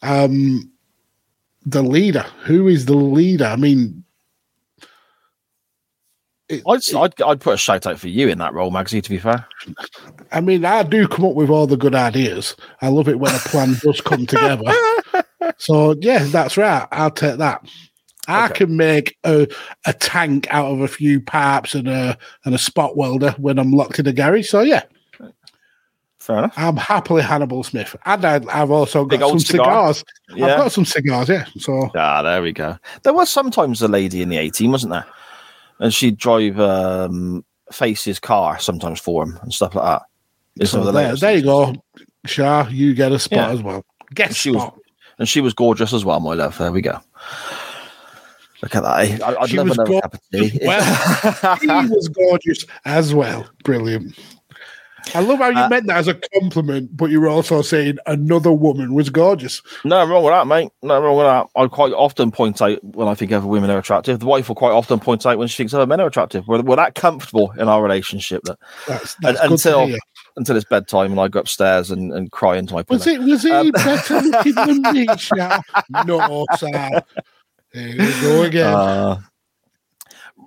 um, 0.00 0.72
the 1.66 1.82
leader. 1.82 2.24
Who 2.44 2.66
is 2.66 2.86
the 2.86 2.94
leader? 2.96 3.44
I 3.44 3.56
mean, 3.56 4.02
it- 6.48 6.62
I'd, 6.66 6.80
I'd, 6.96 7.22
I'd 7.22 7.40
put 7.40 7.54
a 7.54 7.58
shout 7.58 7.86
out 7.86 7.98
for 8.00 8.08
you 8.08 8.28
in 8.28 8.38
that 8.38 8.54
role, 8.54 8.72
Magsy, 8.72 9.02
to 9.02 9.10
be 9.10 9.18
fair. 9.18 9.46
I 10.32 10.40
mean, 10.40 10.64
I 10.64 10.82
do 10.82 11.06
come 11.06 11.26
up 11.26 11.34
with 11.34 11.50
all 11.50 11.66
the 11.66 11.76
good 11.76 11.94
ideas. 11.94 12.56
I 12.80 12.88
love 12.88 13.08
it 13.08 13.18
when 13.20 13.34
a 13.34 13.38
plan 13.38 13.76
does 13.82 14.00
come 14.00 14.26
together. 14.26 14.64
So 15.56 15.94
yeah, 16.00 16.24
that's 16.24 16.56
right. 16.56 16.86
I'll 16.92 17.10
take 17.10 17.36
that. 17.38 17.66
I 18.30 18.44
Okay. 18.46 18.54
can 18.64 18.76
make 18.76 19.16
a, 19.24 19.46
a 19.86 19.92
tank 19.92 20.46
out 20.50 20.66
of 20.66 20.80
a 20.80 20.88
few 20.88 21.20
pipes 21.20 21.74
and 21.74 21.88
a 21.88 22.16
and 22.44 22.54
a 22.54 22.58
spot 22.58 22.96
welder 22.96 23.32
when 23.38 23.58
I'm 23.58 23.72
locked 23.72 23.98
in 23.98 24.06
a 24.06 24.12
garage. 24.12 24.48
So 24.48 24.60
yeah, 24.62 24.82
Fair 26.18 26.38
enough. 26.38 26.52
I'm 26.56 26.76
happily 26.76 27.22
Hannibal 27.22 27.62
Smith, 27.64 27.96
and 28.04 28.24
I, 28.24 28.40
I've 28.52 28.70
also 28.70 29.06
Big 29.06 29.20
got 29.20 29.30
some 29.30 29.38
cigar. 29.40 29.94
cigars. 29.94 30.04
Yeah. 30.36 30.46
I've 30.46 30.58
got 30.58 30.72
some 30.72 30.84
cigars. 30.84 31.28
Yeah, 31.30 31.46
so 31.58 31.90
Ah, 31.96 32.20
there 32.22 32.42
we 32.42 32.52
go. 32.52 32.76
There 33.04 33.14
was 33.14 33.30
sometimes 33.30 33.80
a 33.80 33.88
lady 33.88 34.20
in 34.20 34.28
the 34.28 34.36
A 34.36 34.50
team, 34.50 34.70
wasn't 34.72 34.92
there? 34.92 35.06
And 35.78 35.94
she'd 35.94 36.18
drive 36.18 36.60
um, 36.60 37.42
Face's 37.72 38.20
car 38.20 38.58
sometimes 38.58 39.00
for 39.00 39.22
him 39.24 39.38
and 39.42 39.52
stuff 39.52 39.74
like 39.74 39.84
that. 40.58 40.66
So 40.68 40.84
the 40.84 40.92
there, 40.92 41.16
there 41.16 41.36
you 41.38 41.42
go. 41.42 41.74
Shah, 42.26 42.68
you 42.68 42.92
get 42.92 43.12
a 43.12 43.18
spot 43.18 43.38
Yeah. 43.38 43.50
as 43.52 43.62
well. 43.62 43.82
Get 44.14 44.36
She 44.36 44.50
was- 44.50 44.60
spot. 44.62 44.76
And 45.18 45.28
she 45.28 45.40
was 45.42 45.52
gorgeous 45.52 45.92
as 45.92 46.02
well, 46.04 46.18
my 46.20 46.32
love. 46.34 46.56
There 46.58 46.72
we 46.72 46.80
go. 46.82 46.98
Look 48.62 48.74
at 48.74 48.82
that. 48.82 49.22
I, 49.22 49.36
I'd 49.40 49.48
She 49.50 49.56
love 49.56 49.68
was 49.68 49.78
another 49.78 50.00
cup 50.00 50.14
of 50.14 50.20
tea. 50.32 50.58
Well, 50.62 51.56
he 51.60 51.66
was 51.66 52.08
gorgeous 52.08 52.64
as 52.84 53.14
well. 53.14 53.48
Brilliant. 53.64 54.18
I 55.14 55.20
love 55.20 55.38
how 55.38 55.48
you 55.48 55.56
Uh, 55.56 55.68
meant 55.70 55.86
that 55.86 55.96
as 55.96 56.08
a 56.08 56.14
compliment, 56.38 56.94
but 56.94 57.10
you 57.10 57.22
were 57.22 57.28
also 57.28 57.62
saying 57.62 57.96
another 58.06 58.52
woman 58.52 58.92
was 58.92 59.08
gorgeous. 59.08 59.62
No 59.82 60.04
wrong 60.06 60.22
with 60.22 60.32
that, 60.34 60.46
mate. 60.46 60.70
No 60.82 61.00
wrong 61.00 61.16
with 61.16 61.24
that. 61.26 61.46
I 61.56 61.66
quite 61.68 61.94
often 61.94 62.30
point 62.30 62.60
out 62.60 62.84
when 62.84 63.08
I 63.08 63.14
think 63.14 63.32
other 63.32 63.46
women 63.46 63.70
are 63.70 63.78
attractive. 63.78 64.20
The 64.20 64.26
wife 64.26 64.48
will 64.48 64.56
quite 64.56 64.72
often 64.72 65.00
point 65.00 65.24
out 65.24 65.38
when 65.38 65.48
she 65.48 65.56
thinks 65.56 65.72
other 65.72 65.86
men 65.86 66.02
are 66.02 66.06
attractive. 66.06 66.46
We're, 66.46 66.60
we're 66.60 66.76
that 66.76 66.94
comfortable 66.96 67.50
in 67.52 67.66
our 67.66 67.82
relationship 67.82 68.42
that 68.44 68.58
That's, 68.86 69.16
and, 69.24 69.36
that's 69.36 69.40
good 69.40 69.50
until 69.52 69.98
until 70.36 70.56
it's 70.56 70.66
bedtime 70.66 71.10
and 71.12 71.20
I 71.20 71.28
go 71.28 71.40
upstairs 71.40 71.90
and, 71.90 72.12
and 72.12 72.30
cry 72.30 72.56
into 72.58 72.74
my 72.74 72.82
pillow. 72.82 72.98
Was 72.98 73.06
it 73.06 73.20
was 73.22 73.42
he 73.42 73.50
Um, 73.50 73.70
better 73.70 74.20
looking 74.20 74.54
than 74.54 74.82
me, 74.92 75.06
Shah? 75.16 75.62
No, 76.04 76.44
sir. 76.58 77.02
Here 77.72 77.96
we 77.98 78.20
go 78.20 78.42
again. 78.42 78.74
Uh, 78.74 79.20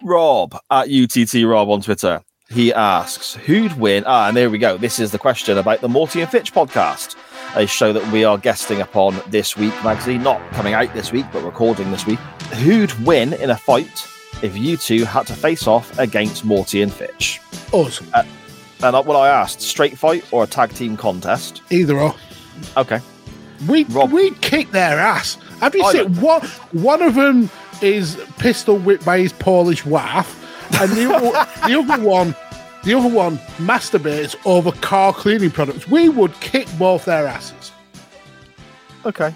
Rob 0.04 0.58
at 0.70 0.90
UTT 0.90 1.34
Rob 1.46 1.70
on 1.70 1.82
Twitter. 1.82 2.22
He 2.50 2.74
asks, 2.74 3.36
who'd 3.36 3.80
win? 3.80 4.04
Ah, 4.06 4.28
and 4.28 4.38
there 4.38 4.50
we 4.50 4.58
go. 4.58 4.78
This 4.78 5.00
is 5.00 5.12
the 5.12 5.18
question 5.18 5.58
about 5.58 5.82
the 5.82 5.90
Morty 5.90 6.22
and 6.22 6.30
Fitch 6.30 6.54
podcast, 6.54 7.16
a 7.56 7.66
show 7.66 7.94
that 7.94 8.12
we 8.12 8.24
are 8.26 8.38
guesting 8.38 8.82
upon 8.82 9.20
this 9.30 9.56
week, 9.58 9.74
Magsy. 9.76 10.22
Not 10.22 10.40
coming 10.52 10.74
out 10.74 10.94
this 10.94 11.12
week, 11.12 11.26
but 11.32 11.44
recording 11.44 11.90
this 11.90 12.06
week. 12.06 12.20
Who'd 12.64 12.92
win 13.06 13.34
in 13.34 13.50
a 13.50 13.58
fight 13.58 14.08
if 14.44 14.56
you 14.58 14.78
two 14.78 15.06
had 15.06 15.26
to 15.28 15.34
face 15.34 15.66
off 15.68 15.98
against 15.98 16.46
Morty 16.46 16.82
and 16.82 16.94
Fitch? 16.94 17.40
Us, 17.74 18.02
And 18.14 18.28
uh, 18.96 19.02
what 19.02 19.16
I 19.16 19.30
asked, 19.30 19.62
straight 19.62 19.98
fight 19.98 20.26
or 20.32 20.44
a 20.44 20.48
tag 20.48 20.74
team 20.74 20.96
contest? 20.98 21.62
either 21.72 21.98
or. 21.98 22.14
Okay. 22.78 23.00
We 23.68 23.84
Rob- 23.86 24.12
we 24.12 24.32
kick 24.36 24.72
their 24.72 25.00
ass. 25.00 25.36
Have 25.60 25.76
you 25.76 25.84
I 25.84 25.92
seen 25.94 26.16
one? 26.22 26.42
One 26.72 27.02
of 27.02 27.16
them 27.16 27.50
is 27.82 28.16
pistol 28.38 28.78
whipped 28.78 29.06
by 29.06 29.20
his 29.20 29.34
Polish 29.34 29.86
wife, 29.86 30.40
and 30.82 30.92
the 30.92 31.14
other, 31.14 31.32
the 31.68 31.80
other 31.80 32.04
one 32.04 32.36
The 32.84 32.94
other 32.94 33.08
one 33.08 33.38
masturbates 33.60 34.36
over 34.46 34.72
car 34.74 35.14
cleaning 35.14 35.52
products. 35.52 35.88
We 35.88 36.10
would 36.10 36.38
kick 36.42 36.68
both 36.78 37.06
their 37.06 37.26
asses. 37.26 37.72
Okay. 39.06 39.34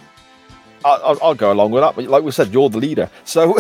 I, 0.84 0.90
I'll, 0.90 1.18
I'll 1.22 1.36
go 1.36 1.54
along 1.54 1.72
with 1.72 1.82
that. 1.82 1.96
But 1.96 2.06
like 2.06 2.24
we 2.24 2.32
said, 2.32 2.52
you're 2.54 2.70
the 2.70 2.78
leader. 2.78 3.10
So, 3.24 3.58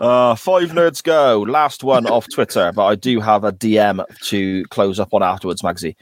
uh, 0.00 0.34
five 0.34 0.70
nerds 0.70 1.00
go. 1.00 1.44
Last 1.48 1.84
one 1.84 2.06
off 2.08 2.26
Twitter, 2.32 2.72
but 2.74 2.86
I 2.86 2.96
do 2.96 3.20
have 3.20 3.44
a 3.44 3.52
DM 3.52 4.04
to 4.24 4.64
close 4.64 4.98
up 4.98 5.14
on 5.14 5.22
afterwards, 5.22 5.62
Magsy. 5.62 5.94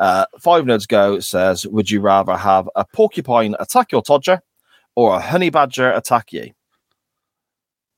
Uh, 0.00 0.24
five 0.40 0.64
nerds 0.64 0.88
go 0.88 1.20
says, 1.20 1.66
"Would 1.66 1.90
you 1.90 2.00
rather 2.00 2.36
have 2.36 2.68
a 2.74 2.84
porcupine 2.84 3.54
attack 3.60 3.92
your 3.92 4.02
todger 4.02 4.40
or 4.96 5.14
a 5.14 5.20
honey 5.20 5.50
badger 5.50 5.92
attack 5.92 6.32
you?" 6.32 6.50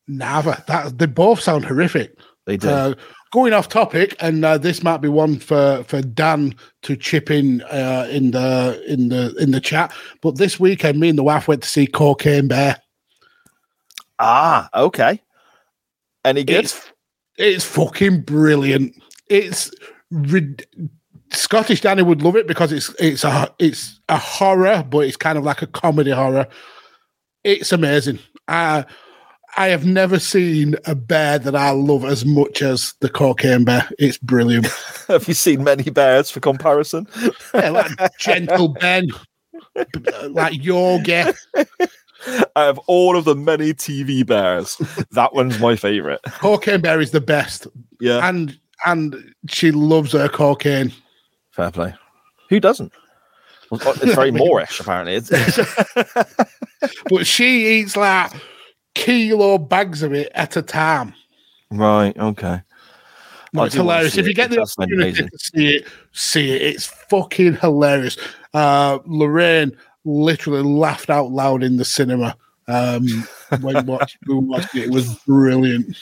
Never. 0.06 0.62
That 0.66 0.98
they 0.98 1.06
both 1.06 1.40
sound 1.40 1.64
horrific. 1.64 2.18
They 2.44 2.56
do. 2.56 2.68
Uh, 2.68 2.94
going 3.32 3.52
off 3.52 3.68
topic, 3.68 4.14
and 4.20 4.44
uh, 4.44 4.58
this 4.58 4.82
might 4.82 4.98
be 4.98 5.08
one 5.08 5.38
for, 5.38 5.84
for 5.88 6.02
Dan 6.02 6.54
to 6.82 6.96
chip 6.96 7.30
in 7.30 7.62
uh, 7.62 8.06
in 8.10 8.32
the 8.32 8.82
in 8.86 9.08
the 9.08 9.34
in 9.36 9.52
the 9.52 9.60
chat. 9.60 9.92
But 10.20 10.36
this 10.36 10.60
weekend, 10.60 11.00
me 11.00 11.08
and 11.08 11.18
the 11.18 11.22
wife 11.22 11.48
went 11.48 11.62
to 11.62 11.68
see 11.68 11.86
Cocaine 11.86 12.48
Bear. 12.48 12.78
ah, 14.18 14.68
okay. 14.74 15.22
Any 16.24 16.44
good? 16.44 16.64
It's 16.64 16.92
it's 17.38 17.64
fucking 17.64 18.22
brilliant. 18.22 18.94
It's 19.28 19.70
rid- 20.10 20.66
Scottish 21.32 21.80
Danny 21.80 22.02
would 22.02 22.22
love 22.22 22.36
it 22.36 22.46
because 22.46 22.72
it's 22.72 22.94
it's 22.98 23.24
a 23.24 23.52
it's 23.58 24.00
a 24.08 24.18
horror, 24.18 24.84
but 24.88 25.00
it's 25.00 25.16
kind 25.16 25.38
of 25.38 25.44
like 25.44 25.62
a 25.62 25.66
comedy 25.66 26.10
horror. 26.10 26.46
It's 27.44 27.72
amazing. 27.72 28.18
I 28.48 28.84
I 29.56 29.68
have 29.68 29.84
never 29.84 30.18
seen 30.18 30.76
a 30.86 30.94
bear 30.94 31.38
that 31.38 31.54
I 31.54 31.70
love 31.70 32.04
as 32.04 32.24
much 32.24 32.62
as 32.62 32.94
the 33.00 33.08
cocaine 33.08 33.64
bear. 33.64 33.88
It's 33.98 34.18
brilliant. 34.18 34.66
have 35.08 35.28
you 35.28 35.34
seen 35.34 35.64
many 35.64 35.90
bears 35.90 36.30
for 36.30 36.40
comparison? 36.40 37.06
Yeah, 37.54 37.70
like 37.70 38.18
Gentle 38.18 38.68
Ben, 38.68 39.08
like 40.28 40.62
Yogi. 40.62 41.12
Out 42.54 42.68
of 42.68 42.78
all 42.86 43.16
of 43.16 43.24
the 43.24 43.34
many 43.34 43.74
TV 43.74 44.24
bears, 44.24 44.76
that 45.10 45.34
one's 45.34 45.58
my 45.58 45.74
favorite. 45.74 46.20
Cocaine 46.24 46.80
bear 46.80 47.00
is 47.00 47.10
the 47.10 47.20
best, 47.20 47.66
Yeah, 47.98 48.26
and 48.28 48.56
and 48.86 49.34
she 49.48 49.72
loves 49.72 50.12
her 50.12 50.28
cocaine. 50.28 50.92
Fair 51.52 51.70
play. 51.70 51.94
Who 52.48 52.60
doesn't? 52.60 52.92
It's 53.70 54.14
very 54.14 54.30
Moorish, 54.42 54.80
apparently. 54.80 55.20
But 57.08 57.26
she 57.26 57.78
eats 57.78 57.96
like 57.96 58.32
kilo 58.94 59.56
bags 59.58 60.02
of 60.02 60.12
it 60.12 60.30
at 60.34 60.56
a 60.56 60.62
time. 60.62 61.14
right. 61.70 62.16
Okay. 62.18 62.60
No, 63.54 63.64
it's 63.64 63.74
hilarious. 63.74 64.14
see 64.14 64.20
If 64.20 64.26
it. 64.26 64.30
you 64.30 64.34
get 64.34 64.50
the 64.50 64.60
opportunity 64.60 64.94
amazing. 64.94 65.28
to 65.28 65.38
see 65.38 65.76
it, 65.76 65.86
see 66.12 66.50
it. 66.52 66.62
It's 66.62 66.86
fucking 66.86 67.56
hilarious. 67.56 68.16
Uh, 68.54 68.98
Lorraine 69.06 69.76
literally 70.04 70.62
laughed 70.62 71.10
out 71.10 71.30
loud 71.30 71.62
in 71.62 71.76
the 71.76 71.84
cinema 71.84 72.34
um, 72.66 73.06
when 73.60 73.84
watch, 73.86 74.18
we 74.26 74.34
watched 74.36 74.74
it. 74.74 74.84
It 74.84 74.90
was 74.90 75.14
brilliant. 75.26 75.96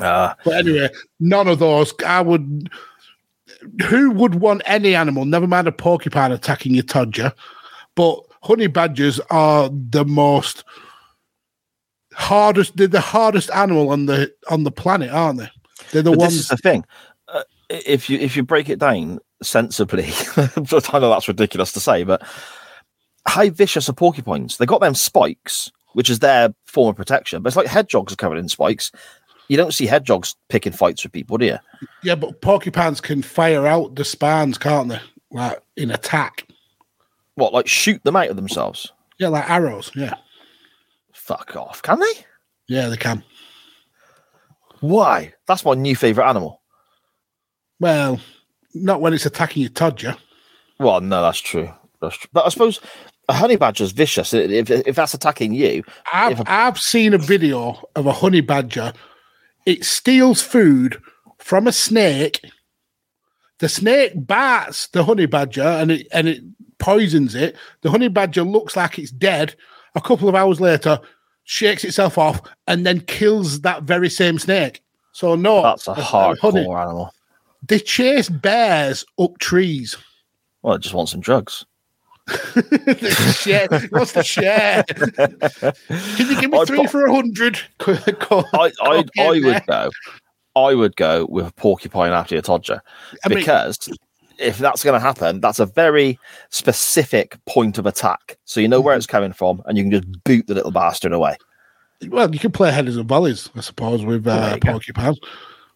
Uh, 0.00 0.34
But 0.44 0.54
anyway, 0.58 0.88
none 1.20 1.48
of 1.48 1.58
those. 1.58 1.92
I 2.06 2.20
would. 2.22 2.70
Who 3.88 4.10
would 4.10 4.36
want 4.36 4.62
any 4.66 4.94
animal, 4.94 5.24
never 5.24 5.46
mind 5.46 5.68
a 5.68 5.72
porcupine, 5.72 6.32
attacking 6.32 6.74
your 6.74 6.84
todger? 6.84 7.32
But 7.94 8.20
honey 8.42 8.66
badgers 8.66 9.20
are 9.30 9.70
the 9.72 10.04
most 10.04 10.64
hardest. 12.12 12.76
They're 12.76 12.86
the 12.88 13.00
hardest 13.00 13.50
animal 13.50 13.90
on 13.90 14.06
the 14.06 14.32
on 14.50 14.64
the 14.64 14.70
planet, 14.70 15.10
aren't 15.10 15.40
they? 15.40 15.50
They're 15.92 16.02
the 16.02 16.10
but 16.10 16.20
ones. 16.20 16.32
this 16.32 16.42
is 16.42 16.48
the 16.48 16.56
thing. 16.56 16.84
Uh, 17.28 17.42
if 17.70 18.10
you 18.10 18.18
if 18.18 18.36
you 18.36 18.42
break 18.42 18.68
it 18.68 18.78
down 18.78 19.20
sensibly, 19.42 20.04
I 20.36 20.98
know 20.98 21.10
that's 21.10 21.28
ridiculous 21.28 21.72
to 21.72 21.80
say, 21.80 22.04
but 22.04 22.22
how 23.26 23.48
vicious 23.50 23.88
are 23.88 23.94
porcupines? 23.94 24.56
They 24.56 24.66
got 24.66 24.80
them 24.80 24.94
spikes, 24.94 25.72
which 25.94 26.10
is 26.10 26.18
their 26.18 26.54
form 26.66 26.90
of 26.90 26.96
protection. 26.96 27.42
But 27.42 27.48
it's 27.48 27.56
like 27.56 27.66
hedgehogs 27.66 28.12
are 28.12 28.16
covered 28.16 28.38
in 28.38 28.48
spikes. 28.48 28.92
You 29.48 29.56
don't 29.56 29.74
see 29.74 29.86
hedgehogs 29.86 30.36
picking 30.48 30.72
fights 30.72 31.02
with 31.02 31.12
people, 31.12 31.36
do 31.38 31.46
you? 31.46 31.58
Yeah, 32.02 32.14
but 32.14 32.40
porcupines 32.40 33.00
can 33.00 33.22
fire 33.22 33.66
out 33.66 33.94
the 33.94 34.04
spines, 34.04 34.56
can't 34.58 34.88
they? 34.88 35.00
Like 35.30 35.60
in 35.76 35.90
attack. 35.90 36.46
What, 37.34 37.52
like 37.52 37.66
shoot 37.66 38.02
them 38.04 38.16
out 38.16 38.28
of 38.28 38.36
themselves? 38.36 38.92
Yeah, 39.18 39.28
like 39.28 39.48
arrows. 39.50 39.90
Yeah, 39.94 40.14
Fuck 41.12 41.56
off, 41.56 41.82
can 41.82 41.98
they? 42.00 42.24
yeah, 42.68 42.88
they 42.88 42.96
can. 42.96 43.22
Why? 44.80 45.32
That's 45.46 45.64
my 45.64 45.74
new 45.74 45.96
favorite 45.96 46.28
animal. 46.28 46.60
Well, 47.80 48.20
not 48.74 49.00
when 49.00 49.12
it's 49.14 49.26
attacking 49.26 49.62
your 49.62 49.70
todger. 49.70 50.16
Well, 50.78 51.00
no, 51.00 51.22
that's 51.22 51.40
true. 51.40 51.72
That's 52.00 52.16
true. 52.16 52.28
But 52.32 52.46
I 52.46 52.48
suppose 52.50 52.80
a 53.28 53.32
honey 53.32 53.56
badger's 53.56 53.92
vicious. 53.92 54.34
If, 54.34 54.70
if 54.70 54.96
that's 54.96 55.14
attacking 55.14 55.52
you, 55.54 55.82
I've 56.12 56.40
If 56.40 56.48
I've 56.48 56.78
seen 56.78 57.14
a 57.14 57.18
video 57.18 57.82
of 57.96 58.06
a 58.06 58.12
honey 58.12 58.40
badger. 58.40 58.92
It 59.66 59.84
steals 59.84 60.42
food 60.42 61.00
from 61.38 61.66
a 61.66 61.72
snake. 61.72 62.40
The 63.58 63.68
snake 63.68 64.12
bites 64.26 64.88
the 64.88 65.04
honey 65.04 65.26
badger 65.26 65.62
and 65.62 65.90
it 65.90 66.06
and 66.12 66.28
it 66.28 66.42
poisons 66.78 67.34
it. 67.34 67.56
The 67.82 67.90
honey 67.90 68.08
badger 68.08 68.42
looks 68.42 68.76
like 68.76 68.98
it's 68.98 69.10
dead. 69.10 69.54
A 69.94 70.00
couple 70.00 70.28
of 70.28 70.34
hours 70.34 70.60
later, 70.60 70.98
shakes 71.44 71.84
itself 71.84 72.18
off 72.18 72.40
and 72.66 72.84
then 72.84 73.00
kills 73.02 73.60
that 73.60 73.84
very 73.84 74.10
same 74.10 74.38
snake. 74.38 74.82
So 75.12 75.36
no, 75.36 75.62
that's 75.62 75.86
a 75.86 75.92
a 75.92 75.96
hardcore 75.96 76.38
honey- 76.38 76.68
animal. 76.68 77.14
They 77.66 77.78
chase 77.78 78.28
bears 78.28 79.04
up 79.18 79.38
trees. 79.38 79.96
Well, 80.62 80.74
it 80.74 80.82
just 80.82 80.94
wants 80.94 81.12
some 81.12 81.20
drugs. 81.20 81.64
Share. 82.28 83.68
What's 83.90 84.12
the 84.12 84.22
share? 84.24 84.84
Can 84.84 86.28
you 86.28 86.40
give 86.40 86.50
me 86.50 86.58
I 86.58 86.64
three 86.64 86.86
for 86.86 87.04
a 87.04 87.14
hundred? 87.14 87.58
I, 87.80 88.72
I, 88.80 89.04
I 89.18 89.40
would 89.40 89.66
go. 89.66 89.90
I 90.56 90.74
would 90.74 90.96
go 90.96 91.26
with 91.26 91.48
a 91.48 91.52
porcupine 91.52 92.12
after 92.12 92.36
a 92.36 92.42
todger 92.42 92.80
I 93.24 93.28
mean- 93.28 93.38
because 93.38 93.88
if 94.38 94.58
that's 94.58 94.82
going 94.82 94.94
to 94.94 95.00
happen, 95.00 95.40
that's 95.40 95.58
a 95.58 95.66
very 95.66 96.18
specific 96.50 97.38
point 97.46 97.78
of 97.78 97.86
attack. 97.86 98.36
So 98.44 98.60
you 98.60 98.68
know 98.68 98.80
where 98.80 98.96
it's 98.96 99.06
coming 99.06 99.32
from, 99.32 99.62
and 99.66 99.76
you 99.78 99.84
can 99.84 99.92
just 99.92 100.24
boot 100.24 100.46
the 100.46 100.54
little 100.54 100.72
bastard 100.72 101.12
away. 101.12 101.36
Well, 102.08 102.32
you 102.32 102.40
can 102.40 102.52
play 102.52 102.72
headers 102.72 102.96
and 102.96 103.08
volleys, 103.08 103.50
I 103.54 103.60
suppose, 103.60 104.04
with 104.04 104.26
uh, 104.26 104.52
you 104.54 104.60
porcupine. 104.60 105.14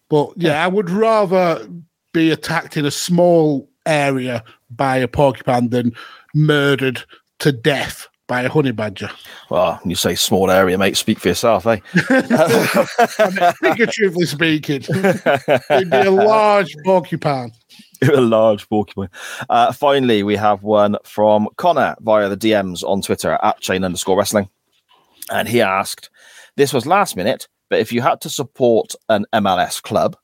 But 0.09 0.33
yeah, 0.37 0.65
I 0.65 0.69
would 0.69 0.91
rather 0.91 1.69
be 2.13 2.31
attacked 2.31 2.77
in 2.77 2.85
a 2.85 2.91
small 2.91 3.69
area 3.87 4.43
by 4.71 4.97
a 4.97 5.09
porcupine 5.09 5.69
than 5.71 5.95
murdered 6.35 7.05
to 7.41 7.53
death 7.53 8.09
by 8.27 8.43
a 8.43 8.49
honey 8.49 8.73
badger. 8.73 9.11
Well, 9.51 9.81
you 9.85 9.95
say 9.95 10.15
small 10.15 10.51
area, 10.51 10.77
mate. 10.77 10.97
Speak 10.97 11.19
for 11.19 11.29
yourself, 11.29 11.67
eh? 11.67 11.77
Figuratively 13.61 14.27
speaking, 14.27 14.83
it'd 14.89 15.91
be 15.91 15.97
a 15.97 16.11
large 16.11 16.77
porcupine. 16.85 17.53
a 18.03 18.21
large 18.21 18.69
porcupine. 18.69 19.09
Uh, 19.49 19.73
finally, 19.73 20.23
we 20.23 20.37
have 20.37 20.63
one 20.63 20.97
from 21.05 21.49
Connor 21.57 21.97
via 22.01 22.29
the 22.29 22.37
DMs 22.37 22.85
on 22.85 23.03
Twitter 23.03 23.39
at 23.43 23.61
chain 23.61 23.83
underscore 23.83 24.17
wrestling. 24.17 24.49
And 25.31 25.49
he 25.49 25.61
asked, 25.61 26.11
This 26.57 26.73
was 26.73 26.87
last 26.87 27.17
minute, 27.17 27.49
but 27.71 27.81
if 27.81 27.93
you 27.93 28.03
had 28.03 28.21
to 28.21 28.31
support 28.31 28.95
an 29.09 29.27
MLS 29.35 29.83
club, 29.83 30.17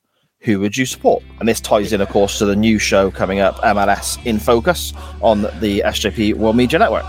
who 0.45 0.59
would 0.59 0.77
you 0.77 0.85
support? 0.85 1.23
And 1.39 1.49
this 1.49 1.59
ties 1.59 1.91
in, 1.91 2.01
of 2.01 2.09
course, 2.09 2.37
to 2.37 2.45
the 2.45 2.55
new 2.55 2.77
show 2.77 3.09
coming 3.11 3.39
up, 3.39 3.55
MLS 3.57 4.23
in 4.25 4.39
Focus, 4.39 4.93
on 5.21 5.41
the 5.59 5.81
SJP 5.85 6.35
World 6.35 6.55
Media 6.55 6.79
Network. 6.79 7.05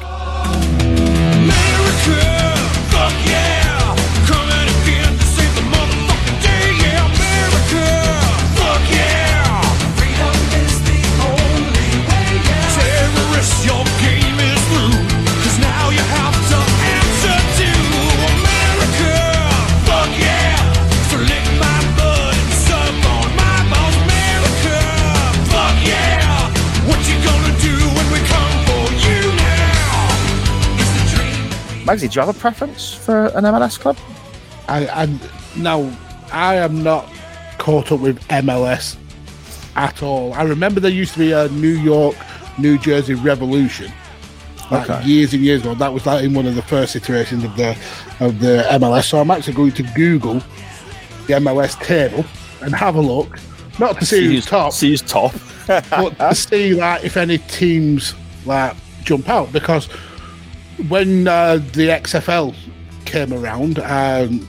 Magsy, 31.86 32.10
do 32.10 32.14
you 32.20 32.26
have 32.26 32.34
a 32.34 32.38
preference 32.38 32.92
for 32.92 33.26
an 33.26 33.44
MLS 33.44 33.78
club? 33.78 33.96
I, 34.68 34.86
I 34.88 35.18
now 35.56 35.90
I 36.32 36.56
am 36.56 36.82
not 36.82 37.08
caught 37.58 37.92
up 37.92 38.00
with 38.00 38.18
MLS 38.28 38.96
at 39.76 40.02
all. 40.02 40.32
I 40.34 40.42
remember 40.42 40.80
there 40.80 40.90
used 40.90 41.12
to 41.14 41.18
be 41.20 41.32
a 41.32 41.48
New 41.50 41.68
York, 41.78 42.16
New 42.58 42.76
Jersey 42.78 43.14
Revolution. 43.14 43.92
Like 44.70 44.90
Okay. 44.90 45.04
years 45.06 45.32
and 45.32 45.42
years 45.44 45.60
ago. 45.60 45.74
That 45.76 45.92
was 45.92 46.06
like 46.06 46.24
in 46.24 46.34
one 46.34 46.46
of 46.46 46.56
the 46.56 46.62
first 46.62 46.96
iterations 46.96 47.44
of 47.44 47.56
the 47.56 47.76
of 48.18 48.40
the 48.40 48.64
MLS. 48.72 49.04
So 49.04 49.20
I'm 49.20 49.30
actually 49.30 49.54
going 49.54 49.72
to 49.72 49.84
Google 49.94 50.40
the 51.28 51.34
MLS 51.34 51.80
table 51.84 52.24
and 52.62 52.74
have 52.74 52.96
a 52.96 53.00
look, 53.00 53.38
not 53.78 54.00
to 54.00 54.06
see, 54.06 54.16
See 54.16 54.24
who's 54.24 54.34
who's 54.34 54.46
top, 54.46 54.72
See 54.72 54.90
who's 54.90 55.02
top. 55.02 55.32
but 55.68 56.18
to 56.18 56.34
see 56.34 56.74
like 56.74 57.04
if 57.04 57.16
any 57.16 57.38
teams 57.38 58.14
like 58.44 58.74
jump 59.04 59.28
out 59.28 59.52
because 59.52 59.88
when 60.88 61.26
uh, 61.28 61.56
the 61.72 61.88
XFL 61.88 62.54
came 63.04 63.32
around 63.32 63.78
um, 63.80 64.46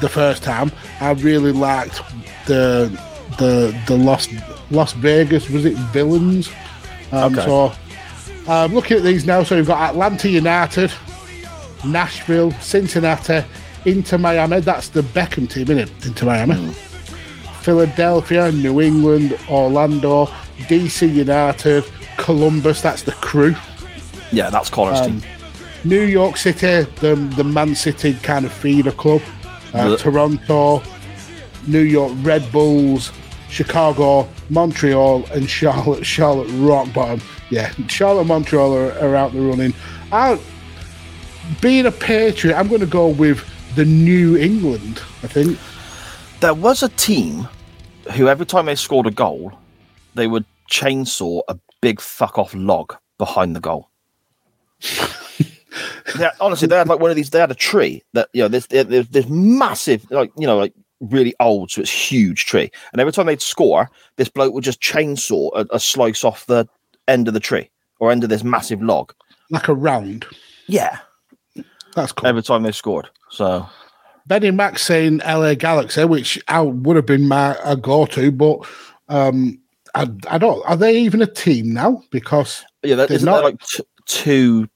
the 0.00 0.08
first 0.08 0.42
time, 0.42 0.72
I 1.00 1.12
really 1.12 1.52
liked 1.52 2.00
the 2.46 2.90
the 3.38 3.78
the 3.86 3.96
Las 3.96 4.28
Las 4.70 4.92
Vegas 4.94 5.48
was 5.50 5.64
it 5.64 5.74
villains. 5.92 6.48
Um, 7.12 7.34
Okay. 7.34 7.44
So 7.44 7.72
um, 8.48 8.74
looking 8.74 8.96
at 8.98 9.02
these 9.04 9.24
now, 9.26 9.42
so 9.42 9.56
we've 9.56 9.66
got 9.66 9.90
Atlanta 9.90 10.28
United, 10.28 10.92
Nashville, 11.84 12.50
Cincinnati, 12.60 13.44
Inter 13.84 14.18
Miami. 14.18 14.60
That's 14.60 14.88
the 14.88 15.00
Beckham 15.02 15.48
team, 15.48 15.62
isn't 15.64 15.78
it? 15.78 16.06
Inter 16.06 16.26
Miami. 16.26 16.74
Philadelphia, 17.62 18.52
New 18.52 18.80
England, 18.82 19.38
Orlando, 19.48 20.26
DC 20.68 21.12
United, 21.14 21.84
Columbus. 22.18 22.82
That's 22.82 23.02
the 23.02 23.12
crew. 23.12 23.54
Yeah, 24.32 24.50
that's 24.50 24.68
Connor's 24.68 25.00
Um, 25.00 25.20
team. 25.20 25.30
New 25.84 26.02
York 26.02 26.36
City, 26.36 26.90
the 27.00 27.14
the 27.36 27.44
Man 27.44 27.74
City 27.74 28.14
kind 28.14 28.44
of 28.44 28.52
feeder 28.52 28.92
club. 28.92 29.22
Uh, 29.72 29.96
Toronto, 29.96 30.82
New 31.66 31.80
York 31.80 32.12
Red 32.22 32.50
Bulls, 32.52 33.12
Chicago, 33.48 34.28
Montreal, 34.50 35.24
and 35.32 35.48
Charlotte. 35.48 36.06
Charlotte 36.14 36.48
rock 36.54 36.92
bottom. 36.92 37.20
Yeah, 37.50 37.72
Charlotte, 37.88 38.20
and 38.20 38.28
Montreal 38.28 38.74
are, 38.74 38.92
are 38.98 39.14
out 39.14 39.32
the 39.32 39.40
running. 39.40 39.74
I, 40.12 40.38
being 41.60 41.86
a 41.86 41.92
Patriot, 41.92 42.56
I'm 42.56 42.68
going 42.68 42.80
to 42.80 42.86
go 42.86 43.08
with 43.08 43.44
the 43.74 43.84
New 43.84 44.36
England. 44.36 45.02
I 45.22 45.26
think. 45.26 45.58
There 46.40 46.54
was 46.54 46.82
a 46.82 46.88
team 46.90 47.48
who 48.12 48.28
every 48.28 48.46
time 48.46 48.66
they 48.66 48.74
scored 48.74 49.06
a 49.06 49.10
goal, 49.10 49.52
they 50.14 50.26
would 50.26 50.44
chainsaw 50.70 51.42
a 51.48 51.58
big 51.80 52.00
fuck 52.00 52.38
off 52.38 52.54
log 52.54 52.96
behind 53.18 53.56
the 53.56 53.60
goal. 53.60 53.90
honestly, 56.40 56.68
they 56.68 56.76
had 56.76 56.88
like 56.88 57.00
one 57.00 57.10
of 57.10 57.16
these. 57.16 57.30
They 57.30 57.38
had 57.40 57.50
a 57.50 57.54
tree 57.54 58.02
that 58.12 58.28
you 58.32 58.42
know, 58.42 58.48
this 58.48 58.66
there's 58.66 59.08
this 59.08 59.28
massive, 59.28 60.08
like 60.10 60.30
you 60.38 60.46
know, 60.46 60.56
like 60.58 60.72
really 61.00 61.34
old, 61.40 61.70
so 61.70 61.80
it's 61.82 61.90
huge 61.90 62.46
tree. 62.46 62.70
And 62.92 63.00
every 63.00 63.12
time 63.12 63.26
they'd 63.26 63.42
score, 63.42 63.90
this 64.16 64.28
bloke 64.28 64.54
would 64.54 64.64
just 64.64 64.80
chainsaw 64.80 65.50
a, 65.54 65.66
a 65.74 65.80
slice 65.80 66.24
off 66.24 66.46
the 66.46 66.66
end 67.08 67.28
of 67.28 67.34
the 67.34 67.40
tree 67.40 67.68
or 68.00 68.10
end 68.10 68.22
of 68.24 68.30
this 68.30 68.44
massive 68.44 68.82
log. 68.82 69.12
Like 69.50 69.68
a 69.68 69.74
round. 69.74 70.24
Yeah, 70.66 70.98
That's 71.94 72.12
cool. 72.12 72.26
every 72.26 72.42
time 72.42 72.62
they 72.62 72.72
scored. 72.72 73.08
So 73.30 73.66
Benny 74.26 74.50
Mac 74.50 74.78
saying 74.78 75.18
LA 75.18 75.54
Galaxy, 75.54 76.04
which 76.04 76.42
I 76.48 76.62
would 76.62 76.96
have 76.96 77.04
been 77.06 77.28
my 77.28 77.56
a 77.62 77.76
go 77.76 78.06
to, 78.06 78.32
but 78.32 78.60
um, 79.10 79.60
I, 79.94 80.08
I 80.28 80.38
don't. 80.38 80.64
Are 80.66 80.76
they 80.76 80.96
even 80.98 81.20
a 81.20 81.26
team 81.26 81.74
now? 81.74 82.02
Because 82.10 82.64
yeah, 82.82 82.94
There's 82.96 83.10
isn't 83.10 83.26
not- 83.26 83.34
there 83.36 83.44
like 83.44 83.60
t- 83.60 83.84
two 84.06 84.68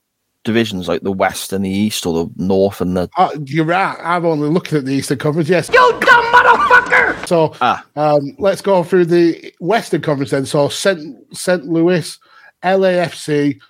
divisions, 0.49 0.89
like 0.89 1.03
the 1.03 1.13
west 1.13 1.53
and 1.53 1.65
the 1.65 1.71
east, 1.71 2.07
or 2.07 2.25
the 2.25 2.33
north 2.43 2.81
and 2.81 2.97
the 2.97 3.09
uh, 3.17 3.31
you're 3.45 3.65
right. 3.65 3.97
I'm 4.03 4.25
only 4.27 4.49
looking 4.49 4.79
at 4.79 4.85
the 4.87 4.93
Eastern 4.95 5.19
Conference. 5.19 5.49
Yes, 5.49 5.69
you 5.69 5.75
dumb 6.01 6.25
motherfucker. 6.33 7.29
So 7.29 7.55
ah 7.61 7.85
um, 7.97 8.35
let's 8.39 8.63
go 8.63 8.83
through 8.83 9.05
the 9.05 9.53
Western 9.61 10.01
Conference 10.03 10.31
then. 10.33 10.47
So 10.47 10.69
St. 10.69 11.17
St. 11.37 11.65
Louis, 11.65 12.19
LAFC, 12.65 13.61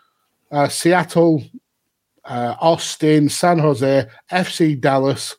uh, 0.52 0.68
Seattle, 0.68 1.42
uh, 2.24 2.54
Austin, 2.60 3.28
San 3.28 3.58
Jose, 3.58 4.06
FC 4.30 4.80
Dallas, 4.80 5.34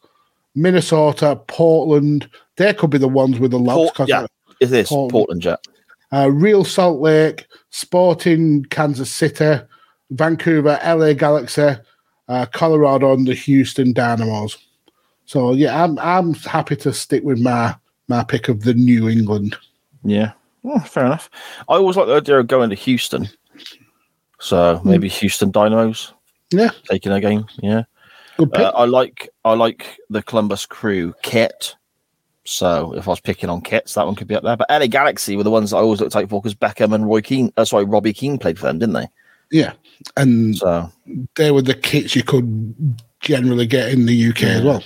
Minnesota, 0.55 1.41
Portland. 1.47 2.29
They 2.57 2.73
could 2.73 2.89
be 2.89 2.97
the 2.97 3.07
ones 3.07 3.39
with 3.39 3.51
the 3.51 3.59
locks. 3.59 3.77
Port, 3.77 3.95
'cause 3.95 4.09
yeah, 4.09 4.25
is 4.59 4.69
this 4.71 4.89
Portland. 4.89 5.11
Portland 5.11 5.41
Jet? 5.41 5.59
uh, 6.11 6.29
Real 6.31 6.63
Salt 6.65 6.99
Lake, 6.99 7.45
Sporting 7.69 8.65
Kansas 8.65 9.11
City, 9.11 9.61
Vancouver, 10.11 10.79
LA 10.85 11.13
Galaxy, 11.13 11.69
uh, 12.27 12.45
Colorado, 12.51 13.13
and 13.13 13.27
the 13.27 13.33
Houston 13.33 13.93
Dynamos. 13.93 14.57
So 15.25 15.53
yeah, 15.53 15.83
I'm 15.83 15.97
I'm 15.99 16.33
happy 16.33 16.75
to 16.77 16.93
stick 16.93 17.23
with 17.23 17.39
my 17.39 17.75
my 18.07 18.23
pick 18.23 18.49
of 18.49 18.61
the 18.63 18.73
New 18.73 19.07
England. 19.09 19.55
Yeah, 20.03 20.31
Oh, 20.63 20.79
fair 20.79 21.05
enough. 21.05 21.29
I 21.67 21.75
always 21.75 21.95
like 21.97 22.07
the 22.07 22.15
idea 22.15 22.39
of 22.39 22.47
going 22.47 22.69
to 22.69 22.75
Houston. 22.75 23.27
So 24.39 24.81
maybe 24.85 25.09
Houston 25.09 25.51
Dynamos 25.51 26.13
Yeah, 26.51 26.69
taking 26.89 27.11
a 27.11 27.19
game. 27.19 27.45
Yeah, 27.61 27.83
good 28.37 28.51
pick. 28.51 28.61
uh, 28.61 28.71
I 28.75 28.85
like 28.85 29.29
I 29.43 29.53
like 29.53 29.99
the 30.09 30.23
Columbus 30.23 30.65
Crew 30.65 31.13
kit. 31.21 31.75
So 32.45 32.93
if 32.95 33.07
I 33.07 33.11
was 33.11 33.19
picking 33.19 33.49
on 33.49 33.61
kits, 33.61 33.93
that 33.93 34.05
one 34.07 34.15
could 34.15 34.27
be 34.27 34.35
up 34.35 34.43
there. 34.43 34.57
But 34.57 34.69
LA 34.71 34.87
Galaxy 34.87 35.35
were 35.35 35.43
the 35.43 35.51
ones 35.51 35.71
I 35.73 35.77
always 35.79 35.99
looked 36.01 36.15
out 36.15 36.27
for 36.29 36.41
because 36.41 36.55
Beckham 36.55 36.95
and 36.95 37.05
Roy 37.05 37.21
Keane, 37.21 37.53
uh, 37.57 37.65
sorry, 37.65 37.83
Robbie 37.83 38.13
Keane 38.13 38.39
played 38.39 38.57
for 38.57 38.65
them, 38.65 38.79
didn't 38.79 38.93
they? 38.95 39.07
yeah, 39.51 39.73
and 40.17 40.55
So 40.57 40.91
they 41.35 41.51
were 41.51 41.61
the 41.61 41.73
kits 41.73 42.15
you 42.15 42.23
could 42.23 42.97
generally 43.19 43.65
get 43.67 43.89
in 43.91 44.05
the 44.05 44.29
UK 44.29 44.43
as 44.43 44.61
well. 44.63 44.83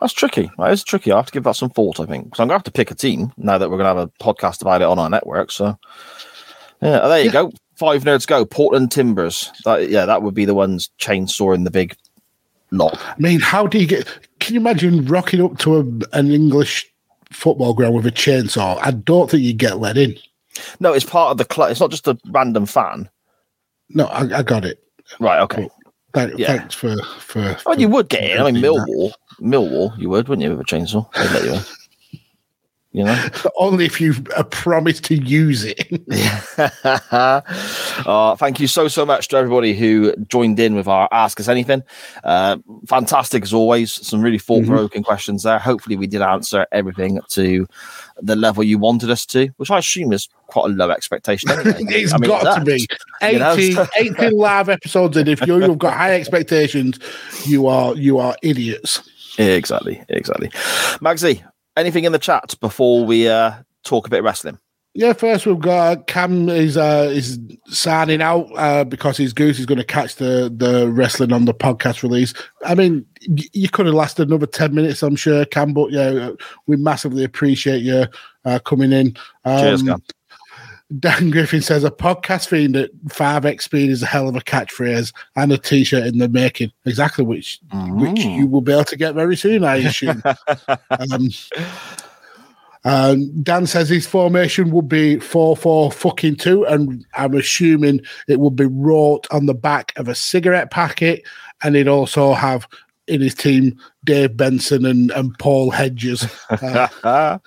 That's 0.00 0.12
tricky. 0.12 0.50
That 0.58 0.72
is 0.72 0.82
tricky. 0.84 1.12
I 1.12 1.16
have 1.16 1.26
to 1.26 1.32
give 1.32 1.44
that 1.44 1.56
some 1.56 1.70
thought, 1.70 2.00
I 2.00 2.04
think. 2.06 2.24
Because 2.24 2.40
I'm 2.40 2.48
going 2.48 2.54
to 2.54 2.58
have 2.58 2.64
to 2.64 2.72
pick 2.72 2.90
a 2.90 2.94
team 2.94 3.32
now 3.36 3.58
that 3.58 3.70
we're 3.70 3.78
going 3.78 3.94
to 3.94 4.00
have 4.00 4.08
a 4.08 4.22
podcast 4.22 4.60
about 4.60 4.82
it 4.82 4.86
on 4.86 4.98
our 4.98 5.08
network. 5.08 5.50
So, 5.50 5.78
yeah, 6.82 7.06
there 7.06 7.18
you 7.20 7.26
Yeah. 7.26 7.32
go. 7.32 7.52
Five 7.76 8.04
nerds 8.04 8.26
go. 8.26 8.44
Portland 8.44 8.90
Timbers. 8.92 9.50
That, 9.64 9.88
yeah, 9.90 10.04
that 10.06 10.22
would 10.22 10.34
be 10.34 10.44
the 10.44 10.54
ones 10.54 10.90
chainsawing 11.00 11.64
the 11.64 11.70
big 11.70 11.96
lot. 12.70 12.98
I 13.00 13.14
mean, 13.18 13.40
how 13.40 13.66
do 13.66 13.78
you 13.78 13.86
get? 13.86 14.06
Can 14.40 14.54
you 14.54 14.60
imagine 14.60 15.04
rocking 15.06 15.40
up 15.42 15.58
to 15.58 15.76
a, 15.76 16.16
an 16.16 16.30
English 16.32 16.86
football 17.32 17.72
ground 17.74 17.94
with 17.94 18.06
a 18.06 18.12
chainsaw? 18.12 18.78
I 18.82 18.90
don't 18.90 19.30
think 19.30 19.42
you 19.42 19.54
get 19.54 19.78
let 19.78 19.96
in. 19.96 20.16
No, 20.80 20.92
it's 20.92 21.04
part 21.04 21.30
of 21.32 21.38
the 21.38 21.44
club. 21.44 21.70
It's 21.70 21.80
not 21.80 21.90
just 21.90 22.06
a 22.06 22.18
random 22.30 22.66
fan. 22.66 23.08
No, 23.90 24.06
I, 24.06 24.38
I 24.38 24.42
got 24.42 24.64
it. 24.64 24.82
Right, 25.20 25.40
okay. 25.40 25.68
Thank, 26.14 26.38
Yeah. 26.38 26.58
Thanks 26.58 26.74
for 26.74 26.96
for. 27.18 27.56
Oh, 27.66 27.74
you 27.74 27.88
would 27.88 28.08
get 28.08 28.22
it. 28.22 28.40
I 28.40 28.50
mean, 28.50 28.62
for 28.62 28.78
that. 28.78 28.86
Millwall. 28.88 29.12
Millwall, 29.40 29.98
you 29.98 30.08
would, 30.10 30.28
wouldn't 30.28 30.44
you, 30.44 30.50
with 30.50 30.60
a 30.60 30.64
chainsaw? 30.64 31.12
They'd 31.14 31.30
let 31.32 31.44
you 31.44 31.54
in. 31.54 31.60
You 32.94 33.02
know? 33.02 33.28
Only 33.56 33.86
if 33.86 34.00
you 34.00 34.14
uh, 34.36 34.44
promised 34.44 35.04
to 35.06 35.16
use 35.16 35.64
it. 35.64 35.88
uh, 38.06 38.36
thank 38.36 38.60
you 38.60 38.68
so 38.68 38.86
so 38.86 39.04
much 39.04 39.26
to 39.28 39.36
everybody 39.36 39.74
who 39.74 40.14
joined 40.28 40.60
in 40.60 40.76
with 40.76 40.86
our 40.86 41.08
ask 41.10 41.40
us 41.40 41.48
anything 41.48 41.82
uh, 42.22 42.56
fantastic 42.86 43.42
as 43.42 43.52
always 43.52 43.92
some 43.92 44.22
really 44.22 44.38
thought-provoking 44.38 45.02
questions 45.02 45.42
there 45.42 45.58
hopefully 45.58 45.96
we 45.96 46.06
did 46.06 46.22
answer 46.22 46.66
everything 46.70 47.18
to 47.28 47.66
the 48.22 48.36
level 48.36 48.62
you 48.62 48.78
wanted 48.78 49.10
us 49.10 49.26
to 49.26 49.48
which 49.56 49.70
i 49.70 49.78
assume 49.78 50.12
is 50.12 50.28
quite 50.46 50.66
a 50.66 50.68
low 50.74 50.90
expectation 50.90 51.50
anyway. 51.50 51.74
It's 51.88 52.12
I 52.12 52.18
mean, 52.18 52.28
got 52.30 52.40
to 52.58 52.64
that- 52.64 52.66
be 52.66 52.86
you 53.32 53.38
know, 53.38 53.52
18, 53.54 53.86
18 54.28 54.32
live 54.38 54.68
episodes, 54.68 55.16
and 55.16 55.28
if 55.28 55.44
you, 55.46 55.58
you've 55.64 55.78
got 55.78 55.94
high 55.94 56.14
expectations, 56.14 56.98
you 57.44 57.66
are 57.66 57.94
you 57.96 58.18
are 58.18 58.36
idiots. 58.42 59.00
exactly 59.38 60.02
exactly 60.08 60.48
magsy 61.00 61.42
anything 61.76 62.04
in 62.04 62.12
the 62.12 62.18
chat 62.18 62.54
before 62.60 63.04
we 63.04 63.26
uh, 63.28 63.52
talk 63.82 64.06
a 64.06 64.10
bit 64.10 64.20
of 64.20 64.24
wrestling 64.24 64.58
Yeah, 64.96 65.12
first 65.12 65.44
we've 65.44 65.58
got 65.58 66.06
Cam 66.06 66.48
is 66.48 66.76
uh, 66.76 67.10
is 67.12 67.40
signing 67.66 68.22
out 68.22 68.46
uh, 68.56 68.84
because 68.84 69.16
his 69.16 69.32
goose 69.32 69.58
is 69.58 69.66
going 69.66 69.78
to 69.78 69.84
catch 69.84 70.14
the 70.16 70.52
the 70.56 70.88
wrestling 70.88 71.32
on 71.32 71.46
the 71.46 71.54
podcast 71.54 72.04
release. 72.04 72.32
I 72.64 72.76
mean, 72.76 73.04
you 73.20 73.68
could 73.68 73.86
have 73.86 73.94
lasted 73.94 74.28
another 74.28 74.46
ten 74.46 74.72
minutes, 74.72 75.02
I'm 75.02 75.16
sure, 75.16 75.44
Cam. 75.46 75.72
But 75.72 75.90
yeah, 75.90 76.30
we 76.68 76.76
massively 76.76 77.24
appreciate 77.24 77.82
you 77.82 78.06
uh, 78.44 78.60
coming 78.60 78.92
in. 78.92 79.16
Um, 79.44 79.58
Cheers, 79.58 79.82
Cam. 79.82 80.02
Dan 81.00 81.30
Griffin 81.30 81.62
says 81.62 81.82
a 81.82 81.90
podcast 81.90 82.46
fiend 82.46 82.76
at 82.76 82.94
5x 83.06 83.62
speed 83.62 83.90
is 83.90 84.02
a 84.02 84.06
hell 84.06 84.28
of 84.28 84.36
a 84.36 84.40
catchphrase 84.40 85.12
and 85.34 85.50
a 85.50 85.58
t-shirt 85.58 86.06
in 86.06 86.18
the 86.18 86.28
making. 86.28 86.70
Exactly 86.84 87.24
which 87.24 87.58
which 87.72 88.20
Mm. 88.20 88.36
you 88.36 88.46
will 88.46 88.60
be 88.60 88.70
able 88.72 88.84
to 88.84 88.96
get 88.96 89.14
very 89.14 89.34
soon, 89.34 89.64
I 89.64 89.76
assume. 89.76 90.22
um, 90.90 91.30
um, 92.84 93.42
Dan 93.42 93.66
says 93.66 93.88
his 93.88 94.06
formation 94.06 94.70
would 94.70 94.88
be 94.88 95.18
4 95.18 95.56
4 95.56 95.90
fucking 95.90 96.36
2, 96.36 96.66
and 96.66 97.04
I'm 97.14 97.34
assuming 97.34 98.00
it 98.28 98.40
would 98.40 98.56
be 98.56 98.66
wrote 98.66 99.26
on 99.30 99.46
the 99.46 99.54
back 99.54 99.92
of 99.96 100.08
a 100.08 100.14
cigarette 100.14 100.70
packet, 100.70 101.22
and 101.62 101.76
he'd 101.76 101.88
also 101.88 102.34
have 102.34 102.68
in 103.06 103.20
his 103.20 103.34
team 103.34 103.78
Dave 104.04 104.36
Benson 104.36 104.84
and, 104.86 105.10
and 105.12 105.36
Paul 105.38 105.70
Hedges. 105.70 106.26
Uh, 107.02 107.38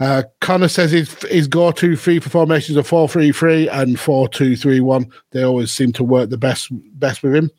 uh, 0.00 0.22
Connor 0.40 0.68
says 0.68 0.90
his 0.90 1.12
his 1.24 1.46
go 1.46 1.70
to 1.72 1.94
for 1.94 2.20
formations 2.20 2.78
are 2.78 2.82
four 2.82 3.06
three 3.06 3.32
three 3.32 3.68
and 3.68 4.00
four 4.00 4.28
two 4.28 4.56
three 4.56 4.80
one. 4.80 5.12
They 5.32 5.42
always 5.42 5.70
seem 5.70 5.92
to 5.92 6.04
work 6.04 6.30
the 6.30 6.38
best 6.38 6.68
best 6.98 7.22
with 7.22 7.34
him. 7.34 7.50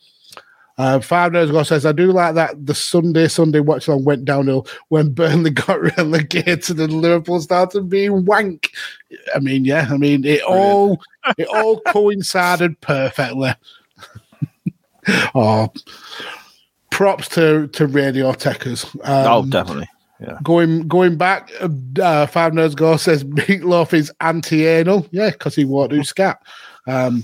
Uh, 0.82 1.00
Five 1.00 1.32
Nerds 1.32 1.52
Go 1.52 1.62
says 1.62 1.86
I 1.86 1.92
do 1.92 2.12
like 2.12 2.34
that 2.34 2.66
the 2.66 2.74
Sunday 2.74 3.28
Sunday 3.28 3.60
watch 3.60 3.88
along 3.88 4.04
went 4.04 4.26
downhill 4.26 4.66
when 4.88 5.10
Burnley 5.14 5.52
got 5.52 5.80
relegated 5.96 6.80
and 6.80 7.02
Liverpool 7.02 7.40
started 7.40 7.88
being 7.88 8.26
wank. 8.26 8.72
I 9.36 9.40
mean, 9.40 9.64
yeah, 9.64 9.88
I 9.92 9.98
mean 9.98 10.26
it 10.26 10.42
all 10.42 11.00
it 11.38 11.48
all 11.48 11.82
coincided 11.88 12.82
perfectly. 12.82 13.54
oh, 15.36 15.72
props 16.90 17.28
to 17.30 17.68
to 17.68 17.86
Radio 17.86 18.32
Techers. 18.32 18.84
Um, 19.08 19.32
oh 19.32 19.46
definitely 19.48 19.88
Yeah. 20.20 20.40
Going 20.42 20.88
going 20.88 21.16
back, 21.16 21.52
uh, 21.62 22.26
Five 22.26 22.54
Nerds 22.54 22.76
Go 22.76 22.98
says 22.98 23.24
Meatloaf 23.24 23.94
is 23.94 24.12
anti-anal. 24.20 25.06
Yeah, 25.12 25.30
because 25.30 25.54
he 25.54 25.64
won't 25.64 25.92
do 25.92 26.04
scat. 26.04 26.42
Um, 26.88 27.24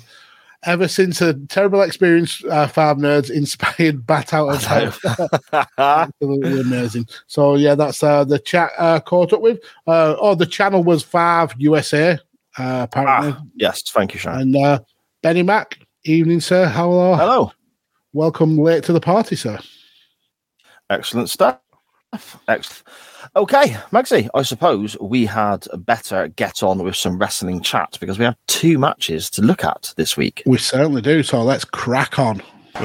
ever 0.65 0.88
since 0.88 1.21
a 1.21 1.34
terrible 1.47 1.81
experience, 1.81 2.43
uh, 2.45 2.67
Five 2.67 2.97
Nerds 2.97 3.29
inspired 3.29 4.05
Bat 4.07 4.34
Out 4.34 4.49
of 4.55 4.63
Hell. 4.63 5.65
Absolutely 5.77 6.61
amazing. 6.61 7.07
So 7.27 7.55
yeah, 7.55 7.75
that's 7.75 8.01
uh, 8.03 8.23
the 8.23 8.39
chat 8.39 8.71
uh, 8.77 8.99
caught 8.99 9.34
up 9.34 9.41
with. 9.41 9.59
Uh, 9.85 10.15
oh, 10.19 10.35
the 10.35 10.45
channel 10.45 10.84
was 10.84 11.03
Five 11.03 11.53
USA. 11.57 12.19
Uh, 12.57 12.88
apparently, 12.89 13.34
Ah, 13.38 13.41
yes, 13.55 13.84
thank 13.91 14.13
you, 14.13 14.19
Sharon. 14.19 14.41
and 14.41 14.55
uh, 14.55 14.79
Benny 15.21 15.43
Mac. 15.43 15.79
Evening, 16.05 16.39
sir. 16.39 16.67
Hello. 16.67 17.15
Hello. 17.15 17.51
Welcome 18.13 18.57
late 18.57 18.84
to 18.85 18.93
the 18.93 19.01
party, 19.01 19.35
sir. 19.35 19.59
Excellent 20.89 21.29
stuff. 21.29 21.59
Excellent. 22.47 22.84
Okay, 23.36 23.78
Maxi, 23.91 24.30
I 24.34 24.41
suppose 24.44 24.98
we 24.99 25.26
had 25.26 25.68
better 25.80 26.28
get 26.30 26.64
on 26.64 26.84
with 26.84 26.95
some 26.95 27.18
wrestling 27.18 27.62
chat 27.62 27.98
because 27.99 28.18
we 28.18 28.26
have 28.26 28.38
two 28.48 28.78
matches 28.78 29.30
to 29.32 29.41
look 29.41 29.64
at 29.64 29.94
this 29.98 30.16
week. 30.16 30.41
We 30.45 30.58
certainly 30.58 31.02
do. 31.02 31.24
So 31.24 31.44
let's 31.44 31.66
crack 31.66 32.20
on. 32.20 32.41
Uh, 32.76 32.84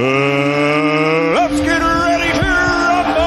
let's 1.35 1.61
get 1.61 1.81
ready 1.81 2.39
to 2.39 2.45
rumble! 2.45 3.23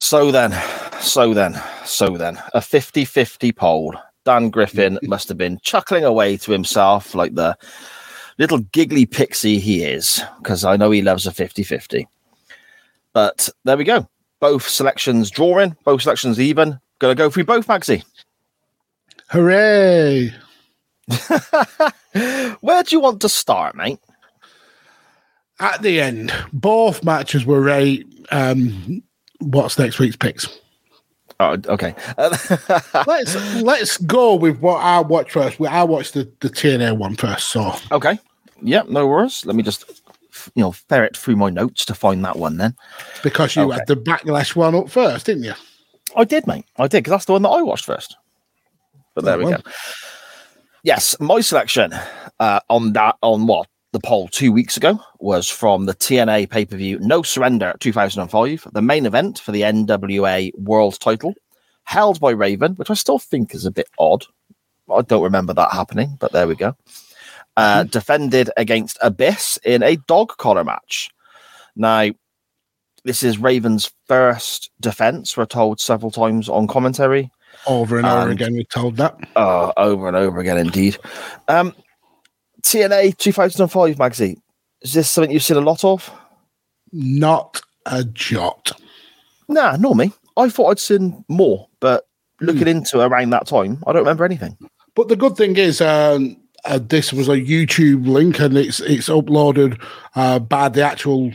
So 0.00 0.30
then, 0.30 0.52
so 1.00 1.34
then, 1.34 1.60
so 1.84 2.16
then, 2.16 2.40
a 2.52 2.60
50 2.60 3.04
50 3.04 3.52
poll. 3.52 3.94
Dan 4.24 4.50
Griffin 4.50 4.98
must 5.04 5.28
have 5.28 5.38
been 5.38 5.58
chuckling 5.62 6.04
away 6.04 6.36
to 6.38 6.52
himself 6.52 7.14
like 7.14 7.34
the 7.34 7.56
little 8.38 8.58
giggly 8.58 9.06
pixie 9.06 9.58
he 9.58 9.82
is, 9.84 10.22
because 10.38 10.64
I 10.64 10.76
know 10.76 10.90
he 10.90 11.02
loves 11.02 11.26
a 11.26 11.32
50 11.32 11.62
50. 11.62 12.08
But 13.12 13.48
there 13.64 13.76
we 13.76 13.84
go. 13.84 14.08
Both 14.40 14.68
selections 14.68 15.30
drawing, 15.30 15.76
both 15.84 16.02
selections 16.02 16.40
even. 16.40 16.78
Gonna 17.00 17.14
go 17.14 17.30
through 17.30 17.44
both, 17.44 17.66
Maxi. 17.66 18.04
Hooray! 19.30 20.32
Where 22.60 22.82
do 22.82 22.94
you 22.96 23.00
want 23.00 23.20
to 23.22 23.28
start, 23.28 23.76
mate? 23.76 23.98
At 25.60 25.82
the 25.82 26.00
end, 26.00 26.32
both 26.52 27.02
matches 27.04 27.44
were 27.44 27.60
right. 27.60 28.04
Um, 28.30 29.02
what's 29.40 29.78
next 29.78 29.98
week's 29.98 30.16
picks? 30.16 30.46
Oh, 31.40 31.56
okay. 31.68 31.94
let's 33.06 33.36
let's 33.62 33.96
go 33.98 34.34
with 34.34 34.58
what 34.58 34.78
I 34.78 35.00
watched 35.00 35.32
first. 35.32 35.60
I 35.60 35.84
watched 35.84 36.14
the, 36.14 36.30
the 36.40 36.48
TNA 36.48 36.96
one 36.96 37.14
first. 37.14 37.48
So 37.48 37.74
Okay. 37.92 38.18
Yeah, 38.62 38.82
no 38.88 39.06
worries. 39.06 39.44
Let 39.46 39.56
me 39.56 39.62
just, 39.62 39.84
you 40.54 40.62
know, 40.62 40.72
ferret 40.72 41.16
through 41.16 41.36
my 41.36 41.50
notes 41.50 41.84
to 41.86 41.94
find 41.94 42.24
that 42.24 42.36
one 42.36 42.56
then. 42.56 42.74
because 43.22 43.54
you 43.56 43.62
Okay. 43.62 43.74
had 43.78 43.86
the 43.86 43.96
backlash 43.96 44.56
one 44.56 44.74
up 44.74 44.88
first, 44.90 45.26
didn't 45.26 45.44
you? 45.44 45.54
I 46.16 46.24
did, 46.24 46.46
mate. 46.46 46.64
I 46.76 46.88
did 46.88 46.98
because 47.04 47.10
that's 47.12 47.24
the 47.26 47.32
one 47.32 47.42
that 47.42 47.48
I 47.50 47.62
watched 47.62 47.84
first. 47.84 48.16
But 49.14 49.24
there 49.24 49.38
we 49.38 49.44
go. 49.44 49.58
Yes, 50.84 51.16
my 51.20 51.40
selection 51.40 51.92
uh, 52.40 52.60
on 52.70 52.92
that 52.94 53.16
on 53.22 53.46
what 53.46 53.66
the 53.92 54.00
poll 54.00 54.28
two 54.28 54.52
weeks 54.52 54.76
ago 54.76 55.00
was 55.18 55.48
from 55.48 55.86
the 55.86 55.94
TNA 55.94 56.48
pay 56.50 56.64
per 56.64 56.76
view 56.76 56.98
No 57.00 57.22
Surrender 57.22 57.74
2005, 57.80 58.68
the 58.72 58.82
main 58.82 59.06
event 59.06 59.38
for 59.40 59.50
the 59.52 59.62
NWA 59.62 60.52
World 60.56 60.98
Title, 61.00 61.34
held 61.84 62.20
by 62.20 62.30
Raven, 62.30 62.74
which 62.74 62.90
I 62.90 62.94
still 62.94 63.18
think 63.18 63.54
is 63.54 63.66
a 63.66 63.70
bit 63.70 63.88
odd. 63.98 64.24
I 64.92 65.02
don't 65.02 65.22
remember 65.22 65.52
that 65.54 65.72
happening, 65.72 66.16
but 66.20 66.32
there 66.32 66.46
we 66.46 66.54
go. 66.54 66.76
Uh, 67.58 67.82
Defended 67.82 68.50
against 68.56 68.96
Abyss 69.02 69.58
in 69.64 69.82
a 69.82 69.96
dog 69.96 70.36
collar 70.36 70.62
match. 70.62 71.10
Now, 71.74 72.10
this 73.02 73.24
is 73.24 73.38
Raven's 73.38 73.90
first 74.06 74.70
defense. 74.80 75.36
We're 75.36 75.46
told 75.46 75.80
several 75.80 76.12
times 76.12 76.48
on 76.48 76.68
commentary. 76.68 77.32
Over 77.66 77.98
and 77.98 78.06
over 78.06 78.30
again, 78.30 78.52
we're 78.52 78.62
told 78.62 78.96
that. 78.98 79.16
Oh, 79.34 79.72
over 79.76 80.06
and 80.06 80.16
over 80.16 80.38
again, 80.38 80.58
indeed. 80.58 80.98
Um, 81.48 81.74
TNA 82.62 83.16
2005 83.16 83.96
Magsy. 83.96 84.36
Is 84.82 84.92
this 84.92 85.10
something 85.10 85.32
you've 85.32 85.42
seen 85.42 85.56
a 85.56 85.60
lot 85.60 85.82
of? 85.82 86.08
Not 86.92 87.60
a 87.86 88.04
jot. 88.04 88.80
Nah, 89.48 89.76
nor 89.76 89.96
me. 89.96 90.12
I 90.36 90.48
thought 90.48 90.70
I'd 90.70 90.78
seen 90.78 91.24
more, 91.26 91.68
but 91.80 92.06
looking 92.40 92.68
into 92.68 93.00
around 93.00 93.30
that 93.30 93.48
time, 93.48 93.82
I 93.84 93.92
don't 93.92 94.02
remember 94.02 94.24
anything. 94.24 94.56
But 94.94 95.08
the 95.08 95.16
good 95.16 95.36
thing 95.36 95.56
is, 95.56 95.80
um, 95.80 96.36
uh, 96.64 96.78
this 96.82 97.12
was 97.12 97.28
a 97.28 97.36
YouTube 97.36 98.06
link, 98.06 98.40
and 98.40 98.56
it's 98.56 98.80
it's 98.80 99.08
uploaded 99.08 99.80
uh, 100.14 100.38
by 100.38 100.68
the 100.68 100.82
actual 100.82 101.32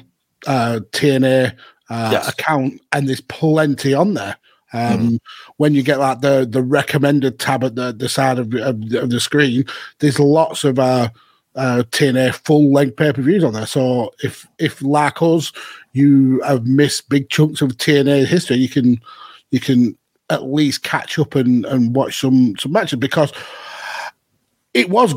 uh, 0.48 0.80
TNA 0.92 1.54
uh, 1.90 2.10
Yes. 2.12 2.30
account, 2.30 2.82
and 2.92 3.08
there's 3.08 3.22
plenty 3.22 3.94
on 3.94 4.14
there. 4.14 4.36
Um, 4.74 5.20
When 5.58 5.76
you 5.76 5.84
get 5.84 6.00
like 6.00 6.22
the 6.22 6.48
the 6.50 6.64
recommended 6.64 7.40
tab 7.40 7.64
at 7.64 7.76
the, 7.76 7.94
the 7.94 8.10
side 8.10 8.40
of, 8.40 8.54
of, 8.56 8.90
the- 8.90 9.02
of 9.04 9.10
the 9.12 9.20
screen, 9.20 9.66
there's 10.00 10.20
lots 10.20 10.64
of 10.64 10.80
uh, 10.80 11.10
uh, 11.56 11.84
TNA 11.92 12.34
full 12.46 12.72
length 12.74 12.96
pay 12.98 13.14
per 13.14 13.22
views 13.22 13.44
on 13.44 13.54
there. 13.54 13.68
So 13.68 14.12
if 14.24 14.48
if 14.60 14.82
like 14.82 15.22
us, 15.22 15.52
you 15.94 16.42
have 16.42 16.66
missed 16.66 17.10
big 17.10 17.30
chunks 17.30 17.62
of 17.62 17.78
TNA 17.78 18.26
history, 18.26 18.58
you 18.58 18.70
can 18.70 19.00
you 19.52 19.60
can 19.60 19.96
at 20.30 20.46
least 20.46 20.82
catch 20.84 21.20
up 21.20 21.36
and, 21.36 21.66
and 21.66 21.96
watch 21.96 22.20
some 22.20 22.56
some 22.58 22.72
matches 22.72 22.98
because 22.98 23.32
it 24.74 24.90
was 24.90 25.14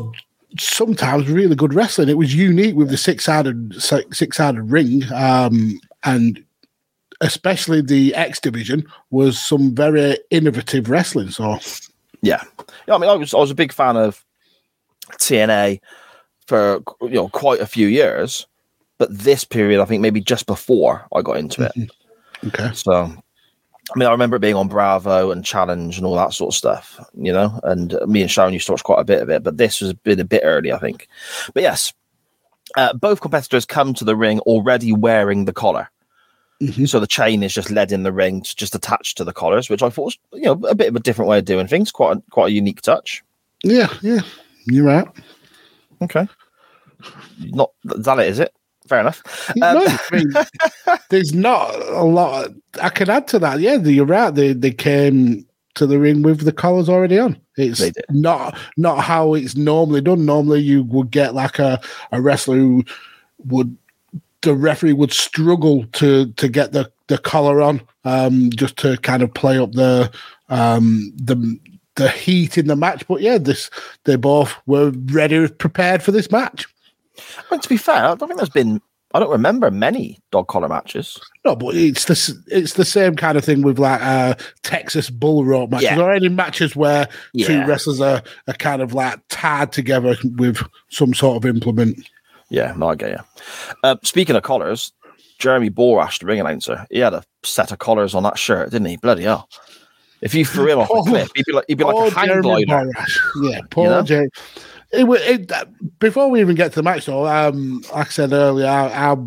sometimes 0.59 1.27
really 1.29 1.55
good 1.55 1.73
wrestling. 1.73 2.09
It 2.09 2.17
was 2.17 2.33
unique 2.33 2.75
with 2.75 2.89
the 2.89 2.97
six 2.97 3.25
sided 3.25 3.73
six 3.81 4.37
sided 4.37 4.61
ring, 4.61 5.03
um, 5.13 5.79
and 6.03 6.43
especially 7.21 7.81
the 7.81 8.13
X 8.15 8.39
division 8.39 8.85
was 9.09 9.39
some 9.39 9.73
very 9.73 10.17
innovative 10.29 10.89
wrestling. 10.89 11.29
So 11.29 11.59
Yeah, 12.21 12.43
yeah. 12.87 12.95
I 12.95 12.97
mean, 12.97 13.09
I 13.09 13.15
was 13.15 13.33
I 13.33 13.37
was 13.37 13.51
a 13.51 13.55
big 13.55 13.73
fan 13.73 13.97
of 13.97 14.23
TNA 15.13 15.79
for 16.47 16.81
you 17.01 17.09
know 17.09 17.29
quite 17.29 17.59
a 17.59 17.67
few 17.67 17.87
years, 17.87 18.47
but 18.97 19.15
this 19.15 19.43
period, 19.43 19.81
I 19.81 19.85
think 19.85 20.01
maybe 20.01 20.21
just 20.21 20.45
before 20.45 21.05
I 21.13 21.21
got 21.21 21.37
into 21.37 21.63
it. 21.63 21.91
okay, 22.47 22.73
So, 22.73 23.13
I 23.93 23.97
mean, 23.97 24.07
I 24.07 24.11
remember 24.11 24.35
it 24.35 24.41
being 24.41 24.55
on 24.55 24.67
Bravo 24.67 25.31
and 25.31 25.45
Challenge 25.45 25.97
and 25.97 26.05
all 26.05 26.15
that 26.15 26.33
sort 26.33 26.53
of 26.53 26.57
stuff, 26.57 26.99
you 27.15 27.31
know. 27.31 27.59
And 27.63 27.97
me 28.05 28.21
and 28.21 28.29
Sharon 28.29 28.53
used 28.53 28.65
to 28.65 28.73
watch 28.73 28.83
quite 28.83 28.99
a 28.99 29.05
bit 29.05 29.21
of 29.21 29.29
it, 29.29 29.43
but 29.43 29.57
this 29.57 29.79
was 29.79 29.93
been 29.93 30.19
a 30.19 30.25
bit 30.25 30.41
early, 30.43 30.73
I 30.73 30.77
think. 30.77 31.07
But 31.53 31.63
yes, 31.63 31.93
uh, 32.75 32.93
both 32.93 33.21
competitors 33.21 33.65
come 33.65 33.93
to 33.93 34.03
the 34.03 34.15
ring 34.15 34.39
already 34.41 34.91
wearing 34.91 35.45
the 35.45 35.53
collar. 35.53 35.89
So 36.87 36.99
the 36.99 37.07
chain 37.07 37.43
is 37.43 37.53
just 37.53 37.69
led 37.69 37.91
in 37.91 38.01
the 38.03 38.11
ring, 38.11 38.41
to- 38.41 38.55
just 38.55 38.73
attached 38.73 39.15
to 39.17 39.23
the 39.23 39.31
collars, 39.31 39.69
which 39.69 39.83
I 39.83 39.89
thought 39.89 40.05
was, 40.05 40.17
you 40.33 40.41
know, 40.41 40.59
a 40.67 40.73
bit 40.75 40.87
of 40.89 40.95
a 40.95 40.99
different 40.99 41.29
way 41.29 41.37
of 41.37 41.45
doing 41.45 41.67
things. 41.67 41.91
Quite, 41.91 42.17
a, 42.17 42.23
quite 42.31 42.47
a 42.47 42.51
unique 42.51 42.81
touch. 42.81 43.23
yeah, 43.63 43.93
yeah, 44.01 44.21
you're 44.65 44.85
right. 44.85 45.07
Okay, 46.01 46.27
not 47.39 47.71
that 47.83 48.19
it, 48.19 48.27
is 48.27 48.39
it? 48.39 48.53
Fair 48.87 48.99
enough. 49.01 49.23
No, 49.55 49.85
Um, 49.85 49.87
I 49.87 50.15
mean, 50.15 50.33
there's 51.09 51.33
not 51.33 51.75
a 51.75 52.03
lot 52.03 52.49
I 52.81 52.89
can 52.89 53.09
add 53.09 53.27
to 53.29 53.39
that. 53.39 53.59
Yeah, 53.59 53.75
you're 53.75 54.05
right. 54.05 54.33
They 54.33 54.53
they 54.53 54.71
came 54.71 55.45
to 55.75 55.85
the 55.85 55.99
ring 55.99 56.23
with 56.23 56.41
the 56.41 56.51
collars 56.51 56.89
already 56.89 57.19
on. 57.19 57.39
It's 57.57 57.81
not 58.09 58.57
not 58.77 59.01
how 59.01 59.33
it's 59.33 59.55
normally 59.55 60.01
done. 60.01 60.25
Normally, 60.25 60.61
you 60.61 60.83
would 60.83 61.11
get 61.11 61.35
like 61.35 61.59
a, 61.59 61.79
a 62.11 62.21
wrestler 62.21 62.55
who 62.55 62.83
would 63.45 63.77
the 64.41 64.55
referee 64.55 64.93
would 64.93 65.11
struggle 65.11 65.85
to 65.93 66.31
to 66.33 66.47
get 66.47 66.71
the 66.71 66.91
the 67.07 67.17
collar 67.17 67.61
on, 67.61 67.81
um, 68.05 68.49
just 68.51 68.77
to 68.77 68.97
kind 68.97 69.23
of 69.23 69.33
play 69.33 69.57
up 69.57 69.71
the 69.73 70.11
um 70.49 71.11
the 71.15 71.59
the 71.95 72.09
heat 72.09 72.57
in 72.57 72.67
the 72.67 72.75
match. 72.75 73.05
But 73.07 73.21
yeah, 73.21 73.37
this 73.37 73.69
they 74.05 74.15
both 74.15 74.55
were 74.65 74.91
ready, 75.07 75.47
prepared 75.47 76.03
for 76.03 76.11
this 76.11 76.31
match. 76.31 76.67
But 77.49 77.63
to 77.63 77.69
be 77.69 77.77
fair, 77.77 77.95
I 78.05 78.15
don't 78.15 78.27
think 78.27 78.37
there's 78.37 78.49
been. 78.49 78.81
I 79.13 79.19
don't 79.19 79.31
remember 79.31 79.71
many 79.71 80.19
dog 80.31 80.47
collar 80.49 80.67
matches. 80.67 81.17
No, 81.45 81.55
but 81.55 81.75
it's 81.75 82.05
the 82.05 82.43
it's 82.47 82.73
the 82.73 82.83
same 82.85 83.15
kind 83.15 83.37
of 83.37 83.45
thing 83.45 83.61
with 83.61 83.79
like 83.79 84.01
uh, 84.01 84.35
Texas 84.63 85.09
bull 85.09 85.45
rope 85.45 85.69
matches 85.71 85.85
Yeah. 85.91 86.01
or 86.01 86.11
any 86.13 86.27
matches 86.29 86.75
where 86.75 87.07
two 87.37 87.65
wrestlers 87.65 88.01
are, 88.01 88.21
are 88.47 88.53
kind 88.55 88.81
of 88.81 88.93
like 88.93 89.19
tied 89.29 89.71
together 89.71 90.17
with 90.37 90.61
some 90.89 91.13
sort 91.13 91.37
of 91.37 91.49
implement. 91.49 91.97
Yeah, 92.49 92.73
no, 92.77 92.89
I 92.89 92.95
get 92.95 93.11
you. 93.11 93.19
Uh, 93.83 93.95
speaking 94.03 94.35
of 94.35 94.43
collars, 94.43 94.91
Jeremy 95.39 95.69
Borash, 95.69 96.19
the 96.19 96.25
ring 96.25 96.41
announcer, 96.41 96.85
he 96.91 96.99
had 96.99 97.13
a 97.13 97.23
set 97.43 97.71
of 97.71 97.79
collars 97.79 98.13
on 98.13 98.23
that 98.23 98.37
shirt, 98.37 98.71
didn't 98.71 98.87
he? 98.87 98.97
Bloody 98.97 99.23
hell! 99.23 99.47
If 100.21 100.33
you 100.35 100.43
threw 100.45 100.71
him 100.73 100.79
off 100.79 100.89
Oh, 100.91 100.99
a 101.05 101.09
cliff, 101.09 101.29
he'd 101.33 101.45
be 101.45 101.53
like 101.53 101.65
he'd 101.69 101.77
be 101.77 101.85
like 101.85 102.11
a 102.11 102.15
hang 102.15 102.27
Jeremy 102.27 102.65
glider. 102.65 102.91
Yeah, 103.41 103.61
poor 103.69 103.89
know? 103.89 104.01
Jay. 104.01 104.27
It, 104.91 105.03
wa- 105.07 105.17
it, 105.19 105.51
uh, 105.51 105.65
before 105.99 106.29
we 106.29 106.39
even 106.39 106.55
get 106.55 106.71
to 106.71 106.77
the 106.77 106.83
match, 106.83 107.05
though, 107.05 107.27
um, 107.27 107.81
like 107.93 108.07
I 108.07 108.09
said 108.09 108.31
earlier, 108.31 108.67
I, 108.67 109.11
I 109.11 109.17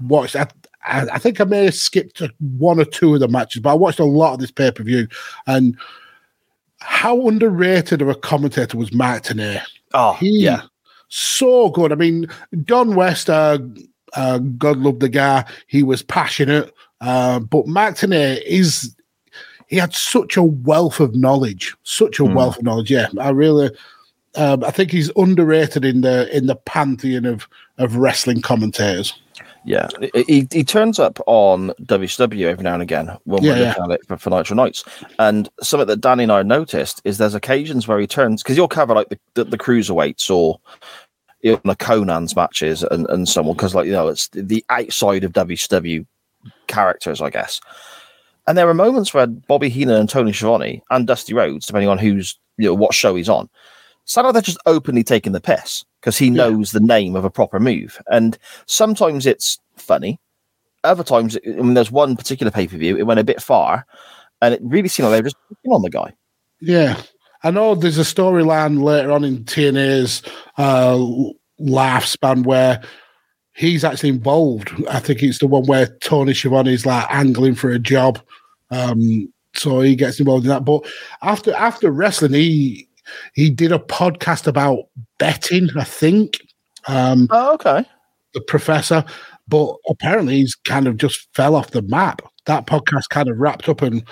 watched. 0.00 0.36
I, 0.36 0.46
I, 0.84 1.06
I 1.12 1.18
think 1.18 1.40
I 1.40 1.44
may 1.44 1.64
have 1.66 1.74
skipped 1.74 2.22
one 2.38 2.78
or 2.80 2.84
two 2.84 3.14
of 3.14 3.20
the 3.20 3.28
matches, 3.28 3.62
but 3.62 3.70
I 3.70 3.74
watched 3.74 3.98
a 4.00 4.04
lot 4.04 4.34
of 4.34 4.40
this 4.40 4.50
pay 4.50 4.70
per 4.70 4.82
view. 4.82 5.08
And 5.46 5.76
how 6.78 7.28
underrated 7.28 8.02
of 8.02 8.08
a 8.08 8.14
commentator 8.14 8.76
was 8.76 8.92
Mark 8.92 9.24
Tenay? 9.24 9.60
Oh, 9.94 10.14
He 10.14 10.40
yeah, 10.40 10.62
so 11.08 11.70
good. 11.70 11.92
I 11.92 11.96
mean, 11.96 12.26
Don 12.64 12.94
West, 12.94 13.28
uh, 13.30 13.58
Uh, 14.14 14.38
God 14.58 14.76
love 14.76 14.98
the 15.00 15.08
guy. 15.08 15.42
He 15.68 15.82
was 15.82 16.02
passionate. 16.02 16.74
Uh, 17.00 17.38
but 17.40 17.66
Mark 17.66 17.94
Tenay 17.96 18.42
is 18.44 18.94
he 19.68 19.76
had 19.78 19.94
such 19.94 20.36
a 20.36 20.42
wealth 20.42 21.00
of 21.00 21.14
knowledge, 21.14 21.74
such 21.82 22.20
a 22.20 22.22
Mm. 22.24 22.34
wealth 22.34 22.58
of 22.58 22.62
knowledge. 22.62 22.90
Yeah, 22.90 23.08
I 23.18 23.30
really, 23.30 23.70
um, 24.34 24.64
I 24.64 24.70
think 24.70 24.90
he's 24.90 25.10
underrated 25.16 25.84
in 25.84 26.00
the 26.00 26.34
in 26.34 26.46
the 26.46 26.56
pantheon 26.56 27.24
of 27.26 27.48
of 27.78 27.96
wrestling 27.96 28.40
commentators. 28.42 29.14
Yeah, 29.64 29.88
he- 30.26 30.48
he, 30.50 30.64
turns 30.64 30.98
up 30.98 31.20
on 31.26 31.68
WCW 31.82 32.46
every 32.46 32.64
now 32.64 32.74
and 32.74 32.82
again 32.82 33.16
when 33.24 33.44
we're 33.44 33.56
Yeah, 33.56 33.74
at 33.84 33.90
it 33.92 34.06
for, 34.08 34.16
for 34.16 34.30
Nitro 34.30 34.56
Nights. 34.56 34.84
And 35.20 35.48
something 35.62 35.86
that 35.86 36.00
Danny 36.00 36.24
and 36.24 36.32
I 36.32 36.42
noticed 36.42 37.00
is 37.04 37.18
there's 37.18 37.36
occasions 37.36 37.86
where 37.86 38.00
he 38.00 38.08
turns 38.08 38.42
because 38.42 38.56
you'll 38.56 38.66
cover 38.66 38.92
like 38.92 39.08
the, 39.08 39.18
the, 39.34 39.44
the 39.44 39.58
cruiserweights 39.58 40.28
or 40.30 40.58
you 41.42 41.52
know, 41.52 41.60
the 41.64 41.76
Konnan's 41.76 42.34
matches 42.34 42.82
and, 42.82 43.08
and 43.08 43.28
someone 43.28 43.54
because 43.56 43.74
like 43.74 43.86
you 43.86 43.92
know 43.92 44.08
it's 44.08 44.28
the 44.30 44.64
outside 44.68 45.22
of 45.22 45.32
WCW 45.32 46.04
characters, 46.66 47.20
I 47.20 47.30
guess. 47.30 47.60
And 48.48 48.58
there 48.58 48.68
are 48.68 48.74
moments 48.74 49.14
where 49.14 49.28
Bobby 49.28 49.68
Heenan 49.68 50.00
and 50.00 50.08
Tony 50.08 50.32
Schiavone 50.32 50.82
and 50.90 51.06
Dusty 51.06 51.34
Rhodes, 51.34 51.66
depending 51.66 51.88
on 51.88 51.98
who's 51.98 52.36
you 52.58 52.66
know 52.66 52.74
what 52.74 52.94
show 52.94 53.14
he's 53.14 53.28
on, 53.28 53.48
they're 54.06 54.42
just 54.42 54.58
openly 54.66 55.02
taking 55.02 55.32
the 55.32 55.40
piss 55.40 55.84
because 56.00 56.18
he 56.18 56.30
knows 56.30 56.72
the 56.72 56.80
name 56.80 57.14
of 57.16 57.24
a 57.24 57.30
proper 57.30 57.60
move. 57.60 58.00
And 58.08 58.36
sometimes 58.66 59.26
it's 59.26 59.58
funny. 59.76 60.18
Other 60.84 61.04
times, 61.04 61.38
I 61.46 61.50
mean, 61.50 61.74
there's 61.74 61.92
one 61.92 62.16
particular 62.16 62.50
pay 62.50 62.66
per 62.66 62.76
view, 62.76 62.96
it 62.96 63.06
went 63.06 63.20
a 63.20 63.24
bit 63.24 63.40
far, 63.40 63.86
and 64.40 64.52
it 64.52 64.60
really 64.64 64.88
seemed 64.88 65.08
like 65.08 65.12
they 65.12 65.20
were 65.20 65.28
just 65.28 65.36
picking 65.48 65.72
on 65.72 65.82
the 65.82 65.90
guy. 65.90 66.12
Yeah, 66.60 67.00
I 67.44 67.50
know 67.52 67.74
there's 67.74 67.98
a 67.98 68.02
storyline 68.02 68.82
later 68.82 69.12
on 69.12 69.24
in 69.24 69.44
TNA's 69.44 70.22
uh, 70.58 70.98
life 71.58 72.04
span 72.04 72.42
where 72.42 72.82
he's 73.54 73.84
actually 73.84 74.08
involved. 74.08 74.72
I 74.90 74.98
think 74.98 75.22
it's 75.22 75.38
the 75.38 75.46
one 75.46 75.66
where 75.66 75.86
Tony 76.00 76.32
Schiavone's 76.32 76.84
like 76.84 77.06
angling 77.10 77.54
for 77.54 77.70
a 77.70 77.78
job, 77.78 78.20
um, 78.70 79.32
so 79.54 79.80
he 79.80 79.94
gets 79.94 80.18
involved 80.18 80.44
in 80.44 80.50
that. 80.50 80.64
But 80.64 80.84
after 81.22 81.54
after 81.54 81.90
wrestling, 81.90 82.32
he 82.32 82.88
he 83.34 83.50
did 83.50 83.72
a 83.72 83.78
podcast 83.78 84.46
about 84.46 84.84
betting. 85.18 85.68
I 85.76 85.84
think. 85.84 86.40
Um, 86.88 87.28
oh, 87.30 87.54
okay. 87.54 87.84
The 88.34 88.40
professor, 88.40 89.04
but 89.46 89.76
apparently 89.88 90.36
he's 90.36 90.54
kind 90.54 90.88
of 90.88 90.96
just 90.96 91.28
fell 91.34 91.54
off 91.54 91.70
the 91.72 91.82
map. 91.82 92.22
That 92.46 92.66
podcast 92.66 93.10
kind 93.10 93.28
of 93.28 93.38
wrapped 93.38 93.68
up, 93.68 93.82
and 93.82 94.02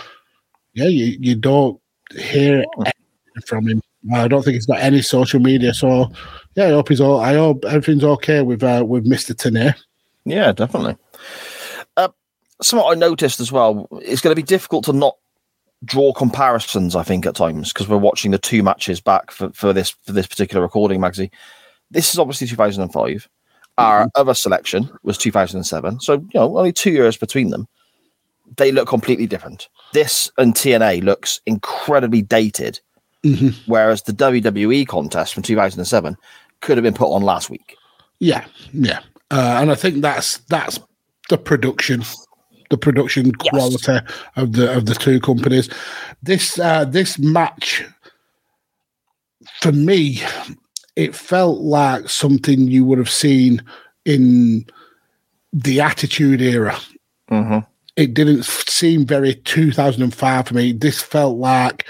yeah, 0.75 0.89
you, 0.89 1.17
you 1.19 1.35
don't 1.35 1.81
hear 2.15 2.65
anything 2.77 3.43
from 3.47 3.67
him. 3.69 3.83
I 4.13 4.29
don't 4.29 4.43
think 4.43 4.55
he's 4.55 4.67
got 4.67 4.81
any 4.81 5.03
social 5.03 5.41
media. 5.41 5.75
So 5.75 6.13
yeah, 6.55 6.67
I 6.67 6.71
hope 6.71 6.91
he's 6.91 7.01
all. 7.01 7.19
I 7.19 7.35
hope 7.35 7.65
everything's 7.65 8.05
okay 8.05 8.43
with 8.43 8.63
uh, 8.63 8.85
with 8.87 9.07
Mister 9.07 9.35
Tenay. 9.35 9.75
Yeah, 10.25 10.53
definitely. 10.53 10.97
Uh, 11.97 12.09
something 12.63 12.87
I 12.89 12.95
noticed 12.95 13.41
as 13.41 13.51
well, 13.51 13.89
it's 14.03 14.21
going 14.21 14.33
to 14.33 14.41
be 14.41 14.47
difficult 14.47 14.85
to 14.85 14.93
not 14.93 15.17
draw 15.85 16.13
comparisons. 16.13 16.95
I 16.97 17.03
think 17.03 17.27
at 17.27 17.35
times 17.37 17.73
because 17.73 17.89
we're 17.89 17.97
watching 17.97 18.31
the 18.31 18.39
two 18.39 18.63
matches 18.63 19.01
back 19.01 19.31
for, 19.31 19.51
for 19.51 19.73
this 19.73 19.91
for 20.05 20.13
this 20.13 20.27
particular 20.27 20.63
recording, 20.63 21.01
Magsy. 21.01 21.31
This 21.91 22.13
is 22.13 22.19
obviously 22.19 22.47
2005. 22.47 23.29
Our 23.79 24.09
other 24.15 24.35
selection 24.35 24.91
was 25.05 25.17
2007. 25.17 26.01
So 26.01 26.15
you 26.15 26.29
know, 26.35 26.59
only 26.59 26.73
two 26.73 26.91
years 26.91 27.17
between 27.17 27.51
them. 27.51 27.67
They 28.57 28.73
look 28.73 28.89
completely 28.89 29.27
different. 29.27 29.69
This 29.93 30.31
and 30.37 30.55
TNA 30.55 31.03
looks 31.05 31.41
incredibly 31.47 32.21
dated, 32.21 32.81
Mhm. 33.25 33.55
whereas 33.67 34.03
the 34.03 34.13
WWE 34.13 34.87
contest 34.87 35.33
from 35.35 35.43
2007 35.45 36.17
could 36.61 36.77
have 36.77 36.83
been 36.85 36.95
put 36.95 37.13
on 37.13 37.23
last 37.23 37.49
week. 37.49 37.77
Yeah, 38.19 38.45
yeah, 38.73 39.01
uh, 39.31 39.59
and 39.61 39.71
I 39.71 39.75
think 39.77 40.03
that's 40.03 40.39
that's 40.49 40.79
the 41.29 41.39
production, 41.39 42.03
the 42.71 42.79
production 42.79 43.33
quality 43.33 43.99
of 44.37 44.53
the 44.53 44.75
of 44.75 44.87
the 44.87 44.95
two 44.95 45.21
companies. 45.21 45.69
This 46.23 46.59
uh, 46.59 46.85
this 46.85 47.19
match, 47.19 47.85
for 49.61 49.73
me, 49.73 50.23
it 50.97 51.15
felt 51.15 51.61
like 51.61 52.09
something 52.09 52.69
you 52.69 52.85
would 52.85 52.99
have 52.99 53.11
seen 53.11 53.63
in 54.05 54.65
the 55.53 55.81
Attitude 55.81 56.41
Era. 56.41 56.79
Mm-hmm. 57.31 57.59
It 57.97 58.15
didn't 58.15 58.45
seem 58.45 59.05
very 59.05 59.35
2005 59.35 60.49
for 60.49 60.55
me. 60.55 60.73
This 60.73 61.03
felt 61.03 61.37
like 61.37 61.89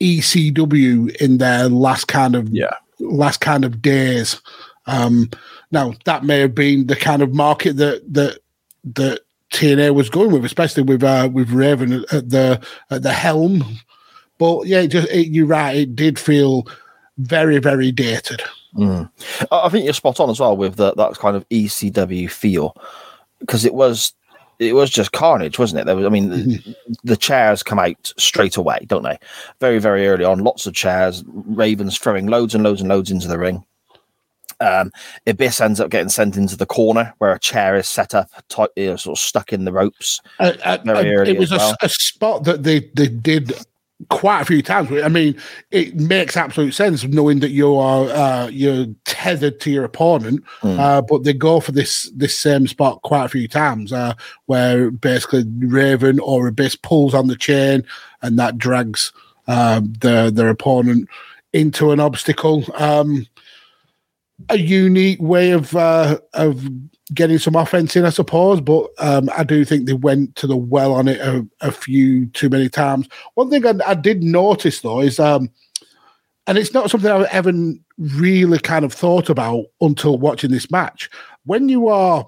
ECW 0.00 1.14
in 1.16 1.38
their 1.38 1.68
last 1.68 2.06
kind 2.06 2.34
of 2.34 2.48
yeah 2.50 2.74
last 3.00 3.40
kind 3.40 3.64
of 3.64 3.82
days. 3.82 4.40
Um, 4.86 5.30
now 5.70 5.94
that 6.04 6.24
may 6.24 6.40
have 6.40 6.54
been 6.54 6.86
the 6.86 6.96
kind 6.96 7.22
of 7.22 7.34
market 7.34 7.76
that 7.76 8.02
that 8.12 8.38
that 8.84 9.20
TNA 9.52 9.94
was 9.94 10.08
going 10.08 10.30
with, 10.32 10.44
especially 10.44 10.82
with 10.82 11.02
uh, 11.02 11.28
with 11.32 11.50
Raven 11.50 12.04
at- 12.12 12.30
the 12.30 12.60
at 12.90 13.02
the 13.02 13.12
helm. 13.12 13.64
But 14.38 14.66
yeah, 14.66 14.80
it 14.80 14.88
just 14.88 15.08
it, 15.08 15.28
you're 15.28 15.46
right. 15.46 15.76
It 15.76 15.96
did 15.96 16.18
feel 16.18 16.66
very 17.18 17.58
very 17.58 17.92
dated. 17.92 18.42
Mm. 18.76 19.10
I 19.50 19.66
I 19.66 19.68
think 19.68 19.84
you're 19.84 19.94
spot 19.94 20.20
on 20.20 20.30
as 20.30 20.40
well 20.40 20.56
with 20.56 20.76
the, 20.76 20.94
that 20.94 21.18
kind 21.18 21.36
of 21.36 21.48
ECW 21.48 22.30
feel 22.30 22.76
because 23.40 23.64
it 23.64 23.74
was 23.74 24.14
it 24.60 24.74
was 24.74 24.90
just 24.90 25.12
carnage, 25.12 25.58
wasn't 25.58 25.80
it? 25.80 25.86
There 25.86 25.96
was, 25.96 26.04
I 26.04 26.10
mean, 26.10 26.28
the, 26.28 26.76
the 27.02 27.16
chairs 27.16 27.62
come 27.62 27.78
out 27.78 28.12
straight 28.18 28.56
away, 28.56 28.80
don't 28.86 29.02
they? 29.02 29.18
Very 29.58 29.78
very 29.78 30.06
early 30.06 30.24
on, 30.24 30.40
lots 30.40 30.66
of 30.66 30.74
chairs. 30.74 31.24
Ravens 31.26 31.98
throwing 31.98 32.26
loads 32.26 32.54
and 32.54 32.62
loads 32.62 32.80
and 32.80 32.88
loads 32.88 33.10
into 33.10 33.26
the 33.26 33.38
ring. 33.38 33.64
Um, 34.60 34.92
Abyss 35.26 35.60
ends 35.60 35.80
up 35.80 35.90
getting 35.90 36.08
sent 36.08 36.36
into 36.36 36.56
the 36.56 36.66
corner 36.66 37.14
where 37.18 37.32
a 37.32 37.38
chair 37.38 37.76
is 37.76 37.88
set 37.88 38.14
up, 38.14 38.30
tight, 38.48 38.70
you 38.76 38.88
know, 38.88 38.96
sort 38.96 39.18
of 39.18 39.22
stuck 39.22 39.52
in 39.52 39.64
the 39.64 39.72
ropes. 39.72 40.20
Uh, 40.38 40.52
uh, 40.64 40.78
it 40.84 41.38
was 41.38 41.52
a, 41.52 41.56
well. 41.56 41.76
a 41.82 41.88
spot 41.88 42.44
that 42.44 42.62
they 42.62 42.90
they 42.94 43.08
did 43.08 43.52
quite 44.08 44.40
a 44.40 44.44
few 44.44 44.62
times. 44.62 44.90
I 44.92 45.08
mean, 45.08 45.36
it 45.70 45.94
makes 45.96 46.36
absolute 46.36 46.72
sense 46.72 47.04
knowing 47.04 47.40
that 47.40 47.50
you 47.50 47.76
are 47.76 48.08
uh, 48.08 48.48
you're 48.48 48.86
tethered 49.04 49.60
to 49.60 49.70
your 49.70 49.84
opponent, 49.84 50.42
uh, 50.62 51.02
but 51.02 51.24
they 51.24 51.32
go 51.32 51.60
for 51.60 51.72
this 51.72 52.10
this 52.14 52.38
same 52.38 52.66
spot 52.66 53.02
quite 53.02 53.26
a 53.26 53.28
few 53.28 53.48
times, 53.48 53.92
uh, 53.92 54.14
where 54.46 54.90
basically 54.90 55.44
Raven 55.58 56.18
or 56.20 56.48
Abyss 56.48 56.76
pulls 56.76 57.14
on 57.14 57.26
the 57.26 57.36
chain 57.36 57.84
and 58.22 58.38
that 58.38 58.58
drags 58.58 59.12
um, 59.46 59.92
their 60.00 60.30
their 60.30 60.48
opponent 60.48 61.08
into 61.52 61.90
an 61.90 62.00
obstacle. 62.00 62.64
Um, 62.74 63.26
a 64.48 64.58
unique 64.58 65.20
way 65.20 65.50
of 65.50 65.74
uh, 65.76 66.18
of 66.34 66.68
getting 67.12 67.38
some 67.38 67.56
offense 67.56 67.96
in, 67.96 68.04
I 68.04 68.10
suppose. 68.10 68.60
But 68.60 68.90
um, 68.98 69.30
I 69.36 69.44
do 69.44 69.64
think 69.64 69.86
they 69.86 69.92
went 69.92 70.36
to 70.36 70.46
the 70.46 70.56
well 70.56 70.94
on 70.94 71.08
it 71.08 71.20
a, 71.20 71.46
a 71.60 71.72
few 71.72 72.26
too 72.26 72.48
many 72.48 72.68
times. 72.68 73.08
One 73.34 73.50
thing 73.50 73.66
I, 73.66 73.74
I 73.86 73.94
did 73.94 74.22
notice 74.22 74.80
though 74.80 75.00
is, 75.00 75.18
um, 75.18 75.50
and 76.46 76.58
it's 76.58 76.74
not 76.74 76.90
something 76.90 77.10
I've 77.10 77.26
ever 77.26 77.52
really 77.98 78.58
kind 78.58 78.84
of 78.84 78.92
thought 78.92 79.28
about 79.28 79.66
until 79.80 80.18
watching 80.18 80.50
this 80.50 80.70
match. 80.70 81.10
When 81.44 81.68
you 81.68 81.88
are 81.88 82.24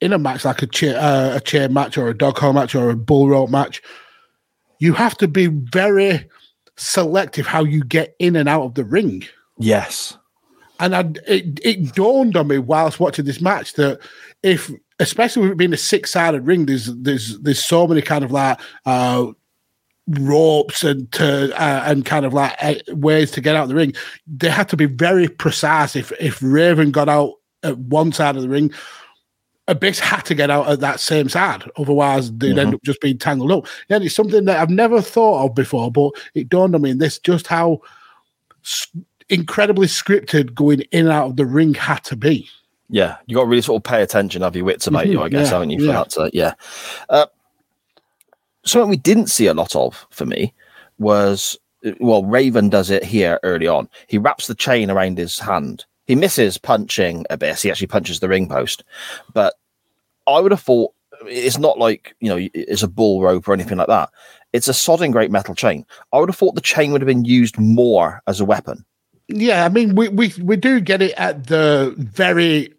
in 0.00 0.12
a 0.12 0.18
match 0.18 0.44
like 0.44 0.62
a 0.62 0.66
chair, 0.66 0.98
uh, 0.98 1.36
a 1.36 1.40
chair 1.40 1.68
match 1.68 1.96
or 1.96 2.08
a 2.08 2.16
dog 2.16 2.38
hole 2.38 2.52
match 2.52 2.74
or 2.74 2.90
a 2.90 2.96
bull 2.96 3.28
rope 3.28 3.50
match, 3.50 3.80
you 4.80 4.92
have 4.92 5.16
to 5.18 5.28
be 5.28 5.46
very 5.46 6.28
selective 6.76 7.46
how 7.46 7.64
you 7.64 7.84
get 7.84 8.14
in 8.18 8.36
and 8.36 8.48
out 8.48 8.64
of 8.64 8.74
the 8.74 8.84
ring. 8.84 9.24
Yes. 9.58 10.18
And 10.80 10.94
I, 10.96 11.00
it, 11.26 11.60
it 11.62 11.94
dawned 11.94 12.36
on 12.36 12.48
me 12.48 12.58
whilst 12.58 12.98
watching 13.00 13.24
this 13.24 13.40
match 13.40 13.74
that 13.74 14.00
if, 14.42 14.70
especially 14.98 15.42
with 15.42 15.52
it 15.52 15.58
being 15.58 15.72
a 15.72 15.76
six-sided 15.76 16.46
ring, 16.46 16.66
there's 16.66 16.86
there's 16.86 17.38
there's 17.40 17.64
so 17.64 17.86
many 17.86 18.02
kind 18.02 18.24
of 18.24 18.32
like 18.32 18.58
uh, 18.84 19.26
ropes 20.08 20.82
and 20.84 21.10
to, 21.12 21.54
uh, 21.60 21.82
and 21.86 22.04
kind 22.04 22.26
of 22.26 22.34
like 22.34 22.54
uh, 22.60 22.74
ways 22.88 23.30
to 23.32 23.40
get 23.40 23.56
out 23.56 23.64
of 23.64 23.68
the 23.68 23.74
ring. 23.74 23.94
They 24.26 24.50
had 24.50 24.68
to 24.70 24.76
be 24.76 24.86
very 24.86 25.28
precise. 25.28 25.96
If 25.96 26.12
if 26.20 26.42
Raven 26.42 26.90
got 26.90 27.08
out 27.08 27.34
at 27.62 27.78
one 27.78 28.12
side 28.12 28.36
of 28.36 28.42
the 28.42 28.48
ring, 28.48 28.72
Abyss 29.68 29.98
had 30.00 30.22
to 30.26 30.34
get 30.34 30.50
out 30.50 30.68
at 30.68 30.80
that 30.80 31.00
same 31.00 31.28
side, 31.28 31.64
otherwise 31.76 32.30
they'd 32.32 32.58
end 32.58 32.72
Mhm. 32.72 32.74
up 32.74 32.82
just 32.82 33.00
being 33.00 33.16
tangled 33.16 33.52
up. 33.52 33.66
Yeah, 33.88 33.96
and 33.96 34.04
it's 34.04 34.14
something 34.14 34.44
that 34.44 34.60
I've 34.60 34.70
never 34.70 35.00
thought 35.00 35.44
of 35.46 35.54
before, 35.54 35.90
but 35.90 36.10
it 36.34 36.48
dawned 36.50 36.74
on 36.74 36.82
me 36.82 36.90
in 36.90 36.98
this 36.98 37.18
just 37.18 37.46
how 37.46 37.80
incredibly 39.34 39.86
scripted 39.86 40.54
going 40.54 40.80
in 40.92 41.06
and 41.06 41.10
out 41.10 41.30
of 41.30 41.36
the 41.36 41.46
ring 41.46 41.74
had 41.74 42.04
to 42.04 42.16
be. 42.16 42.48
Yeah, 42.88 43.16
you 43.26 43.34
got 43.34 43.42
to 43.42 43.48
really 43.48 43.62
sort 43.62 43.80
of 43.80 43.90
pay 43.90 44.02
attention, 44.02 44.42
have 44.42 44.56
your 44.56 44.64
wits 44.64 44.86
about 44.86 45.06
you, 45.06 45.14
mm-hmm. 45.14 45.24
I 45.24 45.28
guess, 45.28 45.48
yeah, 45.48 45.52
haven't 45.52 45.70
you? 45.70 45.78
For 45.80 45.84
yeah. 45.86 45.92
that, 45.92 46.10
to, 46.10 46.30
yeah. 46.32 46.54
Uh, 47.08 47.26
something 48.64 48.90
we 48.90 48.96
didn't 48.96 49.28
see 49.28 49.46
a 49.46 49.54
lot 49.54 49.74
of 49.74 50.06
for 50.10 50.26
me 50.26 50.54
was 50.98 51.58
uh, 51.84 51.92
well, 52.00 52.24
Raven 52.24 52.68
does 52.68 52.90
it 52.90 53.04
here 53.04 53.40
early 53.42 53.66
on. 53.66 53.88
He 54.06 54.18
wraps 54.18 54.46
the 54.46 54.54
chain 54.54 54.90
around 54.90 55.18
his 55.18 55.38
hand. 55.38 55.84
He 56.06 56.14
misses 56.14 56.58
punching 56.58 57.24
Abyss. 57.30 57.62
He 57.62 57.70
actually 57.70 57.86
punches 57.86 58.20
the 58.20 58.28
ring 58.28 58.48
post, 58.48 58.84
but 59.32 59.54
I 60.26 60.40
would 60.40 60.52
have 60.52 60.60
thought 60.60 60.92
uh, 61.14 61.26
it's 61.26 61.58
not 61.58 61.78
like 61.78 62.14
you 62.20 62.28
know 62.28 62.48
it's 62.54 62.82
a 62.82 62.88
bull 62.88 63.22
rope 63.22 63.48
or 63.48 63.54
anything 63.54 63.78
like 63.78 63.88
that. 63.88 64.10
It's 64.52 64.68
a 64.68 64.72
sodding 64.72 65.12
great 65.12 65.30
metal 65.30 65.54
chain. 65.54 65.86
I 66.12 66.18
would 66.18 66.28
have 66.28 66.36
thought 66.36 66.54
the 66.54 66.60
chain 66.60 66.92
would 66.92 67.00
have 67.00 67.08
been 67.08 67.24
used 67.24 67.58
more 67.58 68.22
as 68.26 68.40
a 68.40 68.44
weapon. 68.44 68.84
Yeah, 69.28 69.64
I 69.64 69.68
mean, 69.68 69.94
we 69.94 70.08
we 70.08 70.32
we 70.42 70.56
do 70.56 70.80
get 70.80 71.00
it 71.02 71.12
at 71.16 71.46
the 71.46 71.94
very 71.96 72.72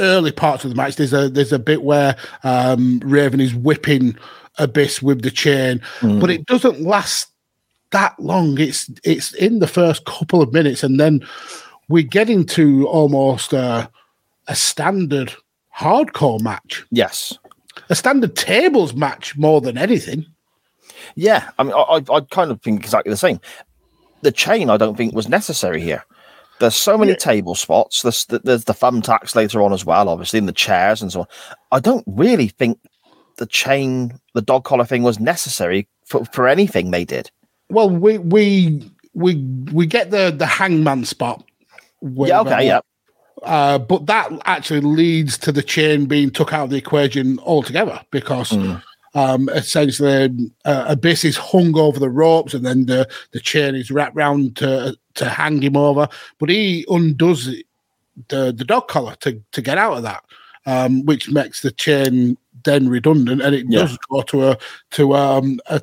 early 0.00 0.32
parts 0.32 0.64
of 0.64 0.70
the 0.70 0.76
match. 0.76 0.96
There's 0.96 1.12
a 1.12 1.28
there's 1.28 1.52
a 1.52 1.58
bit 1.58 1.82
where 1.82 2.16
um, 2.42 3.00
Raven 3.04 3.40
is 3.40 3.54
whipping 3.54 4.16
Abyss 4.58 5.02
with 5.02 5.22
the 5.22 5.30
chain, 5.30 5.80
but 6.00 6.30
it 6.30 6.46
doesn't 6.46 6.80
last 6.80 7.28
that 7.90 8.18
long. 8.18 8.58
It's 8.58 8.90
it's 9.04 9.34
in 9.34 9.58
the 9.58 9.66
first 9.66 10.04
couple 10.06 10.40
of 10.40 10.52
minutes, 10.52 10.82
and 10.82 10.98
then 10.98 11.26
we 11.88 12.02
get 12.02 12.30
into 12.30 12.86
almost 12.88 13.52
a, 13.52 13.90
a 14.48 14.54
standard 14.56 15.34
hardcore 15.76 16.40
match, 16.40 16.82
Yes. 16.90 17.36
a 17.90 17.94
standard 17.94 18.36
tables 18.36 18.94
match 18.94 19.36
more 19.36 19.60
than 19.60 19.76
anything. 19.76 20.24
Yeah, 21.14 21.50
I 21.58 21.62
mean, 21.62 21.74
I, 21.74 21.78
I 21.78 22.16
I 22.16 22.20
kind 22.30 22.50
of 22.50 22.62
think 22.62 22.80
exactly 22.82 23.10
the 23.10 23.16
same. 23.18 23.38
The 24.24 24.32
chain, 24.32 24.70
I 24.70 24.76
don't 24.76 24.96
think, 24.96 25.14
was 25.14 25.28
necessary 25.28 25.80
here. 25.80 26.04
There's 26.60 26.74
so 26.74 26.96
many 26.96 27.14
table 27.14 27.54
spots. 27.54 28.02
There's 28.02 28.24
the, 28.26 28.38
there's 28.38 28.64
the 28.64 28.72
thumbtacks 28.72 29.34
later 29.34 29.60
on 29.62 29.72
as 29.72 29.84
well, 29.84 30.08
obviously, 30.08 30.38
in 30.38 30.46
the 30.46 30.52
chairs 30.52 31.02
and 31.02 31.12
so 31.12 31.20
on. 31.20 31.26
I 31.72 31.80
don't 31.80 32.04
really 32.06 32.48
think 32.48 32.78
the 33.36 33.46
chain, 33.46 34.18
the 34.34 34.42
dog 34.42 34.64
collar 34.64 34.84
thing, 34.84 35.02
was 35.02 35.18
necessary 35.18 35.88
for, 36.06 36.24
for 36.26 36.48
anything 36.48 36.90
they 36.90 37.04
did. 37.04 37.30
Well, 37.70 37.90
we 37.90 38.18
we 38.18 38.90
we 39.14 39.36
we 39.72 39.86
get 39.86 40.10
the 40.10 40.30
the 40.30 40.46
hangman 40.46 41.04
spot. 41.04 41.44
with, 42.00 42.28
Yeah, 42.28 42.40
okay, 42.40 42.52
uh, 42.52 42.60
yeah. 42.60 42.80
Uh, 43.42 43.78
but 43.78 44.06
that 44.06 44.30
actually 44.44 44.80
leads 44.80 45.36
to 45.38 45.52
the 45.52 45.62
chain 45.62 46.06
being 46.06 46.30
took 46.30 46.52
out 46.52 46.64
of 46.64 46.70
the 46.70 46.78
equation 46.78 47.38
altogether 47.40 48.00
because 48.10 48.52
Mm. 48.52 48.80
Um, 49.14 49.48
essentially 49.50 50.50
uh, 50.64 50.84
Abyss 50.88 51.24
is 51.24 51.36
hung 51.36 51.76
over 51.76 51.98
the 52.00 52.10
ropes 52.10 52.52
and 52.54 52.64
then 52.66 52.86
the, 52.86 53.08
the 53.32 53.40
chain 53.40 53.74
is 53.74 53.90
wrapped 53.90 54.16
round 54.16 54.56
to 54.56 54.96
to 55.14 55.28
hang 55.28 55.62
him 55.62 55.76
over. 55.76 56.08
But 56.38 56.48
he 56.50 56.84
undoes 56.88 57.46
it, 57.48 57.66
the 58.28 58.52
the 58.52 58.64
dog 58.64 58.88
collar 58.88 59.14
to 59.20 59.40
to 59.52 59.62
get 59.62 59.78
out 59.78 59.96
of 59.96 60.02
that, 60.02 60.24
um, 60.66 61.04
which 61.04 61.30
makes 61.30 61.62
the 61.62 61.70
chain 61.70 62.36
then 62.64 62.88
redundant, 62.88 63.42
and 63.42 63.54
it 63.54 63.66
Yeah. 63.68 63.80
does 63.80 63.98
go 64.10 64.22
to 64.22 64.48
a 64.50 64.58
to 64.92 65.14
um, 65.14 65.60
a 65.66 65.80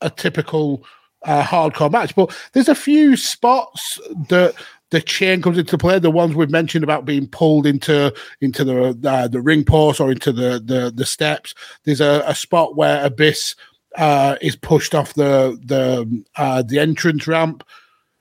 a 0.00 0.10
typical 0.10 0.84
uh, 1.24 1.42
hardcore 1.44 1.90
match. 1.92 2.14
But 2.16 2.36
there's 2.52 2.68
a 2.68 2.74
few 2.74 3.16
spots 3.16 4.00
that 4.28 4.54
the 4.92 5.02
chain 5.02 5.42
comes 5.42 5.58
into 5.58 5.76
play. 5.76 5.98
The 5.98 6.10
ones 6.10 6.34
we've 6.34 6.50
mentioned 6.50 6.84
about 6.84 7.04
being 7.04 7.26
pulled 7.26 7.66
into 7.66 8.14
into 8.40 8.62
the 8.62 9.08
uh, 9.08 9.26
the 9.26 9.40
ring 9.40 9.64
post 9.64 10.00
or 10.00 10.12
into 10.12 10.32
the 10.32 10.62
the, 10.64 10.92
the 10.94 11.06
steps. 11.06 11.54
There's 11.84 12.00
a, 12.00 12.22
a 12.26 12.34
spot 12.34 12.76
where 12.76 13.04
Abyss 13.04 13.56
uh, 13.96 14.36
is 14.40 14.54
pushed 14.54 14.94
off 14.94 15.14
the 15.14 15.58
the 15.64 16.24
uh, 16.36 16.62
the 16.62 16.78
entrance 16.78 17.26
ramp, 17.26 17.64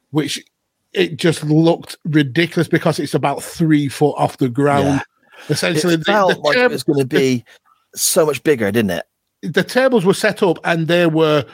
which 0.10 0.44
it 0.94 1.18
just 1.18 1.44
looked 1.44 1.98
ridiculous 2.06 2.68
because 2.68 3.00
it's 3.00 3.14
about 3.14 3.44
three 3.44 3.88
foot 3.88 4.16
off 4.18 4.38
the 4.38 4.50
ground. 4.50 5.02
Essentially, 5.50 5.96
It 5.96 6.06
felt 6.06 6.40
like 6.40 6.58
it 6.58 6.72
was 6.72 6.84
going 6.84 7.00
to 7.00 7.06
be 7.06 7.44
so 7.96 8.26
much 8.26 8.44
bigger, 8.44 8.72
didn't 8.72 8.92
it? 8.92 9.06
the 9.42 9.64
tables 9.64 10.06
were 10.06 10.14
set 10.14 10.44
up 10.44 10.60
and 10.64 10.88
they 10.88 11.08
were 11.08 11.46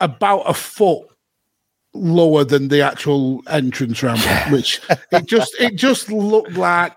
about 0.00 0.42
a 0.42 0.54
foot 0.54 1.07
lower 1.94 2.44
than 2.44 2.68
the 2.68 2.82
actual 2.82 3.42
entrance 3.48 4.02
ramp, 4.02 4.20
which 4.50 4.80
it 5.12 5.26
just 5.26 5.54
it 5.60 5.76
just 5.76 6.10
looked 6.10 6.52
like 6.52 6.96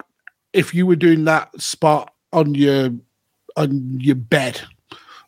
if 0.53 0.73
you 0.73 0.85
were 0.85 0.95
doing 0.95 1.25
that 1.25 1.49
spot 1.61 2.13
on 2.33 2.55
your 2.55 2.91
on 3.57 3.99
your 3.99 4.15
bed, 4.15 4.61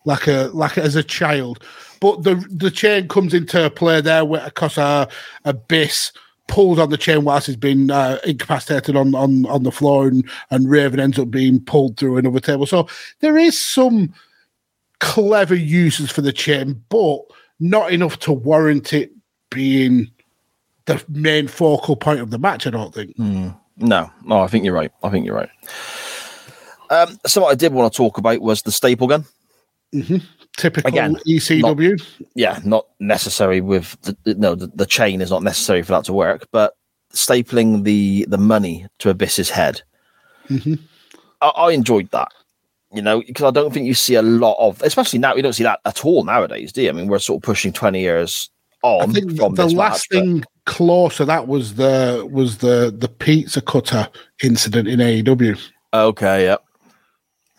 like 0.06 0.28
a 0.28 0.50
like 0.54 0.78
as 0.78 0.96
a 0.96 1.04
child. 1.04 1.64
But 2.00 2.24
the 2.24 2.36
the 2.50 2.72
chain 2.72 3.08
comes 3.08 3.34
into 3.34 3.70
play 3.72 4.02
there 4.02 4.26
where 4.26 4.46
because 4.46 4.78
a 4.78 5.08
Abyss 5.46 6.12
pulls 6.50 6.78
on 6.78 6.90
the 6.90 6.98
chain 6.98 7.24
whilst 7.24 7.48
he's 7.48 7.56
been 7.56 7.90
uh, 7.90 8.20
incapacitated 8.26 8.98
on, 8.98 9.16
on 9.16 9.46
on 9.46 9.64
the 9.64 9.72
floor 9.72 10.08
and, 10.08 10.30
and 10.52 10.70
Raven 10.70 11.00
ends 11.00 11.18
up 11.18 11.32
being 11.32 11.60
pulled 11.64 11.98
through 11.98 12.18
another 12.18 12.42
table. 12.42 12.66
So 12.66 12.88
there 13.22 13.38
is 13.38 13.66
some 13.66 14.14
clever 15.00 15.56
uses 15.56 16.12
for 16.12 16.22
the 16.22 16.34
chain, 16.34 16.84
but 16.90 17.20
not 17.60 17.94
enough 17.94 18.20
to 18.20 18.34
warrant 18.34 18.92
it 18.92 19.13
being 19.54 20.12
the 20.86 21.04
main 21.08 21.48
focal 21.48 21.96
point 21.96 22.20
of 22.20 22.32
the 22.32 22.40
match, 22.40 22.68
I 22.68 22.72
don't 22.72 22.94
think. 22.94 23.18
No, 23.78 24.12
no, 24.26 24.42
I 24.42 24.48
think 24.48 24.66
you're 24.66 24.74
right. 24.74 24.92
I 25.04 25.10
think 25.10 25.26
you're 25.26 25.36
right. 25.36 25.50
Um, 26.90 27.18
so 27.26 27.42
what 27.42 27.52
I 27.52 27.56
did 27.56 27.74
want 27.74 27.92
to 27.92 27.98
talk 27.98 28.18
about 28.18 28.42
was 28.42 28.62
the 28.62 28.72
staple 28.72 29.08
gun. 29.08 29.26
Typical 30.58 30.88
Again, 30.88 31.16
ECW. 31.28 32.04
Yeah, 32.36 32.60
not 32.64 32.88
necessary 33.00 33.62
with 33.62 34.00
the, 34.02 34.36
no 34.36 34.54
the, 34.54 34.68
the 34.68 34.86
chain 34.86 35.22
is 35.22 35.32
not 35.32 35.42
necessary 35.42 35.82
for 35.82 35.94
that 35.94 36.06
to 36.06 36.14
work, 36.14 36.48
but 36.52 36.76
stapling 37.12 37.84
the 37.84 38.26
the 38.30 38.38
money 38.38 38.86
to 39.00 39.10
Abyss's 39.10 39.50
head. 39.50 39.82
Mm-hmm. 40.50 40.76
I, 41.42 41.48
I 41.48 41.72
enjoyed 41.72 42.12
that. 42.12 42.32
You 42.92 43.02
know, 43.02 43.22
because 43.26 43.46
I 43.46 43.50
don't 43.50 43.74
think 43.74 43.88
you 43.88 43.96
see 43.96 44.14
a 44.14 44.22
lot 44.22 44.56
of, 44.60 44.80
especially 44.84 45.18
now, 45.18 45.34
you 45.34 45.42
don't 45.42 45.54
see 45.54 45.64
that 45.64 45.80
at 45.84 46.06
all 46.06 46.24
nowadays, 46.24 46.72
do 46.72 46.84
you? 46.84 46.90
I 46.90 46.92
mean, 46.92 47.08
we're 47.08 47.18
sort 47.18 47.38
of 47.38 47.44
pushing 47.44 47.74
twenty 47.74 48.02
years 48.02 48.52
on 48.84 49.14
think 49.14 49.38
from 49.38 49.56
the 49.56 49.68
last 49.68 49.76
match, 49.76 50.08
but- 50.12 50.20
thing 50.20 50.44
close 50.66 51.18
to 51.18 51.26
that 51.26 51.48
was 51.48 51.76
the 51.76 52.28
was 52.32 52.60
the 52.60 52.94
the 52.96 53.08
pizza 53.08 53.62
cutter 53.62 54.08
incident 54.44 54.88
in 54.88 55.00
AEW. 55.00 55.60
Okay, 55.94 56.46
yeah. 56.46 56.58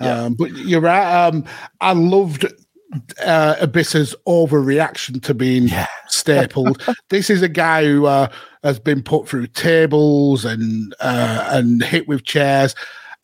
Um, 0.01 0.35
but 0.35 0.51
you're 0.57 0.81
right. 0.81 1.27
Um, 1.27 1.45
I 1.81 1.93
loved 1.93 2.45
uh, 3.25 3.57
Abyss's 3.61 4.15
overreaction 4.27 5.23
to 5.23 5.35
being 5.35 5.69
stapled. 6.09 6.83
this 7.09 7.31
is 7.31 7.43
a 7.43 7.49
guy 7.49 7.85
who 7.85 8.07
uh, 8.07 8.29
has 8.63 8.79
been 8.79 9.03
put 9.03 9.29
through 9.29 9.47
tables 9.49 10.45
and 10.45 10.95
uh, 11.01 11.49
and 11.51 11.83
hit 11.83 12.09
with 12.09 12.25
chairs. 12.25 12.75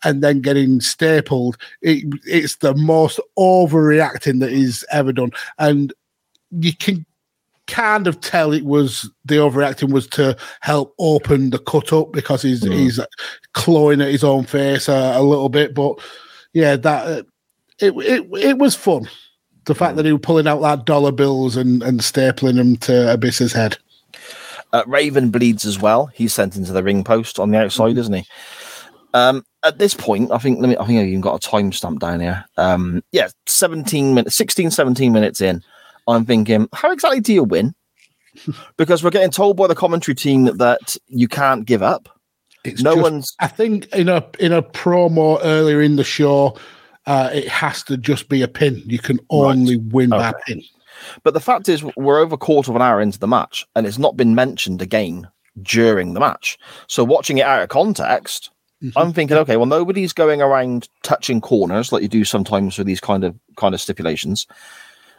And 0.03 0.23
then 0.23 0.41
getting 0.41 0.81
stapled, 0.81 1.59
it, 1.83 2.05
it's 2.25 2.57
the 2.57 2.75
most 2.75 3.21
overreacting 3.39 4.41
that 4.41 4.51
he's 4.51 4.83
ever 4.91 5.13
done. 5.13 5.31
And 5.59 5.93
you 6.51 6.75
can 6.75 7.05
kind 7.71 8.07
of 8.07 8.21
tell 8.21 8.53
it 8.53 8.65
was 8.65 9.11
the 9.25 9.39
overacting 9.39 9.93
was 9.93 10.07
to 10.09 10.37
help 10.61 10.95
open 10.99 11.51
the 11.51 11.59
cut 11.59 11.93
up 11.93 12.13
because 12.13 12.43
he's 12.43 12.63
he's 12.63 13.01
clawing 13.55 14.01
at 14.01 14.11
his 14.11 14.25
own 14.25 14.45
face 14.45 14.89
a, 14.89 15.13
a 15.17 15.23
little 15.23 15.49
bit. 15.49 15.75
But 15.75 16.01
yeah, 16.53 16.77
that 16.77 17.07
uh, 17.07 17.23
it 17.79 17.93
it 17.97 18.27
it 18.39 18.59
was 18.59 18.75
fun. 18.75 19.09
The 19.65 19.75
fact 19.75 19.97
that 19.97 20.05
he 20.05 20.13
was 20.13 20.21
pulling 20.23 20.47
out 20.49 20.61
that 20.61 20.85
dollar 20.85 21.13
bills 21.13 21.57
and 21.57 21.83
and 21.83 22.01
stapling 22.01 22.57
them 22.57 22.77
to 22.79 23.13
Abyss's 23.13 23.53
head. 23.53 23.79
Uh, 24.73 24.85
Raven 24.87 25.31
bleeds 25.31 25.65
as 25.65 25.81
well. 25.81 26.07
He's 26.07 26.33
sent 26.33 26.57
into 26.57 26.73
the 26.73 26.83
ring 26.83 27.03
post 27.03 27.41
on 27.41 27.51
the 27.51 27.59
outside, 27.59 27.99
isn't 27.99 28.15
he? 28.15 28.25
Um, 29.15 29.45
at 29.65 29.79
this 29.79 29.95
point, 29.95 30.31
I 30.31 30.39
think 30.39 30.61
let 30.61 30.69
me, 30.69 30.77
I 30.77 30.87
think 30.87 31.01
I've 31.01 31.09
even 31.09 31.21
got 31.21 31.45
a 31.45 31.49
timestamp 31.49 31.99
down 31.99 32.21
here. 32.21 32.45
Um, 32.57 33.03
yeah, 33.13 33.29
17 33.47 34.15
minutes, 34.15 34.37
16, 34.37 34.71
17 34.71 35.13
minutes 35.13 35.41
in. 35.41 35.63
I'm 36.11 36.25
thinking, 36.25 36.69
how 36.73 36.91
exactly 36.93 37.21
do 37.21 37.33
you 37.33 37.45
win? 37.45 37.75
because 38.77 39.03
we're 39.03 39.11
getting 39.11 39.31
told 39.31 39.57
by 39.57 39.67
the 39.67 39.75
commentary 39.75 40.15
team 40.15 40.45
that 40.45 40.97
you 41.09 41.29
can't 41.29 41.65
give 41.67 41.83
up. 41.83 42.09
It's 42.65 42.83
no 42.83 42.95
just- 42.95 43.03
one's 43.03 43.35
I 43.41 43.47
think 43.49 43.87
in 43.95 44.09
a 44.09 44.25
in 44.39 44.53
a 44.53 44.63
promo 44.63 45.39
earlier 45.43 45.81
in 45.81 45.97
the 45.97 46.05
show, 46.05 46.57
uh, 47.07 47.31
it 47.33 47.49
has 47.49 47.83
to 47.85 47.97
just 47.97 48.29
be 48.29 48.43
a 48.43 48.49
pin. 48.49 48.83
You 48.87 48.99
can 48.99 49.19
only 49.31 49.77
win 49.77 50.11
by 50.11 50.29
Okay. 50.31 50.39
pin. 50.47 50.63
But 51.23 51.33
the 51.33 51.41
fact 51.41 51.69
is, 51.69 51.83
we're 51.97 52.21
over 52.21 52.35
a 52.35 52.39
quarter 52.39 52.71
of 52.71 52.77
an 52.77 52.83
hour 52.83 53.01
into 53.01 53.19
the 53.19 53.27
match, 53.27 53.67
and 53.75 53.87
it's 53.87 53.99
not 53.99 54.17
been 54.19 54.35
mentioned 54.35 54.83
again 54.83 55.27
during 55.63 56.13
the 56.13 56.21
match. 56.21 56.59
So, 56.89 57.03
watching 57.03 57.39
it 57.39 57.47
out 57.47 57.63
of 57.63 57.71
context, 57.71 58.51
I'm 58.97 59.13
thinking, 59.15 59.39
okay, 59.39 59.57
well, 59.57 59.67
nobody's 59.67 60.13
going 60.13 60.43
around 60.43 60.89
touching 61.03 61.41
corners 61.41 61.91
like 61.93 62.03
you 62.03 62.09
do 62.09 62.25
sometimes 62.25 62.77
with 62.77 62.87
these 62.87 63.01
kind 63.01 63.25
of 63.25 63.35
kind 63.57 63.75
of 63.75 63.81
stipulations. 63.81 64.47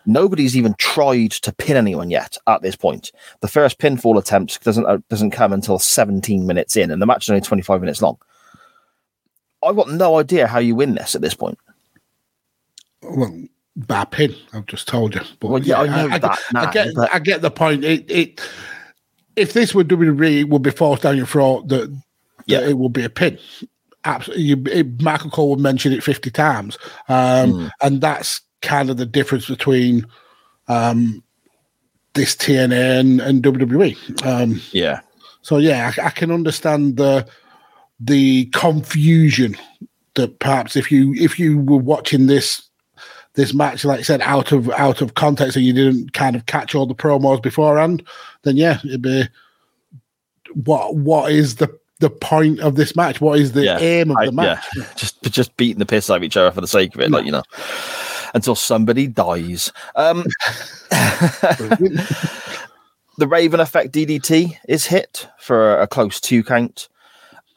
Nobody's 0.05 0.57
even 0.57 0.73
tried 0.75 1.31
to 1.31 1.53
pin 1.53 1.77
anyone 1.77 2.09
yet 2.09 2.37
at 2.47 2.61
this 2.61 2.75
point. 2.75 3.11
The 3.41 3.47
first 3.47 3.77
pinfall 3.79 4.17
attempt 4.17 4.63
doesn't 4.63 4.85
uh, 4.85 4.97
doesn't 5.09 5.31
come 5.31 5.53
until 5.53 5.77
17 5.79 6.45
minutes 6.47 6.75
in, 6.75 6.91
and 6.91 7.01
the 7.01 7.05
match 7.05 7.25
is 7.25 7.29
only 7.29 7.41
25 7.41 7.81
minutes 7.81 8.01
long. 8.01 8.17
I've 9.63 9.75
got 9.75 9.89
no 9.91 10.17
idea 10.19 10.47
how 10.47 10.59
you 10.59 10.75
win 10.75 10.95
this 10.95 11.13
at 11.13 11.21
this 11.21 11.35
point. 11.35 11.59
Well, 13.03 13.45
by 13.75 14.05
pin. 14.05 14.35
I've 14.53 14.65
just 14.65 14.87
told 14.87 15.15
you. 15.15 15.21
But 15.39 15.47
Well, 15.49 15.61
yeah, 15.63 15.81
I 15.81 15.87
know 15.87 16.13
I, 16.13 16.17
that 16.19 16.39
I 16.55 16.65
now, 16.65 16.71
get, 16.71 16.95
but- 16.95 17.13
I 17.13 17.19
get 17.19 17.41
the 17.41 17.51
point. 17.51 17.83
It, 17.83 18.09
it, 18.09 18.41
if 19.35 19.53
this 19.53 19.73
were 19.73 19.83
WWE, 19.83 20.41
it 20.41 20.49
would 20.49 20.61
be 20.61 20.71
forced 20.71 21.03
down 21.03 21.17
your 21.17 21.25
throat 21.25 21.67
that, 21.69 21.89
that 21.91 22.01
Yeah. 22.47 22.61
it 22.61 22.77
would 22.77 22.93
be 22.93 23.03
a 23.03 23.09
pin. 23.09 23.37
Absolutely, 24.03 24.43
you, 24.45 24.63
it, 24.71 25.01
Michael 25.01 25.29
Cole 25.29 25.51
would 25.51 25.59
mention 25.59 25.93
it 25.93 26.03
fifty 26.03 26.31
times, 26.31 26.75
um, 27.07 27.51
Hmm. 27.51 27.67
and 27.81 28.01
that's 28.01 28.41
kind 28.61 28.89
of 28.89 28.97
the 28.97 29.05
difference 29.05 29.47
between 29.47 30.05
um, 30.67 31.23
this 32.13 32.35
TNA 32.35 33.21
and, 33.21 33.43
WWE. 33.43 34.25
Um, 34.25 34.61
Yeah. 34.71 35.01
so 35.41 35.57
yeah, 35.57 35.91
I, 35.97 36.07
I 36.07 36.09
can 36.09 36.31
understand 36.31 36.97
the 36.97 37.27
the 37.99 38.45
confusion 38.47 39.55
that 40.15 40.39
perhaps 40.39 40.75
if 40.75 40.91
you 40.91 41.13
if 41.15 41.39
you 41.39 41.59
were 41.59 41.77
watching 41.77 42.27
this 42.27 42.63
this 43.35 43.53
match, 43.53 43.85
like 43.85 43.99
I 43.99 44.03
said, 44.03 44.21
out 44.21 44.51
of 44.51 44.69
out 44.71 45.01
of 45.01 45.13
context, 45.13 45.55
and 45.55 45.65
you 45.65 45.71
didn't 45.73 46.13
kind 46.13 46.35
of 46.35 46.45
catch 46.47 46.75
all 46.75 46.85
the 46.85 46.95
promos 46.95 47.41
beforehand, 47.41 48.03
then 48.43 48.57
yeah, 48.57 48.79
it'd 48.83 49.01
be 49.01 49.23
what 50.53 50.95
what 50.95 51.31
is 51.31 51.55
the 51.55 51.69
the 51.99 52.09
point 52.09 52.59
of 52.59 52.75
this 52.75 52.95
match? 52.95 53.21
What 53.21 53.39
is 53.39 53.51
the 53.53 53.63
Yeah, 53.65 53.77
aim 53.79 54.11
of 54.11 54.17
I- 54.17 54.25
the 54.25 54.31
match? 54.31 54.65
Yeah, 54.75 54.83
just 54.95 55.21
just 55.23 55.55
beating 55.55 55.79
the 55.79 55.85
piss 55.85 56.09
out 56.09 56.17
of 56.17 56.23
each 56.23 56.35
other 56.37 56.51
for 56.51 56.59
the 56.61 56.67
sake 56.67 56.93
of 56.95 57.01
it, 57.01 57.11
like 57.11 57.25
you 57.25 57.31
know, 57.31 57.43
until 58.33 58.55
somebody 58.55 59.07
dies. 59.07 59.71
Um, 59.95 60.23
the 63.17 63.27
Raven 63.27 63.59
effect 63.59 63.93
DDT 63.93 64.57
is 64.67 64.85
hit 64.85 65.27
for 65.39 65.79
a 65.79 65.87
close 65.87 66.19
two 66.19 66.43
count. 66.43 66.89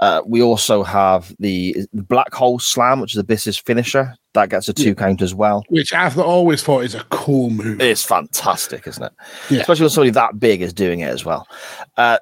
Uh, 0.00 0.20
we 0.26 0.42
also 0.42 0.82
have 0.82 1.34
the 1.38 1.86
Black 1.92 2.34
Hole 2.34 2.58
Slam, 2.58 3.00
which 3.00 3.14
is 3.14 3.18
Abyss's 3.18 3.56
finisher. 3.56 4.14
That 4.34 4.50
gets 4.50 4.68
a 4.68 4.72
two 4.72 4.94
count 4.94 5.22
as 5.22 5.34
well. 5.34 5.64
Which 5.68 5.92
I've 5.92 6.18
always 6.18 6.62
thought 6.62 6.84
is 6.84 6.94
a 6.94 7.04
cool 7.04 7.50
move. 7.50 7.80
It's 7.80 8.04
fantastic, 8.04 8.86
isn't 8.86 9.02
it? 9.02 9.12
Yeah. 9.48 9.60
Especially 9.60 9.84
when 9.84 9.90
somebody 9.90 10.10
that 10.10 10.40
big 10.40 10.60
is 10.60 10.72
doing 10.72 11.00
it 11.00 11.08
as 11.08 11.24
well. 11.24 11.46
Uh, 11.96 12.18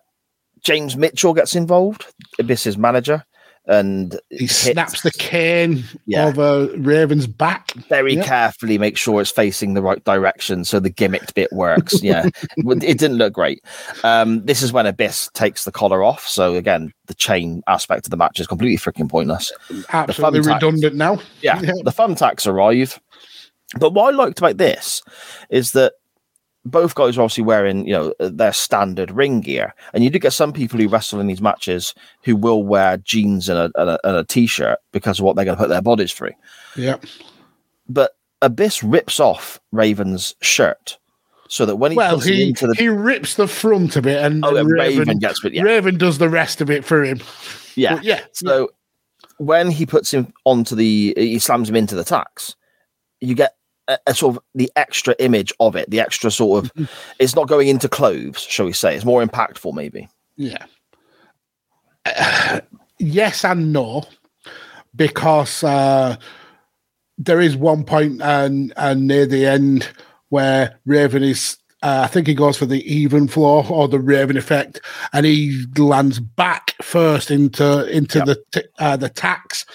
James 0.62 0.96
Mitchell 0.96 1.34
gets 1.34 1.56
involved, 1.56 2.06
Abyss's 2.38 2.78
manager, 2.78 3.24
and 3.66 4.18
He 4.30 4.38
hits- 4.46 4.56
snaps 4.56 5.02
the 5.02 5.10
cane 5.12 5.84
Yeah. 6.06 6.26
over 6.26 6.66
Raven's 6.78 7.26
back. 7.26 7.72
very 7.88 8.14
Yep. 8.16 8.24
carefully 8.26 8.76
make 8.78 8.96
sure 8.96 9.20
it's 9.20 9.30
facing 9.30 9.74
the 9.74 9.82
right 9.82 10.02
direction 10.04 10.64
so 10.64 10.80
the 10.80 10.90
gimmicked 10.90 11.34
bit 11.34 11.52
works. 11.52 12.02
Yeah, 12.02 12.28
it 12.56 12.98
didn't 12.98 13.18
look 13.18 13.32
great. 13.32 13.62
Um, 14.04 14.44
this 14.44 14.62
is 14.62 14.72
when 14.72 14.86
Abyss 14.86 15.30
takes 15.34 15.64
the 15.64 15.72
collar 15.72 16.02
off. 16.02 16.26
So 16.26 16.54
again, 16.56 16.92
the 17.06 17.14
chain 17.14 17.62
aspect 17.68 18.06
of 18.06 18.10
the 18.10 18.16
match 18.16 18.40
is 18.40 18.46
completely 18.46 18.78
freaking 18.78 19.08
pointless. 19.08 19.52
Absolutely 19.92 20.40
thumbtacks. 20.40 20.54
redundant 20.54 20.94
now. 20.96 21.20
Yeah, 21.40 21.60
Yeah. 21.62 21.72
the 21.84 21.92
thumbtacks 21.92 22.46
arrive. 22.46 22.98
But 23.78 23.94
what 23.94 24.12
I 24.12 24.16
liked 24.16 24.38
about 24.38 24.58
this 24.58 25.02
is 25.50 25.72
that 25.72 25.94
both 26.64 26.94
guys 26.94 27.18
are 27.18 27.22
obviously 27.22 27.44
wearing, 27.44 27.86
you 27.86 27.92
know, 27.92 28.14
uh, 28.20 28.30
their 28.32 28.52
standard 28.52 29.10
ring 29.10 29.40
gear, 29.40 29.74
and 29.92 30.04
you 30.04 30.10
do 30.10 30.18
get 30.18 30.32
some 30.32 30.52
people 30.52 30.78
who 30.78 30.88
wrestle 30.88 31.20
in 31.20 31.26
these 31.26 31.40
matches 31.40 31.94
who 32.22 32.36
will 32.36 32.62
wear 32.62 32.96
jeans 32.98 33.48
and 33.48 33.58
a, 33.58 33.80
and 33.80 33.90
a, 33.90 34.08
and 34.08 34.16
a 34.16 34.24
t-shirt 34.24 34.78
because 34.92 35.18
of 35.18 35.24
what 35.24 35.36
they're 35.36 35.44
going 35.44 35.56
to 35.56 35.62
put 35.62 35.68
their 35.68 35.82
bodies 35.82 36.12
through. 36.12 36.32
Yeah. 36.76 36.96
But 37.88 38.12
Abyss 38.42 38.82
rips 38.82 39.18
off 39.18 39.60
Raven's 39.72 40.34
shirt 40.40 40.98
so 41.48 41.66
that 41.66 41.76
when 41.76 41.92
he 41.92 41.96
Well, 41.96 42.18
he, 42.18 42.48
into 42.48 42.66
the 42.66 42.74
he 42.74 42.88
rips 42.88 43.34
the 43.34 43.48
front 43.48 43.96
of 43.96 44.06
it, 44.06 44.24
and 44.24 44.44
Oh, 44.44 44.56
and 44.56 44.70
Raven 44.70 45.18
gets 45.18 45.44
it, 45.44 45.52
yeah. 45.52 45.62
Raven 45.62 45.98
does 45.98 46.18
the 46.18 46.28
rest 46.30 46.60
of 46.60 46.70
it 46.70 46.84
for 46.84 47.04
him. 47.04 47.20
yeah 47.74 47.96
But 47.96 48.04
yeah, 48.04 48.20
so 48.32 48.70
when 49.38 49.70
he 49.70 49.84
puts 49.84 50.12
him 50.12 50.32
onto 50.44 50.74
the 50.74 51.12
he 51.16 51.38
slams 51.38 51.68
him 51.68 51.76
into 51.76 51.94
the 51.94 52.04
tacks, 52.04 52.56
you 53.20 53.34
get 53.34 53.56
a, 53.88 53.98
a 54.06 54.14
sort 54.14 54.36
of 54.36 54.42
the 54.54 54.70
extra 54.76 55.14
image 55.18 55.52
of 55.60 55.76
it, 55.76 55.90
the 55.90 56.00
extra 56.00 56.30
sort 56.30 56.64
of 56.64 56.88
it's 57.18 57.34
not 57.36 57.48
going 57.48 57.68
into 57.68 57.88
cloves, 57.88 58.42
shall 58.42 58.66
we 58.66 58.72
say? 58.72 58.94
It's 58.94 59.04
more 59.04 59.24
impactful, 59.24 59.74
maybe. 59.74 60.08
Yeah. 60.36 60.64
yes 62.98 63.44
and 63.44 63.72
no, 63.72 64.04
because 64.94 65.62
uh, 65.64 66.16
there 67.18 67.40
is 67.40 67.56
one 67.56 67.84
point 67.84 68.20
and 68.22 68.72
and 68.76 69.06
near 69.06 69.26
the 69.26 69.46
end 69.46 69.88
where 70.28 70.78
Raven 70.86 71.22
is. 71.22 71.56
Uh, 71.84 72.02
I 72.04 72.06
think 72.06 72.28
he 72.28 72.34
goes 72.34 72.56
for 72.56 72.64
the 72.64 72.80
Evenflow 72.84 73.68
or 73.68 73.88
the 73.88 73.98
Raven 73.98 74.36
effect, 74.36 74.80
and 75.12 75.26
he 75.26 75.64
lands 75.76 76.20
back 76.20 76.74
first 76.80 77.28
into 77.30 77.90
into 77.90 78.18
Yep. 78.18 78.26
the 78.26 78.44
t- 78.52 78.68
uh, 78.78 78.96
the 78.96 79.08
tacks, 79.08 79.66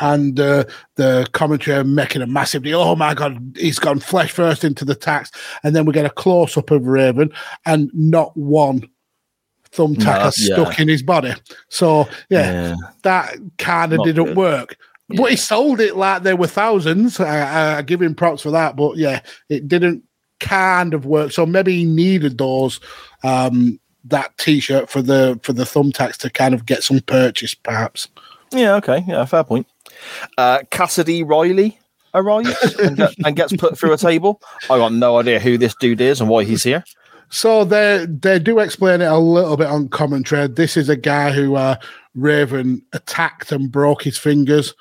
and 0.00 0.38
uh, 0.38 0.64
the 0.96 1.26
commentary 1.32 1.82
making 1.84 2.22
a 2.22 2.26
massive 2.26 2.62
deal. 2.62 2.80
Oh 2.80 2.96
my 2.96 3.14
god, 3.14 3.56
he's 3.58 3.78
gone 3.78 3.98
flesh 4.00 4.30
first 4.32 4.64
into 4.64 4.84
the 4.84 4.94
tacks, 4.94 5.30
and 5.62 5.74
then 5.74 5.84
we 5.86 5.92
get 5.92 6.04
a 6.06 6.10
close 6.10 6.56
up 6.56 6.70
of 6.70 6.86
Raven, 6.86 7.32
and 7.64 7.90
not 7.94 8.36
one 8.36 8.88
thumbtack 9.72 10.04
No, 10.04 10.20
has 10.20 10.48
yeah. 10.48 10.54
stuck 10.56 10.78
in 10.78 10.88
his 10.88 11.02
body. 11.02 11.34
So 11.68 12.08
yeah, 12.30 12.50
Yeah. 12.70 12.74
that 13.02 13.36
kind 13.58 13.92
of 13.92 14.02
didn't 14.04 14.26
good. 14.26 14.36
work. 14.36 14.76
But 15.08 15.30
he 15.30 15.36
sold 15.36 15.80
it 15.80 15.96
like 15.96 16.22
there 16.24 16.34
were 16.36 16.46
thousands. 16.48 17.20
I, 17.20 17.78
I 17.78 17.82
give 17.82 18.02
him 18.02 18.14
props 18.14 18.42
for 18.42 18.50
that. 18.50 18.74
But 18.74 18.96
yeah, 18.96 19.20
it 19.48 19.68
didn't 19.68 20.02
kind 20.40 20.94
of 20.94 21.06
work. 21.06 21.30
So 21.32 21.46
maybe 21.46 21.76
he 21.76 21.84
needed 21.84 22.38
those 22.38 22.80
um 23.22 23.78
that 24.04 24.36
t-shirt 24.38 24.88
for 24.90 25.02
the 25.02 25.38
for 25.42 25.52
the 25.52 25.64
thumbtacks 25.64 26.16
to 26.18 26.30
kind 26.30 26.54
of 26.54 26.66
get 26.66 26.82
some 26.82 27.00
purchase, 27.00 27.54
perhaps. 27.54 28.08
Yeah, 28.52 28.74
okay, 28.76 29.04
yeah, 29.06 29.24
fair 29.26 29.44
point. 29.44 29.66
Uh, 30.38 30.60
Cassidy 30.70 31.22
Riley 31.22 31.78
arrives 32.14 32.74
and, 32.78 32.96
get- 32.96 33.14
and 33.24 33.36
gets 33.36 33.52
put 33.56 33.78
through 33.78 33.92
a 33.92 33.98
table. 33.98 34.40
I 34.70 34.78
got 34.78 34.92
no 34.92 35.18
idea 35.18 35.38
who 35.40 35.58
this 35.58 35.74
dude 35.74 36.00
is 36.00 36.20
and 36.20 36.30
why 36.30 36.44
he's 36.44 36.62
here. 36.62 36.84
So 37.28 37.64
they 37.64 38.06
they 38.08 38.38
do 38.38 38.60
explain 38.60 39.00
it 39.00 39.06
a 39.06 39.18
little 39.18 39.56
bit 39.56 39.66
on 39.66 39.88
commentary. 39.88 40.46
This 40.46 40.76
is 40.76 40.88
a 40.88 40.96
guy 40.96 41.32
who 41.32 41.56
uh, 41.56 41.76
Raven 42.14 42.82
attacked 42.92 43.50
and 43.50 43.70
broke 43.70 44.04
his 44.04 44.16
fingers, 44.16 44.74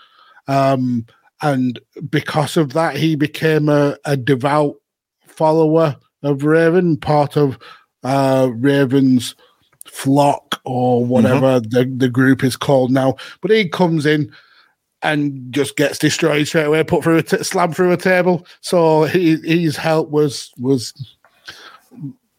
um, 0.48 1.08
and 1.42 1.80
because 2.08 2.56
of 2.56 2.74
that, 2.74 2.98
he 2.98 3.16
became 3.16 3.68
a, 3.68 3.98
a 4.06 4.16
devout 4.16 4.76
follower 5.26 5.96
of 6.22 6.44
Raven, 6.44 6.98
part 6.98 7.36
of 7.36 7.58
uh, 8.04 8.52
Raven's 8.54 9.34
flock 9.88 10.62
or 10.66 11.04
whatever 11.04 11.60
the, 11.60 11.92
the 11.98 12.10
group 12.10 12.44
is 12.44 12.56
called 12.56 12.92
now. 12.92 13.16
But 13.42 13.52
he 13.52 13.68
comes 13.68 14.06
in 14.06 14.32
and 15.06 15.54
just 15.54 15.78
gets 15.78 15.98
destroyed 16.00 16.48
straight 16.48 16.66
away, 16.66 16.84
put 16.84 17.04
through 17.04 17.18
a 17.18 17.24
t- 17.24 17.44
slam 17.44 17.72
through 17.72 17.92
a 17.92 17.98
table. 17.98 18.46
So 18.62 19.04
he, 19.04 19.38
his 19.38 19.78
help 19.78 20.10
was 20.10 20.52
was 20.58 20.94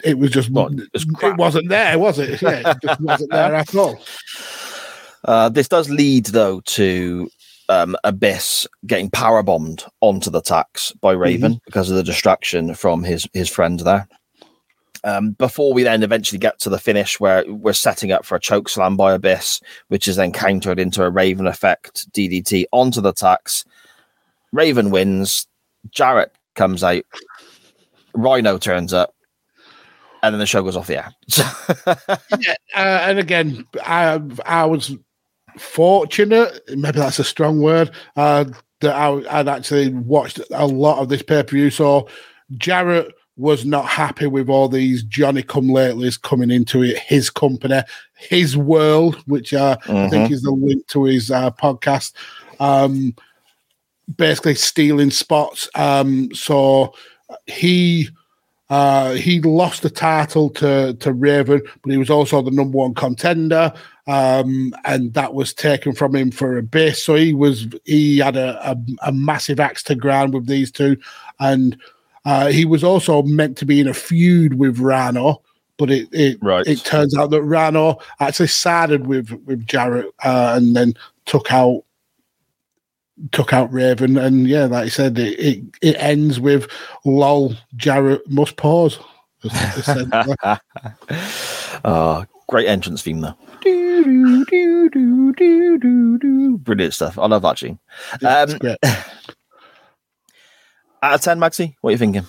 it 0.05 0.18
was 0.18 0.30
just 0.30 0.51
not 0.51 0.72
it 0.72 0.88
was 0.93 1.05
it 1.05 1.14
crap. 1.14 1.38
wasn't 1.38 1.68
there, 1.68 1.98
was 1.98 2.18
it? 2.18 2.43
Yeah, 2.43 2.70
it 2.70 2.78
just 2.82 3.01
wasn't 3.01 3.30
there 3.30 3.55
at 3.62 3.74
all. 3.74 3.98
Uh, 5.24 5.48
this 5.48 5.68
does 5.68 5.90
lead, 5.90 6.26
though, 6.26 6.60
to 6.60 7.28
um, 7.68 7.97
Abyss 8.05 8.66
getting 8.86 9.10
power 9.10 9.43
bombed 9.43 9.84
onto 10.01 10.30
the 10.30 10.40
tacks 10.40 10.93
by 11.01 11.12
Raven 11.12 11.60
because 11.64 11.90
of 11.90 11.97
the 11.97 12.02
distraction 12.05 12.74
from 12.74 13.02
his 13.02 13.28
his 13.32 13.48
friend 13.48 13.80
there. 13.80 14.09
Um, 15.07 15.31
before 15.31 15.73
we 15.73 15.85
then 15.85 16.03
eventually 16.03 16.39
get 16.41 16.59
to 16.59 16.69
the 16.69 16.81
finish, 16.81 17.20
where 17.20 17.45
we're 17.47 17.73
setting 17.73 18.11
up 18.11 18.27
for 18.27 18.35
a 18.35 18.41
choke 18.41 18.69
slam 18.69 18.97
by 18.97 19.12
Abyss, 19.12 19.61
which 19.87 20.09
is 20.09 20.16
then 20.16 20.33
countered 20.33 20.81
into 20.81 21.05
a 21.05 21.11
Raven 21.11 21.47
effect 21.47 22.12
DDT 22.12 22.65
onto 22.73 23.01
the 23.01 23.12
tacks. 23.12 23.65
Raven 24.53 24.91
wins. 24.91 25.47
Jarrett 25.91 26.33
comes 26.57 26.83
out. 26.83 27.05
Rhino 28.15 28.59
turns 28.59 28.93
up, 28.93 29.15
and 30.24 30.35
then 30.35 30.41
the 30.41 30.47
show 30.47 30.65
goes 30.65 30.77
off 30.77 30.89
the 30.89 30.97
air. 30.97 31.15
yeah, 32.41 32.55
uh, 32.74 33.07
and 33.07 33.20
again, 33.20 33.65
I 33.85 34.20
I 34.45 34.65
was 34.65 34.97
fortunate. 35.57 36.62
Maybe 36.69 36.99
that's 36.99 37.20
a 37.20 37.24
strong 37.24 37.61
word. 37.61 37.93
Uh, 38.16 38.47
that 38.81 38.95
I, 38.95 39.39
I'd 39.39 39.49
actually 39.49 39.91
watched 39.91 40.41
a 40.51 40.66
lot 40.66 40.99
of 40.99 41.09
this 41.09 41.23
pay 41.23 41.45
per 41.45 41.51
view. 41.51 41.70
So 41.70 42.09
Jarrett 42.59 43.12
was 43.37 43.65
not 43.65 43.87
happy 43.87 44.27
with 44.27 44.49
all 44.49 44.69
these 44.69 45.03
Johnny 45.03 45.43
Come 45.43 45.67
Latelys 45.67 46.21
coming 46.21 46.51
into 46.51 46.83
it, 46.83 46.99
his 46.99 47.29
company, 47.29 47.83
his 48.15 48.57
world, 48.57 49.17
which 49.27 49.53
uh, 49.53 49.77
I 49.89 50.09
think 50.09 50.31
is 50.31 50.43
the 50.43 50.51
link 50.51 50.87
to 50.89 51.05
his 51.05 51.31
uh, 51.31 51.51
podcast. 51.51 52.15
Um, 52.61 53.15
basically 54.17 54.55
stealing 54.55 55.11
spots. 55.11 55.69
Um, 55.75 56.33
so 56.33 56.95
he 57.47 58.09
uh, 58.69 59.13
he 59.13 59.41
lost 59.41 59.83
the 59.83 59.91
title 59.91 60.51
to 60.51 60.95
to 60.95 61.13
Raven, 61.13 61.63
but 61.83 61.91
he 61.91 61.99
was 61.99 62.11
also 62.11 62.43
the 62.43 62.51
number 62.51 62.77
one 62.79 62.95
contender, 62.95 63.73
um, 64.07 64.75
and 64.85 65.15
that 65.15 65.35
was 65.35 65.55
taken 65.55 65.93
from 65.93 66.17
him 66.17 66.31
for 66.31 66.57
a 66.57 66.63
bit. 66.63 66.97
So 66.97 67.15
he 67.15 67.33
was 67.33 67.69
he 67.85 68.19
had 68.19 68.37
a, 68.37 68.71
a, 68.71 68.77
a 69.09 69.13
massive 69.13 69.61
axe 69.61 69.83
to 69.85 69.95
grind 69.95 70.35
with 70.35 70.47
these 70.47 70.73
two, 70.73 70.97
and 71.39 71.77
uh, 72.27 72.48
he 72.48 72.65
was 72.66 72.85
also 72.85 73.23
meant 73.23 73.57
to 73.57 73.65
be 73.65 73.81
in 73.81 73.86
a 73.89 73.94
feud 73.94 74.59
with 74.59 74.78
Rhino. 74.78 75.40
But 75.78 75.90
it 75.90 76.09
it, 76.12 76.39
Right. 76.43 76.66
it 76.66 76.85
turns 76.85 77.16
out 77.16 77.31
that 77.31 77.43
Rhino 77.43 77.98
actually 78.20 78.48
sided 78.48 79.07
with 79.07 79.31
with 79.47 79.66
Jarrett 79.66 80.07
uh, 80.24 80.55
and 80.57 80.74
then 80.77 80.94
took 81.24 81.53
out 81.53 81.85
took 83.32 83.53
out 83.53 83.73
Raven, 83.73 84.16
and 84.19 84.47
yeah, 84.47 84.65
like 84.66 84.86
I 84.86 84.89
said, 84.89 85.19
it 85.19 85.39
it, 85.39 85.65
it 85.82 85.97
ends 85.98 86.40
with 86.40 86.69
lol. 87.05 87.55
Jarrett 87.77 88.28
must 88.31 88.57
pause. 88.57 88.98
oh, 91.85 92.24
great 92.48 92.66
entrance 92.69 93.03
theme 93.03 93.20
though. 93.20 93.35
Do, 93.62 94.44
do, 94.47 94.90
do, 94.90 96.59
Brilliant 96.59 96.94
stuff. 96.94 97.19
I 97.19 97.27
love 97.27 97.43
that 97.43 97.59
tune. 97.59 97.78
Um. 98.24 98.59
out 101.02 101.14
of 101.14 101.20
ten, 101.20 101.39
Magsy, 101.39 101.74
what 101.81 101.90
are 101.90 101.93
you 101.93 101.98
thinking? 101.98 102.27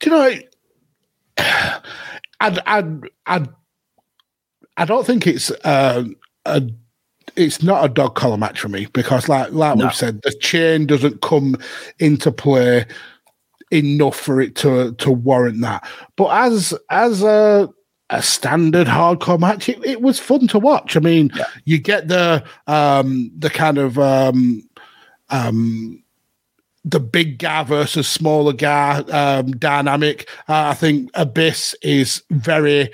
Do 0.00 0.10
you 0.10 0.16
know? 0.16 0.38
I'd, 2.40 2.58
I'd, 2.66 3.00
I'd, 3.26 3.48
I 4.76 4.84
don't 4.84 5.06
think 5.06 5.26
it's 5.26 5.50
uh, 5.64 6.04
a. 6.46 6.62
It's 7.36 7.62
not 7.62 7.84
a 7.84 7.88
dog 7.88 8.16
collar 8.16 8.36
match 8.36 8.58
for 8.60 8.68
me 8.68 8.86
because, 8.92 9.28
like, 9.28 9.52
like 9.52 9.76
No. 9.76 9.84
we've 9.84 9.94
said, 9.94 10.20
the 10.22 10.32
chain 10.40 10.86
doesn't 10.86 11.22
come 11.22 11.54
into 12.00 12.32
play 12.32 12.86
enough 13.70 14.16
for 14.16 14.40
it 14.40 14.56
to 14.56 14.92
to 14.94 15.12
warrant 15.12 15.60
that. 15.60 15.88
But 16.16 16.30
as 16.30 16.74
as 16.90 17.22
a 17.22 17.68
a 18.10 18.22
standard 18.22 18.88
hardcore 18.88 19.38
match. 19.38 19.68
It, 19.68 19.84
it 19.84 20.02
was 20.02 20.18
fun 20.18 20.48
to 20.48 20.58
watch. 20.58 20.96
I 20.96 21.00
mean, 21.00 21.30
you 21.64 21.78
get 21.78 22.08
the 22.08 22.44
um, 22.66 23.30
the 23.38 23.48
kind 23.50 23.78
of 23.78 23.98
um, 23.98 24.68
um, 25.30 26.02
the 26.84 27.00
big 27.00 27.38
guy 27.38 27.62
versus 27.62 28.08
smaller 28.08 28.52
guy 28.52 28.98
um, 29.10 29.52
dynamic. 29.52 30.28
Uh, 30.48 30.68
I 30.68 30.74
think 30.74 31.10
Abyss 31.14 31.74
is 31.82 32.22
very 32.30 32.90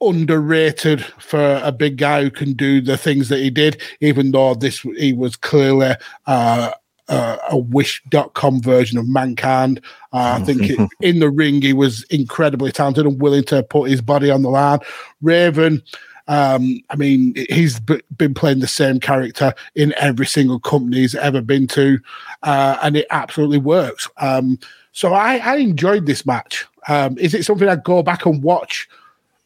underrated 0.00 1.04
for 1.18 1.60
a 1.62 1.72
big 1.72 1.96
guy 1.96 2.22
who 2.22 2.30
can 2.30 2.52
do 2.52 2.80
the 2.80 2.96
things 2.96 3.28
that 3.28 3.38
he 3.38 3.50
did, 3.50 3.80
even 4.00 4.30
though 4.30 4.54
this 4.54 4.80
he 4.80 5.12
was 5.12 5.36
clearly 5.36 5.94
uh, 6.26 6.70
uh, 7.08 7.36
a 7.50 7.56
wish.com 7.56 8.60
version 8.60 8.98
of 8.98 9.08
mankind. 9.08 9.80
Uh, 10.12 10.38
I 10.40 10.44
think 10.44 10.62
it, 10.62 10.90
in 11.00 11.20
the 11.20 11.30
ring 11.30 11.62
he 11.62 11.72
was 11.72 12.04
incredibly 12.04 12.72
talented 12.72 13.06
and 13.06 13.20
willing 13.20 13.44
to 13.44 13.62
put 13.62 13.90
his 13.90 14.00
body 14.00 14.30
on 14.30 14.42
the 14.42 14.50
line. 14.50 14.80
Raven, 15.22 15.82
um, 16.28 16.80
I 16.90 16.96
mean, 16.96 17.34
he's 17.48 17.78
b- 17.80 18.02
been 18.16 18.34
playing 18.34 18.60
the 18.60 18.66
same 18.66 19.00
character 19.00 19.54
in 19.74 19.94
every 19.96 20.26
single 20.26 20.58
company 20.58 20.98
he's 20.98 21.14
ever 21.14 21.40
been 21.40 21.66
to, 21.68 21.98
uh, 22.42 22.78
and 22.82 22.96
it 22.96 23.06
absolutely 23.10 23.58
works. 23.58 24.08
Um, 24.18 24.58
so 24.92 25.12
I, 25.14 25.36
I 25.36 25.56
enjoyed 25.56 26.06
this 26.06 26.26
match. 26.26 26.66
Um, 26.88 27.16
is 27.18 27.34
it 27.34 27.44
something 27.44 27.68
I'd 27.68 27.84
go 27.84 28.02
back 28.02 28.26
and 28.26 28.42
watch 28.42 28.88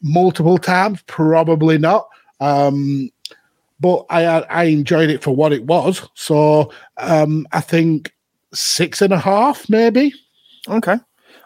multiple 0.03 0.59
times? 0.59 1.03
Probably 1.07 1.79
not. 1.79 2.09
Um, 2.41 3.11
but 3.81 4.05
I 4.11 4.25
I 4.25 4.65
enjoyed 4.65 5.11
it 5.11 5.23
for 5.23 5.35
what 5.35 5.53
it 5.53 5.65
was. 5.65 6.09
So 6.15 6.73
um, 6.99 7.47
I 7.53 7.61
think 7.61 8.13
six 8.53 9.03
and 9.03 9.13
a 9.13 9.19
half, 9.19 9.69
maybe. 9.69 10.15
Okay. 10.69 10.97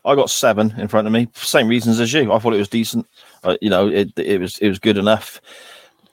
I 0.05 0.15
got 0.15 0.31
seven 0.31 0.74
in 0.77 0.89
front 0.89 1.06
of 1.06 1.12
me. 1.12 1.28
Same 1.32 1.69
reasons 1.69 1.98
as 1.98 2.12
you. 2.12 2.32
I 2.32 2.39
thought 2.39 2.52
it 2.52 2.59
was 2.59 2.69
decent. 2.69 3.06
Uh, 3.44 3.56
you 3.60 3.70
know, 3.70 3.88
it 3.88 4.10
it 4.18 4.40
was 4.40 4.58
it 4.58 4.68
was 4.68 4.78
good 4.78 4.98
enough. 4.98 5.40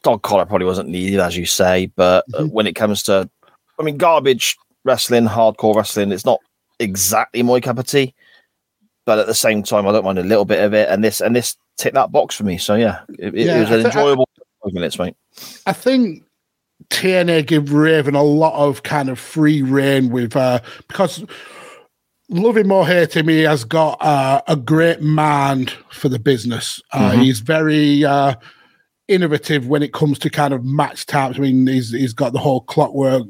Dog 0.03 0.21
collar 0.21 0.45
probably 0.45 0.65
wasn't 0.65 0.89
needed, 0.89 1.19
as 1.19 1.37
you 1.37 1.45
say, 1.45 1.87
but 1.95 2.25
uh, 2.33 2.45
when 2.45 2.67
it 2.67 2.73
comes 2.73 3.03
to, 3.03 3.29
I 3.79 3.83
mean, 3.83 3.97
garbage 3.97 4.57
wrestling, 4.83 5.27
hardcore 5.27 5.75
wrestling, 5.75 6.11
it's 6.11 6.25
not 6.25 6.39
exactly 6.79 7.43
my 7.43 7.59
cup 7.59 7.77
of 7.77 7.87
tea. 7.87 8.13
But 9.05 9.19
at 9.19 9.27
the 9.27 9.35
same 9.35 9.63
time, 9.63 9.87
I 9.87 9.91
don't 9.91 10.05
mind 10.05 10.19
a 10.19 10.23
little 10.23 10.45
bit 10.45 10.63
of 10.63 10.73
it, 10.73 10.89
and 10.89 11.03
this 11.03 11.21
and 11.21 11.35
this 11.35 11.55
ticked 11.77 11.95
that 11.95 12.11
box 12.11 12.35
for 12.35 12.43
me. 12.43 12.57
So 12.57 12.75
yeah, 12.75 13.01
it, 13.17 13.33
it 13.33 13.59
was 13.59 13.71
I 13.71 13.75
an 13.75 13.85
I- 13.85 13.89
enjoyable 13.89 14.29
five 14.63 14.73
minutes, 14.73 14.99
mate. 14.99 15.15
I 15.65 15.73
think 15.73 16.23
TNA 16.89 17.47
give 17.47 17.71
Raven 17.71 18.15
a 18.15 18.23
lot 18.23 18.53
of 18.53 18.83
kind 18.83 19.09
of 19.09 19.19
free 19.19 19.61
reign 19.61 20.09
with 20.09 20.35
uh, 20.35 20.59
because 20.87 21.23
love 22.31 22.57
him 22.57 22.71
or 22.71 22.87
hate 22.87 23.15
him, 23.15 23.27
he 23.27 23.41
has 23.41 23.63
got 23.63 24.01
uh, 24.01 24.41
a 24.47 24.55
great 24.55 25.01
mind 25.01 25.71
for 25.91 26.09
the 26.09 26.19
business. 26.19 26.81
Uh, 26.91 27.11
Mhm. 27.11 27.23
He's 27.23 27.39
very 27.41 28.03
uh, 28.05 28.35
innovative 29.07 29.67
when 29.67 29.83
it 29.83 29.93
comes 29.93 30.17
to 30.19 30.29
kind 30.29 30.53
of 30.53 30.63
match 30.63 31.05
types. 31.05 31.37
I 31.37 31.41
mean, 31.41 31.67
he's 31.67 31.91
he's 31.91 32.13
got 32.13 32.33
the 32.33 32.39
whole 32.39 32.61
Clockwork 32.61 33.27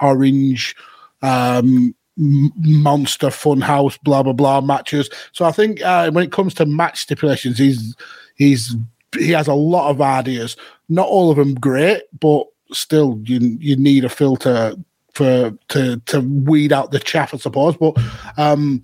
Orange. 0.00 0.74
Um, 1.22 1.94
monster 2.16 3.26
funhouse 3.26 3.98
blah 4.04 4.22
blah 4.22 4.32
blah 4.32 4.60
matches 4.60 5.10
so 5.32 5.44
i 5.44 5.50
think 5.50 5.82
uh, 5.82 6.08
when 6.12 6.22
it 6.22 6.30
comes 6.30 6.54
to 6.54 6.64
match 6.64 7.00
stipulations 7.00 7.58
he's 7.58 7.96
he's 8.36 8.76
he 9.18 9.32
has 9.32 9.48
a 9.48 9.54
lot 9.54 9.90
of 9.90 10.00
ideas 10.00 10.56
not 10.88 11.08
all 11.08 11.32
of 11.32 11.36
them 11.38 11.54
great 11.54 12.02
but 12.20 12.44
still 12.72 13.20
you 13.24 13.40
you 13.58 13.74
need 13.74 14.04
a 14.04 14.08
filter 14.08 14.76
for 15.14 15.56
to 15.68 15.96
to 16.06 16.20
weed 16.20 16.72
out 16.72 16.90
the 16.90 16.98
chaff 16.98 17.32
i 17.32 17.36
suppose 17.36 17.76
but 17.76 17.96
um 18.36 18.82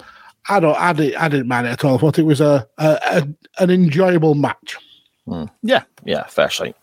i 0.49 0.61
don't 0.61 0.77
i 0.77 0.93
didn't, 0.93 1.17
I 1.21 1.29
didn't 1.29 1.49
mind 1.49 1.67
it 1.67 1.71
at 1.71 1.85
all 1.85 1.97
i 1.97 1.99
thought 1.99 2.19
it 2.19 2.25
was 2.25 2.41
a, 2.41 2.67
a, 2.79 2.99
a 3.03 3.63
an 3.63 3.71
enjoyable 3.71 4.35
match 4.35 4.77
Hmm. 5.31 5.45
Yeah, 5.63 5.85
yeah, 6.05 6.25
fair 6.27 6.51
shape. 6.51 6.77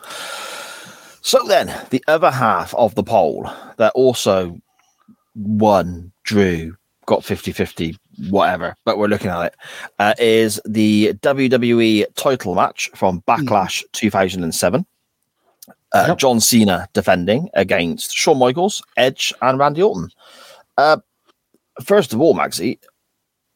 So 1.22 1.44
then, 1.48 1.74
the 1.90 2.04
other 2.08 2.32
half 2.32 2.74
of 2.76 2.96
the 2.96 3.04
poll 3.04 3.50
that 3.78 3.92
also 3.94 4.58
won, 5.36 6.14
drew, 6.24 6.78
got 7.06 7.26
50 7.26 7.52
50, 7.52 7.98
whatever, 8.30 8.76
but 8.86 8.98
we're 8.98 9.08
looking 9.08 9.30
at 9.30 9.48
it, 9.48 9.56
uh, 10.00 10.14
is 10.18 10.62
the 10.66 11.14
WWE 11.16 12.06
title 12.16 12.56
match 12.56 12.90
from 12.96 13.22
Backlash 13.28 13.84
2007. 13.92 14.86
Uh, 15.94 16.16
John 16.16 16.40
Cena 16.40 16.88
defending 16.94 17.50
against 17.54 18.12
Shawn 18.12 18.38
Michaels, 18.40 18.84
Edge, 18.98 19.34
and 19.42 19.58
Randy 19.58 19.82
Orton. 19.82 20.10
Uh, 20.78 20.98
first 21.84 22.12
of 22.14 22.20
all, 22.22 22.36
Magsy, 22.36 22.78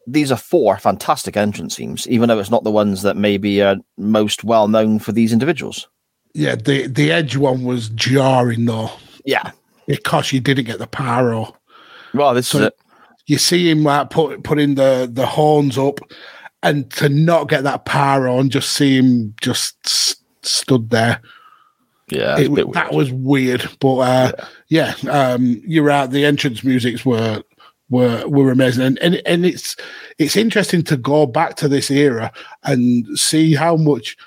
these 0.07 0.31
are 0.31 0.37
four 0.37 0.77
fantastic 0.77 1.35
entrance 1.37 1.75
themes, 1.75 2.07
even 2.07 2.29
though 2.29 2.39
it's 2.39 2.49
not 2.49 2.63
the 2.63 2.71
ones 2.71 3.01
that 3.03 3.17
maybe 3.17 3.61
are 3.61 3.75
most 3.97 4.43
well 4.43 4.67
known 4.67 4.97
for 4.99 5.11
these 5.11 5.33
individuals. 5.33 5.87
yeah 6.33 6.55
the 6.55 6.87
the 6.87 7.11
edge 7.11 7.35
one 7.37 7.63
was 7.65 7.89
jarring 7.89 8.65
though 8.65 8.89
Yeah. 9.25 9.51
because 9.85 10.31
you 10.31 10.39
didn't 10.39 10.65
get 10.65 10.79
the 10.79 10.87
pyro 10.87 11.53
Well, 12.13 12.33
this 12.33 12.55
is 12.55 12.61
it. 12.61 12.73
you 13.27 13.37
see 13.37 13.69
him 13.69 13.83
like 13.83 14.09
put 14.09 14.43
putting 14.43 14.75
the 14.75 15.09
the 15.11 15.25
horns 15.25 15.77
up, 15.77 15.99
and 16.63 16.89
to 16.93 17.09
not 17.09 17.49
get 17.49 17.63
that 17.65 17.83
pyro 17.85 18.39
and 18.39 18.49
just 18.51 18.71
see 18.71 18.97
him 18.97 19.33
just 19.41 19.75
s- 19.85 20.15
stood 20.41 20.89
there. 20.89 21.21
Yeah, 22.11 22.37
it, 22.37 22.73
that 22.73 22.93
was 22.93 23.11
weird. 23.11 23.69
But 23.79 23.97
uh, 23.97 24.31
yeah, 24.67 24.95
um, 25.09 25.61
you're 25.65 25.83
right. 25.83 26.07
The 26.07 26.25
entrance 26.25 26.63
musics 26.63 27.05
were 27.05 27.41
were 27.89 28.27
were 28.27 28.51
amazing, 28.51 28.85
and, 28.85 28.99
and 28.99 29.21
and 29.25 29.45
it's 29.45 29.75
it's 30.17 30.35
interesting 30.35 30.83
to 30.83 30.97
go 30.97 31.25
back 31.25 31.55
to 31.57 31.67
this 31.67 31.89
era 31.89 32.31
and 32.63 33.07
see 33.17 33.55
how 33.55 33.75
much. 33.75 34.17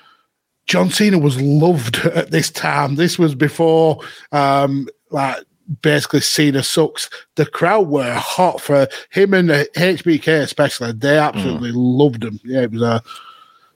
John 0.67 0.89
Cena 0.89 1.19
was 1.19 1.39
loved 1.39 1.97
at 2.05 2.31
this 2.31 2.49
time. 2.49 2.95
This 2.95 3.19
was 3.19 3.35
before, 3.35 3.99
um, 4.31 4.87
like 5.11 5.45
basically 5.83 6.21
Cena 6.21 6.63
sucks. 6.63 7.07
The 7.35 7.45
crowd 7.45 7.87
were 7.87 8.15
hot 8.15 8.61
for 8.61 8.87
him 9.11 9.35
and 9.35 9.49
the 9.49 9.69
HBK 9.75 10.41
especially. 10.41 10.91
They 10.91 11.19
absolutely 11.19 11.71
loved 11.71 12.23
him. 12.23 12.39
Yeah, 12.43 12.61
it 12.61 12.71
was 12.71 12.81
uh, 12.81 12.99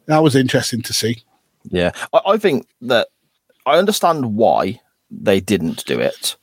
that 0.08 0.24
was 0.24 0.36
interesting 0.36 0.82
to 0.82 0.94
see. 0.94 1.24
Yeah, 1.66 1.92
I, 2.14 2.22
I 2.26 2.38
think 2.38 2.68
that 2.82 3.10
I 3.70 3.78
understand 3.78 4.36
why 4.36 4.82
they 5.10 5.40
didn't 5.40 5.86
do 5.86 6.00
it, 6.00 6.36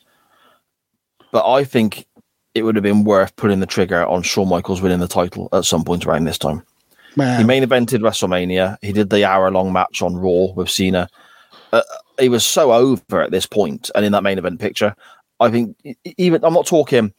but 1.33 1.49
I 1.49 1.65
think 1.65 2.07
it 2.55 2.63
would 2.63 2.75
have 2.75 2.83
been 2.83 3.05
worth 3.05 3.37
putting 3.37 3.61
the 3.61 3.67
trigger 3.67 4.07
on 4.07 4.23
Shawn 4.23 4.49
Michaels 4.49 4.81
winning 4.81 5.01
the 5.01 5.09
title 5.09 5.49
at 5.53 5.65
some 5.65 5.85
point 5.85 6.07
around 6.07 6.25
this 6.25 6.39
time. 6.39 6.63
Man. 7.17 7.39
He 7.39 7.45
main 7.45 7.63
evented 7.63 8.01
WrestleMania. 8.01 8.77
He 8.83 8.93
did 8.93 9.11
the 9.11 9.25
hour 9.25 9.51
long 9.51 9.73
match 9.73 10.03
on 10.03 10.17
Raw 10.17 10.53
with 10.55 10.71
Cena. 10.71 11.09
Uh, 11.73 11.83
he 12.19 12.29
was 12.29 12.45
so 12.45 12.73
over 12.73 13.23
at 13.23 13.31
this 13.31 13.47
point, 13.47 13.91
and 13.95 14.05
in 14.05 14.13
that 14.13 14.23
main 14.23 14.39
event 14.39 14.61
picture, 14.61 14.95
I 15.41 15.51
think 15.51 15.77
even 16.05 16.45
I'm 16.45 16.55
not 16.55 16.67
talking, 16.67 17.13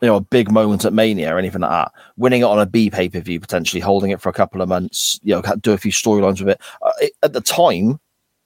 you 0.00 0.08
know, 0.08 0.16
a 0.16 0.20
big 0.20 0.50
moment 0.50 0.84
at 0.84 0.92
Mania 0.92 1.34
or 1.34 1.38
anything 1.38 1.62
like 1.62 1.70
that. 1.70 1.92
Winning 2.16 2.42
it 2.42 2.44
on 2.44 2.60
a 2.60 2.66
B 2.66 2.90
pay 2.90 3.08
per 3.08 3.20
view, 3.20 3.40
potentially 3.40 3.80
holding 3.80 4.10
it 4.10 4.20
for 4.20 4.28
a 4.28 4.34
couple 4.34 4.60
of 4.60 4.68
months, 4.68 5.18
you 5.22 5.34
know, 5.34 5.42
do 5.60 5.72
a 5.72 5.78
few 5.78 5.92
storylines 5.92 6.40
with 6.40 6.50
it. 6.50 6.60
Uh, 6.82 6.92
it. 7.00 7.12
At 7.22 7.32
the 7.32 7.40
time, 7.40 7.98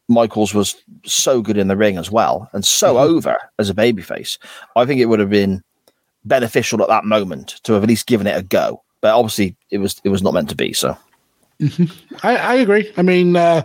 Michaels 0.09 0.55
was 0.55 0.75
so 1.05 1.43
good 1.43 1.59
in 1.59 1.69
the 1.69 1.77
ring 1.77 1.99
as 1.99 2.11
well, 2.11 2.49
and 2.53 2.65
so 2.65 2.95
Mhm. 2.95 3.01
over 3.03 3.37
as 3.59 3.69
a 3.69 3.75
babyface. 3.75 4.39
I 4.77 4.85
think 4.87 5.01
it 5.01 5.07
would 5.07 5.21
have 5.21 5.31
been 5.31 5.63
beneficial 6.25 6.83
at 6.83 6.89
that 6.89 7.05
moment 7.05 7.61
to 7.65 7.75
have 7.75 7.83
at 7.83 7.89
least 7.89 8.07
given 8.07 8.27
it 8.27 8.37
a 8.37 8.43
go. 8.43 8.83
But 9.01 9.15
obviously, 9.15 9.55
it 9.71 9.79
was 9.79 10.01
it 10.05 10.09
was 10.09 10.23
not 10.23 10.35
meant 10.35 10.49
to 10.49 10.57
be. 10.57 10.73
So. 10.73 10.97
I, 12.23 12.37
I 12.37 12.55
agree. 12.55 12.93
I 12.97 13.03
mean, 13.03 13.35
uh, 13.37 13.63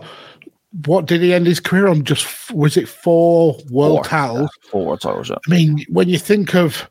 what 0.86 1.06
did 1.06 1.22
he 1.22 1.32
end 1.32 1.46
his 1.46 1.60
career 1.60 1.86
on? 1.88 2.04
Just 2.04 2.50
was 2.52 2.76
it 2.76 2.88
four 2.88 3.56
world 3.70 3.98
Four, 3.98 4.04
titles? 4.04 4.50
Four 4.70 4.84
world 4.86 5.00
titles. 5.00 5.30
Yeah. 5.30 5.36
I 5.46 5.50
mean, 5.50 5.84
when 5.88 6.08
you 6.08 6.18
think 6.18 6.54
of 6.54 6.88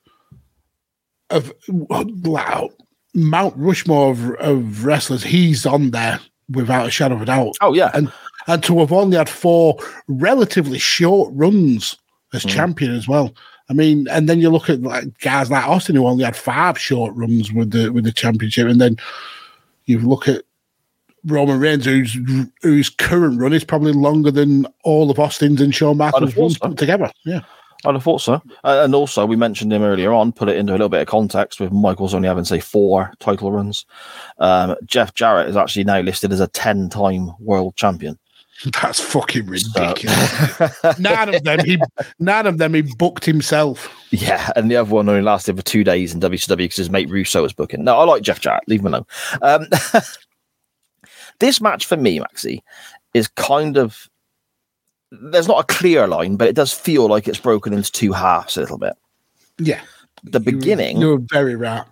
of 1.30 1.52
wow, 1.70 2.70
Mount 3.14 3.54
Rushmore 3.58 4.12
of, 4.12 4.32
of 4.36 4.84
wrestlers, 4.86 5.24
he's 5.24 5.66
on 5.66 5.92
there 5.92 6.20
without 6.50 6.88
a 6.88 6.92
shadow 6.92 7.16
of 7.16 7.22
a 7.22 7.26
doubt. 7.26 7.56
Oh 7.62 7.74
yeah, 7.74 7.92
and 7.94 8.12
and 8.48 8.64
to 8.64 8.80
have 8.80 8.92
only 8.92 9.18
had 9.18 9.30
four 9.30 9.78
relatively 10.08 10.80
short 10.80 11.30
runs 11.34 11.96
as 12.34 12.44
Mm. 12.44 12.50
champion 12.50 12.96
as 12.96 13.08
well. 13.08 13.34
I 13.70 13.74
mean, 13.74 14.08
and 14.10 14.28
then 14.28 14.40
you 14.42 14.50
look 14.50 14.70
at 14.70 14.82
like 14.82 15.18
guys 15.20 15.50
like 15.50 15.66
Austin 15.68 15.96
who 15.96 16.06
only 16.06 16.24
had 16.26 16.36
five 16.36 16.78
short 16.78 17.14
runs 17.16 17.52
with 17.54 17.72
the 17.72 17.92
with 17.92 18.04
the 18.04 18.12
championship, 18.12 18.68
and 18.68 18.82
then 18.82 18.98
you 19.86 20.00
look 20.00 20.28
at 20.28 20.44
Roman 21.26 21.60
Reigns, 21.60 21.86
whose 21.86 22.18
whose 22.62 22.90
current 22.90 23.40
run 23.40 23.54
is 23.54 23.64
probably 23.64 23.94
longer 23.94 24.32
than 24.32 24.68
all 24.84 25.10
of 25.10 25.20
Austin's 25.20 25.62
and 25.62 25.74
Shawn 25.74 25.98
Michaels 25.98 26.36
runs 26.36 26.58
so. 26.58 26.68
put 26.70 26.78
together. 26.78 27.10
Yeah. 27.26 27.42
I'd 27.86 27.96
have 27.96 28.04
thought 28.04 28.22
so. 28.22 28.42
And 28.64 28.96
also, 28.96 29.26
we 29.26 29.36
mentioned 29.36 29.74
him 29.74 29.82
earlier 29.84 30.14
on, 30.14 30.32
put 30.32 30.48
it 30.48 30.56
into 30.56 30.72
a 30.72 30.76
little 30.76 30.88
bit 30.88 31.02
of 31.02 31.08
context 31.08 31.60
with 31.60 31.74
Michaels 31.74 32.14
only 32.14 32.30
having, 32.30 32.46
say, 32.46 32.62
four 32.62 33.12
title 33.20 33.52
runs. 33.52 33.86
Um, 34.38 34.76
Jeff 34.86 35.14
Jarrett 35.16 35.50
is 35.50 35.58
actually 35.58 35.84
now 35.84 36.00
listed 36.00 36.32
as 36.32 36.40
a 36.40 36.48
10 36.48 36.88
time 36.88 37.32
world 37.40 37.76
champion. 37.76 38.18
That's 38.82 39.00
fucking 39.00 39.46
ridiculous. 39.48 40.84
none 41.00 41.36
of 41.36 41.44
them 41.44 41.60
he 41.66 41.80
none 42.20 42.48
of 42.48 42.58
them 42.58 42.74
he 42.74 42.82
booked 42.82 43.26
himself. 43.26 43.94
Yeah, 44.12 44.52
and 44.56 44.72
the 44.72 44.78
other 44.78 44.90
one 44.90 45.10
only 45.10 45.22
lasted 45.22 45.58
for 45.58 45.64
two 45.64 45.84
days 45.84 46.14
in 46.14 46.22
WCW 46.22 46.58
because 46.58 46.78
his 46.78 46.90
mate 46.90 47.10
Russo 47.10 47.42
was 47.42 47.52
booking. 47.54 47.84
No, 47.84 47.98
I 47.98 48.04
like 48.06 48.22
Jeff 48.24 48.40
Jarrett. 48.40 48.64
Leave 48.68 48.80
him 48.80 48.88
alone. 48.88 49.06
Um, 49.42 49.68
this 51.40 51.60
match 51.60 51.86
for 51.86 51.98
me, 51.98 52.20
Magsy, 52.20 52.62
is 53.14 53.28
kind 53.28 53.78
of 53.78 54.10
there's 55.12 55.48
not 55.48 55.60
a 55.60 55.74
clear 55.74 56.08
line, 56.08 56.38
but 56.38 56.48
it 56.48 56.56
does 56.56 56.72
feel 56.72 57.08
like 57.08 57.28
it's 57.28 57.40
broken 57.40 57.74
into 57.74 57.92
two 57.92 58.14
halves 58.14 58.58
a 58.58 58.62
little 58.62 58.78
bit. 58.78 58.94
Yeah. 59.60 59.82
The 60.24 60.40
beginning, 60.40 61.02
You 61.02 61.10
were 61.10 61.22
very 61.32 61.56
right. 61.56 61.84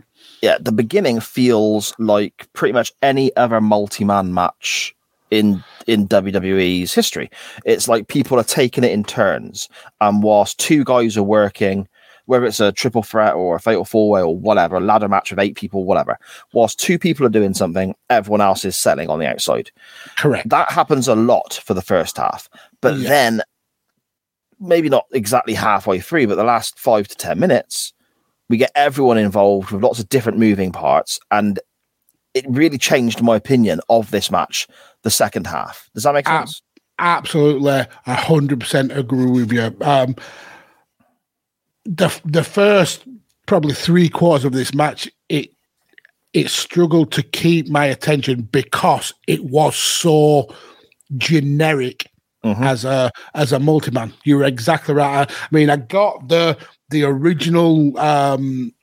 yeah, 0.42 0.58
the 0.60 0.72
beginning 0.72 1.20
feels 1.20 1.94
like 2.00 2.48
pretty 2.54 2.72
much 2.72 2.94
any 3.02 3.36
other 3.36 3.60
multi-man 3.60 4.34
match 4.34 4.96
in 5.32 5.64
in 5.88 6.08
WWE's 6.08 6.94
history. 6.94 7.30
It's 7.66 7.88
like 7.88 8.08
people 8.08 8.40
are 8.40 8.44
taking 8.44 8.84
it 8.84 8.92
in 8.92 9.04
turns, 9.04 9.68
and 10.00 10.22
whilst 10.22 10.60
two 10.60 10.84
guys 10.84 11.18
are 11.18 11.24
working, 11.24 11.88
whether 12.26 12.46
it's 12.46 12.60
a 12.60 12.72
triple 12.72 13.02
threat 13.02 13.34
or 13.34 13.56
a 13.56 13.60
fatal 13.60 13.86
four 13.86 14.10
way 14.12 14.22
or 14.22 14.38
whatever, 14.38 14.76
a 14.76 14.80
ladder 14.80 15.10
match 15.10 15.32
with 15.32 15.40
eight 15.40 15.56
people, 15.56 15.86
whatever, 15.86 16.18
whilst 16.54 16.80
two 16.80 17.00
people 17.00 17.26
are 17.26 17.30
doing 17.30 17.54
something, 17.54 17.96
everyone 18.10 18.42
else 18.42 18.64
is 18.64 18.78
selling 18.78 19.10
on 19.10 19.20
the 19.20 19.28
outside. 19.28 19.72
Correct. 20.18 20.48
That 20.50 20.72
happens 20.72 21.08
a 21.08 21.16
lot 21.16 21.60
for 21.66 21.74
the 21.74 21.82
first 21.82 22.18
half, 22.18 22.48
but 22.82 22.96
Yeah. 22.98 23.10
then 23.10 23.42
maybe 24.60 24.90
not 24.90 25.06
exactly 25.12 25.56
halfway 25.56 26.00
through, 26.00 26.28
but 26.28 26.36
the 26.36 26.44
last 26.44 26.78
five 26.78 27.08
to 27.08 27.16
ten 27.16 27.40
minutes, 27.40 27.94
we 28.48 28.58
get 28.58 28.72
everyone 28.76 29.18
involved 29.18 29.72
with 29.72 29.82
lots 29.84 30.00
of 30.00 30.08
different 30.10 30.38
moving 30.38 30.72
parts, 30.72 31.20
and 31.32 31.60
it 32.34 32.46
really 32.48 32.78
changed 32.78 33.22
my 33.22 33.36
opinion 33.36 33.82
of 33.90 34.12
this 34.12 34.30
match. 34.32 34.68
The 35.04 35.12
second 35.12 35.48
half. 35.48 35.90
Does 35.94 36.04
that 36.04 36.14
make 36.14 36.28
sense? 36.28 36.62
Absolutely, 37.00 37.86
a 38.06 38.16
hundred 38.16 38.60
percent 38.60 38.92
agree 38.92 39.26
with 39.26 39.52
you. 39.52 39.76
Um, 39.82 40.16
the 41.86 42.16
the 42.24 42.44
first 42.44 43.06
probably 43.48 43.74
three 43.74 44.08
quarters 44.08 44.46
of 44.46 44.52
this 44.52 44.74
match, 44.74 45.10
it 45.28 45.50
it 46.34 46.50
struggled 46.50 47.12
to 47.14 47.24
keep 47.24 47.68
my 47.70 47.86
attention 47.86 48.44
because 48.44 49.14
it 49.28 49.44
was 49.46 49.76
so 49.76 50.54
generic 51.18 52.08
as 52.44 52.86
a 52.86 53.12
as 53.34 53.52
a 53.52 53.60
multi-man. 53.60 54.14
You're 54.24 54.44
exactly 54.44 54.94
right. 54.94 55.30
I 55.30 55.48
mean, 55.52 55.70
I 55.70 55.78
got 55.78 56.28
the 56.28 56.58
the 56.90 57.04
original 57.04 57.98
um 58.00 58.74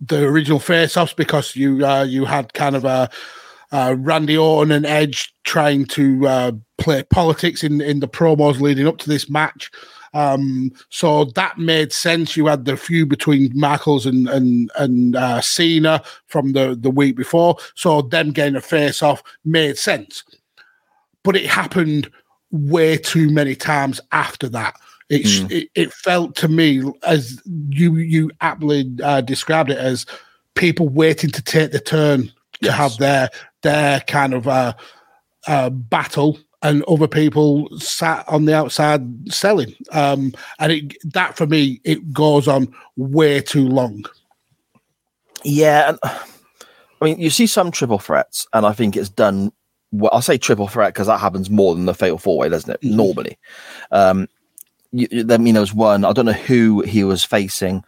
the 0.00 0.24
original 0.24 0.58
face-offs 0.58 1.12
because 1.12 1.54
you 1.56 1.84
uh, 1.84 2.04
you 2.04 2.24
had 2.24 2.54
kind 2.54 2.74
of 2.74 2.84
a 2.84 3.10
uh, 3.72 3.94
Randy 3.98 4.36
Orton 4.36 4.72
and 4.72 4.86
Edge 4.86 5.32
trying 5.44 5.84
to 5.86 6.26
uh, 6.26 6.52
play 6.78 7.02
politics 7.04 7.62
in 7.62 7.80
in 7.80 8.00
the 8.00 8.08
promos 8.08 8.60
leading 8.60 8.86
up 8.86 8.98
to 8.98 9.08
this 9.08 9.30
match. 9.30 9.70
Um, 10.12 10.72
so 10.88 11.26
that 11.36 11.58
made 11.58 11.92
sense. 11.92 12.36
You 12.36 12.46
had 12.46 12.64
the 12.64 12.76
feud 12.76 13.08
between 13.08 13.52
Michaels 13.54 14.06
and 14.06 14.28
and 14.28 14.70
and 14.76 15.16
uh, 15.16 15.40
Cena 15.40 16.02
from 16.26 16.52
the 16.52 16.76
the 16.78 16.90
week 16.90 17.16
before. 17.16 17.56
So 17.74 18.02
them 18.02 18.32
getting 18.32 18.56
a 18.56 18.60
face 18.60 19.02
off 19.02 19.22
made 19.44 19.78
sense, 19.78 20.24
but 21.22 21.36
it 21.36 21.46
happened 21.46 22.10
way 22.50 22.96
too 22.96 23.30
many 23.30 23.54
times 23.54 24.00
after 24.10 24.48
that. 24.48 24.74
It's, 25.08 25.40
it, 25.50 25.68
it 25.74 25.92
felt 25.92 26.36
to 26.36 26.46
me 26.46 26.84
as 27.04 27.42
you 27.70 27.96
you 27.96 28.30
aptly 28.40 28.88
uh, 29.02 29.20
described 29.20 29.70
it 29.70 29.78
as 29.78 30.06
people 30.54 30.88
waiting 30.88 31.30
to 31.30 31.42
take 31.42 31.72
the 31.72 31.80
turn 31.80 32.30
to 32.62 32.72
have 32.72 32.96
their 32.98 33.28
their 33.62 34.00
kind 34.00 34.34
of 34.34 34.48
uh, 34.48 34.74
uh, 35.46 35.70
battle, 35.70 36.38
and 36.62 36.82
other 36.84 37.08
people 37.08 37.68
sat 37.78 38.26
on 38.28 38.44
the 38.44 38.54
outside 38.54 39.32
selling. 39.32 39.74
Um, 39.92 40.32
and 40.58 40.72
it, 40.72 41.12
that 41.12 41.36
for 41.36 41.46
me, 41.46 41.80
it 41.84 42.12
goes 42.12 42.48
on 42.48 42.74
way 42.96 43.40
too 43.40 43.66
long. 43.68 44.04
Yeah, 45.44 45.90
and 45.90 45.98
I 46.02 47.04
mean, 47.04 47.18
you 47.18 47.30
see 47.30 47.46
some 47.46 47.70
triple 47.70 47.98
threats, 47.98 48.46
and 48.52 48.66
I 48.66 48.72
think 48.72 48.96
it's 48.96 49.08
done. 49.08 49.52
Well, 49.92 50.10
I'll 50.12 50.22
say 50.22 50.38
triple 50.38 50.68
threat 50.68 50.92
because 50.94 51.06
that 51.08 51.18
happens 51.18 51.50
more 51.50 51.74
than 51.74 51.86
the 51.86 51.94
fatal 51.94 52.18
four 52.18 52.38
way, 52.38 52.48
doesn't 52.48 52.70
it? 52.70 52.82
Normally, 52.82 53.38
um, 53.90 54.28
you- 54.92 55.26
I 55.30 55.38
mean, 55.38 55.54
there 55.54 55.62
was 55.62 55.74
one. 55.74 56.04
I 56.04 56.12
don't 56.12 56.26
know 56.26 56.32
who 56.32 56.82
he 56.82 57.04
was 57.04 57.24
facing, 57.24 57.82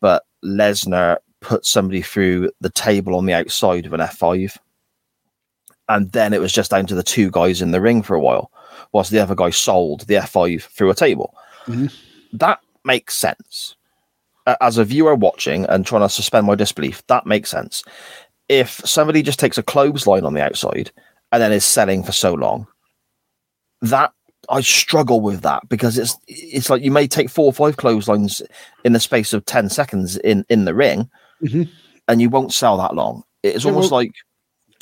but 0.00 0.24
Lesnar 0.44 1.18
put 1.44 1.66
somebody 1.66 2.02
through 2.02 2.50
the 2.60 2.70
table 2.70 3.14
on 3.14 3.26
the 3.26 3.34
outside 3.34 3.86
of 3.86 3.92
an 3.92 4.00
F 4.00 4.16
five, 4.16 4.58
and 5.88 6.10
then 6.12 6.32
it 6.32 6.40
was 6.40 6.52
just 6.52 6.70
down 6.70 6.86
to 6.86 6.94
the 6.94 7.02
two 7.02 7.30
guys 7.30 7.62
in 7.62 7.70
the 7.70 7.80
ring 7.80 8.02
for 8.02 8.14
a 8.14 8.20
while, 8.20 8.50
whilst 8.92 9.10
the 9.10 9.20
other 9.20 9.34
guy 9.34 9.50
sold 9.50 10.02
the 10.02 10.16
F 10.16 10.30
five 10.30 10.64
through 10.64 10.90
a 10.90 10.94
table. 10.94 11.34
Mm-hmm. 11.66 11.86
That 12.36 12.60
makes 12.84 13.16
sense 13.16 13.76
as 14.60 14.78
a 14.78 14.84
viewer 14.84 15.14
watching 15.14 15.64
and 15.66 15.86
trying 15.86 16.02
to 16.02 16.08
suspend 16.08 16.46
my 16.46 16.54
disbelief, 16.54 17.06
that 17.06 17.26
makes 17.26 17.50
sense. 17.50 17.82
If 18.48 18.80
somebody 18.84 19.22
just 19.22 19.38
takes 19.38 19.58
a 19.58 19.62
clothesline 19.62 20.24
on 20.24 20.34
the 20.34 20.42
outside 20.42 20.92
and 21.32 21.42
then 21.42 21.52
is 21.52 21.64
selling 21.64 22.02
for 22.02 22.12
so 22.12 22.34
long, 22.34 22.66
that 23.80 24.12
I 24.50 24.60
struggle 24.60 25.20
with 25.20 25.40
that 25.42 25.66
because 25.68 25.96
it's 25.96 26.16
it's 26.28 26.68
like 26.68 26.82
you 26.82 26.90
may 26.90 27.06
take 27.06 27.30
four 27.30 27.46
or 27.46 27.52
five 27.52 27.78
clotheslines 27.78 28.42
in 28.84 28.92
the 28.92 29.00
space 29.00 29.32
of 29.32 29.46
ten 29.46 29.70
seconds 29.70 30.18
in 30.18 30.44
in 30.50 30.66
the 30.66 30.74
ring, 30.74 31.08
Mhm. 31.44 31.68
and 32.08 32.20
you 32.20 32.30
won't 32.30 32.52
sell 32.52 32.76
that 32.78 32.94
long. 32.94 33.22
It's 33.42 33.64
Yeah, 33.64 33.70
almost 33.70 33.90
well- 33.90 34.00
like 34.00 34.12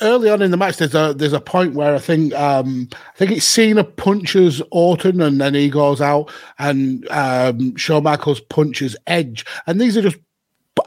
early 0.01 0.29
on 0.29 0.41
in 0.41 0.51
the 0.51 0.57
match, 0.57 0.77
there's 0.77 0.95
a 0.95 1.13
there's 1.15 1.33
a 1.33 1.39
point 1.39 1.73
where 1.75 1.95
I 1.95 1.99
think 1.99 2.33
um, 2.33 2.89
I 3.13 3.17
think 3.17 3.31
it's 3.31 3.45
Cena 3.45 3.83
punches 3.83 4.61
Orton 4.71 5.21
and 5.21 5.39
then 5.39 5.53
he 5.53 5.69
goes 5.69 6.01
out 6.01 6.29
and 6.59 7.07
um, 7.09 7.75
Shawn 7.77 8.03
Michaels 8.03 8.41
punches 8.41 8.95
Edge, 9.07 9.45
and 9.67 9.79
these 9.79 9.95
are 9.97 10.01
just 10.01 10.17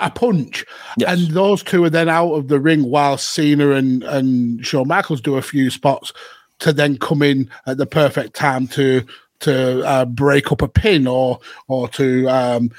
a 0.00 0.10
punch, 0.10 0.64
and 1.06 1.28
those 1.28 1.62
two 1.62 1.84
are 1.84 1.90
then 1.90 2.08
out 2.08 2.32
of 2.34 2.48
the 2.48 2.58
ring 2.58 2.90
while 2.90 3.16
Cena 3.16 3.70
and 3.70 4.02
and 4.04 4.66
Shawn 4.66 4.88
Michaels 4.88 5.20
do 5.20 5.36
a 5.36 5.42
few 5.42 5.70
spots 5.70 6.12
to 6.58 6.72
then 6.72 6.98
come 6.98 7.22
in 7.22 7.48
at 7.66 7.76
the 7.78 7.86
perfect 7.86 8.34
time 8.34 8.66
to 8.68 9.02
to 9.40 9.82
uh, 9.86 10.04
break 10.06 10.50
up 10.50 10.60
a 10.62 10.68
pin 10.68 11.06
or 11.06 11.38
or 11.68 11.88
to 11.90 12.26
um, 12.28 12.70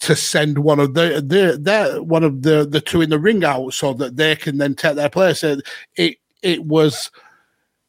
to 0.00 0.14
send 0.14 0.58
one 0.58 0.78
of 0.78 0.94
the 0.94 1.24
the 1.26 1.58
their 1.60 2.02
one 2.02 2.24
of 2.24 2.42
the 2.42 2.66
the 2.66 2.80
two 2.80 3.00
in 3.00 3.10
the 3.10 3.18
ring 3.18 3.44
out 3.44 3.72
so 3.72 3.92
that 3.94 4.16
they 4.16 4.36
can 4.36 4.58
then 4.58 4.74
take 4.74 4.96
their 4.96 5.08
place. 5.08 5.42
It 5.42 5.66
it, 5.96 6.16
it 6.42 6.64
was 6.64 7.10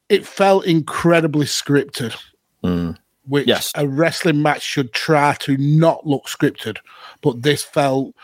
it 0.10 0.26
felt 0.26 0.66
incredibly 0.66 1.46
scripted, 1.46 2.16
mm. 2.64 2.98
which 3.26 3.48
Yes. 3.48 3.72
a 3.76 3.88
wrestling 3.88 4.42
match 4.42 4.62
should 4.62 4.94
try 4.94 5.34
to 5.42 5.58
not 5.58 6.08
look 6.08 6.26
scripted, 6.28 6.78
but 7.22 7.44
this 7.44 7.64
felt 7.64 8.16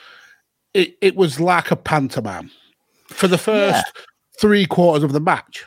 it 0.74 0.98
it 1.02 1.16
was 1.16 1.40
like 1.40 1.72
a 1.72 1.76
pantomime 1.76 2.52
for 3.08 3.28
the 3.28 3.38
first 3.38 3.86
three 4.40 4.66
quarters 4.66 5.04
of 5.04 5.12
the 5.12 5.20
match. 5.20 5.66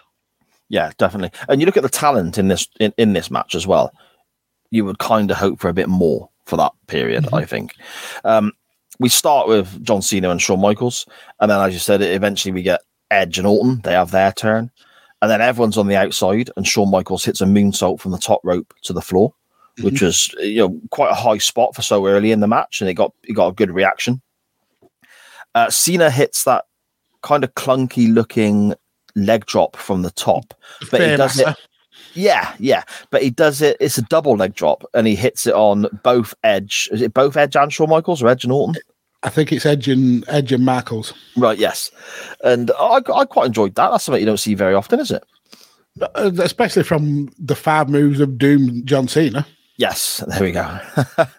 Yeah, 0.69 0.91
definitely. 0.99 1.39
And 1.49 1.61
you 1.61 1.67
look 1.67 1.77
at 1.77 1.83
the 1.83 1.89
talent 1.89 2.39
in 2.39 2.49
this 2.49 2.67
in, 2.81 2.93
in 2.97 3.13
this 3.13 3.31
match 3.31 3.55
as 3.55 3.67
well. 3.67 3.93
You 4.71 4.85
would 4.85 4.99
kind 4.99 5.31
of 5.31 5.37
hope 5.37 5.61
for 5.61 5.69
a 5.69 5.75
bit 5.75 5.89
more 5.89 6.29
for 6.47 6.57
that 6.57 6.73
period. 6.87 7.29
I 7.33 7.45
think. 7.45 7.75
Um, 8.25 8.53
we 8.99 9.09
start 9.09 9.47
with 9.47 9.85
John 9.85 10.01
Cena 10.01 10.31
and 10.31 10.41
Shawn 10.41 10.61
Michaels, 10.61 11.07
and 11.41 11.51
then, 11.51 11.61
as 11.61 11.75
you 11.75 11.81
said, 11.81 12.01
eventually 12.01 12.53
we 12.53 12.63
get 12.63 12.81
Edge 13.11 13.39
and 13.39 13.47
Orton. 13.47 13.81
They 13.83 13.93
have 13.93 14.11
their 14.11 14.33
turn, 14.33 14.71
and 15.21 15.31
then 15.31 15.43
everyone's 15.43 15.77
on 15.77 15.87
the 15.87 15.97
outside, 15.97 16.51
and 16.57 16.67
Shawn 16.67 16.91
Michaels 16.91 17.25
hits 17.25 17.41
a 17.41 17.45
moonsault 17.45 18.01
from 18.01 18.13
the 18.13 18.19
top 18.19 18.41
rope 18.43 18.73
to 18.83 18.93
the 18.93 19.03
floor, 19.03 19.35
which 19.83 20.01
was 20.01 20.33
you 20.39 20.59
know 20.59 20.81
quite 20.91 21.11
a 21.11 21.15
high 21.15 21.39
spot 21.39 21.75
for 21.75 21.83
so 21.83 22.07
early 22.07 22.33
in 22.33 22.41
the 22.41 22.47
match, 22.49 22.81
and 22.81 22.89
it 22.89 22.95
got 22.95 23.13
it 23.25 23.35
got 23.35 23.49
a 23.49 23.55
good 23.55 23.71
reaction. 23.71 24.23
Uh, 25.55 25.71
Cena 25.71 26.11
hits 26.11 26.45
that 26.45 26.65
kind 27.23 27.45
of 27.45 27.55
clunky 27.55 28.13
looking 28.13 28.75
leg 29.15 29.47
drop 29.47 29.77
from 29.77 30.03
the 30.03 30.11
top, 30.13 30.55
but 30.91 31.01
he 31.01 31.17
does 31.17 31.39
it. 31.39 31.57
Yeah, 32.17 32.55
yeah, 32.59 32.83
but 33.11 33.23
he 33.23 33.31
does 33.31 33.61
it. 33.63 33.77
It's 33.79 33.99
a 33.99 34.03
double 34.03 34.37
leg 34.37 34.55
drop, 34.55 34.85
and 34.95 35.07
he 35.07 35.15
hits 35.15 35.47
it 35.47 35.55
on 35.55 35.87
both 36.03 36.35
Edge. 36.43 36.89
Is 36.91 37.03
it 37.03 37.15
both 37.15 37.37
Edge 37.37 37.57
and 37.57 37.73
Shawn 37.73 37.91
Michaels, 37.91 38.23
or 38.23 38.29
Edge 38.29 38.45
and 38.45 38.53
Orton? 38.53 38.81
I 39.23 39.29
think 39.29 39.53
it's 39.53 39.67
Edge 39.67 39.89
and 39.89 40.25
Edge 40.29 40.53
and 40.53 40.65
Michaels. 40.65 41.13
Right. 41.37 41.59
Yes, 41.59 41.91
and 42.43 42.71
I, 42.79 43.01
I 43.15 43.25
quite 43.25 43.47
enjoyed 43.47 43.75
that. 43.75 43.91
That's 43.91 44.05
something 44.05 44.21
you 44.21 44.27
don't 44.27 44.39
see 44.39 44.55
very 44.55 44.75
often, 44.75 45.01
is 45.01 45.11
it? 45.11 45.25
Uh, 46.01 46.31
especially 46.39 46.83
from 46.83 47.31
the 47.39 47.55
five 47.55 47.89
moves 47.89 48.21
of 48.21 48.39
Doom 48.39 48.85
John 48.85 49.09
Cena. 49.09 49.47
Yes, 49.79 50.25
there 50.27 50.41
we 50.41 50.53
go. 50.53 50.79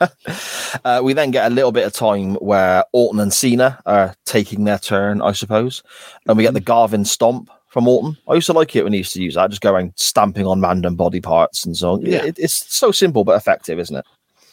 uh, 0.86 1.02
we 1.04 1.14
then 1.14 1.32
get 1.32 1.52
a 1.52 1.54
little 1.54 1.72
bit 1.72 1.88
of 1.88 1.94
time 1.94 2.36
where 2.36 2.84
Orton 2.92 3.20
and 3.20 3.34
Cena 3.34 3.80
are 3.88 4.14
taking 4.26 4.64
their 4.64 4.78
turn, 4.78 5.24
I 5.24 5.32
suppose, 5.32 5.82
and 6.28 6.38
we 6.38 6.44
get 6.44 6.54
the 6.54 6.60
Garvin 6.60 7.04
stomp 7.04 7.50
from 7.70 7.88
Orton. 7.88 8.18
I 8.28 8.36
used 8.36 8.48
to 8.48 8.54
like 8.54 8.76
it 8.76 8.84
when 8.84 8.94
he 8.94 9.00
used 9.00 9.14
to 9.14 9.22
use 9.22 9.36
that, 9.36 9.50
just 9.50 9.62
go 9.62 9.74
around 9.74 9.94
stamping 9.96 10.46
on 10.46 10.62
random 10.62 10.96
body 10.96 11.22
parts 11.22 11.66
and 11.66 11.76
so 11.76 11.94
on. 11.94 12.02
Yeah. 12.02 12.24
It, 12.24 12.40
it's 12.40 12.74
so 12.74 12.92
simple 12.92 13.24
but 13.24 13.36
effective, 13.36 13.80
isn't 13.80 13.96
it? 13.96 14.06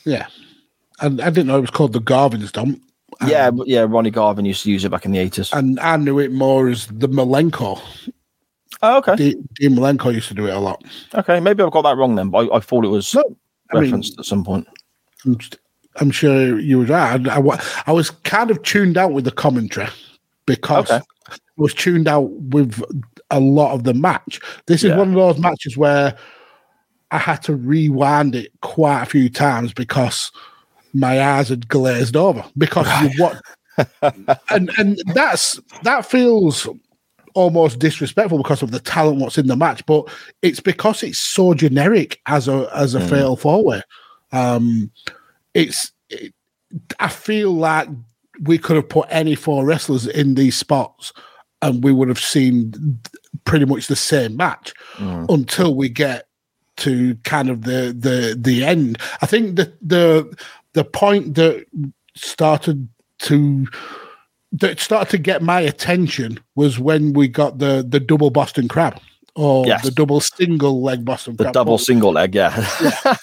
Yeah. 0.05 0.27
And 1.01 1.20
I 1.20 1.31
didn't 1.31 1.47
know 1.47 1.59
it 1.59 1.62
was 1.62 1.70
called 1.70 1.93
the 1.93 2.01
Garvin 2.01 2.47
stomp. 2.47 2.81
yeah, 3.27 3.47
um, 3.49 3.62
yeah. 3.66 3.86
Ronnie 3.89 4.11
Garvin 4.11 4.45
used 4.45 4.62
to 4.65 4.70
use 4.70 4.85
it 4.85 4.91
back 4.91 5.05
in 5.05 5.12
the 5.12 5.19
eighties. 5.19 5.53
And 5.53 5.78
I 5.81 5.97
knew 5.97 6.19
it 6.19 6.32
more 6.32 6.69
as 6.69 6.86
the 6.89 7.09
Malenko. 7.09 7.81
Oh, 8.82 8.99
okay. 8.99 9.16
D- 9.16 9.36
Dean 9.55 9.77
Malenko 9.77 10.12
used 10.12 10.28
to 10.28 10.35
do 10.35 10.47
it 10.47 10.55
a 10.55 10.59
lot. 10.59 10.85
Okay, 11.15 11.41
maybe 11.41 11.62
I've 11.62 11.70
got 11.70 11.82
that 11.82 11.97
wrong 11.97 12.16
then, 12.16 12.28
but 12.31 12.51
I, 12.53 12.57
I 12.57 12.61
thought 12.61 12.85
it 12.85 12.89
was 12.89 13.15
mean- 13.15 13.24
referenced 13.73 14.19
at 14.19 14.24
some 14.24 14.45
point. 14.45 14.66
I'm, 15.24 15.39
I'm 15.97 16.11
sure 16.11 16.59
you 16.59 16.81
were 16.81 16.85
right. 16.86 17.27
I, 17.28 17.39
I 17.41 17.62
I 17.86 17.93
was 17.93 18.11
kind 18.11 18.51
of 18.51 18.61
tuned 18.62 18.99
out 18.99 19.12
with 19.12 19.24
the 19.24 19.31
commentary 19.31 19.89
because 20.45 20.91
Okay. 20.91 21.05
Was 21.56 21.72
tuned 21.74 22.09
out 22.09 22.31
with 22.31 22.82
a 23.31 23.39
lot 23.40 23.74
of 23.74 23.85
the 23.85 23.94
match. 23.94 24.40
This 24.66 24.82
is 24.82 24.90
Yeah. 24.90 24.97
one 24.98 25.09
of 25.10 25.14
those 25.14 25.39
matches 25.39 25.76
where 25.76 26.16
I 27.10 27.18
had 27.18 27.43
to 27.44 27.55
rewind 27.55 28.35
it 28.35 28.51
quite 28.60 29.02
a 29.02 29.06
few 29.06 29.28
times 29.28 29.72
because 29.72 30.32
my 30.93 31.20
eyes 31.22 31.48
had 31.48 31.68
glazed 31.68 32.16
over 32.16 32.44
because 32.59 32.86
you 33.02 33.10
what 33.22 33.40
and 34.51 34.70
and 34.78 35.01
that's 35.14 35.60
that 35.82 36.06
feels 36.06 36.68
almost 37.35 37.78
disrespectful 37.81 38.39
because 38.39 38.62
of 38.62 38.70
the 38.70 38.78
talent 38.78 39.18
what's 39.18 39.39
in 39.39 39.48
the 39.48 39.56
match, 39.56 39.85
but 39.86 40.09
it's 40.43 40.60
because 40.60 41.02
it's 41.02 41.18
so 41.18 41.52
generic 41.55 42.20
as 42.26 42.47
a 42.48 42.70
as 42.74 42.94
a 42.94 43.01
Mm. 43.01 43.09
fatal 43.10 43.36
four 43.36 43.64
way. 43.64 43.82
Um, 44.32 44.90
it's 45.55 45.93
it, 46.10 46.32
I 47.01 47.09
feel 47.09 47.52
like 47.52 47.89
we 48.43 48.59
could 48.59 48.76
have 48.76 48.89
put 48.89 49.06
any 49.10 49.35
four 49.36 49.64
wrestlers 49.64 50.06
in 50.09 50.35
these 50.35 50.56
spots 50.56 51.12
and 51.65 51.82
we 51.82 51.93
would 51.93 52.09
have 52.09 52.20
seen 52.20 52.99
pretty 53.45 53.65
much 53.65 53.86
the 53.89 53.97
same 53.97 54.36
match 54.36 54.73
Mm. 54.99 55.27
until 55.28 55.74
we 55.74 55.89
get 55.89 56.28
to 56.77 57.16
kind 57.24 57.49
of 57.51 57.62
the 57.62 57.95
the 57.99 58.36
the 58.39 58.65
end. 58.65 58.99
I 59.23 59.27
think 59.27 59.57
the 59.57 59.73
the 59.81 60.36
the 60.74 60.85
point 60.85 61.35
that 61.36 61.65
started 62.16 62.89
to 63.20 63.66
that 64.53 64.78
started 64.81 65.11
to 65.11 65.19
get 65.19 65.43
my 65.43 65.61
attention 65.61 66.39
was 66.55 66.78
when 66.78 67.12
we 67.12 67.27
got 67.28 67.59
the 67.59 67.85
the 67.89 68.01
double 68.01 68.31
Boston 68.31 68.69
crab 68.69 69.01
or 69.36 69.66
Yes. 69.66 69.82
the 69.85 69.90
double 69.90 70.20
single 70.20 70.82
leg 70.82 71.05
Boston 71.05 71.36
The 71.36 71.51
double 71.51 71.78
single 71.78 72.12
leg, 72.12 72.35
yeah. 72.35 72.55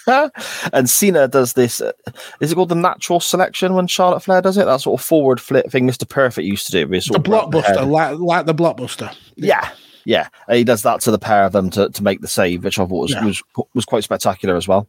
and 0.72 0.88
Cena 0.88 1.28
does 1.28 1.54
this. 1.54 1.80
uh, 1.80 1.92
Is 2.40 2.52
it 2.52 2.54
called 2.54 2.68
the 2.68 2.74
natural 2.74 3.20
selection 3.20 3.74
when 3.74 3.86
Charlotte 3.86 4.20
Flair 4.20 4.42
does 4.42 4.56
it? 4.58 4.66
That 4.66 4.80
sort 4.80 5.00
of 5.00 5.04
forward 5.06 5.40
flip 5.40 5.70
thing 5.70 5.86
Mr. 5.88 6.08
Perfect 6.08 6.46
used 6.46 6.66
to 6.66 6.72
do. 6.72 6.86
the 6.86 7.00
sort 7.00 7.18
of 7.18 7.24
brought 7.24 7.50
the 7.50 7.60
head. 7.62 7.76
blockbuster, 7.76 7.90
like 7.90 8.18
like 8.18 8.46
the 8.46 8.54
blockbuster. 8.54 9.14
Yeah, 9.36 9.70
yeah. 10.04 10.28
And 10.48 10.58
he 10.58 10.64
does 10.64 10.82
that 10.82 11.00
to 11.02 11.10
the 11.10 11.18
pair 11.18 11.44
of 11.44 11.52
them 11.52 11.70
to, 11.70 11.88
to 11.88 12.02
make 12.02 12.20
the 12.20 12.28
save, 12.28 12.64
which 12.64 12.78
I 12.78 12.84
thought 12.86 12.90
was 12.90 13.10
Yeah. 13.12 13.24
was 13.24 13.42
was 13.74 13.84
quite 13.84 14.04
spectacular 14.04 14.56
as 14.56 14.68
well. 14.68 14.86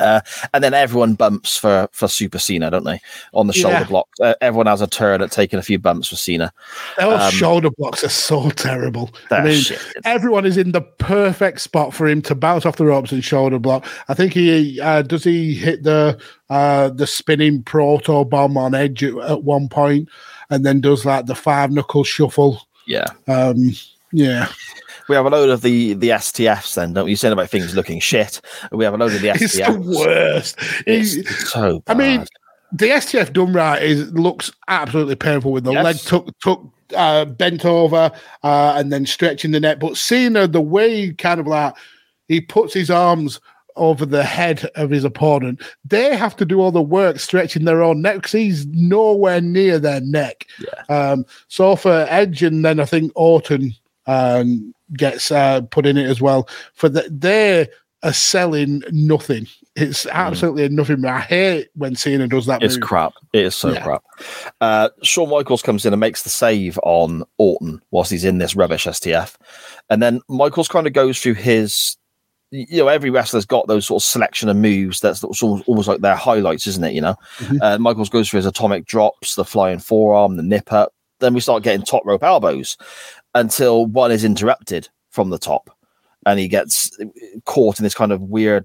Uh, 0.00 0.20
and 0.54 0.62
then 0.62 0.74
everyone 0.74 1.14
bumps 1.14 1.56
for 1.56 1.88
for 1.92 2.08
Super 2.08 2.38
Cena, 2.38 2.70
don't 2.70 2.84
they? 2.84 3.00
On 3.34 3.46
the 3.46 3.52
shoulder 3.52 3.78
Yeah. 3.78 3.84
block, 3.84 4.08
uh, 4.20 4.34
everyone 4.40 4.66
has 4.66 4.80
a 4.80 4.86
turn 4.86 5.22
at 5.22 5.30
taking 5.30 5.58
a 5.58 5.62
few 5.62 5.78
bumps 5.78 6.08
for 6.08 6.16
Cena. 6.16 6.52
Those 6.98 7.20
Um, 7.22 7.30
shoulder 7.32 7.70
blocks 7.76 8.04
are 8.04 8.08
so 8.08 8.50
terrible. 8.50 9.10
I 9.30 9.42
mean, 9.42 9.60
shit. 9.60 9.80
everyone 10.04 10.46
is 10.46 10.56
in 10.56 10.72
the 10.72 10.80
perfect 10.82 11.60
spot 11.60 11.94
for 11.94 12.06
him 12.06 12.22
to 12.22 12.34
bounce 12.34 12.66
off 12.66 12.76
the 12.76 12.84
ropes 12.86 13.12
and 13.12 13.24
shoulder 13.24 13.58
block. 13.58 13.86
I 14.08 14.14
think 14.14 14.32
he 14.32 14.80
uh, 14.80 15.02
does. 15.02 15.24
He 15.24 15.54
hit 15.54 15.82
the 15.82 16.18
uh, 16.50 16.90
the 16.90 17.06
spinning 17.06 17.62
proto 17.62 18.24
bomb 18.24 18.56
on 18.56 18.74
Edge 18.74 19.02
at, 19.04 19.16
at 19.18 19.42
one 19.42 19.68
point, 19.68 20.08
and 20.50 20.64
then 20.64 20.80
does 20.80 21.04
like 21.04 21.26
the 21.26 21.34
five 21.34 21.70
knuckle 21.72 22.04
shuffle. 22.04 22.62
Yeah, 22.86 23.06
Um, 23.26 23.74
yeah, 24.12 24.46
we 25.08 25.14
have 25.16 25.26
a 25.26 25.30
load 25.30 25.48
of 25.50 25.62
the 25.62 25.94
the 25.94 26.08
STFs. 26.10 26.74
Then 26.74 26.92
don't 26.92 27.04
we? 27.04 27.12
you? 27.12 27.16
Saying 27.16 27.32
about 27.32 27.48
things 27.50 27.74
looking 27.74 28.00
shit. 28.00 28.40
We 28.72 28.84
have 28.84 28.94
a 28.94 28.96
load 28.96 29.12
of 29.14 29.20
the 29.22 29.28
STFs. 29.28 29.40
it's 29.42 29.56
the 29.56 29.98
worst. 30.04 30.58
It's 30.86 31.12
He- 31.14 31.22
so. 31.24 31.82
I 31.86 31.94
mean, 31.94 32.24
the 32.72 32.86
STF 32.88 33.32
done 33.32 33.52
right 33.52 33.82
is 33.82 34.12
looks 34.12 34.50
absolutely 34.68 35.16
painful 35.16 35.52
with 35.52 35.64
the 35.64 35.72
Yes. 35.72 35.84
leg 35.84 35.96
took 35.96 36.38
took 36.40 36.62
uh, 36.96 37.24
bent 37.24 37.64
over 37.64 38.10
uh, 38.42 38.74
and 38.76 38.92
then 38.92 39.06
stretching 39.06 39.50
the 39.52 39.60
neck. 39.60 39.78
But 39.80 39.96
Cena, 39.96 40.46
the 40.46 40.60
way 40.60 41.06
he 41.06 41.12
kind 41.14 41.40
of 41.40 41.46
like 41.46 41.74
he 42.28 42.40
puts 42.40 42.74
his 42.74 42.90
arms 42.90 43.40
over 43.76 44.06
the 44.06 44.22
head 44.24 44.64
of 44.76 44.88
his 44.90 45.04
opponent, 45.04 45.60
they 45.84 46.16
have 46.16 46.34
to 46.36 46.44
do 46.46 46.60
all 46.60 46.70
the 46.72 46.80
work 46.80 47.18
stretching 47.20 47.64
their 47.64 47.82
own 47.82 48.00
neck 48.02 48.16
because 48.16 48.32
he's 48.32 48.66
nowhere 48.68 49.40
near 49.40 49.78
their 49.78 50.00
neck. 50.00 50.46
Um, 50.88 51.26
so 51.48 51.76
for 51.76 52.06
Edge 52.08 52.42
and 52.42 52.64
then 52.64 52.80
I 52.80 52.84
think 52.86 53.12
Orton 53.14 53.74
um, 54.06 54.72
gets 54.94 55.30
uh, 55.32 55.62
put 55.62 55.86
in 55.86 55.96
it 55.96 56.06
as 56.08 56.20
well. 56.20 56.48
For 56.74 56.88
the, 56.88 57.06
they 57.10 57.68
are 58.02 58.12
selling 58.12 58.82
nothing. 58.90 59.46
It's 59.74 60.06
absolutely 60.06 60.64
a 60.64 60.68
nothing. 60.68 61.04
I 61.04 61.20
hate 61.20 61.68
when 61.74 61.96
Cena 61.96 62.26
does 62.28 62.46
that. 62.46 62.62
It's 62.62 62.76
move. 62.76 62.84
crap. 62.84 63.12
It 63.32 63.44
is 63.46 63.54
so 63.54 63.72
Yeah. 63.72 63.82
crap. 63.82 64.04
Uh, 64.60 64.88
Shawn 65.02 65.28
Michaels 65.28 65.60
comes 65.62 65.84
in 65.84 65.92
and 65.92 66.00
makes 66.00 66.22
the 66.22 66.30
save 66.30 66.78
on 66.82 67.24
Orton 67.38 67.82
whilst 67.90 68.10
he's 68.10 68.24
in 68.24 68.38
this 68.38 68.54
rubbish 68.56 68.86
STF. 68.86 69.34
And 69.90 70.02
then 70.02 70.20
Michaels 70.28 70.68
kind 70.68 70.86
of 70.86 70.92
goes 70.94 71.20
through 71.20 71.34
his, 71.34 71.96
you 72.50 72.78
know, 72.78 72.88
every 72.88 73.10
wrestler's 73.10 73.44
got 73.44 73.66
those 73.66 73.86
sort 73.86 74.02
of 74.02 74.06
selection 74.06 74.48
of 74.48 74.56
moves 74.56 75.00
that's 75.00 75.22
almost 75.42 75.88
like 75.88 76.00
their 76.00 76.16
highlights, 76.16 76.66
isn't 76.66 76.84
it? 76.84 76.92
You 76.94 77.00
know, 77.02 77.16
Mhm. 77.40 77.58
uh, 77.60 77.78
Michaels 77.78 78.08
goes 78.08 78.30
through 78.30 78.38
his 78.38 78.46
atomic 78.46 78.86
drops, 78.86 79.34
the 79.34 79.44
flying 79.44 79.78
forearm, 79.78 80.36
the 80.36 80.42
nip 80.42 80.72
up. 80.72 80.92
Then 81.18 81.32
we 81.34 81.40
start 81.40 81.62
getting 81.62 81.82
top 81.84 82.02
rope 82.06 82.22
elbows 82.22 82.76
until 83.36 83.86
one 83.86 84.10
is 84.10 84.24
interrupted 84.24 84.88
from 85.10 85.30
the 85.30 85.38
top 85.38 85.70
and 86.26 86.40
he 86.40 86.48
gets 86.48 86.90
caught 87.44 87.78
in 87.78 87.84
this 87.84 87.94
kind 87.94 88.12
of 88.12 88.20
weird 88.20 88.64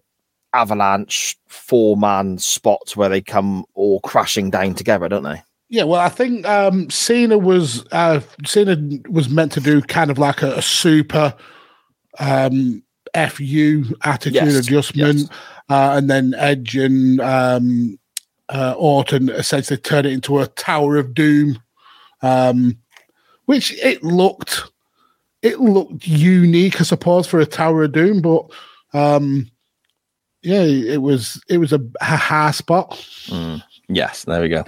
avalanche 0.53 1.37
four 1.47 1.95
man 1.95 2.37
spot 2.37 2.95
where 2.95 3.09
they 3.09 3.21
come 3.21 3.63
all 3.73 3.99
crashing 4.01 4.49
down 4.49 4.73
together, 4.73 5.07
don't 5.07 5.23
they? 5.23 5.41
Yeah, 5.69 5.83
well, 5.83 6.01
I 6.01 6.09
think 6.09 6.45
um, 6.45 6.89
Cena 6.89 7.37
was 7.37 7.85
uh, 7.93 8.19
Cena 8.45 8.77
was 9.09 9.29
meant 9.29 9.53
to 9.53 9.61
do 9.61 9.81
kind 9.81 10.11
of 10.11 10.17
like 10.17 10.41
a, 10.41 10.55
a 10.55 10.61
super 10.61 11.33
um, 12.19 12.83
fu 13.29 13.85
attitude 14.03 14.33
Yes, 14.33 14.55
adjustment, 14.55 15.19
yes. 15.19 15.29
uh, 15.69 15.93
and 15.95 16.09
then 16.09 16.33
Edge 16.37 16.75
and 16.75 17.21
um, 17.21 17.97
uh, 18.49 18.75
Orton 18.77 19.29
essentially 19.29 19.77
turned 19.77 20.07
it 20.07 20.13
into 20.13 20.39
a 20.39 20.47
Tower 20.47 20.97
of 20.97 21.13
Doom, 21.13 21.57
um, 22.21 22.77
which 23.45 23.73
it 23.83 24.03
looked 24.03 24.63
it 25.41 25.59
looked 25.59 26.05
unique, 26.07 26.79
I 26.79 26.83
suppose, 26.83 27.25
for 27.27 27.39
a 27.39 27.45
Tower 27.45 27.83
of 27.83 27.93
Doom, 27.93 28.21
but 28.21 28.45
um, 28.93 29.49
yeah, 30.43 30.61
it 30.61 31.01
was 31.01 31.41
it 31.49 31.57
was 31.57 31.73
a, 31.73 31.79
a 31.99 32.15
high 32.17 32.51
spot. 32.51 33.03
Yes, 33.87 34.23
there 34.25 34.41
we 34.41 34.49
go. 34.49 34.63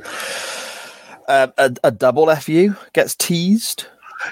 Uh, 1.28 1.48
a, 1.58 1.74
a 1.86 1.91
double 1.91 2.34
FU 2.36 2.76
gets 2.94 3.16
teased. 3.16 3.86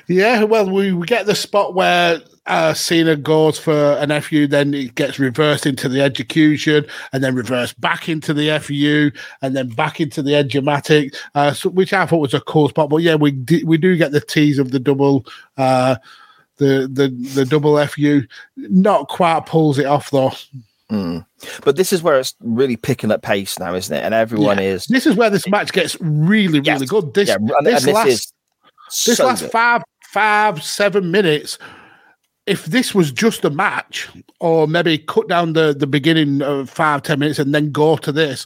Yeah, 0.08 0.44
well, 0.44 0.70
we, 0.70 0.94
we 0.94 1.06
get 1.06 1.26
the 1.26 1.36
spot 1.36 1.74
where 1.74 2.22
uh, 2.46 2.74
Cena 2.74 3.16
goes 3.16 3.60
for 3.60 3.94
an 3.94 4.20
FU, 4.22 4.48
then 4.48 4.74
it 4.74 4.96
gets 4.96 5.20
reversed 5.20 5.66
into 5.66 5.88
the 5.88 6.02
execution, 6.02 6.86
and 7.14 7.24
then 7.24 7.36
reversed 7.36 7.80
back 7.80 8.10
into 8.10 8.34
the 8.34 8.60
FU, 8.60 9.12
and 9.42 9.56
then 9.56 9.70
back 9.70 10.02
into 10.02 10.22
the 10.22 10.36
edge-o-matic, 10.36 11.16
uh, 11.36 11.54
so, 11.54 11.70
which 11.70 11.94
I 11.94 12.06
thought 12.06 12.18
was 12.18 12.34
a 12.34 12.42
cool 12.42 12.70
spot. 12.70 12.90
But 12.90 12.98
yeah, 12.98 13.16
we 13.16 13.32
di- 13.32 13.64
we 13.64 13.78
do 13.78 13.96
get 13.98 14.12
the 14.12 14.22
tease 14.22 14.60
of 14.60 14.72
the 14.72 14.80
double, 14.80 15.26
uh, 15.58 15.96
the 16.58 16.90
the 16.92 17.10
the 17.36 17.46
double 17.46 17.84
FU. 17.88 18.24
Not 18.58 19.08
quite 19.08 19.46
pulls 19.46 19.78
it 19.80 19.86
off 19.86 20.10
though. 20.12 20.32
Mm. 20.92 21.26
But 21.64 21.78
this 21.78 21.94
is 21.94 22.04
where 22.04 22.20
it's 22.20 22.36
really 22.42 22.76
picking 22.76 23.12
up 23.12 23.22
pace 23.22 23.58
now, 23.58 23.74
isn't 23.74 23.96
it? 23.96 24.04
And 24.04 24.14
everyone 24.14 24.58
Yeah. 24.58 24.64
is. 24.66 24.86
This 24.88 25.06
is 25.08 25.16
where 25.16 25.30
this 25.30 25.48
match 25.48 25.72
gets 25.72 25.96
really 26.02 26.60
really 26.60 26.66
Yes. 26.66 26.84
good. 26.84 27.14
This 27.14 27.30
yeah, 27.30 27.36
and, 27.36 27.48
this 27.66 27.80
and 27.80 27.88
this 27.88 27.96
last 27.96 28.08
is 28.08 28.34
this 29.06 29.18
so 29.18 29.26
last 29.26 29.42
good. 29.42 29.52
five 29.52 29.84
five 30.10 30.64
seven 30.64 31.12
minutes 31.12 31.58
if 32.48 32.66
this 32.66 32.94
was 32.96 33.12
just 33.12 33.46
a 33.46 33.50
match 33.50 34.10
or 34.40 34.68
maybe 34.68 34.98
cut 34.98 35.28
down 35.28 35.54
the 35.54 35.74
the 35.74 35.88
beginning 35.88 36.42
of 36.42 36.70
five 36.70 37.02
ten 37.04 37.20
minutes 37.20 37.40
and 37.40 37.54
then 37.56 37.72
go 37.72 37.96
to 37.98 38.12
this 38.12 38.46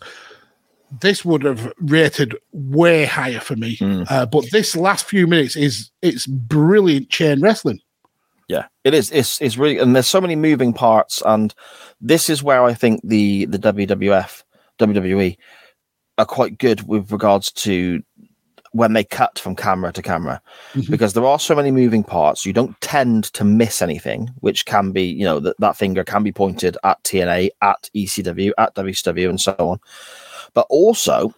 this 1.01 1.25
would 1.25 1.43
have 1.43 1.73
rated 1.79 2.35
way 2.53 3.05
higher 3.05 3.39
for 3.39 3.55
me 3.55 3.75
Hmm. 3.77 4.03
uh, 4.09 4.25
but 4.25 4.45
this 4.51 4.75
last 4.75 5.05
few 5.05 5.25
minutes 5.27 5.55
is 5.55 5.89
it's 6.01 6.27
brilliant 6.27 7.09
chain 7.09 7.41
wrestling 7.41 7.79
Yeah, 8.47 8.67
it 8.83 8.93
is. 8.93 9.09
It's 9.11 9.41
it's 9.41 9.57
really, 9.57 9.79
and 9.79 9.95
there's 9.95 10.05
so 10.07 10.21
many 10.21 10.35
moving 10.35 10.71
parts, 10.71 11.23
and 11.25 11.51
this 11.99 12.29
is 12.29 12.43
where 12.43 12.63
I 12.63 12.75
think 12.75 13.01
the 13.03 13.45
the 13.47 13.57
WWF, 13.57 14.43
WWE, 14.77 15.35
are 16.19 16.25
quite 16.27 16.59
good 16.59 16.87
with 16.87 17.11
regards 17.11 17.51
to 17.65 18.03
when 18.75 18.91
they 18.91 19.05
cut 19.05 19.39
from 19.39 19.55
camera 19.55 19.93
to 19.93 20.01
camera, 20.01 20.41
Mhm. 20.73 20.91
because 20.91 21.13
there 21.13 21.25
are 21.25 21.39
so 21.39 21.55
many 21.55 21.71
moving 21.71 22.03
parts. 22.03 22.45
You 22.45 22.51
don't 22.51 22.79
tend 22.81 23.23
to 23.33 23.45
miss 23.45 23.81
anything, 23.81 24.29
which 24.41 24.65
can 24.65 24.91
be, 24.91 25.03
you 25.03 25.23
know, 25.23 25.39
that 25.39 25.55
that 25.59 25.77
finger 25.77 26.03
can 26.03 26.23
be 26.23 26.33
pointed 26.33 26.75
at 26.83 27.01
TNA, 27.05 27.51
at 27.61 27.89
ECW, 27.93 28.51
at 28.57 28.75
WCW, 28.75 29.29
and 29.29 29.39
so 29.39 29.55
on. 29.57 29.79
But 30.53 30.67
also, 30.69 31.33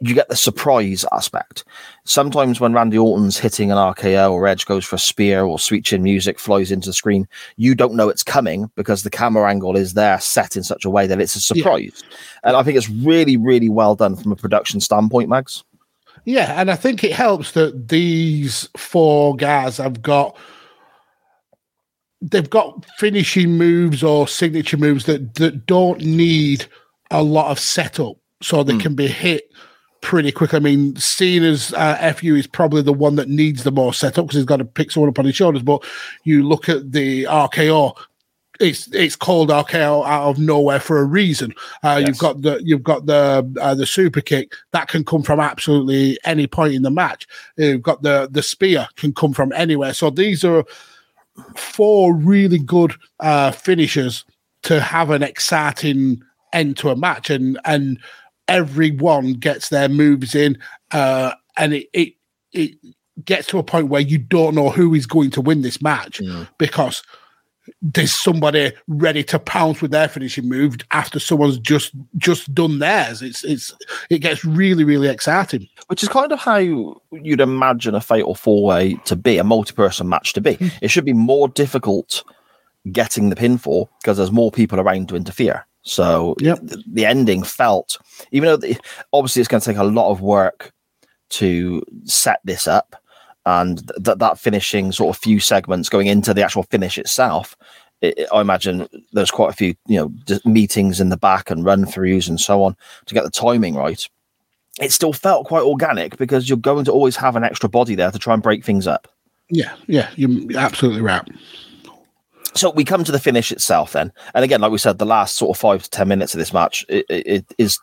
you 0.00 0.14
get 0.14 0.30
the 0.30 0.36
surprise 0.36 1.04
aspect. 1.12 1.62
Sometimes 2.06 2.58
when 2.58 2.72
Randy 2.72 2.96
Orton's 2.96 3.36
hitting 3.36 3.70
an 3.70 3.76
RKO 3.76 4.32
or 4.32 4.46
Edge 4.46 4.64
goes 4.64 4.86
for 4.86 4.96
a 4.96 4.98
spear 4.98 5.44
or 5.44 5.58
sweet 5.58 5.84
chin 5.84 6.02
music 6.02 6.38
flies 6.38 6.72
into 6.72 6.88
the 6.88 6.94
screen, 6.94 7.28
you 7.58 7.74
don't 7.74 7.94
know 7.94 8.08
it's 8.08 8.22
coming 8.22 8.70
because 8.76 9.02
the 9.02 9.10
camera 9.10 9.46
angle 9.50 9.76
is 9.76 9.92
there 9.92 10.18
set 10.18 10.56
in 10.56 10.62
such 10.62 10.86
a 10.86 10.90
way 10.90 11.06
that 11.06 11.20
it's 11.20 11.36
a 11.36 11.40
surprise. 11.40 12.02
And 12.44 12.56
I 12.56 12.62
think 12.62 12.78
it's 12.78 12.88
really, 12.88 13.36
really 13.36 13.68
well 13.68 13.94
done 13.94 14.16
from 14.16 14.32
a 14.32 14.36
production 14.36 14.80
standpoint, 14.80 15.28
Mags. 15.28 15.64
Yeah 16.24 16.60
and 16.60 16.70
i 16.70 16.76
think 16.76 17.02
it 17.04 17.12
helps 17.12 17.52
that 17.52 17.88
these 17.88 18.68
four 18.76 19.34
guys 19.36 19.78
have 19.78 20.02
got 20.02 20.36
they've 22.22 22.50
got 22.50 22.84
finishing 22.98 23.56
moves 23.56 24.02
or 24.02 24.28
signature 24.28 24.76
moves 24.76 25.06
that 25.06 25.34
that 25.34 25.66
don't 25.66 26.00
need 26.00 26.66
a 27.10 27.22
lot 27.22 27.50
of 27.50 27.58
setup 27.58 28.16
so 28.42 28.62
they 28.62 28.76
can 28.78 28.94
be 28.94 29.06
hit 29.06 29.50
pretty 30.00 30.32
quick. 30.32 30.54
I 30.54 30.58
mean, 30.58 30.96
Cena's 30.96 31.72
uh, 31.74 32.12
FU 32.16 32.34
is 32.34 32.46
probably 32.46 32.82
the 32.82 32.92
one 32.92 33.16
that 33.16 33.28
needs 33.28 33.64
the 33.64 33.70
most 33.70 34.00
setup 34.00 34.26
because 34.26 34.36
he's 34.36 34.44
got 34.44 34.56
to 34.56 34.64
pick 34.64 34.90
someone 34.90 35.10
up 35.10 35.18
on 35.18 35.24
his 35.24 35.36
shoulders. 35.36 35.62
But 35.62 35.84
you 36.24 36.46
look 36.46 36.68
at 36.68 36.92
the 36.92 37.24
RKO, 37.24 37.96
it's 38.60 38.86
it's 38.92 39.16
called 39.16 39.48
RKO 39.48 40.04
out 40.06 40.28
of 40.28 40.38
nowhere 40.38 40.80
for 40.80 40.98
a 40.98 41.04
reason. 41.04 41.54
Uh, 41.82 42.02
You've 42.06 42.18
got 42.18 42.42
the 42.42 42.60
you've 42.62 42.82
got 42.82 43.06
the 43.06 43.50
uh, 43.60 43.74
the 43.74 43.86
super 43.86 44.20
kick 44.20 44.54
that 44.72 44.88
can 44.88 45.04
come 45.04 45.22
from 45.22 45.40
absolutely 45.40 46.18
any 46.24 46.46
point 46.46 46.74
in 46.74 46.82
the 46.82 46.90
match. 46.90 47.26
You've 47.56 47.82
got 47.82 48.02
the 48.02 48.28
the 48.30 48.42
spear 48.42 48.86
can 48.96 49.14
come 49.14 49.32
from 49.32 49.52
anywhere. 49.52 49.94
So 49.94 50.10
these 50.10 50.44
are 50.44 50.64
four 51.56 52.14
really 52.14 52.58
good 52.58 52.92
uh, 53.20 53.50
finishers 53.50 54.24
to 54.62 54.80
have 54.80 55.10
an 55.10 55.22
exciting 55.22 56.22
end 56.52 56.76
to 56.78 56.90
a 56.90 56.96
match, 56.96 57.30
and 57.30 57.58
and 57.64 57.98
everyone 58.46 59.34
gets 59.34 59.70
their 59.70 59.88
moves 59.88 60.34
in, 60.34 60.58
uh, 60.92 61.32
and 61.56 61.72
it, 61.72 61.88
it 61.94 62.14
it 62.52 62.72
gets 63.24 63.46
to 63.48 63.58
a 63.58 63.62
point 63.62 63.88
where 63.88 64.00
you 64.00 64.18
don't 64.18 64.54
know 64.54 64.70
who 64.70 64.94
is 64.94 65.06
going 65.06 65.30
to 65.30 65.40
win 65.40 65.62
this 65.62 65.80
match 65.82 66.20
because 66.58 67.02
there's 67.82 68.12
somebody 68.12 68.72
ready 68.88 69.22
to 69.24 69.38
pounce 69.38 69.80
with 69.82 69.90
their 69.90 70.08
finishing 70.08 70.48
move 70.48 70.76
after 70.90 71.18
someone's 71.18 71.58
just 71.58 71.92
just 72.16 72.54
done 72.54 72.78
theirs. 72.78 73.22
It's 73.22 73.44
it's 73.44 73.72
it 74.10 74.18
gets 74.18 74.44
really 74.44 74.84
really 74.84 75.08
exciting. 75.08 75.68
which 75.88 76.02
is 76.02 76.08
kind 76.08 76.32
of 76.32 76.38
how 76.38 76.56
you'd 76.58 77.40
imagine 77.40 77.94
a 77.94 78.00
fatal 78.00 78.34
four 78.34 78.64
way 78.64 78.94
to 79.06 79.16
be, 79.16 79.38
a 79.38 79.44
multi 79.44 79.72
person 79.72 80.08
match 80.08 80.32
to 80.34 80.40
be. 80.40 80.54
Hmm. 80.54 80.68
It 80.82 80.88
should 80.90 81.04
be 81.04 81.12
more 81.12 81.48
difficult 81.48 82.22
getting 82.92 83.28
the 83.28 83.36
pin 83.36 83.58
pinfall 83.58 83.88
because 84.00 84.16
there's 84.16 84.32
more 84.32 84.50
people 84.50 84.80
around 84.80 85.08
to 85.08 85.16
interfere. 85.16 85.66
So 85.82 86.34
Yep. 86.40 86.60
th- 86.68 86.84
the 86.92 87.06
ending 87.06 87.42
felt, 87.42 87.98
even 88.32 88.48
though 88.48 88.56
the, 88.56 88.78
obviously 89.12 89.40
it's 89.40 89.48
going 89.48 89.60
to 89.60 89.66
take 89.66 89.76
a 89.78 89.84
lot 89.84 90.10
of 90.10 90.20
work 90.20 90.72
to 91.30 91.82
set 92.04 92.40
this 92.44 92.66
up, 92.66 92.96
and 93.50 93.78
that 93.96 94.18
that 94.18 94.38
finishing 94.38 94.92
sort 94.92 95.14
of 95.14 95.22
few 95.22 95.40
segments 95.40 95.88
going 95.88 96.06
into 96.06 96.32
the 96.32 96.42
actual 96.42 96.62
finish 96.64 96.98
itself. 96.98 97.56
It, 98.00 98.28
I 98.32 98.40
imagine 98.40 98.88
there's 99.12 99.30
quite 99.30 99.50
a 99.50 99.56
few, 99.56 99.74
you 99.86 99.98
know, 99.98 100.40
meetings 100.44 101.00
in 101.00 101.10
the 101.10 101.18
back 101.18 101.50
and 101.50 101.64
run 101.64 101.84
throughs 101.84 102.28
and 102.28 102.40
so 102.40 102.62
on 102.62 102.74
to 103.06 103.14
get 103.14 103.24
the 103.24 103.30
timing 103.30 103.74
right 103.74 104.08
it 104.80 104.92
still 104.92 105.12
felt 105.12 105.46
quite 105.46 105.62
organic 105.62 106.16
because 106.16 106.48
you're 106.48 106.58
going 106.58 106.84
to 106.84 106.92
always 106.92 107.16
have 107.16 107.36
an 107.36 107.44
extra 107.44 107.68
body 107.68 107.94
there 107.94 108.10
to 108.10 108.18
try 108.18 108.34
and 108.34 108.42
break 108.42 108.64
things 108.64 108.86
up. 108.86 109.08
Yeah, 109.50 109.74
yeah, 109.86 110.10
you're 110.16 110.58
absolutely 110.58 111.02
right. 111.02 111.26
So 112.54 112.70
we 112.70 112.84
come 112.84 113.04
to 113.04 113.12
the 113.12 113.18
finish 113.18 113.52
itself 113.52 113.92
then. 113.92 114.12
And 114.34 114.44
again, 114.44 114.60
like 114.60 114.72
we 114.72 114.78
said, 114.78 114.98
the 114.98 115.06
last 115.06 115.36
sort 115.36 115.56
of 115.56 115.60
five 115.60 115.82
to 115.82 115.90
10 115.90 116.08
minutes 116.08 116.34
of 116.34 116.38
this 116.38 116.52
match 116.52 116.84
it, 116.88 117.04
it, 117.08 117.26
it 117.26 117.54
is 117.58 117.78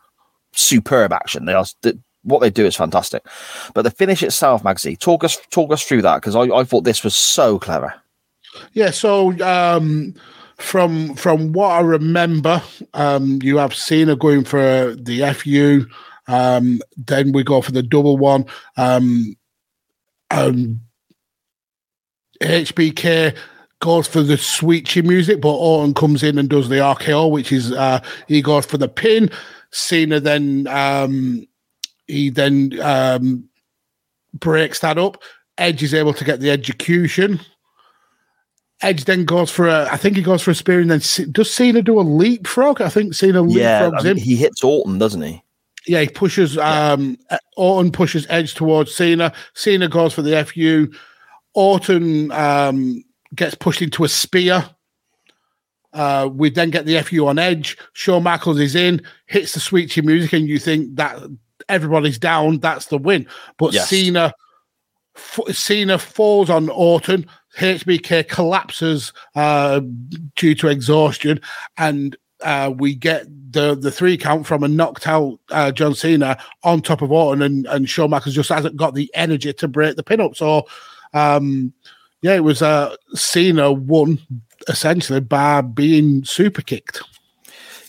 superb 0.52 1.12
action. 1.12 1.44
They 1.44 1.52
are, 1.52 1.64
what 2.22 2.40
they 2.40 2.50
do 2.50 2.66
is 2.66 2.76
fantastic. 2.76 3.24
But 3.74 3.82
the 3.82 3.90
finish 3.90 4.22
itself, 4.22 4.62
Magsy, 4.62 4.98
talk 4.98 5.24
us, 5.24 5.38
talk 5.50 5.72
us 5.72 5.82
through 5.84 6.02
that 6.02 6.16
because 6.16 6.36
I, 6.36 6.42
I 6.42 6.64
thought 6.64 6.84
this 6.84 7.04
was 7.04 7.14
so 7.14 7.58
clever. 7.58 7.94
Yeah, 8.72 8.90
so 8.90 9.38
um, 9.44 10.14
from 10.56 11.14
from 11.14 11.52
what 11.52 11.68
I 11.68 11.80
remember, 11.80 12.62
um, 12.94 13.38
you 13.42 13.58
have 13.58 13.74
Cena 13.74 14.16
going 14.16 14.44
for 14.44 14.94
the 14.96 15.32
FU. 15.34 15.86
Um, 16.26 16.80
then 16.96 17.32
we 17.32 17.42
go 17.42 17.62
for 17.62 17.72
the 17.72 17.82
double 17.82 18.18
one. 18.18 18.44
Um, 18.76 19.36
um, 20.30 20.80
HBK 22.42 23.36
goes 23.80 24.06
for 24.06 24.22
the 24.22 24.36
sweet 24.36 24.86
chin 24.86 25.06
music, 25.06 25.40
but 25.40 25.54
Orton 25.54 25.94
comes 25.94 26.22
in 26.22 26.38
and 26.38 26.48
does 26.48 26.68
the 26.68 26.76
RKO, 26.76 27.30
which 27.30 27.52
is 27.52 27.72
uh, 27.72 28.00
he 28.26 28.42
goes 28.42 28.66
for 28.66 28.78
the 28.78 28.88
pin. 28.88 29.30
Cena 29.70 30.18
then 30.18 30.66
um, 30.66 31.46
he 32.08 32.30
then 32.30 32.78
um, 32.82 33.48
breaks 34.34 34.80
that 34.80 34.98
up. 34.98 35.22
Edge 35.58 35.82
is 35.82 35.94
able 35.94 36.14
to 36.14 36.24
get 36.24 36.40
the 36.40 36.50
execution. 36.50 37.40
Edge 38.80 39.04
then 39.04 39.24
goes 39.24 39.50
for 39.50 39.66
a, 39.68 39.88
I 39.90 39.96
think 39.96 40.16
he 40.16 40.22
goes 40.22 40.42
for 40.42 40.52
a 40.52 40.54
spear, 40.54 40.80
and 40.80 40.90
then 40.90 41.00
C- 41.00 41.24
does 41.26 41.52
Cena 41.52 41.82
do 41.82 41.98
a 41.98 42.02
leapfrog? 42.02 42.80
I 42.80 42.88
think 42.88 43.12
Cena 43.14 43.42
Yeah, 43.48 43.82
leapfrogs 43.90 43.98
I 43.98 44.02
mean, 44.02 44.10
him. 44.12 44.16
he 44.18 44.36
hits 44.36 44.62
Orton, 44.62 44.98
doesn't 44.98 45.22
he? 45.22 45.42
Yeah, 45.86 46.02
he 46.02 46.08
pushes. 46.08 46.56
Um, 46.58 47.18
uh, 47.30 47.38
Orton 47.56 47.90
pushes 47.90 48.26
Edge 48.28 48.54
towards 48.54 48.94
Cena. 48.94 49.32
Cena 49.54 49.88
goes 49.88 50.14
for 50.14 50.22
the 50.22 50.44
FU. 50.44 50.92
Orton 51.54 52.30
um, 52.30 53.02
gets 53.34 53.54
pushed 53.56 53.82
into 53.82 54.04
a 54.04 54.08
spear. 54.08 54.68
Uh, 55.92 56.28
we 56.32 56.50
then 56.50 56.70
get 56.70 56.84
the 56.86 57.02
FU 57.02 57.26
on 57.26 57.38
Edge. 57.38 57.76
Shawn 57.94 58.22
Michaels 58.22 58.60
is 58.60 58.76
in, 58.76 59.02
hits 59.26 59.54
the 59.54 59.60
sweet 59.60 59.96
music, 60.04 60.34
and 60.34 60.46
you 60.46 60.58
think 60.58 60.94
that 60.96 61.18
everybody's 61.68 62.18
down. 62.18 62.58
That's 62.58 62.86
the 62.86 62.98
win. 62.98 63.26
But 63.56 63.72
Yes. 63.72 63.88
Cena, 63.88 64.32
f- 65.16 65.54
Cena 65.54 65.98
falls 65.98 66.50
on 66.50 66.68
Orton. 66.68 67.26
HBK 67.56 68.28
collapses 68.28 69.12
uh, 69.34 69.80
due 70.36 70.54
to 70.54 70.68
exhaustion, 70.68 71.40
and 71.76 72.16
uh, 72.42 72.72
we 72.76 72.94
get 72.94 73.26
the 73.52 73.74
the 73.74 73.90
three 73.90 74.16
count 74.16 74.46
from 74.46 74.62
a 74.62 74.68
knocked 74.68 75.08
out 75.08 75.40
uh, 75.50 75.72
John 75.72 75.94
Cena 75.94 76.38
on 76.62 76.82
top 76.82 77.02
of 77.02 77.10
Orton, 77.10 77.42
and 77.42 77.66
and 77.66 77.88
Shawn 77.88 78.10
Michaels 78.10 78.34
just 78.34 78.50
hasn't 78.50 78.76
got 78.76 78.94
the 78.94 79.10
energy 79.14 79.52
to 79.52 79.66
break 79.66 79.96
the 79.96 80.04
pin 80.04 80.20
up. 80.20 80.36
So, 80.36 80.66
um, 81.14 81.72
yeah, 82.22 82.34
it 82.34 82.44
was 82.44 82.62
uh, 82.62 82.94
Cena 83.14 83.72
won 83.72 84.20
essentially 84.68 85.20
by 85.20 85.60
being 85.62 86.24
super 86.24 86.62
kicked. 86.62 87.02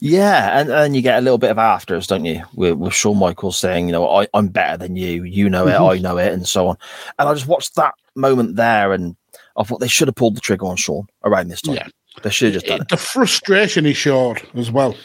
Yeah, 0.02 0.60
and, 0.60 0.70
and 0.70 0.96
you 0.96 1.02
get 1.02 1.18
a 1.20 1.22
little 1.22 1.38
bit 1.38 1.52
of 1.52 1.58
afters, 1.58 2.08
don't 2.08 2.26
you? 2.26 2.44
With, 2.54 2.76
with 2.76 2.94
Shawn 2.94 3.18
Michaels 3.18 3.58
saying, 3.60 3.88
you 3.88 3.92
know, 3.92 4.08
I, 4.10 4.28
I'm 4.34 4.48
better 4.48 4.78
than 4.78 4.96
you, 4.96 5.24
you 5.24 5.50
know 5.50 5.68
it, 5.68 5.74
Mhm. 5.74 5.96
I 5.96 5.98
know 6.00 6.18
it, 6.18 6.32
and 6.32 6.48
so 6.48 6.68
on. 6.70 6.78
And 7.18 7.28
I 7.28 7.34
just 7.34 7.48
watched 7.48 7.76
that 7.76 7.94
moment 8.16 8.56
there, 8.56 8.94
and 8.94 9.16
I 9.58 9.64
thought 9.64 9.80
they 9.80 9.88
should 9.88 10.08
have 10.08 10.16
pulled 10.16 10.36
the 10.38 10.42
trigger 10.42 10.66
on 10.68 10.78
Shawn 10.78 11.08
around 11.24 11.50
this 11.50 11.62
time. 11.62 11.76
Yeah. 11.76 11.88
They 12.24 12.30
should 12.30 12.54
have 12.54 12.64
just 12.64 12.66
done 12.66 12.82
it. 12.82 12.90
The 12.90 12.98
frustration 12.98 13.86
he 13.86 13.94
showed 13.94 14.42
as 14.56 14.72
well. 14.72 14.96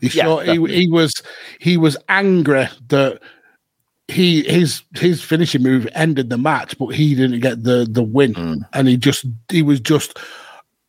He 0.00 0.08
Yeah, 0.08 0.24
showed 0.24 0.46
he, 0.48 0.74
he 0.74 0.88
was 0.90 1.12
he 1.60 1.76
was 1.76 1.96
angry 2.08 2.68
that 2.88 3.20
he 4.08 4.42
his 4.42 4.82
his 4.96 5.22
finishing 5.22 5.62
move 5.62 5.86
ended 5.94 6.30
the 6.30 6.38
match, 6.38 6.76
but 6.78 6.88
he 6.88 7.14
didn't 7.14 7.38
get 7.40 7.62
the 7.62 7.86
the 7.88 8.02
win, 8.02 8.34
Mm. 8.34 8.68
and 8.72 8.88
he 8.88 8.96
just 8.96 9.24
he 9.48 9.62
was 9.62 9.78
just 9.78 10.18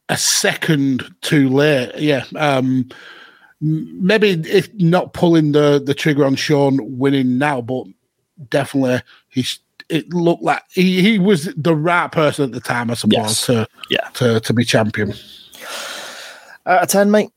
a 0.10 0.18
second 0.18 1.04
too 1.22 1.50
late. 1.50 1.92
Yeah, 1.98 2.26
um, 2.36 2.90
maybe 3.62 4.30
if 4.32 4.74
not 4.76 5.14
pulling 5.14 5.52
the 5.54 5.82
the 5.84 5.94
trigger 5.94 6.26
on 6.26 6.36
Shawn 6.36 6.80
winning 6.98 7.38
now, 7.38 7.62
but 7.62 7.86
definitely 8.50 9.02
he's. 9.30 9.60
It 9.90 10.14
looked 10.14 10.42
like 10.42 10.64
he, 10.72 11.02
he 11.02 11.20
was 11.20 11.54
the 11.58 11.76
right 11.76 12.10
person 12.12 12.46
at 12.46 12.52
the 12.54 12.62
time, 12.62 12.90
I 12.90 12.94
suppose, 12.94 13.14
Yes. 13.18 13.46
to 13.48 13.68
Yeah. 13.90 14.08
to 14.14 14.40
to 14.40 14.54
be 14.54 14.64
champion. 14.64 15.14
Out 16.66 16.84
of 16.84 16.88
10, 16.88 17.12
mate? 17.12 17.30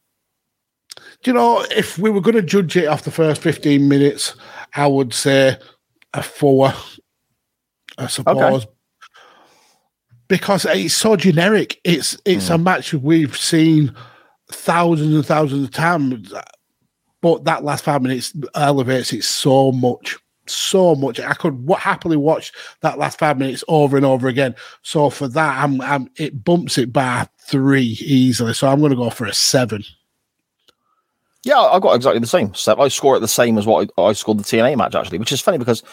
Do 1.22 1.30
you 1.30 1.32
know 1.32 1.66
if 1.72 1.98
we 1.98 2.08
were 2.08 2.20
going 2.20 2.36
to 2.36 2.42
judge 2.42 2.76
it 2.76 2.86
off 2.86 3.02
the 3.02 3.10
first 3.10 3.42
15 3.42 3.88
minutes, 3.88 4.36
I 4.74 4.86
would 4.86 5.12
say 5.12 5.58
a 6.14 6.22
four, 6.22 6.72
I 7.98 8.06
suppose. 8.06 8.66
Because 10.28 10.64
it's 10.64 10.94
so 10.94 11.16
generic. 11.16 11.80
It's 11.84 12.16
it's 12.24 12.50
a 12.50 12.56
hmm. 12.56 12.64
match 12.64 12.92
we've 12.94 13.36
seen 13.36 13.94
thousands 14.50 15.14
and 15.14 15.26
thousands 15.26 15.64
of 15.64 15.70
times, 15.72 16.32
but 17.20 17.44
that 17.44 17.64
last 17.64 17.84
five 17.84 18.02
minutes 18.02 18.32
elevates 18.54 19.12
it 19.12 19.24
so 19.24 19.72
much, 19.72 20.16
so 20.46 20.94
much. 20.94 21.20
I 21.20 21.34
could 21.34 21.66
wa- 21.66 21.76
happily 21.76 22.16
watch 22.16 22.52
that 22.80 22.98
last 22.98 23.18
five 23.18 23.38
minutes 23.38 23.64
over 23.68 23.96
and 23.96 24.06
over 24.06 24.28
again. 24.28 24.54
So 24.82 25.10
for 25.10 25.28
that, 25.28 25.62
I'm, 25.62 25.80
I'm 25.80 26.10
it 26.16 26.44
bumps 26.44 26.78
it 26.78 26.92
by 26.92 27.28
three 27.38 27.96
easily. 28.00 28.54
So 28.54 28.68
I'm 28.68 28.80
going 28.80 28.90
to 28.90 28.96
go 28.96 29.10
for 29.10 29.26
a 29.26 29.34
seven. 29.34 29.84
Yeah, 31.44 31.60
I 31.60 31.78
got 31.78 31.94
exactly 31.94 32.18
the 32.18 32.26
same. 32.26 32.52
So 32.54 32.76
I 32.76 32.88
score 32.88 33.16
it 33.16 33.20
the 33.20 33.28
same 33.28 33.56
as 33.56 33.66
what 33.66 33.88
I, 33.96 34.02
I 34.02 34.12
scored 34.14 34.38
the 34.38 34.44
TNA 34.44 34.76
match, 34.76 34.96
actually, 34.96 35.18
which 35.18 35.30
is 35.30 35.40
funny 35.40 35.58
because 35.58 35.84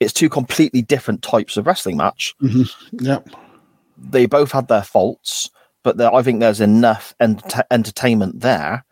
it's 0.00 0.14
two 0.14 0.30
completely 0.30 0.80
different 0.80 1.22
types 1.22 1.58
of 1.58 1.66
wrestling 1.66 1.98
match. 1.98 2.34
Mm-hmm. 2.42 3.04
Yep. 3.04 3.28
They 4.10 4.26
both 4.26 4.52
had 4.52 4.68
their 4.68 4.82
faults, 4.82 5.50
but 5.82 5.96
there, 5.96 6.12
I 6.14 6.22
think 6.22 6.40
there's 6.40 6.60
enough 6.60 7.14
ent- 7.20 7.54
entertainment 7.70 8.40
there. 8.40 8.84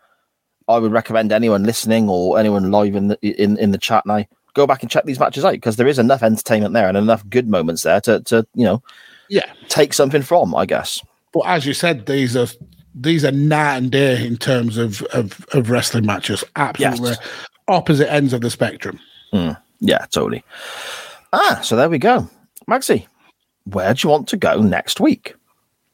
I 0.67 0.77
would 0.77 0.91
recommend 0.91 1.31
anyone 1.31 1.63
listening 1.63 2.09
or 2.09 2.39
anyone 2.39 2.71
live 2.71 2.95
in 2.95 3.07
the 3.09 3.17
in, 3.21 3.57
in 3.57 3.71
the 3.71 3.77
chat 3.77 4.05
now 4.05 4.23
go 4.53 4.67
back 4.67 4.83
and 4.83 4.91
check 4.91 5.03
these 5.05 5.19
matches 5.19 5.43
out 5.43 5.53
because 5.53 5.77
there 5.77 5.87
is 5.87 5.97
enough 5.97 6.21
entertainment 6.21 6.73
there 6.75 6.87
and 6.87 6.95
enough 6.95 7.27
good 7.29 7.49
moments 7.49 7.81
there 7.83 7.99
to, 7.99 8.19
to 8.21 8.45
you 8.53 8.63
know 8.63 8.81
Yeah. 9.29 9.45
take 9.67 9.93
something 9.93 10.21
from. 10.21 10.53
I 10.55 10.65
guess. 10.65 11.01
But 11.33 11.41
as 11.47 11.65
you 11.65 11.73
said, 11.73 12.05
these 12.05 12.35
are 12.37 12.47
these 12.95 13.25
are 13.25 13.31
night 13.31 13.77
and 13.77 13.91
day 13.91 14.25
in 14.25 14.37
terms 14.37 14.77
of 14.77 15.01
of, 15.13 15.45
of 15.53 15.69
wrestling 15.69 16.05
matches. 16.05 16.43
Absolutely 16.55 17.09
Yes. 17.09 17.19
opposite 17.67 18.11
ends 18.13 18.31
of 18.33 18.41
the 18.41 18.49
spectrum. 18.51 18.99
Mm, 19.33 19.59
yeah, 19.79 20.05
totally. 20.11 20.43
Ah, 21.33 21.59
so 21.63 21.75
there 21.75 21.89
we 21.89 21.97
go. 21.97 22.29
Magsy, 22.69 23.07
where 23.65 23.93
do 23.93 24.07
you 24.07 24.11
want 24.11 24.27
to 24.29 24.37
go 24.37 24.61
next 24.61 24.99
week? 24.99 25.35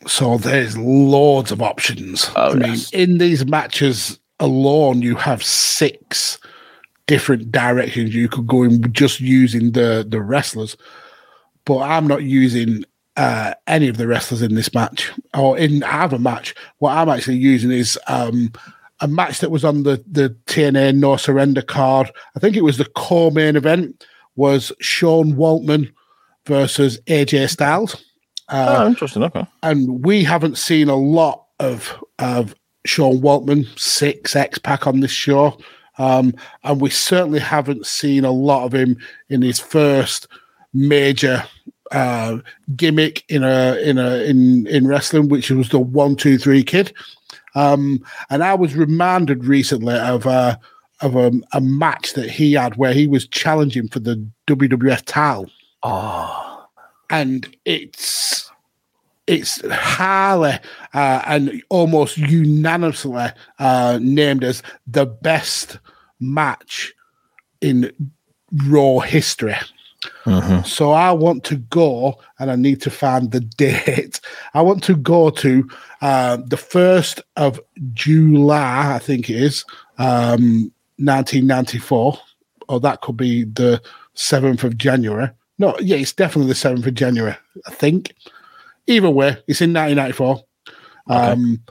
So 0.08 0.38
there's 0.38 0.78
loads 0.78 1.52
of 1.52 1.62
options. 1.62 2.32
Oh, 2.36 2.52
I 2.52 2.56
mean, 2.56 2.80
in 2.94 3.18
these 3.18 3.46
matches 3.46 4.20
alone, 4.40 5.02
you 5.02 5.16
have 5.16 5.44
six 5.44 6.40
different 7.08 7.52
directions 7.52 8.14
you 8.14 8.30
could 8.30 8.48
go 8.48 8.64
in 8.64 8.94
just 8.94 9.20
using 9.20 9.72
the 9.72 10.06
the 10.08 10.22
wrestlers. 10.22 10.78
But 11.66 11.80
I'm 11.80 12.08
not 12.08 12.24
using 12.24 12.86
uh, 13.18 13.54
any 13.68 13.90
of 13.90 13.98
the 13.98 14.08
wrestlers 14.08 14.42
in 14.42 14.56
this 14.56 14.74
match 14.74 15.12
or 15.38 15.58
in 15.58 15.84
either 15.84 16.18
match. 16.18 16.56
What 16.78 16.96
I'm 16.96 17.10
actually 17.10 17.38
using 17.38 17.72
is 17.72 18.00
um, 18.08 18.54
a 19.02 19.08
match 19.08 19.40
that 19.40 19.52
was 19.52 19.66
on 19.66 19.84
the 19.84 20.04
the 20.10 20.30
TNA 20.46 20.96
No 20.96 21.18
Surrender 21.18 21.62
card. 21.62 22.10
I 22.36 22.40
think 22.40 22.56
it 22.56 22.64
was 22.64 22.78
the 22.78 22.86
core 22.86 23.32
main 23.32 23.58
event 23.58 24.06
was 24.36 24.72
Sean 24.80 25.34
Waltman 25.34 25.92
versus 26.50 27.00
AJ 27.06 27.50
Styles. 27.50 28.04
Uh, 28.50 28.78
oh, 28.80 28.88
interesting. 28.88 29.24
Okay. 29.24 29.46
and 29.62 30.04
we 30.04 30.24
haven't 30.24 30.58
seen 30.58 30.90
a 30.90 30.96
lot 30.96 31.46
of 31.60 32.04
of 32.18 32.56
Sean 32.86 33.22
Waltman 33.22 33.68
six 33.80 34.36
X 34.36 34.58
pack 34.58 34.88
on 34.88 35.00
this 35.00 35.12
show, 35.12 35.58
um, 36.00 36.34
and 36.64 36.82
we 36.82 36.90
certainly 36.90 37.40
haven't 37.40 37.86
seen 37.86 38.26
a 38.26 38.32
lot 38.32 38.66
of 38.66 38.74
him 38.74 38.98
in 39.30 39.44
his 39.44 39.60
first 39.60 40.28
major 40.74 41.44
uh, 41.92 42.40
gimmick 42.76 43.24
in 43.30 43.44
a 43.44 43.76
in 43.84 44.00
a 44.00 44.24
in 44.24 44.66
in 44.66 44.88
wrestling, 44.88 45.30
which 45.30 45.52
was 45.52 45.70
the 45.70 45.80
one 45.80 46.16
two 46.16 46.40
three 46.40 46.64
kid. 46.64 46.92
Um, 47.54 48.04
and 48.32 48.44
I 48.44 48.56
was 48.56 48.76
reminded 48.76 49.46
recently 49.46 49.96
of 49.96 50.26
a 50.26 50.60
of 51.02 51.16
a, 51.16 51.32
a 51.54 51.62
match 51.62 52.14
that 52.14 52.32
he 52.32 52.54
had 52.54 52.78
where 52.78 52.94
he 52.94 53.06
was 53.06 53.28
challenging 53.28 53.88
for 53.88 54.00
the 54.00 54.28
WWF 54.48 55.04
title 55.06 55.50
Oh, 55.84 56.66
and 57.10 57.56
it's 57.66 58.52
it's 59.28 59.66
highly 59.70 60.58
uh, 60.94 61.22
and 61.26 61.62
almost 61.70 62.18
unanimously 62.18 63.28
uh, 63.60 64.00
named 64.02 64.44
as 64.44 64.64
the 64.88 65.06
best 65.06 65.78
match 66.20 66.94
in 67.62 67.92
Raw 68.66 69.00
history. 69.00 69.56
So 70.64 70.92
I 70.92 71.12
want 71.12 71.44
to 71.46 71.58
go, 71.58 72.20
and 72.40 72.50
I 72.50 72.56
need 72.56 72.82
to 72.82 72.90
find 72.90 73.32
the 73.32 73.42
date. 73.42 74.20
I 74.54 74.62
want 74.62 74.84
to 74.86 74.96
go 74.96 75.30
to 75.30 75.70
uh, 76.02 76.38
the 76.46 76.58
first 76.58 77.22
of 77.36 77.60
July, 77.94 78.96
I 78.96 79.00
think 79.00 79.30
it 79.30 79.36
is, 79.36 79.66
um, 79.98 80.72
1994, 80.98 82.18
or 82.70 82.80
that 82.80 83.02
could 83.02 83.18
be 83.18 83.44
the 83.44 83.82
seventh 84.14 84.64
of 84.64 84.78
January. 84.78 85.30
No, 85.60 85.78
yeah, 85.80 85.98
it's 85.98 86.14
definitely 86.14 86.50
the 86.50 86.56
seventh 86.56 86.88
of 86.88 86.94
January, 86.96 87.36
I 87.68 87.72
think. 87.72 88.16
Either 88.88 89.10
way, 89.10 89.38
it's 89.48 89.62
in 89.62 89.74
1994. 89.74 90.44
Um, 91.08 91.62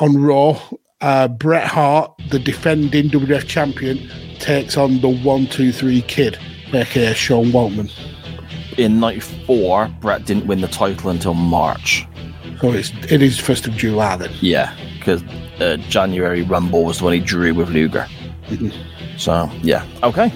on 0.00 0.20
Raw, 0.20 0.60
uh, 1.00 1.28
Bret 1.28 1.66
Hart, 1.66 2.12
the 2.30 2.38
defending 2.38 3.08
WWF 3.08 3.46
champion, 3.46 4.10
takes 4.38 4.76
on 4.76 5.00
the 5.00 5.08
one, 5.08 5.46
two, 5.46 5.72
three 5.72 6.02
kid, 6.02 6.38
aka 6.72 7.14
Sean 7.14 7.46
Waltman. 7.46 7.90
in 8.76 9.00
'94, 9.00 9.88
Bret 10.00 10.24
didn't 10.26 10.46
win 10.46 10.60
the 10.60 10.68
title 10.68 11.10
until 11.10 11.34
March. 11.34 12.06
So 12.60 12.72
it's 12.72 12.90
it 13.10 13.22
is 13.22 13.38
first 13.38 13.66
of 13.66 13.74
July 13.74 14.16
then. 14.16 14.30
Yeah, 14.40 14.74
because 14.98 15.22
uh, 15.60 15.76
January 15.88 16.42
Rumble 16.42 16.84
was 16.84 16.98
the 16.98 17.04
one 17.04 17.14
he 17.14 17.20
drew 17.20 17.54
with 17.54 17.70
Luger. 17.70 18.06
So 19.16 19.50
yeah, 19.62 19.86
okay. 20.02 20.32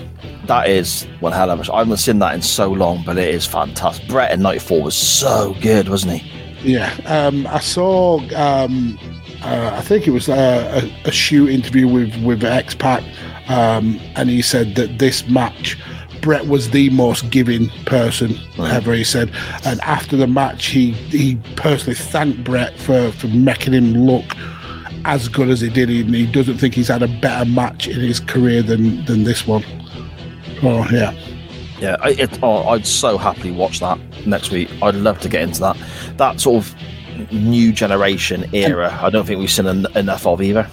That 0.47 0.69
is 0.69 1.07
one 1.21 1.33
hell 1.33 1.51
of 1.51 1.69
a. 1.69 1.73
I 1.73 1.79
haven't 1.81 1.99
seen 1.99 2.19
that 2.21 2.35
in 2.35 2.43
so 2.43 2.71
long, 2.71 3.03
but 3.05 3.19
it 3.19 3.35
is 3.35 3.47
fantastic. 3.47 4.09
Bret 4.09 4.33
in 4.33 4.43
'94 4.43 4.83
was 4.83 4.97
so 4.97 5.55
good, 5.61 5.89
wasn't 5.89 6.21
he? 6.21 6.73
Yeah, 6.73 6.95
um, 7.07 7.47
I 7.47 7.61
saw. 7.61 8.21
Um, 8.35 8.99
uh, 9.43 9.71
I 9.75 9.83
think 9.83 10.09
it 10.09 10.11
was 10.11 10.29
uh, 10.29 10.83
a, 10.83 11.09
a 11.09 11.13
shoot 11.13 11.51
interview 11.51 11.87
with 11.87 12.17
with 12.25 12.43
X 12.43 12.75
Pac, 12.75 13.05
um, 13.49 14.01
and 14.17 14.29
he 14.29 14.43
said 14.43 14.75
that 14.75 14.99
this 14.99 15.29
match, 15.29 15.79
Bret 16.21 16.49
was 16.49 16.71
the 16.71 16.91
most 16.91 17.31
giving 17.31 17.69
person 17.87 18.37
ever. 18.59 18.95
He 18.95 19.05
said, 19.05 19.31
and 19.65 19.81
after 19.83 20.17
the 20.17 20.27
match, 20.27 20.67
he 20.67 20.93
he 20.93 21.37
personally 21.57 21.95
thanked 21.95 22.43
Bret 22.43 22.79
for 22.79 23.13
for 23.13 23.29
making 23.29 23.75
him 23.75 23.93
look 23.95 24.35
as 25.05 25.29
good 25.29 25.49
as 25.49 25.61
he 25.61 25.69
did. 25.69 25.89
And 25.89 26.15
he 26.15 26.27
doesn't 26.27 26.59
think 26.59 26.75
he's 26.75 26.89
had 26.89 27.03
a 27.03 27.09
better 27.09 27.49
match 27.49 27.87
in 27.87 28.01
his 28.01 28.21
career 28.21 28.63
than 28.63 29.05
than 29.05 29.25
this 29.25 29.47
one. 29.47 29.65
Oh 30.63 30.87
yeah. 30.91 31.13
Yeah, 31.81 31.97
I, 32.01 32.11
it, 32.11 32.43
oh, 32.43 32.67
I'd 32.71 32.85
so 32.85 33.17
happily 33.19 33.53
watch 33.53 33.79
that 33.79 34.01
next 34.27 34.51
week. 34.51 34.69
I'd 34.83 34.97
love 34.97 35.21
to 35.21 35.29
get 35.29 35.43
into 35.43 35.61
that. 35.61 35.77
That 36.17 36.41
sort 36.41 36.65
of 36.65 37.33
new 37.33 37.73
generation 37.73 38.53
era. 38.53 38.99
I 39.01 39.11
don't 39.11 39.25
think 39.27 39.39
we've 39.39 39.51
seen 39.51 39.67
en- 39.69 39.87
enough 39.97 40.27
of 40.27 40.43
either. 40.43 40.69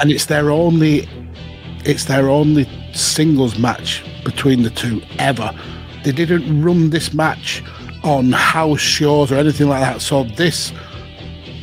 and 0.00 0.10
it's 0.10 0.26
their 0.26 0.50
only 0.50 1.06
it's 1.84 2.04
their 2.06 2.28
only 2.30 2.66
singles 2.94 3.58
match 3.58 4.02
between 4.24 4.62
the 4.62 4.70
two 4.70 5.00
ever 5.18 5.50
they 6.04 6.12
didn't 6.12 6.62
run 6.62 6.90
this 6.90 7.12
match 7.14 7.62
on 8.02 8.32
house 8.32 8.80
shows 8.80 9.30
or 9.32 9.36
anything 9.36 9.68
like 9.68 9.80
that 9.80 10.00
so 10.02 10.24
this 10.24 10.72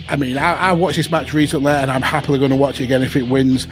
i 0.10 0.16
mean 0.16 0.38
i, 0.38 0.54
I 0.70 0.72
watched 0.72 0.95
this 0.98 1.12
match 1.12 1.34
recently 1.34 1.72
and 1.72 1.91
i'm 1.91 2.02
happily 2.02 2.40
going 2.40 2.52
to 2.52 2.58
watch 2.58 2.80
it 2.82 2.86
again 2.86 3.04
if 3.04 3.16
it 3.16 3.24
wins 3.28 3.68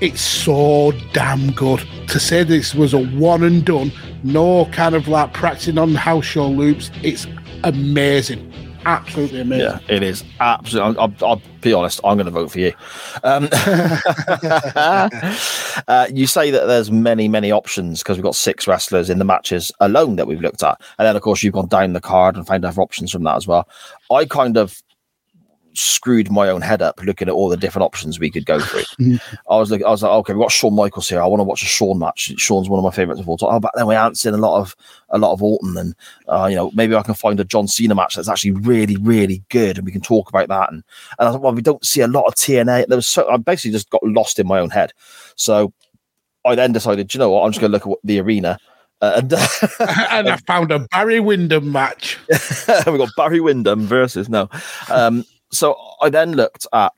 it's 0.00 0.20
so 0.20 0.92
damn 1.12 1.50
good 1.52 1.82
to 2.08 2.20
say 2.20 2.42
this 2.42 2.74
was 2.74 2.92
a 2.92 2.98
one 2.98 3.42
and 3.42 3.64
done 3.64 3.90
no 4.22 4.66
kind 4.66 4.94
of 4.94 5.08
like 5.08 5.32
practicing 5.32 5.78
on 5.78 5.94
house 5.94 6.24
show 6.24 6.48
loops 6.48 6.90
it's 7.02 7.26
amazing 7.64 8.52
absolutely 8.84 9.40
amazing 9.40 9.66
Yeah, 9.66 9.78
it 9.88 10.02
is 10.02 10.24
absolutely. 10.40 10.98
I'll, 10.98 11.14
I'll, 11.20 11.28
I'll 11.28 11.42
be 11.60 11.72
honest. 11.72 12.00
I'm 12.04 12.16
going 12.16 12.26
to 12.26 12.30
vote 12.30 12.52
for 12.52 12.60
you. 12.60 12.72
Um, 13.24 13.48
uh, 15.88 16.06
you 16.12 16.26
say 16.28 16.50
that 16.52 16.66
there's 16.66 16.90
many, 16.90 17.26
many 17.26 17.50
options 17.50 18.02
because 18.02 18.16
we've 18.16 18.24
got 18.24 18.36
six 18.36 18.68
wrestlers 18.68 19.10
in 19.10 19.18
the 19.18 19.24
matches 19.24 19.72
alone 19.80 20.14
that 20.16 20.28
we've 20.28 20.40
looked 20.40 20.62
at, 20.62 20.80
and 20.98 21.06
then 21.06 21.16
of 21.16 21.22
course 21.22 21.42
you've 21.42 21.54
gone 21.54 21.66
down 21.66 21.92
the 21.92 22.00
card 22.00 22.36
and 22.36 22.46
found 22.46 22.64
other 22.64 22.80
options 22.80 23.10
from 23.10 23.24
that 23.24 23.36
as 23.36 23.46
well. 23.46 23.68
I 24.10 24.24
kind 24.24 24.56
of 24.56 24.80
screwed 25.76 26.30
my 26.30 26.48
own 26.48 26.62
head 26.62 26.82
up 26.82 27.00
looking 27.02 27.28
at 27.28 27.34
all 27.34 27.48
the 27.48 27.56
different 27.56 27.84
options 27.84 28.18
we 28.18 28.30
could 28.30 28.46
go 28.46 28.58
through. 28.60 28.82
I 29.50 29.56
was 29.56 29.70
like, 29.70 29.82
I 29.82 29.90
was 29.90 30.02
like, 30.02 30.10
okay, 30.10 30.32
we've 30.32 30.42
got 30.42 30.52
Shawn 30.52 30.74
Michaels 30.74 31.08
here. 31.08 31.20
I 31.20 31.26
want 31.26 31.40
to 31.40 31.44
watch 31.44 31.62
a 31.62 31.66
Shawn 31.66 31.98
match. 31.98 32.32
Shawn's 32.38 32.68
one 32.68 32.78
of 32.78 32.84
my 32.84 32.90
favorites 32.90 33.20
of 33.20 33.28
all 33.28 33.36
time. 33.36 33.50
Oh, 33.52 33.60
but 33.60 33.72
then 33.74 33.86
we 33.86 33.94
haven't 33.94 34.16
seen 34.16 34.34
a 34.34 34.38
lot 34.38 34.60
of 34.60 34.74
a 35.10 35.18
lot 35.18 35.32
of 35.32 35.42
Orton, 35.42 35.76
and 35.76 35.94
uh, 36.28 36.46
you 36.46 36.56
know, 36.56 36.70
maybe 36.74 36.94
I 36.94 37.02
can 37.02 37.14
find 37.14 37.38
a 37.38 37.44
John 37.44 37.68
Cena 37.68 37.94
match 37.94 38.16
that's 38.16 38.28
actually 38.28 38.52
really, 38.52 38.96
really 38.96 39.42
good, 39.50 39.78
and 39.78 39.86
we 39.86 39.92
can 39.92 40.00
talk 40.00 40.28
about 40.28 40.48
that. 40.48 40.72
And 40.72 40.82
and 41.18 41.28
I 41.28 41.32
thought, 41.32 41.42
well, 41.42 41.54
we 41.54 41.62
don't 41.62 41.84
see 41.84 42.00
a 42.00 42.08
lot 42.08 42.24
of 42.24 42.34
TNA. 42.34 42.86
There 42.86 42.96
was 42.96 43.08
so 43.08 43.28
I 43.28 43.36
basically 43.36 43.72
just 43.72 43.90
got 43.90 44.02
lost 44.02 44.38
in 44.38 44.46
my 44.46 44.58
own 44.58 44.70
head. 44.70 44.92
So 45.36 45.72
I 46.44 46.54
then 46.54 46.72
decided, 46.72 47.12
you 47.12 47.18
know 47.18 47.30
what? 47.30 47.44
I'm 47.44 47.52
just 47.52 47.60
going 47.60 47.70
to 47.70 47.76
look 47.76 47.82
at 47.82 47.88
what- 47.88 48.00
the 48.04 48.20
arena. 48.20 48.58
Uh, 49.02 49.20
and 49.22 49.32
and 50.10 50.28
i 50.30 50.36
found 50.46 50.72
a 50.72 50.78
barry 50.90 51.20
windham 51.20 51.70
match 51.70 52.18
we 52.86 52.96
got 52.96 53.10
Barry 53.14 53.40
Windham 53.40 53.86
versus 53.86 54.30
no. 54.30 54.48
Um, 54.88 55.22
so 55.50 55.76
I 56.00 56.08
then 56.10 56.32
looked 56.32 56.66
at 56.72 56.92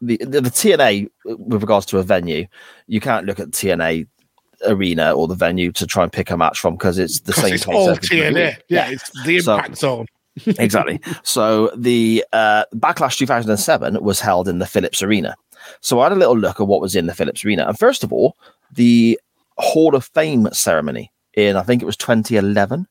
the, 0.00 0.16
the 0.18 0.40
the 0.40 0.50
TNA 0.50 1.08
with 1.24 1.62
regards 1.62 1.86
to 1.86 1.98
a 1.98 2.02
venue. 2.02 2.46
You 2.86 3.00
can't 3.00 3.26
look 3.26 3.40
at 3.40 3.50
TNA 3.50 4.06
arena 4.66 5.12
or 5.12 5.28
the 5.28 5.34
venue 5.34 5.72
to 5.72 5.86
try 5.86 6.02
and 6.02 6.12
pick 6.12 6.30
a 6.30 6.36
match 6.36 6.60
from 6.60 6.74
because 6.74 6.98
it's 6.98 7.20
the 7.20 7.32
same 7.32 7.54
it's 7.54 7.64
place 7.64 7.76
all. 7.76 7.96
TNA. 7.96 8.56
Yeah, 8.68 8.90
it's 8.90 9.10
the 9.24 9.40
So- 9.40 9.54
impact 9.54 9.76
zone. 9.78 10.06
exactly. 10.58 11.00
So 11.22 11.70
the 11.76 12.24
uh, 12.32 12.64
Backlash 12.74 13.16
2007 13.18 14.02
was 14.02 14.18
held 14.18 14.48
in 14.48 14.58
the 14.58 14.66
Philips 14.66 15.00
Arena. 15.00 15.36
So 15.80 16.00
I 16.00 16.04
had 16.04 16.12
a 16.12 16.16
little 16.16 16.36
look 16.36 16.60
at 16.60 16.66
what 16.66 16.80
was 16.80 16.96
in 16.96 17.06
the 17.06 17.14
Philips 17.14 17.44
Arena. 17.44 17.64
And 17.68 17.78
first 17.78 18.02
of 18.02 18.12
all, 18.12 18.36
the 18.72 19.18
Hall 19.58 19.94
of 19.94 20.06
Fame 20.06 20.48
ceremony 20.52 21.12
in, 21.34 21.54
I 21.56 21.62
think 21.62 21.82
it 21.82 21.86
was 21.86 21.96
2011, 21.96 22.88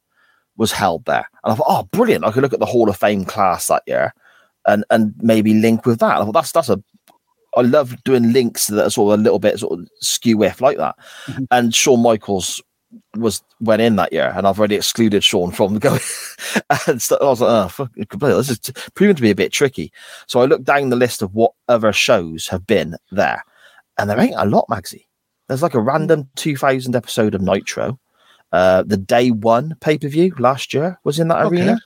was 0.56 0.72
held 0.72 1.04
there. 1.04 1.28
And 1.44 1.52
I 1.52 1.56
thought, 1.56 1.66
oh, 1.68 1.84
brilliant. 1.92 2.24
I 2.24 2.32
could 2.32 2.44
look 2.44 2.54
at 2.54 2.62
the 2.62 2.66
Hall 2.66 2.88
of 2.90 2.96
Fame 2.96 3.26
class 3.26 3.68
that 3.68 3.84
year 3.88 4.14
and, 4.68 4.86
and 4.90 5.14
maybe 5.18 5.54
link 5.54 5.86
with 5.86 6.00
that. 6.00 6.22
I 6.22 6.24
thought, 6.24 6.34
that's, 6.34 6.52
that's 6.52 6.70
a, 6.70 6.82
I 7.56 7.62
love 7.62 8.02
doing 8.04 8.34
links 8.34 8.68
that 8.68 8.86
are 8.86 8.90
sort 8.90 9.14
of 9.14 9.20
a 9.20 9.24
little 9.24 9.40
bit 9.40 9.60
sort 9.60 9.80
of 9.80 9.88
skew 10.02 10.44
if 10.44 10.62
like 10.62 10.78
that. 10.78 10.96
And 11.52 11.74
Shawn 11.74 12.02
Michaels 12.02 12.62
was 13.16 13.44
went 13.60 13.82
in 13.82 13.96
that 13.98 14.14
year, 14.14 14.34
and 14.36 14.48
I've 14.48 14.58
already 14.60 14.76
excluded 14.76 15.24
Shawn 15.24 15.52
from 15.52 15.80
going. 15.80 16.00
and 16.88 17.02
so 17.02 17.18
I 17.22 17.26
was 17.26 17.42
like, 17.42 17.50
oh, 17.50 17.68
fuck, 17.68 17.92
this 18.20 18.50
is 18.50 18.60
t- 18.60 18.74
proving 18.96 19.16
to 19.16 19.22
be 19.22 19.32
a 19.32 19.36
bit 19.36 19.52
tricky. 19.52 19.92
So 20.28 20.42
I 20.42 20.46
looked 20.46 20.64
down 20.66 20.90
the 20.90 20.96
list 20.96 21.22
of 21.22 21.34
what 21.34 21.54
other 21.68 21.94
shows 21.94 22.48
have 22.48 22.66
been 22.66 22.96
there, 23.12 23.44
and 23.98 24.10
there 24.10 24.20
ain't 24.20 24.36
a 24.38 24.46
lot, 24.46 24.68
Magsy. 24.70 25.06
There's 25.48 25.62
like 25.64 25.74
a 25.74 25.80
random 25.80 26.30
2000 26.36 26.96
episode 26.96 27.36
of 27.36 27.42
Nitro. 27.42 28.00
Uh, 28.52 28.84
the 28.84 28.98
day 28.98 29.32
one 29.32 29.76
pay 29.82 29.98
per 29.98 30.08
view 30.08 30.34
last 30.38 30.74
year 30.74 31.00
was 31.04 31.20
in 31.20 31.28
that 31.28 31.46
Okay. 31.46 31.58
arena. 31.58 31.80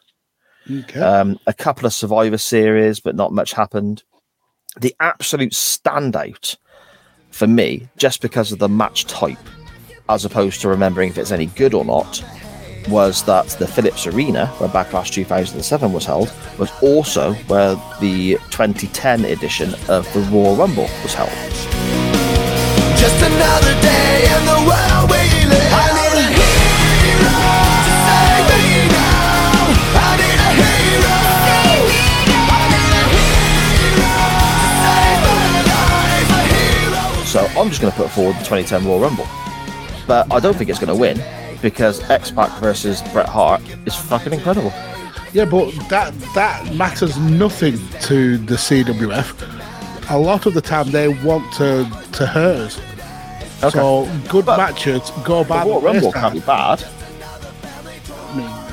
Okay. 0.69 0.99
Um, 0.99 1.39
a 1.47 1.53
couple 1.53 1.85
of 1.85 1.93
Survivor 1.93 2.37
series, 2.37 2.99
but 2.99 3.15
not 3.15 3.31
much 3.31 3.53
happened. 3.53 4.03
The 4.79 4.95
absolute 4.99 5.53
standout 5.53 6.57
for 7.31 7.47
me, 7.47 7.87
just 7.97 8.21
because 8.21 8.51
of 8.51 8.59
the 8.59 8.69
match 8.69 9.05
type, 9.05 9.37
as 10.09 10.25
opposed 10.25 10.61
to 10.61 10.69
remembering 10.69 11.09
if 11.09 11.17
it's 11.17 11.31
any 11.31 11.47
good 11.47 11.73
or 11.73 11.85
not, 11.85 12.23
was 12.89 13.23
that 13.23 13.47
the 13.59 13.67
Philips 13.67 14.07
Arena, 14.07 14.47
where 14.57 14.69
Backlash 14.69 15.11
2007 15.11 15.91
was 15.91 16.05
held, 16.05 16.33
was 16.57 16.71
also 16.81 17.33
where 17.33 17.75
the 17.99 18.33
2010 18.51 19.25
edition 19.25 19.73
of 19.89 20.11
the 20.13 20.21
Royal 20.31 20.55
Rumble 20.55 20.89
was 21.03 21.13
held. 21.13 21.29
I'm 37.35 37.69
just 37.69 37.81
going 37.81 37.91
to 37.91 37.97
put 37.97 38.09
forward 38.09 38.35
the 38.35 38.45
2010 38.45 38.85
Royal 38.85 38.99
Rumble. 38.99 39.27
But 40.07 40.31
I 40.31 40.39
don't 40.39 40.55
think 40.55 40.69
it's 40.69 40.79
going 40.79 40.95
to 40.95 40.95
win 40.95 41.21
because 41.61 42.07
X 42.09 42.31
Pac 42.31 42.57
versus 42.59 43.01
Bret 43.11 43.27
Hart 43.27 43.61
is 43.85 43.95
fucking 43.95 44.33
incredible. 44.33 44.71
Yeah, 45.33 45.45
but 45.45 45.71
that 45.89 46.13
that 46.35 46.73
matters 46.75 47.17
nothing 47.17 47.77
to 48.03 48.37
the 48.37 48.55
CWF. 48.55 50.09
A 50.09 50.17
lot 50.17 50.45
of 50.45 50.53
the 50.53 50.61
time, 50.61 50.89
they 50.91 51.09
want 51.09 51.51
to 51.55 51.85
to 52.13 52.25
hurt 52.25 52.71
us. 52.71 52.81
So 53.73 54.09
good 54.29 54.45
matches 54.45 55.11
go 55.25 55.43
bad. 55.43 55.67
Royal 55.67 55.81
the 55.81 55.85
Rumble 55.85 56.11
can't 56.13 56.33
be 56.33 56.39
bad. 56.39 56.83
I 58.33 58.67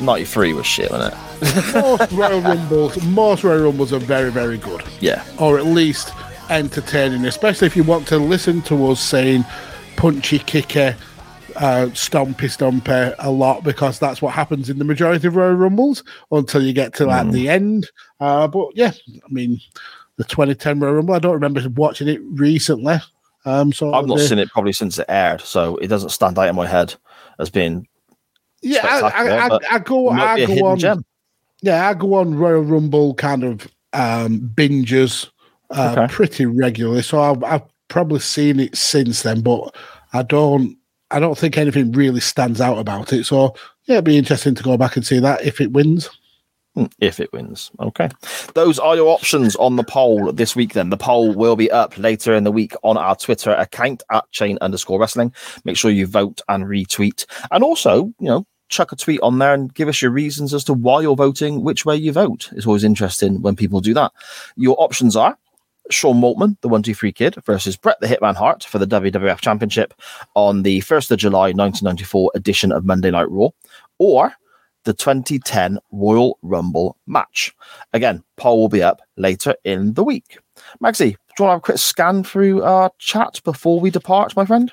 93 0.00 0.52
was 0.54 0.66
shit, 0.66 0.90
wasn't 0.90 1.14
it? 1.14 1.74
most 1.74 2.12
Royal 2.12 2.40
Rumbles, 2.40 3.04
most 3.04 3.44
Royal 3.44 3.64
Rumbles 3.64 3.92
are 3.92 3.98
very, 3.98 4.30
very 4.30 4.58
good. 4.58 4.82
Yeah. 5.00 5.24
or 5.38 5.58
at 5.58 5.66
least 5.66 6.12
entertaining, 6.50 7.24
especially 7.26 7.66
if 7.66 7.76
you 7.76 7.84
want 7.84 8.06
to 8.08 8.18
listen 8.18 8.62
to 8.62 8.86
us 8.90 9.00
saying 9.00 9.44
punchy 9.96 10.38
kicker, 10.40 10.96
uh, 11.56 11.86
stompy 11.92 12.34
stompy 12.50 13.14
a 13.18 13.30
lot 13.30 13.62
because 13.62 13.98
that's 13.98 14.20
what 14.20 14.34
happens 14.34 14.68
in 14.68 14.78
the 14.78 14.84
majority 14.84 15.26
of 15.26 15.36
Royal 15.36 15.54
Rumbles 15.54 16.02
until 16.32 16.62
you 16.62 16.72
get 16.72 16.94
to 16.94 17.04
Mm. 17.04 17.06
like 17.08 17.30
the 17.30 17.48
end. 17.48 17.88
Uh, 18.20 18.48
but 18.48 18.68
yeah, 18.74 18.92
I 19.08 19.28
mean, 19.32 19.60
the 20.16 20.24
2010 20.24 20.80
Royal 20.80 20.94
Rumble, 20.94 21.14
I 21.14 21.18
don't 21.20 21.32
remember 21.34 21.62
watching 21.76 22.08
it 22.08 22.20
recently. 22.24 22.96
Um, 23.46 23.72
so 23.72 23.92
I've 23.92 24.06
not 24.06 24.18
the- 24.18 24.26
seen 24.28 24.38
it 24.38 24.48
probably 24.50 24.72
since 24.72 24.98
it 24.98 25.06
aired, 25.08 25.40
so 25.42 25.76
it 25.76 25.88
doesn't 25.88 26.08
stand 26.10 26.38
out 26.38 26.48
in 26.48 26.56
my 26.56 26.66
head 26.66 26.94
as 27.38 27.50
being 27.50 27.86
Yeah, 28.62 28.80
I, 28.84 29.00
I, 29.00 29.48
I, 29.48 29.58
I 29.72 29.78
go, 29.80 30.10
it 30.10 30.14
might 30.14 30.36
be 30.36 30.44
I 30.44 30.58
go 30.58 30.66
on. 30.66 30.78
gem. 30.78 31.04
Yeah, 31.62 31.88
I 31.88 31.94
go 31.94 32.14
on 32.14 32.34
Royal 32.34 32.62
Rumble 32.62 33.14
kind 33.14 33.44
of 33.44 33.68
um, 33.92 34.50
binges 34.54 35.28
uh, 35.70 35.94
Okay. 35.96 36.12
pretty 36.12 36.46
regularly. 36.46 37.02
So 37.02 37.20
I've, 37.20 37.42
I've 37.44 37.62
probably 37.88 38.20
seen 38.20 38.60
it 38.60 38.76
since 38.76 39.22
then, 39.22 39.40
but 39.42 39.74
I 40.12 40.22
don't. 40.22 40.76
I 41.10 41.20
don't 41.20 41.38
think 41.38 41.56
anything 41.56 41.92
really 41.92 42.20
stands 42.20 42.60
out 42.60 42.78
about 42.78 43.12
it. 43.12 43.24
So 43.24 43.54
yeah, 43.84 43.96
it'd 43.96 44.04
be 44.04 44.16
interesting 44.18 44.54
to 44.56 44.62
go 44.64 44.76
back 44.76 44.96
and 44.96 45.06
see 45.06 45.20
that 45.20 45.44
if 45.44 45.60
it 45.60 45.70
wins. 45.72 46.10
Hmm, 46.74 46.86
If 46.98 47.20
it 47.20 47.32
wins. 47.32 47.70
Okay. 47.78 48.08
Those 48.54 48.80
are 48.80 48.96
your 48.96 49.08
options 49.14 49.54
on 49.56 49.76
the 49.76 49.84
poll 49.84 50.32
this 50.32 50.56
week 50.56 50.72
then. 50.72 50.90
The 50.90 50.96
poll 50.96 51.32
will 51.32 51.54
be 51.54 51.70
up 51.70 51.96
later 51.98 52.34
in 52.34 52.42
the 52.42 52.50
week 52.50 52.72
on 52.82 52.96
our 52.96 53.14
Twitter 53.14 53.52
account 53.52 54.02
at 54.10 54.28
chain 54.32 54.58
underscore 54.60 54.98
wrestling. 54.98 55.32
Make 55.64 55.76
sure 55.76 55.92
you 55.92 56.06
vote 56.08 56.40
and 56.48 56.64
retweet. 56.64 57.26
And 57.52 57.62
also, 57.62 58.06
you 58.18 58.26
know, 58.26 58.44
chuck 58.70 58.90
a 58.90 58.96
tweet 58.96 59.20
on 59.22 59.38
there 59.38 59.54
and 59.54 59.72
give 59.72 59.86
us 59.86 60.02
your 60.02 60.10
reasons 60.10 60.52
as 60.52 60.64
to 60.64 60.72
why 60.72 61.02
you're 61.02 61.14
voting, 61.14 61.62
which 61.62 61.84
way 61.84 61.94
you 61.94 62.10
vote. 62.10 62.50
It's 62.56 62.66
always 62.66 62.82
interesting 62.82 63.40
when 63.40 63.54
people 63.54 63.80
do 63.80 63.94
that. 63.94 64.10
Your 64.56 64.74
options 64.80 65.14
are 65.14 65.38
Sean 65.90 66.20
Waltman, 66.20 66.56
the 66.60 66.68
123 66.68 67.12
kid, 67.12 67.36
versus 67.44 67.76
Bret 67.76 68.00
the 68.00 68.06
Hitman 68.06 68.36
Hart 68.36 68.64
for 68.64 68.78
the 68.78 68.86
WWF 68.86 69.40
Championship 69.40 69.94
on 70.34 70.62
the 70.62 70.80
1st 70.80 71.10
of 71.10 71.18
July 71.18 71.52
1994 71.52 72.32
edition 72.34 72.72
of 72.72 72.84
Monday 72.84 73.10
Night 73.10 73.30
Raw, 73.30 73.48
or 73.98 74.32
the 74.84 74.94
2010 74.94 75.78
Royal 75.92 76.38
Rumble 76.42 76.96
match. 77.06 77.54
Again, 77.92 78.22
poll 78.36 78.60
will 78.60 78.68
be 78.68 78.82
up 78.82 79.00
later 79.16 79.54
in 79.64 79.94
the 79.94 80.04
week. 80.04 80.38
Magsy, 80.82 81.16
do 81.36 81.42
you 81.42 81.44
want 81.44 81.48
to 81.48 81.52
have 81.52 81.58
a 81.58 81.60
quick 81.60 81.78
scan 81.78 82.22
through 82.22 82.62
our 82.62 82.90
chat 82.98 83.40
before 83.44 83.80
we 83.80 83.90
depart, 83.90 84.36
my 84.36 84.44
friend? 84.44 84.72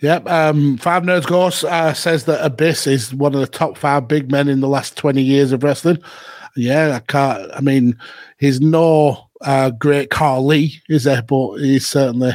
Yep. 0.00 0.28
Um, 0.28 0.78
Five 0.78 1.04
Nerds 1.04 1.26
Go 1.26 1.46
uh, 1.68 1.92
says 1.92 2.24
that 2.24 2.44
Abyss 2.44 2.86
is 2.86 3.14
one 3.14 3.34
of 3.34 3.40
the 3.40 3.46
top 3.46 3.78
five 3.78 4.08
big 4.08 4.30
men 4.30 4.48
in 4.48 4.60
the 4.60 4.68
last 4.68 4.96
20 4.96 5.22
years 5.22 5.52
of 5.52 5.62
wrestling. 5.62 5.98
Yeah, 6.56 6.96
I 6.96 6.98
can't. 7.00 7.50
I 7.54 7.60
mean, 7.60 7.96
he's 8.38 8.60
no 8.60 9.30
uh, 9.42 9.70
Great 9.70 10.10
Khali, 10.10 10.82
is 10.88 11.04
there? 11.04 11.22
But 11.22 11.56
he's 11.56 11.86
certainly 11.86 12.32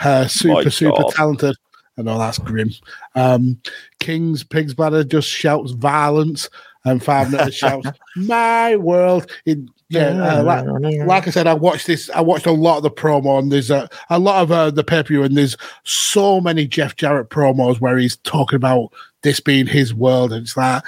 uh, 0.00 0.26
super, 0.26 0.70
super 0.70 1.04
talented. 1.10 1.56
I 1.96 2.02
know 2.02 2.18
that's 2.18 2.38
grim. 2.38 2.70
Um, 3.14 3.60
King's 3.98 4.44
Pig's 4.44 4.74
Bladder 4.74 5.04
just 5.04 5.28
shouts 5.28 5.72
violence, 5.72 6.48
and 6.84 7.02
Five 7.02 7.28
Nerds 7.28 7.52
shouts, 7.54 7.88
My 8.16 8.76
world. 8.76 9.30
It, 9.44 9.58
yeah, 9.90 10.40
uh, 10.40 10.42
like, 10.42 10.66
like 11.06 11.26
I 11.26 11.30
said, 11.30 11.46
I 11.46 11.54
watched 11.54 11.86
this. 11.86 12.10
I 12.10 12.20
watched 12.20 12.44
a 12.44 12.52
lot 12.52 12.76
of 12.76 12.82
the 12.82 12.90
promo, 12.90 13.38
and 13.38 13.50
there's 13.50 13.70
a, 13.70 13.88
a 14.10 14.18
lot 14.18 14.42
of 14.42 14.52
uh, 14.52 14.70
the 14.70 14.84
pay 14.84 15.02
per 15.02 15.08
view, 15.08 15.22
and 15.22 15.36
there's 15.36 15.56
so 15.84 16.40
many 16.42 16.66
Jeff 16.66 16.94
Jarrett 16.96 17.30
promos 17.30 17.80
where 17.80 17.96
he's 17.96 18.16
talking 18.18 18.56
about 18.56 18.92
this 19.22 19.40
being 19.40 19.66
his 19.66 19.94
world, 19.94 20.32
and 20.32 20.42
it's 20.42 20.58
like 20.58 20.82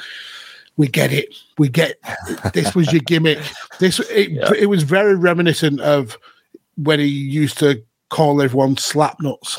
we 0.81 0.89
get 0.89 1.13
it, 1.13 1.35
we 1.59 1.69
get 1.69 2.01
this 2.55 2.75
was 2.75 2.91
your 2.91 3.03
gimmick. 3.03 3.39
This 3.81 4.01
it, 4.09 4.33
it 4.59 4.67
was 4.67 4.83
very 4.83 5.15
reminiscent 5.15 5.79
of 5.83 6.17
when 6.77 6.99
he 6.99 7.07
used 7.07 7.59
to 7.59 7.85
call 8.09 8.41
everyone 8.41 8.77
slapnuts. 8.77 9.59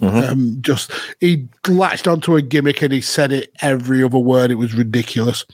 Um, 0.00 0.56
just 0.62 0.90
he 1.20 1.48
latched 1.68 2.08
onto 2.08 2.34
a 2.34 2.40
gimmick 2.40 2.80
and 2.80 2.94
he 2.94 3.02
said 3.02 3.30
it 3.30 3.52
every 3.60 4.02
other 4.02 4.18
word. 4.18 4.50
It 4.50 4.54
was 4.54 4.72
ridiculous. 4.72 5.44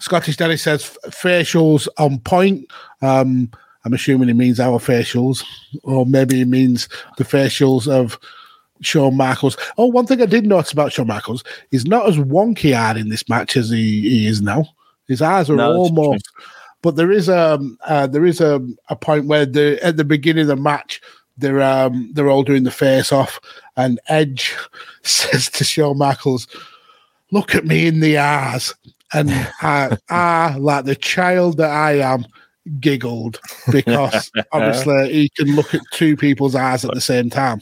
Scottish 0.00 0.38
Daddy 0.38 0.56
says 0.56 0.98
facials 1.06 1.86
on 1.96 2.18
point. 2.18 2.66
Um, 3.00 3.48
I'm 3.84 3.92
assuming 3.92 4.26
he 4.26 4.34
means 4.34 4.58
our 4.58 4.80
facials, 4.80 5.44
or 5.84 6.04
maybe 6.04 6.38
he 6.38 6.44
means 6.44 6.88
the 7.16 7.24
facials 7.24 7.86
of 7.86 8.18
Shawn 8.84 9.16
Michaels. 9.16 9.56
Oh, 9.78 9.86
one 9.86 10.06
thing 10.06 10.22
I 10.22 10.26
did 10.26 10.46
notice 10.46 10.72
about 10.72 10.92
Shawn 10.92 11.06
Michaels, 11.06 11.44
he's 11.70 11.86
not 11.86 12.08
as 12.08 12.16
wonky 12.16 12.74
eyed 12.74 12.96
in 12.96 13.08
this 13.08 13.28
match 13.28 13.56
as 13.56 13.70
he, 13.70 14.02
he 14.02 14.26
is 14.26 14.40
now. 14.40 14.66
His 15.06 15.22
eyes 15.22 15.50
are 15.50 15.56
No, 15.56 15.72
almost. 15.72 16.30
But 16.82 16.96
there 16.96 17.10
is 17.10 17.28
um 17.28 17.78
uh, 17.86 18.06
there 18.06 18.26
is 18.26 18.40
a, 18.40 18.60
a 18.88 18.96
point 18.96 19.26
where 19.26 19.46
the 19.46 19.78
at 19.82 19.96
the 19.96 20.04
beginning 20.04 20.42
of 20.42 20.48
the 20.48 20.56
match 20.56 21.00
they're 21.38 21.62
um 21.62 22.10
they're 22.12 22.28
all 22.28 22.42
doing 22.42 22.64
the 22.64 22.70
face 22.70 23.10
off 23.10 23.40
and 23.76 24.00
Edge 24.08 24.54
says 25.02 25.48
to 25.50 25.64
Shawn 25.64 25.98
Michaels, 25.98 26.46
"Look 27.30 27.54
at 27.54 27.64
me 27.64 27.86
in 27.86 28.00
the 28.00 28.18
eyes," 28.18 28.74
and 29.12 29.30
I, 29.62 29.96
I 30.10 30.56
like 30.56 30.84
the 30.84 30.96
child 30.96 31.56
that 31.58 31.70
I 31.70 31.98
am 31.98 32.26
giggled 32.80 33.40
because 33.70 34.30
obviously 34.52 35.12
he 35.12 35.28
can 35.30 35.54
look 35.54 35.74
at 35.74 35.82
two 35.92 36.16
people's 36.16 36.54
eyes 36.54 36.84
at 36.84 36.94
the 36.94 37.00
same 37.00 37.30
time. 37.30 37.60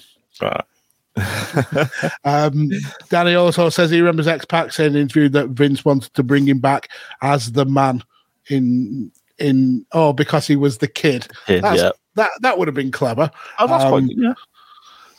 Um, 2.24 2.70
Danny 3.08 3.34
also 3.34 3.68
says 3.68 3.90
he 3.90 4.00
remembers 4.00 4.26
X 4.26 4.44
Pac 4.44 4.72
saying 4.72 4.90
in 4.90 4.96
an 4.96 5.02
interview 5.02 5.28
that 5.30 5.48
Vince 5.48 5.84
wanted 5.84 6.14
to 6.14 6.22
bring 6.22 6.46
him 6.46 6.58
back 6.60 6.88
as 7.20 7.52
the 7.52 7.64
man 7.64 8.02
in 8.48 9.10
in 9.38 9.84
oh 9.92 10.12
because 10.12 10.46
he 10.46 10.56
was 10.56 10.78
the 10.78 10.88
kid. 10.88 11.26
Kid, 11.46 11.62
yeah. 11.64 11.90
That 12.14 12.30
that 12.40 12.58
would 12.58 12.68
have 12.68 12.74
been 12.74 12.92
clever. 12.92 13.30
Oh, 13.58 13.66
that's 13.66 13.84
quite 13.84 14.02
Um, 14.02 14.06
good, 14.08 14.18
yeah. 14.18 14.34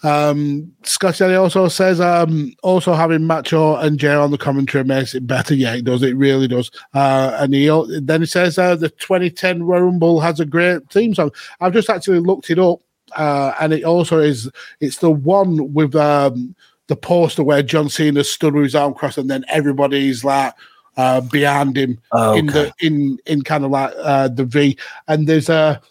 Um, 0.04 0.74
Scott 0.84 1.16
Shelley 1.16 1.36
also 1.36 1.70
says, 1.70 2.02
um, 2.02 2.54
also 2.62 2.94
having 2.94 3.26
Macho 3.26 3.78
and 3.78 3.98
Jay 3.98 4.14
on 4.14 4.32
the 4.32 4.38
commentary 4.38 4.84
makes 4.84 5.16
it 5.16 5.26
better. 5.26 5.56
Yeah, 5.56 5.76
it 5.76 5.86
does. 5.86 6.04
It 6.04 6.18
really 6.18 6.48
does. 6.48 6.70
Uh, 6.94 7.38
and 7.40 7.54
he 7.54 7.68
then 8.02 8.22
he 8.22 8.28
says 8.28 8.58
uh, 8.58 8.76
the 8.76 8.90
2010 8.90 9.64
Rumble 9.64 10.20
has 10.20 10.40
a 10.42 10.46
great 10.46 10.90
theme 10.92 11.16
song. 11.16 11.32
I've 11.62 11.74
just 11.74 11.90
actually 11.90 12.20
looked 12.20 12.50
it 12.50 12.60
up, 12.60 12.82
uh, 13.16 13.54
and 13.60 13.74
it 13.74 13.84
also 13.84 14.20
is. 14.20 14.50
It's 14.80 14.98
the 14.98 15.12
one 15.12 15.74
with 15.74 15.96
um, 15.96 16.56
the 16.88 16.96
poster 16.96 17.44
where 17.44 17.64
John 17.64 17.90
Cena 17.90 18.24
stood 18.24 18.54
with 18.54 18.64
his 18.64 18.76
arm 18.76 18.94
crossed, 18.94 19.18
and 19.18 19.30
then 19.30 19.46
everybody's 19.48 20.24
like 20.24 20.54
uh, 20.98 21.22
behind 21.22 21.78
him 21.78 22.00
Oh, 22.12 22.34
in 22.34 22.48
the 22.48 22.74
in 22.80 23.18
in 23.26 23.42
kind 23.42 23.66
of 23.66 23.72
like 23.72 23.94
uh, 23.98 24.28
the 24.28 24.46
V, 24.46 24.78
and 25.08 25.28
there's 25.28 25.50
a 25.50 25.82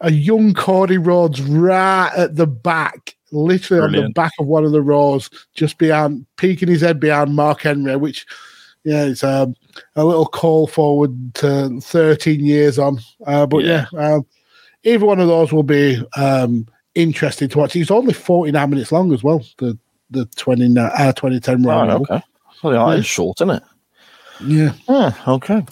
a 0.00 0.12
young 0.12 0.54
Cody 0.54 0.98
Rhodes 0.98 1.40
right 1.42 2.10
at 2.16 2.36
the 2.36 2.46
back, 2.46 3.16
literally 3.32 3.82
on 3.82 3.92
the 3.92 4.12
back 4.12 4.32
of 4.38 4.46
one 4.46 4.64
of 4.64 4.72
the 4.72 4.82
rows, 4.82 5.30
just 5.54 5.78
behind, 5.78 6.26
peeking 6.36 6.68
his 6.68 6.82
head 6.82 7.00
behind 7.00 7.34
Mark 7.34 7.62
Henry, 7.62 7.96
which, 7.96 8.26
yeah, 8.84 9.04
it's 9.04 9.24
um, 9.24 9.54
a 9.94 10.04
little 10.04 10.26
call 10.26 10.66
forward 10.66 11.34
to 11.36 11.80
13 11.80 12.44
years 12.44 12.78
on. 12.78 12.98
Uh, 13.26 13.46
but 13.46 13.64
yeah, 13.64 13.86
um, 13.96 14.26
either 14.86 15.04
one 15.04 15.20
of 15.20 15.28
those 15.28 15.52
will 15.52 15.62
be 15.62 16.02
um, 16.16 16.66
interesting 16.94 17.48
to 17.50 17.58
watch. 17.58 17.76
It's 17.76 17.90
only 17.90 18.14
49 18.14 18.70
minutes 18.70 18.92
long 18.92 19.12
as 19.12 19.22
well, 19.22 19.44
the 19.58 19.78
the 20.10 20.24
20, 20.36 20.78
uh, 20.78 21.12
2010 21.12 21.64
Royal 21.64 21.86
Right, 21.86 21.90
okay. 22.00 22.22
Well, 22.62 22.72
yeah, 22.72 22.98
it's 22.98 23.08
short, 23.08 23.40
isn't 23.40 23.56
it? 23.56 23.62
Yeah. 24.44 24.72
Yeah, 24.88 25.12
okay. 25.26 25.64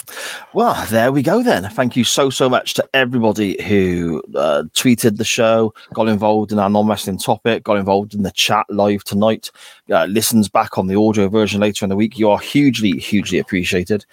Well, 0.55 0.87
there 0.87 1.13
we 1.13 1.23
go 1.23 1.43
then. 1.43 1.69
Thank 1.71 1.97
you 1.97 2.03
so, 2.03 2.31
so 2.31 2.49
much 2.49 2.75
to 2.75 2.89
everybody 2.95 3.63
who 3.63 4.23
uh, 4.35 4.65
tweeted 4.73 5.19
the 5.19 5.25
show, 5.25 5.73
got 5.93 6.09
involved 6.09 6.51
in 6.51 6.59
our 6.59 6.71
non 6.71 6.89
wrestling 6.89 7.19
topic, 7.19 7.63
got 7.63 7.77
involved 7.77 8.15
in 8.15 8.23
the 8.23 8.31
chat 8.33 8.67
live 8.71 9.05
tonight, 9.05 9.51
uh, 9.91 10.07
listens 10.07 10.49
back 10.49 10.79
on 10.79 10.87
the 10.89 10.99
audio 10.99 11.29
version 11.29 11.61
later 11.61 11.85
in 11.85 11.91
the 11.91 11.97
week. 11.97 12.19
You 12.19 12.31
are 12.31 12.39
hugely, 12.39 12.99
hugely 12.99 13.39
appreciated. 13.39 14.05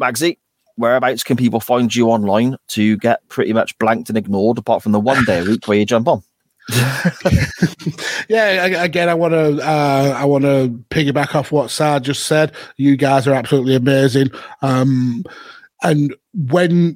Magsy, 0.00 0.38
whereabouts 0.80 1.22
can 1.22 1.36
people 1.36 1.60
find 1.60 1.94
you 1.94 2.08
online 2.08 2.56
to 2.68 2.96
get 2.96 3.26
pretty 3.28 3.52
much 3.52 3.78
blanked 3.78 4.08
and 4.08 4.18
ignored, 4.18 4.58
apart 4.58 4.82
from 4.82 4.92
the 4.92 5.00
one 5.00 5.24
day 5.24 5.40
a 5.40 5.44
week 5.44 5.68
where 5.68 5.78
you 5.78 5.86
jump 5.86 6.08
on? 6.08 6.22
yeah 8.28 8.64
again 8.84 9.08
i 9.08 9.14
want 9.14 9.32
to 9.32 9.58
uh 9.66 10.14
i 10.16 10.24
want 10.24 10.44
to 10.44 10.68
piggyback 10.90 11.34
off 11.34 11.50
what 11.50 11.68
Sar 11.68 11.98
just 11.98 12.26
said 12.26 12.52
you 12.76 12.96
guys 12.96 13.26
are 13.26 13.34
absolutely 13.34 13.74
amazing 13.74 14.28
um 14.62 15.24
and 15.82 16.14
when 16.34 16.94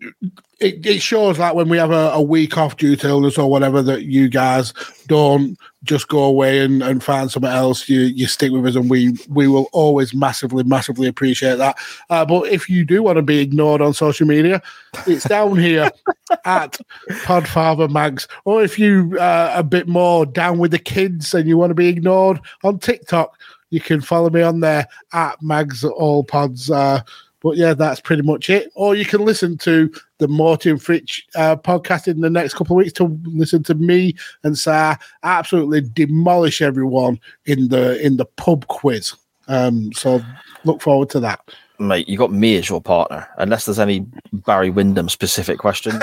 it, 0.60 0.86
it 0.86 1.02
shows 1.02 1.38
like 1.38 1.54
when 1.54 1.68
we 1.68 1.76
have 1.76 1.90
a, 1.90 2.10
a 2.12 2.22
week 2.22 2.56
off 2.56 2.76
due 2.76 2.96
to 2.96 3.08
illness 3.08 3.38
or 3.38 3.50
whatever 3.50 3.82
that 3.82 4.04
you 4.04 4.28
guys 4.28 4.72
don't 5.06 5.58
just 5.82 6.08
go 6.08 6.22
away 6.22 6.60
and, 6.60 6.82
and 6.82 7.02
find 7.02 7.30
something 7.30 7.50
else. 7.50 7.88
You 7.88 8.00
you 8.00 8.26
stick 8.26 8.52
with 8.52 8.66
us, 8.66 8.76
and 8.76 8.88
we 8.88 9.16
we 9.28 9.48
will 9.48 9.68
always 9.72 10.14
massively 10.14 10.64
massively 10.64 11.06
appreciate 11.06 11.56
that. 11.56 11.76
Uh, 12.10 12.24
but 12.24 12.48
if 12.48 12.68
you 12.68 12.84
do 12.84 13.02
want 13.02 13.16
to 13.16 13.22
be 13.22 13.38
ignored 13.38 13.80
on 13.80 13.92
social 13.94 14.26
media, 14.26 14.62
it's 15.06 15.24
down 15.24 15.56
here 15.56 15.90
at 16.44 16.78
Podfather 17.10 17.90
Mags. 17.90 18.26
Or 18.44 18.62
if 18.62 18.78
you 18.78 19.18
uh, 19.18 19.52
a 19.54 19.62
bit 19.62 19.88
more 19.88 20.24
down 20.24 20.58
with 20.58 20.70
the 20.70 20.78
kids 20.78 21.34
and 21.34 21.48
you 21.48 21.56
want 21.56 21.70
to 21.70 21.74
be 21.74 21.88
ignored 21.88 22.40
on 22.62 22.78
TikTok, 22.78 23.38
you 23.70 23.80
can 23.80 24.00
follow 24.00 24.30
me 24.30 24.42
on 24.42 24.60
there 24.60 24.86
at 25.12 25.40
Mags 25.42 25.84
All 25.84 26.24
Pods. 26.24 26.70
Uh, 26.70 27.00
but 27.44 27.56
yeah, 27.58 27.74
that's 27.74 28.00
pretty 28.00 28.22
much 28.22 28.48
it. 28.50 28.72
Or 28.74 28.96
you 28.96 29.04
can 29.04 29.22
listen 29.24 29.58
to 29.58 29.92
the 30.18 30.26
Morty 30.26 30.70
and 30.70 30.80
Fritch 30.80 31.20
uh, 31.36 31.54
podcast 31.56 32.08
in 32.08 32.22
the 32.22 32.30
next 32.30 32.54
couple 32.54 32.74
of 32.74 32.78
weeks 32.78 32.94
to 32.94 33.20
listen 33.24 33.62
to 33.64 33.74
me 33.74 34.14
and 34.42 34.58
Sarah 34.58 34.98
absolutely 35.22 35.82
demolish 35.82 36.62
everyone 36.62 37.20
in 37.44 37.68
the 37.68 38.00
in 38.04 38.16
the 38.16 38.24
pub 38.24 38.66
quiz. 38.68 39.12
Um, 39.46 39.92
so 39.92 40.22
look 40.64 40.80
forward 40.80 41.10
to 41.10 41.20
that. 41.20 41.40
Mate, 41.78 42.08
you 42.08 42.16
got 42.16 42.32
me 42.32 42.56
as 42.56 42.68
your 42.68 42.80
partner, 42.80 43.28
unless 43.36 43.66
there's 43.66 43.80
any 43.80 44.06
Barry 44.32 44.70
Windham 44.70 45.08
specific 45.10 45.58
questions. 45.58 46.00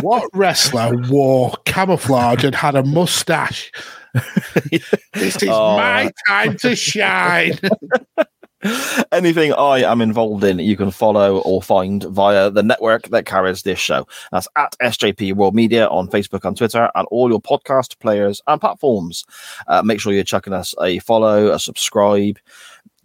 what 0.00 0.30
wrestler 0.32 0.96
wore 1.10 1.52
camouflage 1.64 2.44
and 2.44 2.54
had 2.54 2.76
a 2.76 2.84
mustache? 2.84 3.70
this 5.12 5.42
is 5.42 5.48
Oh. 5.50 5.76
my 5.76 6.10
time 6.28 6.56
to 6.58 6.74
shine. 6.74 7.58
Anything 9.12 9.52
I 9.52 9.80
am 9.80 10.00
involved 10.00 10.42
in, 10.42 10.58
you 10.58 10.76
can 10.76 10.90
follow 10.90 11.38
or 11.38 11.62
find 11.62 12.02
via 12.04 12.50
the 12.50 12.62
network 12.62 13.08
that 13.10 13.24
carries 13.24 13.62
this 13.62 13.78
show. 13.78 14.06
That's 14.32 14.48
at 14.56 14.74
SJP 14.82 15.34
World 15.34 15.54
Media 15.54 15.86
on 15.86 16.08
Facebook 16.08 16.44
and 16.44 16.56
Twitter 16.56 16.90
and 16.94 17.06
all 17.10 17.28
your 17.28 17.40
podcast 17.40 17.98
players 18.00 18.42
and 18.48 18.60
platforms. 18.60 19.24
Uh, 19.68 19.82
make 19.82 20.00
sure 20.00 20.12
you're 20.12 20.24
chucking 20.24 20.52
us 20.52 20.74
a 20.82 20.98
follow, 21.00 21.52
a 21.52 21.58
subscribe, 21.60 22.38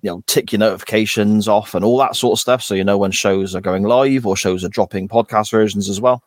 you 0.02 0.10
know, 0.10 0.24
tick 0.26 0.52
your 0.52 0.60
notifications 0.60 1.48
off 1.48 1.76
and 1.76 1.86
all 1.86 2.00
that 2.00 2.16
sort 2.16 2.34
of 2.34 2.40
stuff 2.40 2.64
so 2.64 2.74
you 2.74 2.84
know 2.84 2.98
when 2.98 3.12
shows 3.12 3.56
are 3.56 3.62
going 3.62 3.84
live 3.84 4.26
or 4.26 4.36
shows 4.36 4.64
are 4.64 4.70
dropping 4.70 5.08
podcast 5.08 5.52
versions 5.52 5.88
as 5.88 6.02
well. 6.02 6.24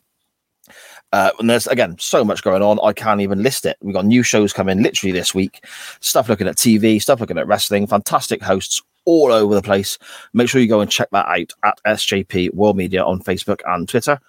Uh, 1.12 1.31
and 1.39 1.51
there's 1.51 1.66
again 1.66 1.97
so 1.98 2.24
much 2.24 2.43
going 2.43 2.62
on. 2.62 2.78
I 2.82 2.93
can't 2.93 3.20
even 3.20 3.43
list 3.43 3.66
it. 3.66 3.77
We've 3.81 3.94
got 3.94 4.07
new 4.07 4.23
shows 4.23 4.53
coming 4.53 4.82
literally 4.82 5.12
this 5.12 5.35
week. 5.35 5.65
Stuff 6.01 6.28
looking 6.28 6.47
at 6.47 6.57
TV, 6.57 7.03
stuff 7.03 7.20
looking 7.20 7.39
at 7.39 7.47
wrestling. 7.47 7.86
Fantastic 7.86 8.43
hosts 8.43 8.82
all 9.07 9.33
over 9.33 9.55
the 9.55 9.62
place. 9.62 9.99
Make 10.35 10.49
sure 10.49 10.61
you 10.61 10.69
go 10.69 10.81
and 10.81 10.91
check 10.91 11.09
that 11.12 11.27
out 11.27 11.53
at 11.65 11.81
SJP 11.87 12.53
World 12.55 12.77
Media 12.77 13.03
on 13.03 13.23
Facebook 13.23 13.61
and 13.65 13.89
Twitter. 13.89 14.20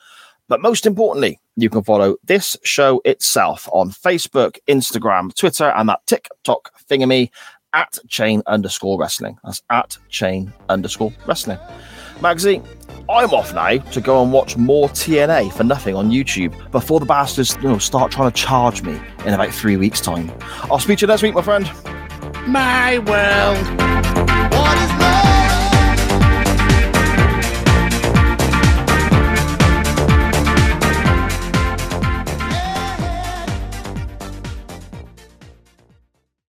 But 0.47 0.61
most 0.61 0.85
importantly, 0.85 1.39
you 1.57 1.69
can 1.69 1.83
follow 1.83 2.15
this 2.23 2.55
show 2.63 3.01
itself 3.03 3.67
on 3.73 3.89
Facebook, 3.89 4.57
Instagram, 4.69 5.35
Twitter, 5.35 5.73
and 5.75 5.89
that 5.89 6.05
TikTok 6.05 6.71
thingamy 6.87 7.31
at 7.73 7.97
chain 8.07 8.41
underscore 8.47 8.97
wrestling. 8.97 9.37
That's 9.43 9.61
at 9.69 9.97
chain 10.09 10.53
underscore 10.69 11.11
wrestling. 11.25 11.59
Magsy, 12.19 12.65
I'm 13.09 13.33
off 13.33 13.53
now 13.53 13.77
to 13.77 14.01
go 14.01 14.23
and 14.23 14.31
watch 14.31 14.57
more 14.57 14.89
TNA 14.89 15.53
for 15.53 15.63
nothing 15.63 15.95
on 15.95 16.09
YouTube 16.09 16.71
before 16.71 16.99
the 16.99 17.05
bastards 17.05 17.55
you 17.57 17.69
know, 17.69 17.77
start 17.77 18.11
trying 18.11 18.31
to 18.31 18.35
charge 18.35 18.81
me 18.81 18.99
in 19.25 19.33
about 19.33 19.51
three 19.51 19.77
weeks' 19.77 20.01
time. 20.01 20.31
I'll 20.71 20.79
speak 20.79 20.99
to 20.99 21.03
you 21.03 21.07
next 21.07 21.21
week, 21.21 21.35
my 21.35 21.41
friend. 21.41 21.69
My 22.47 22.99
world. 22.99 23.77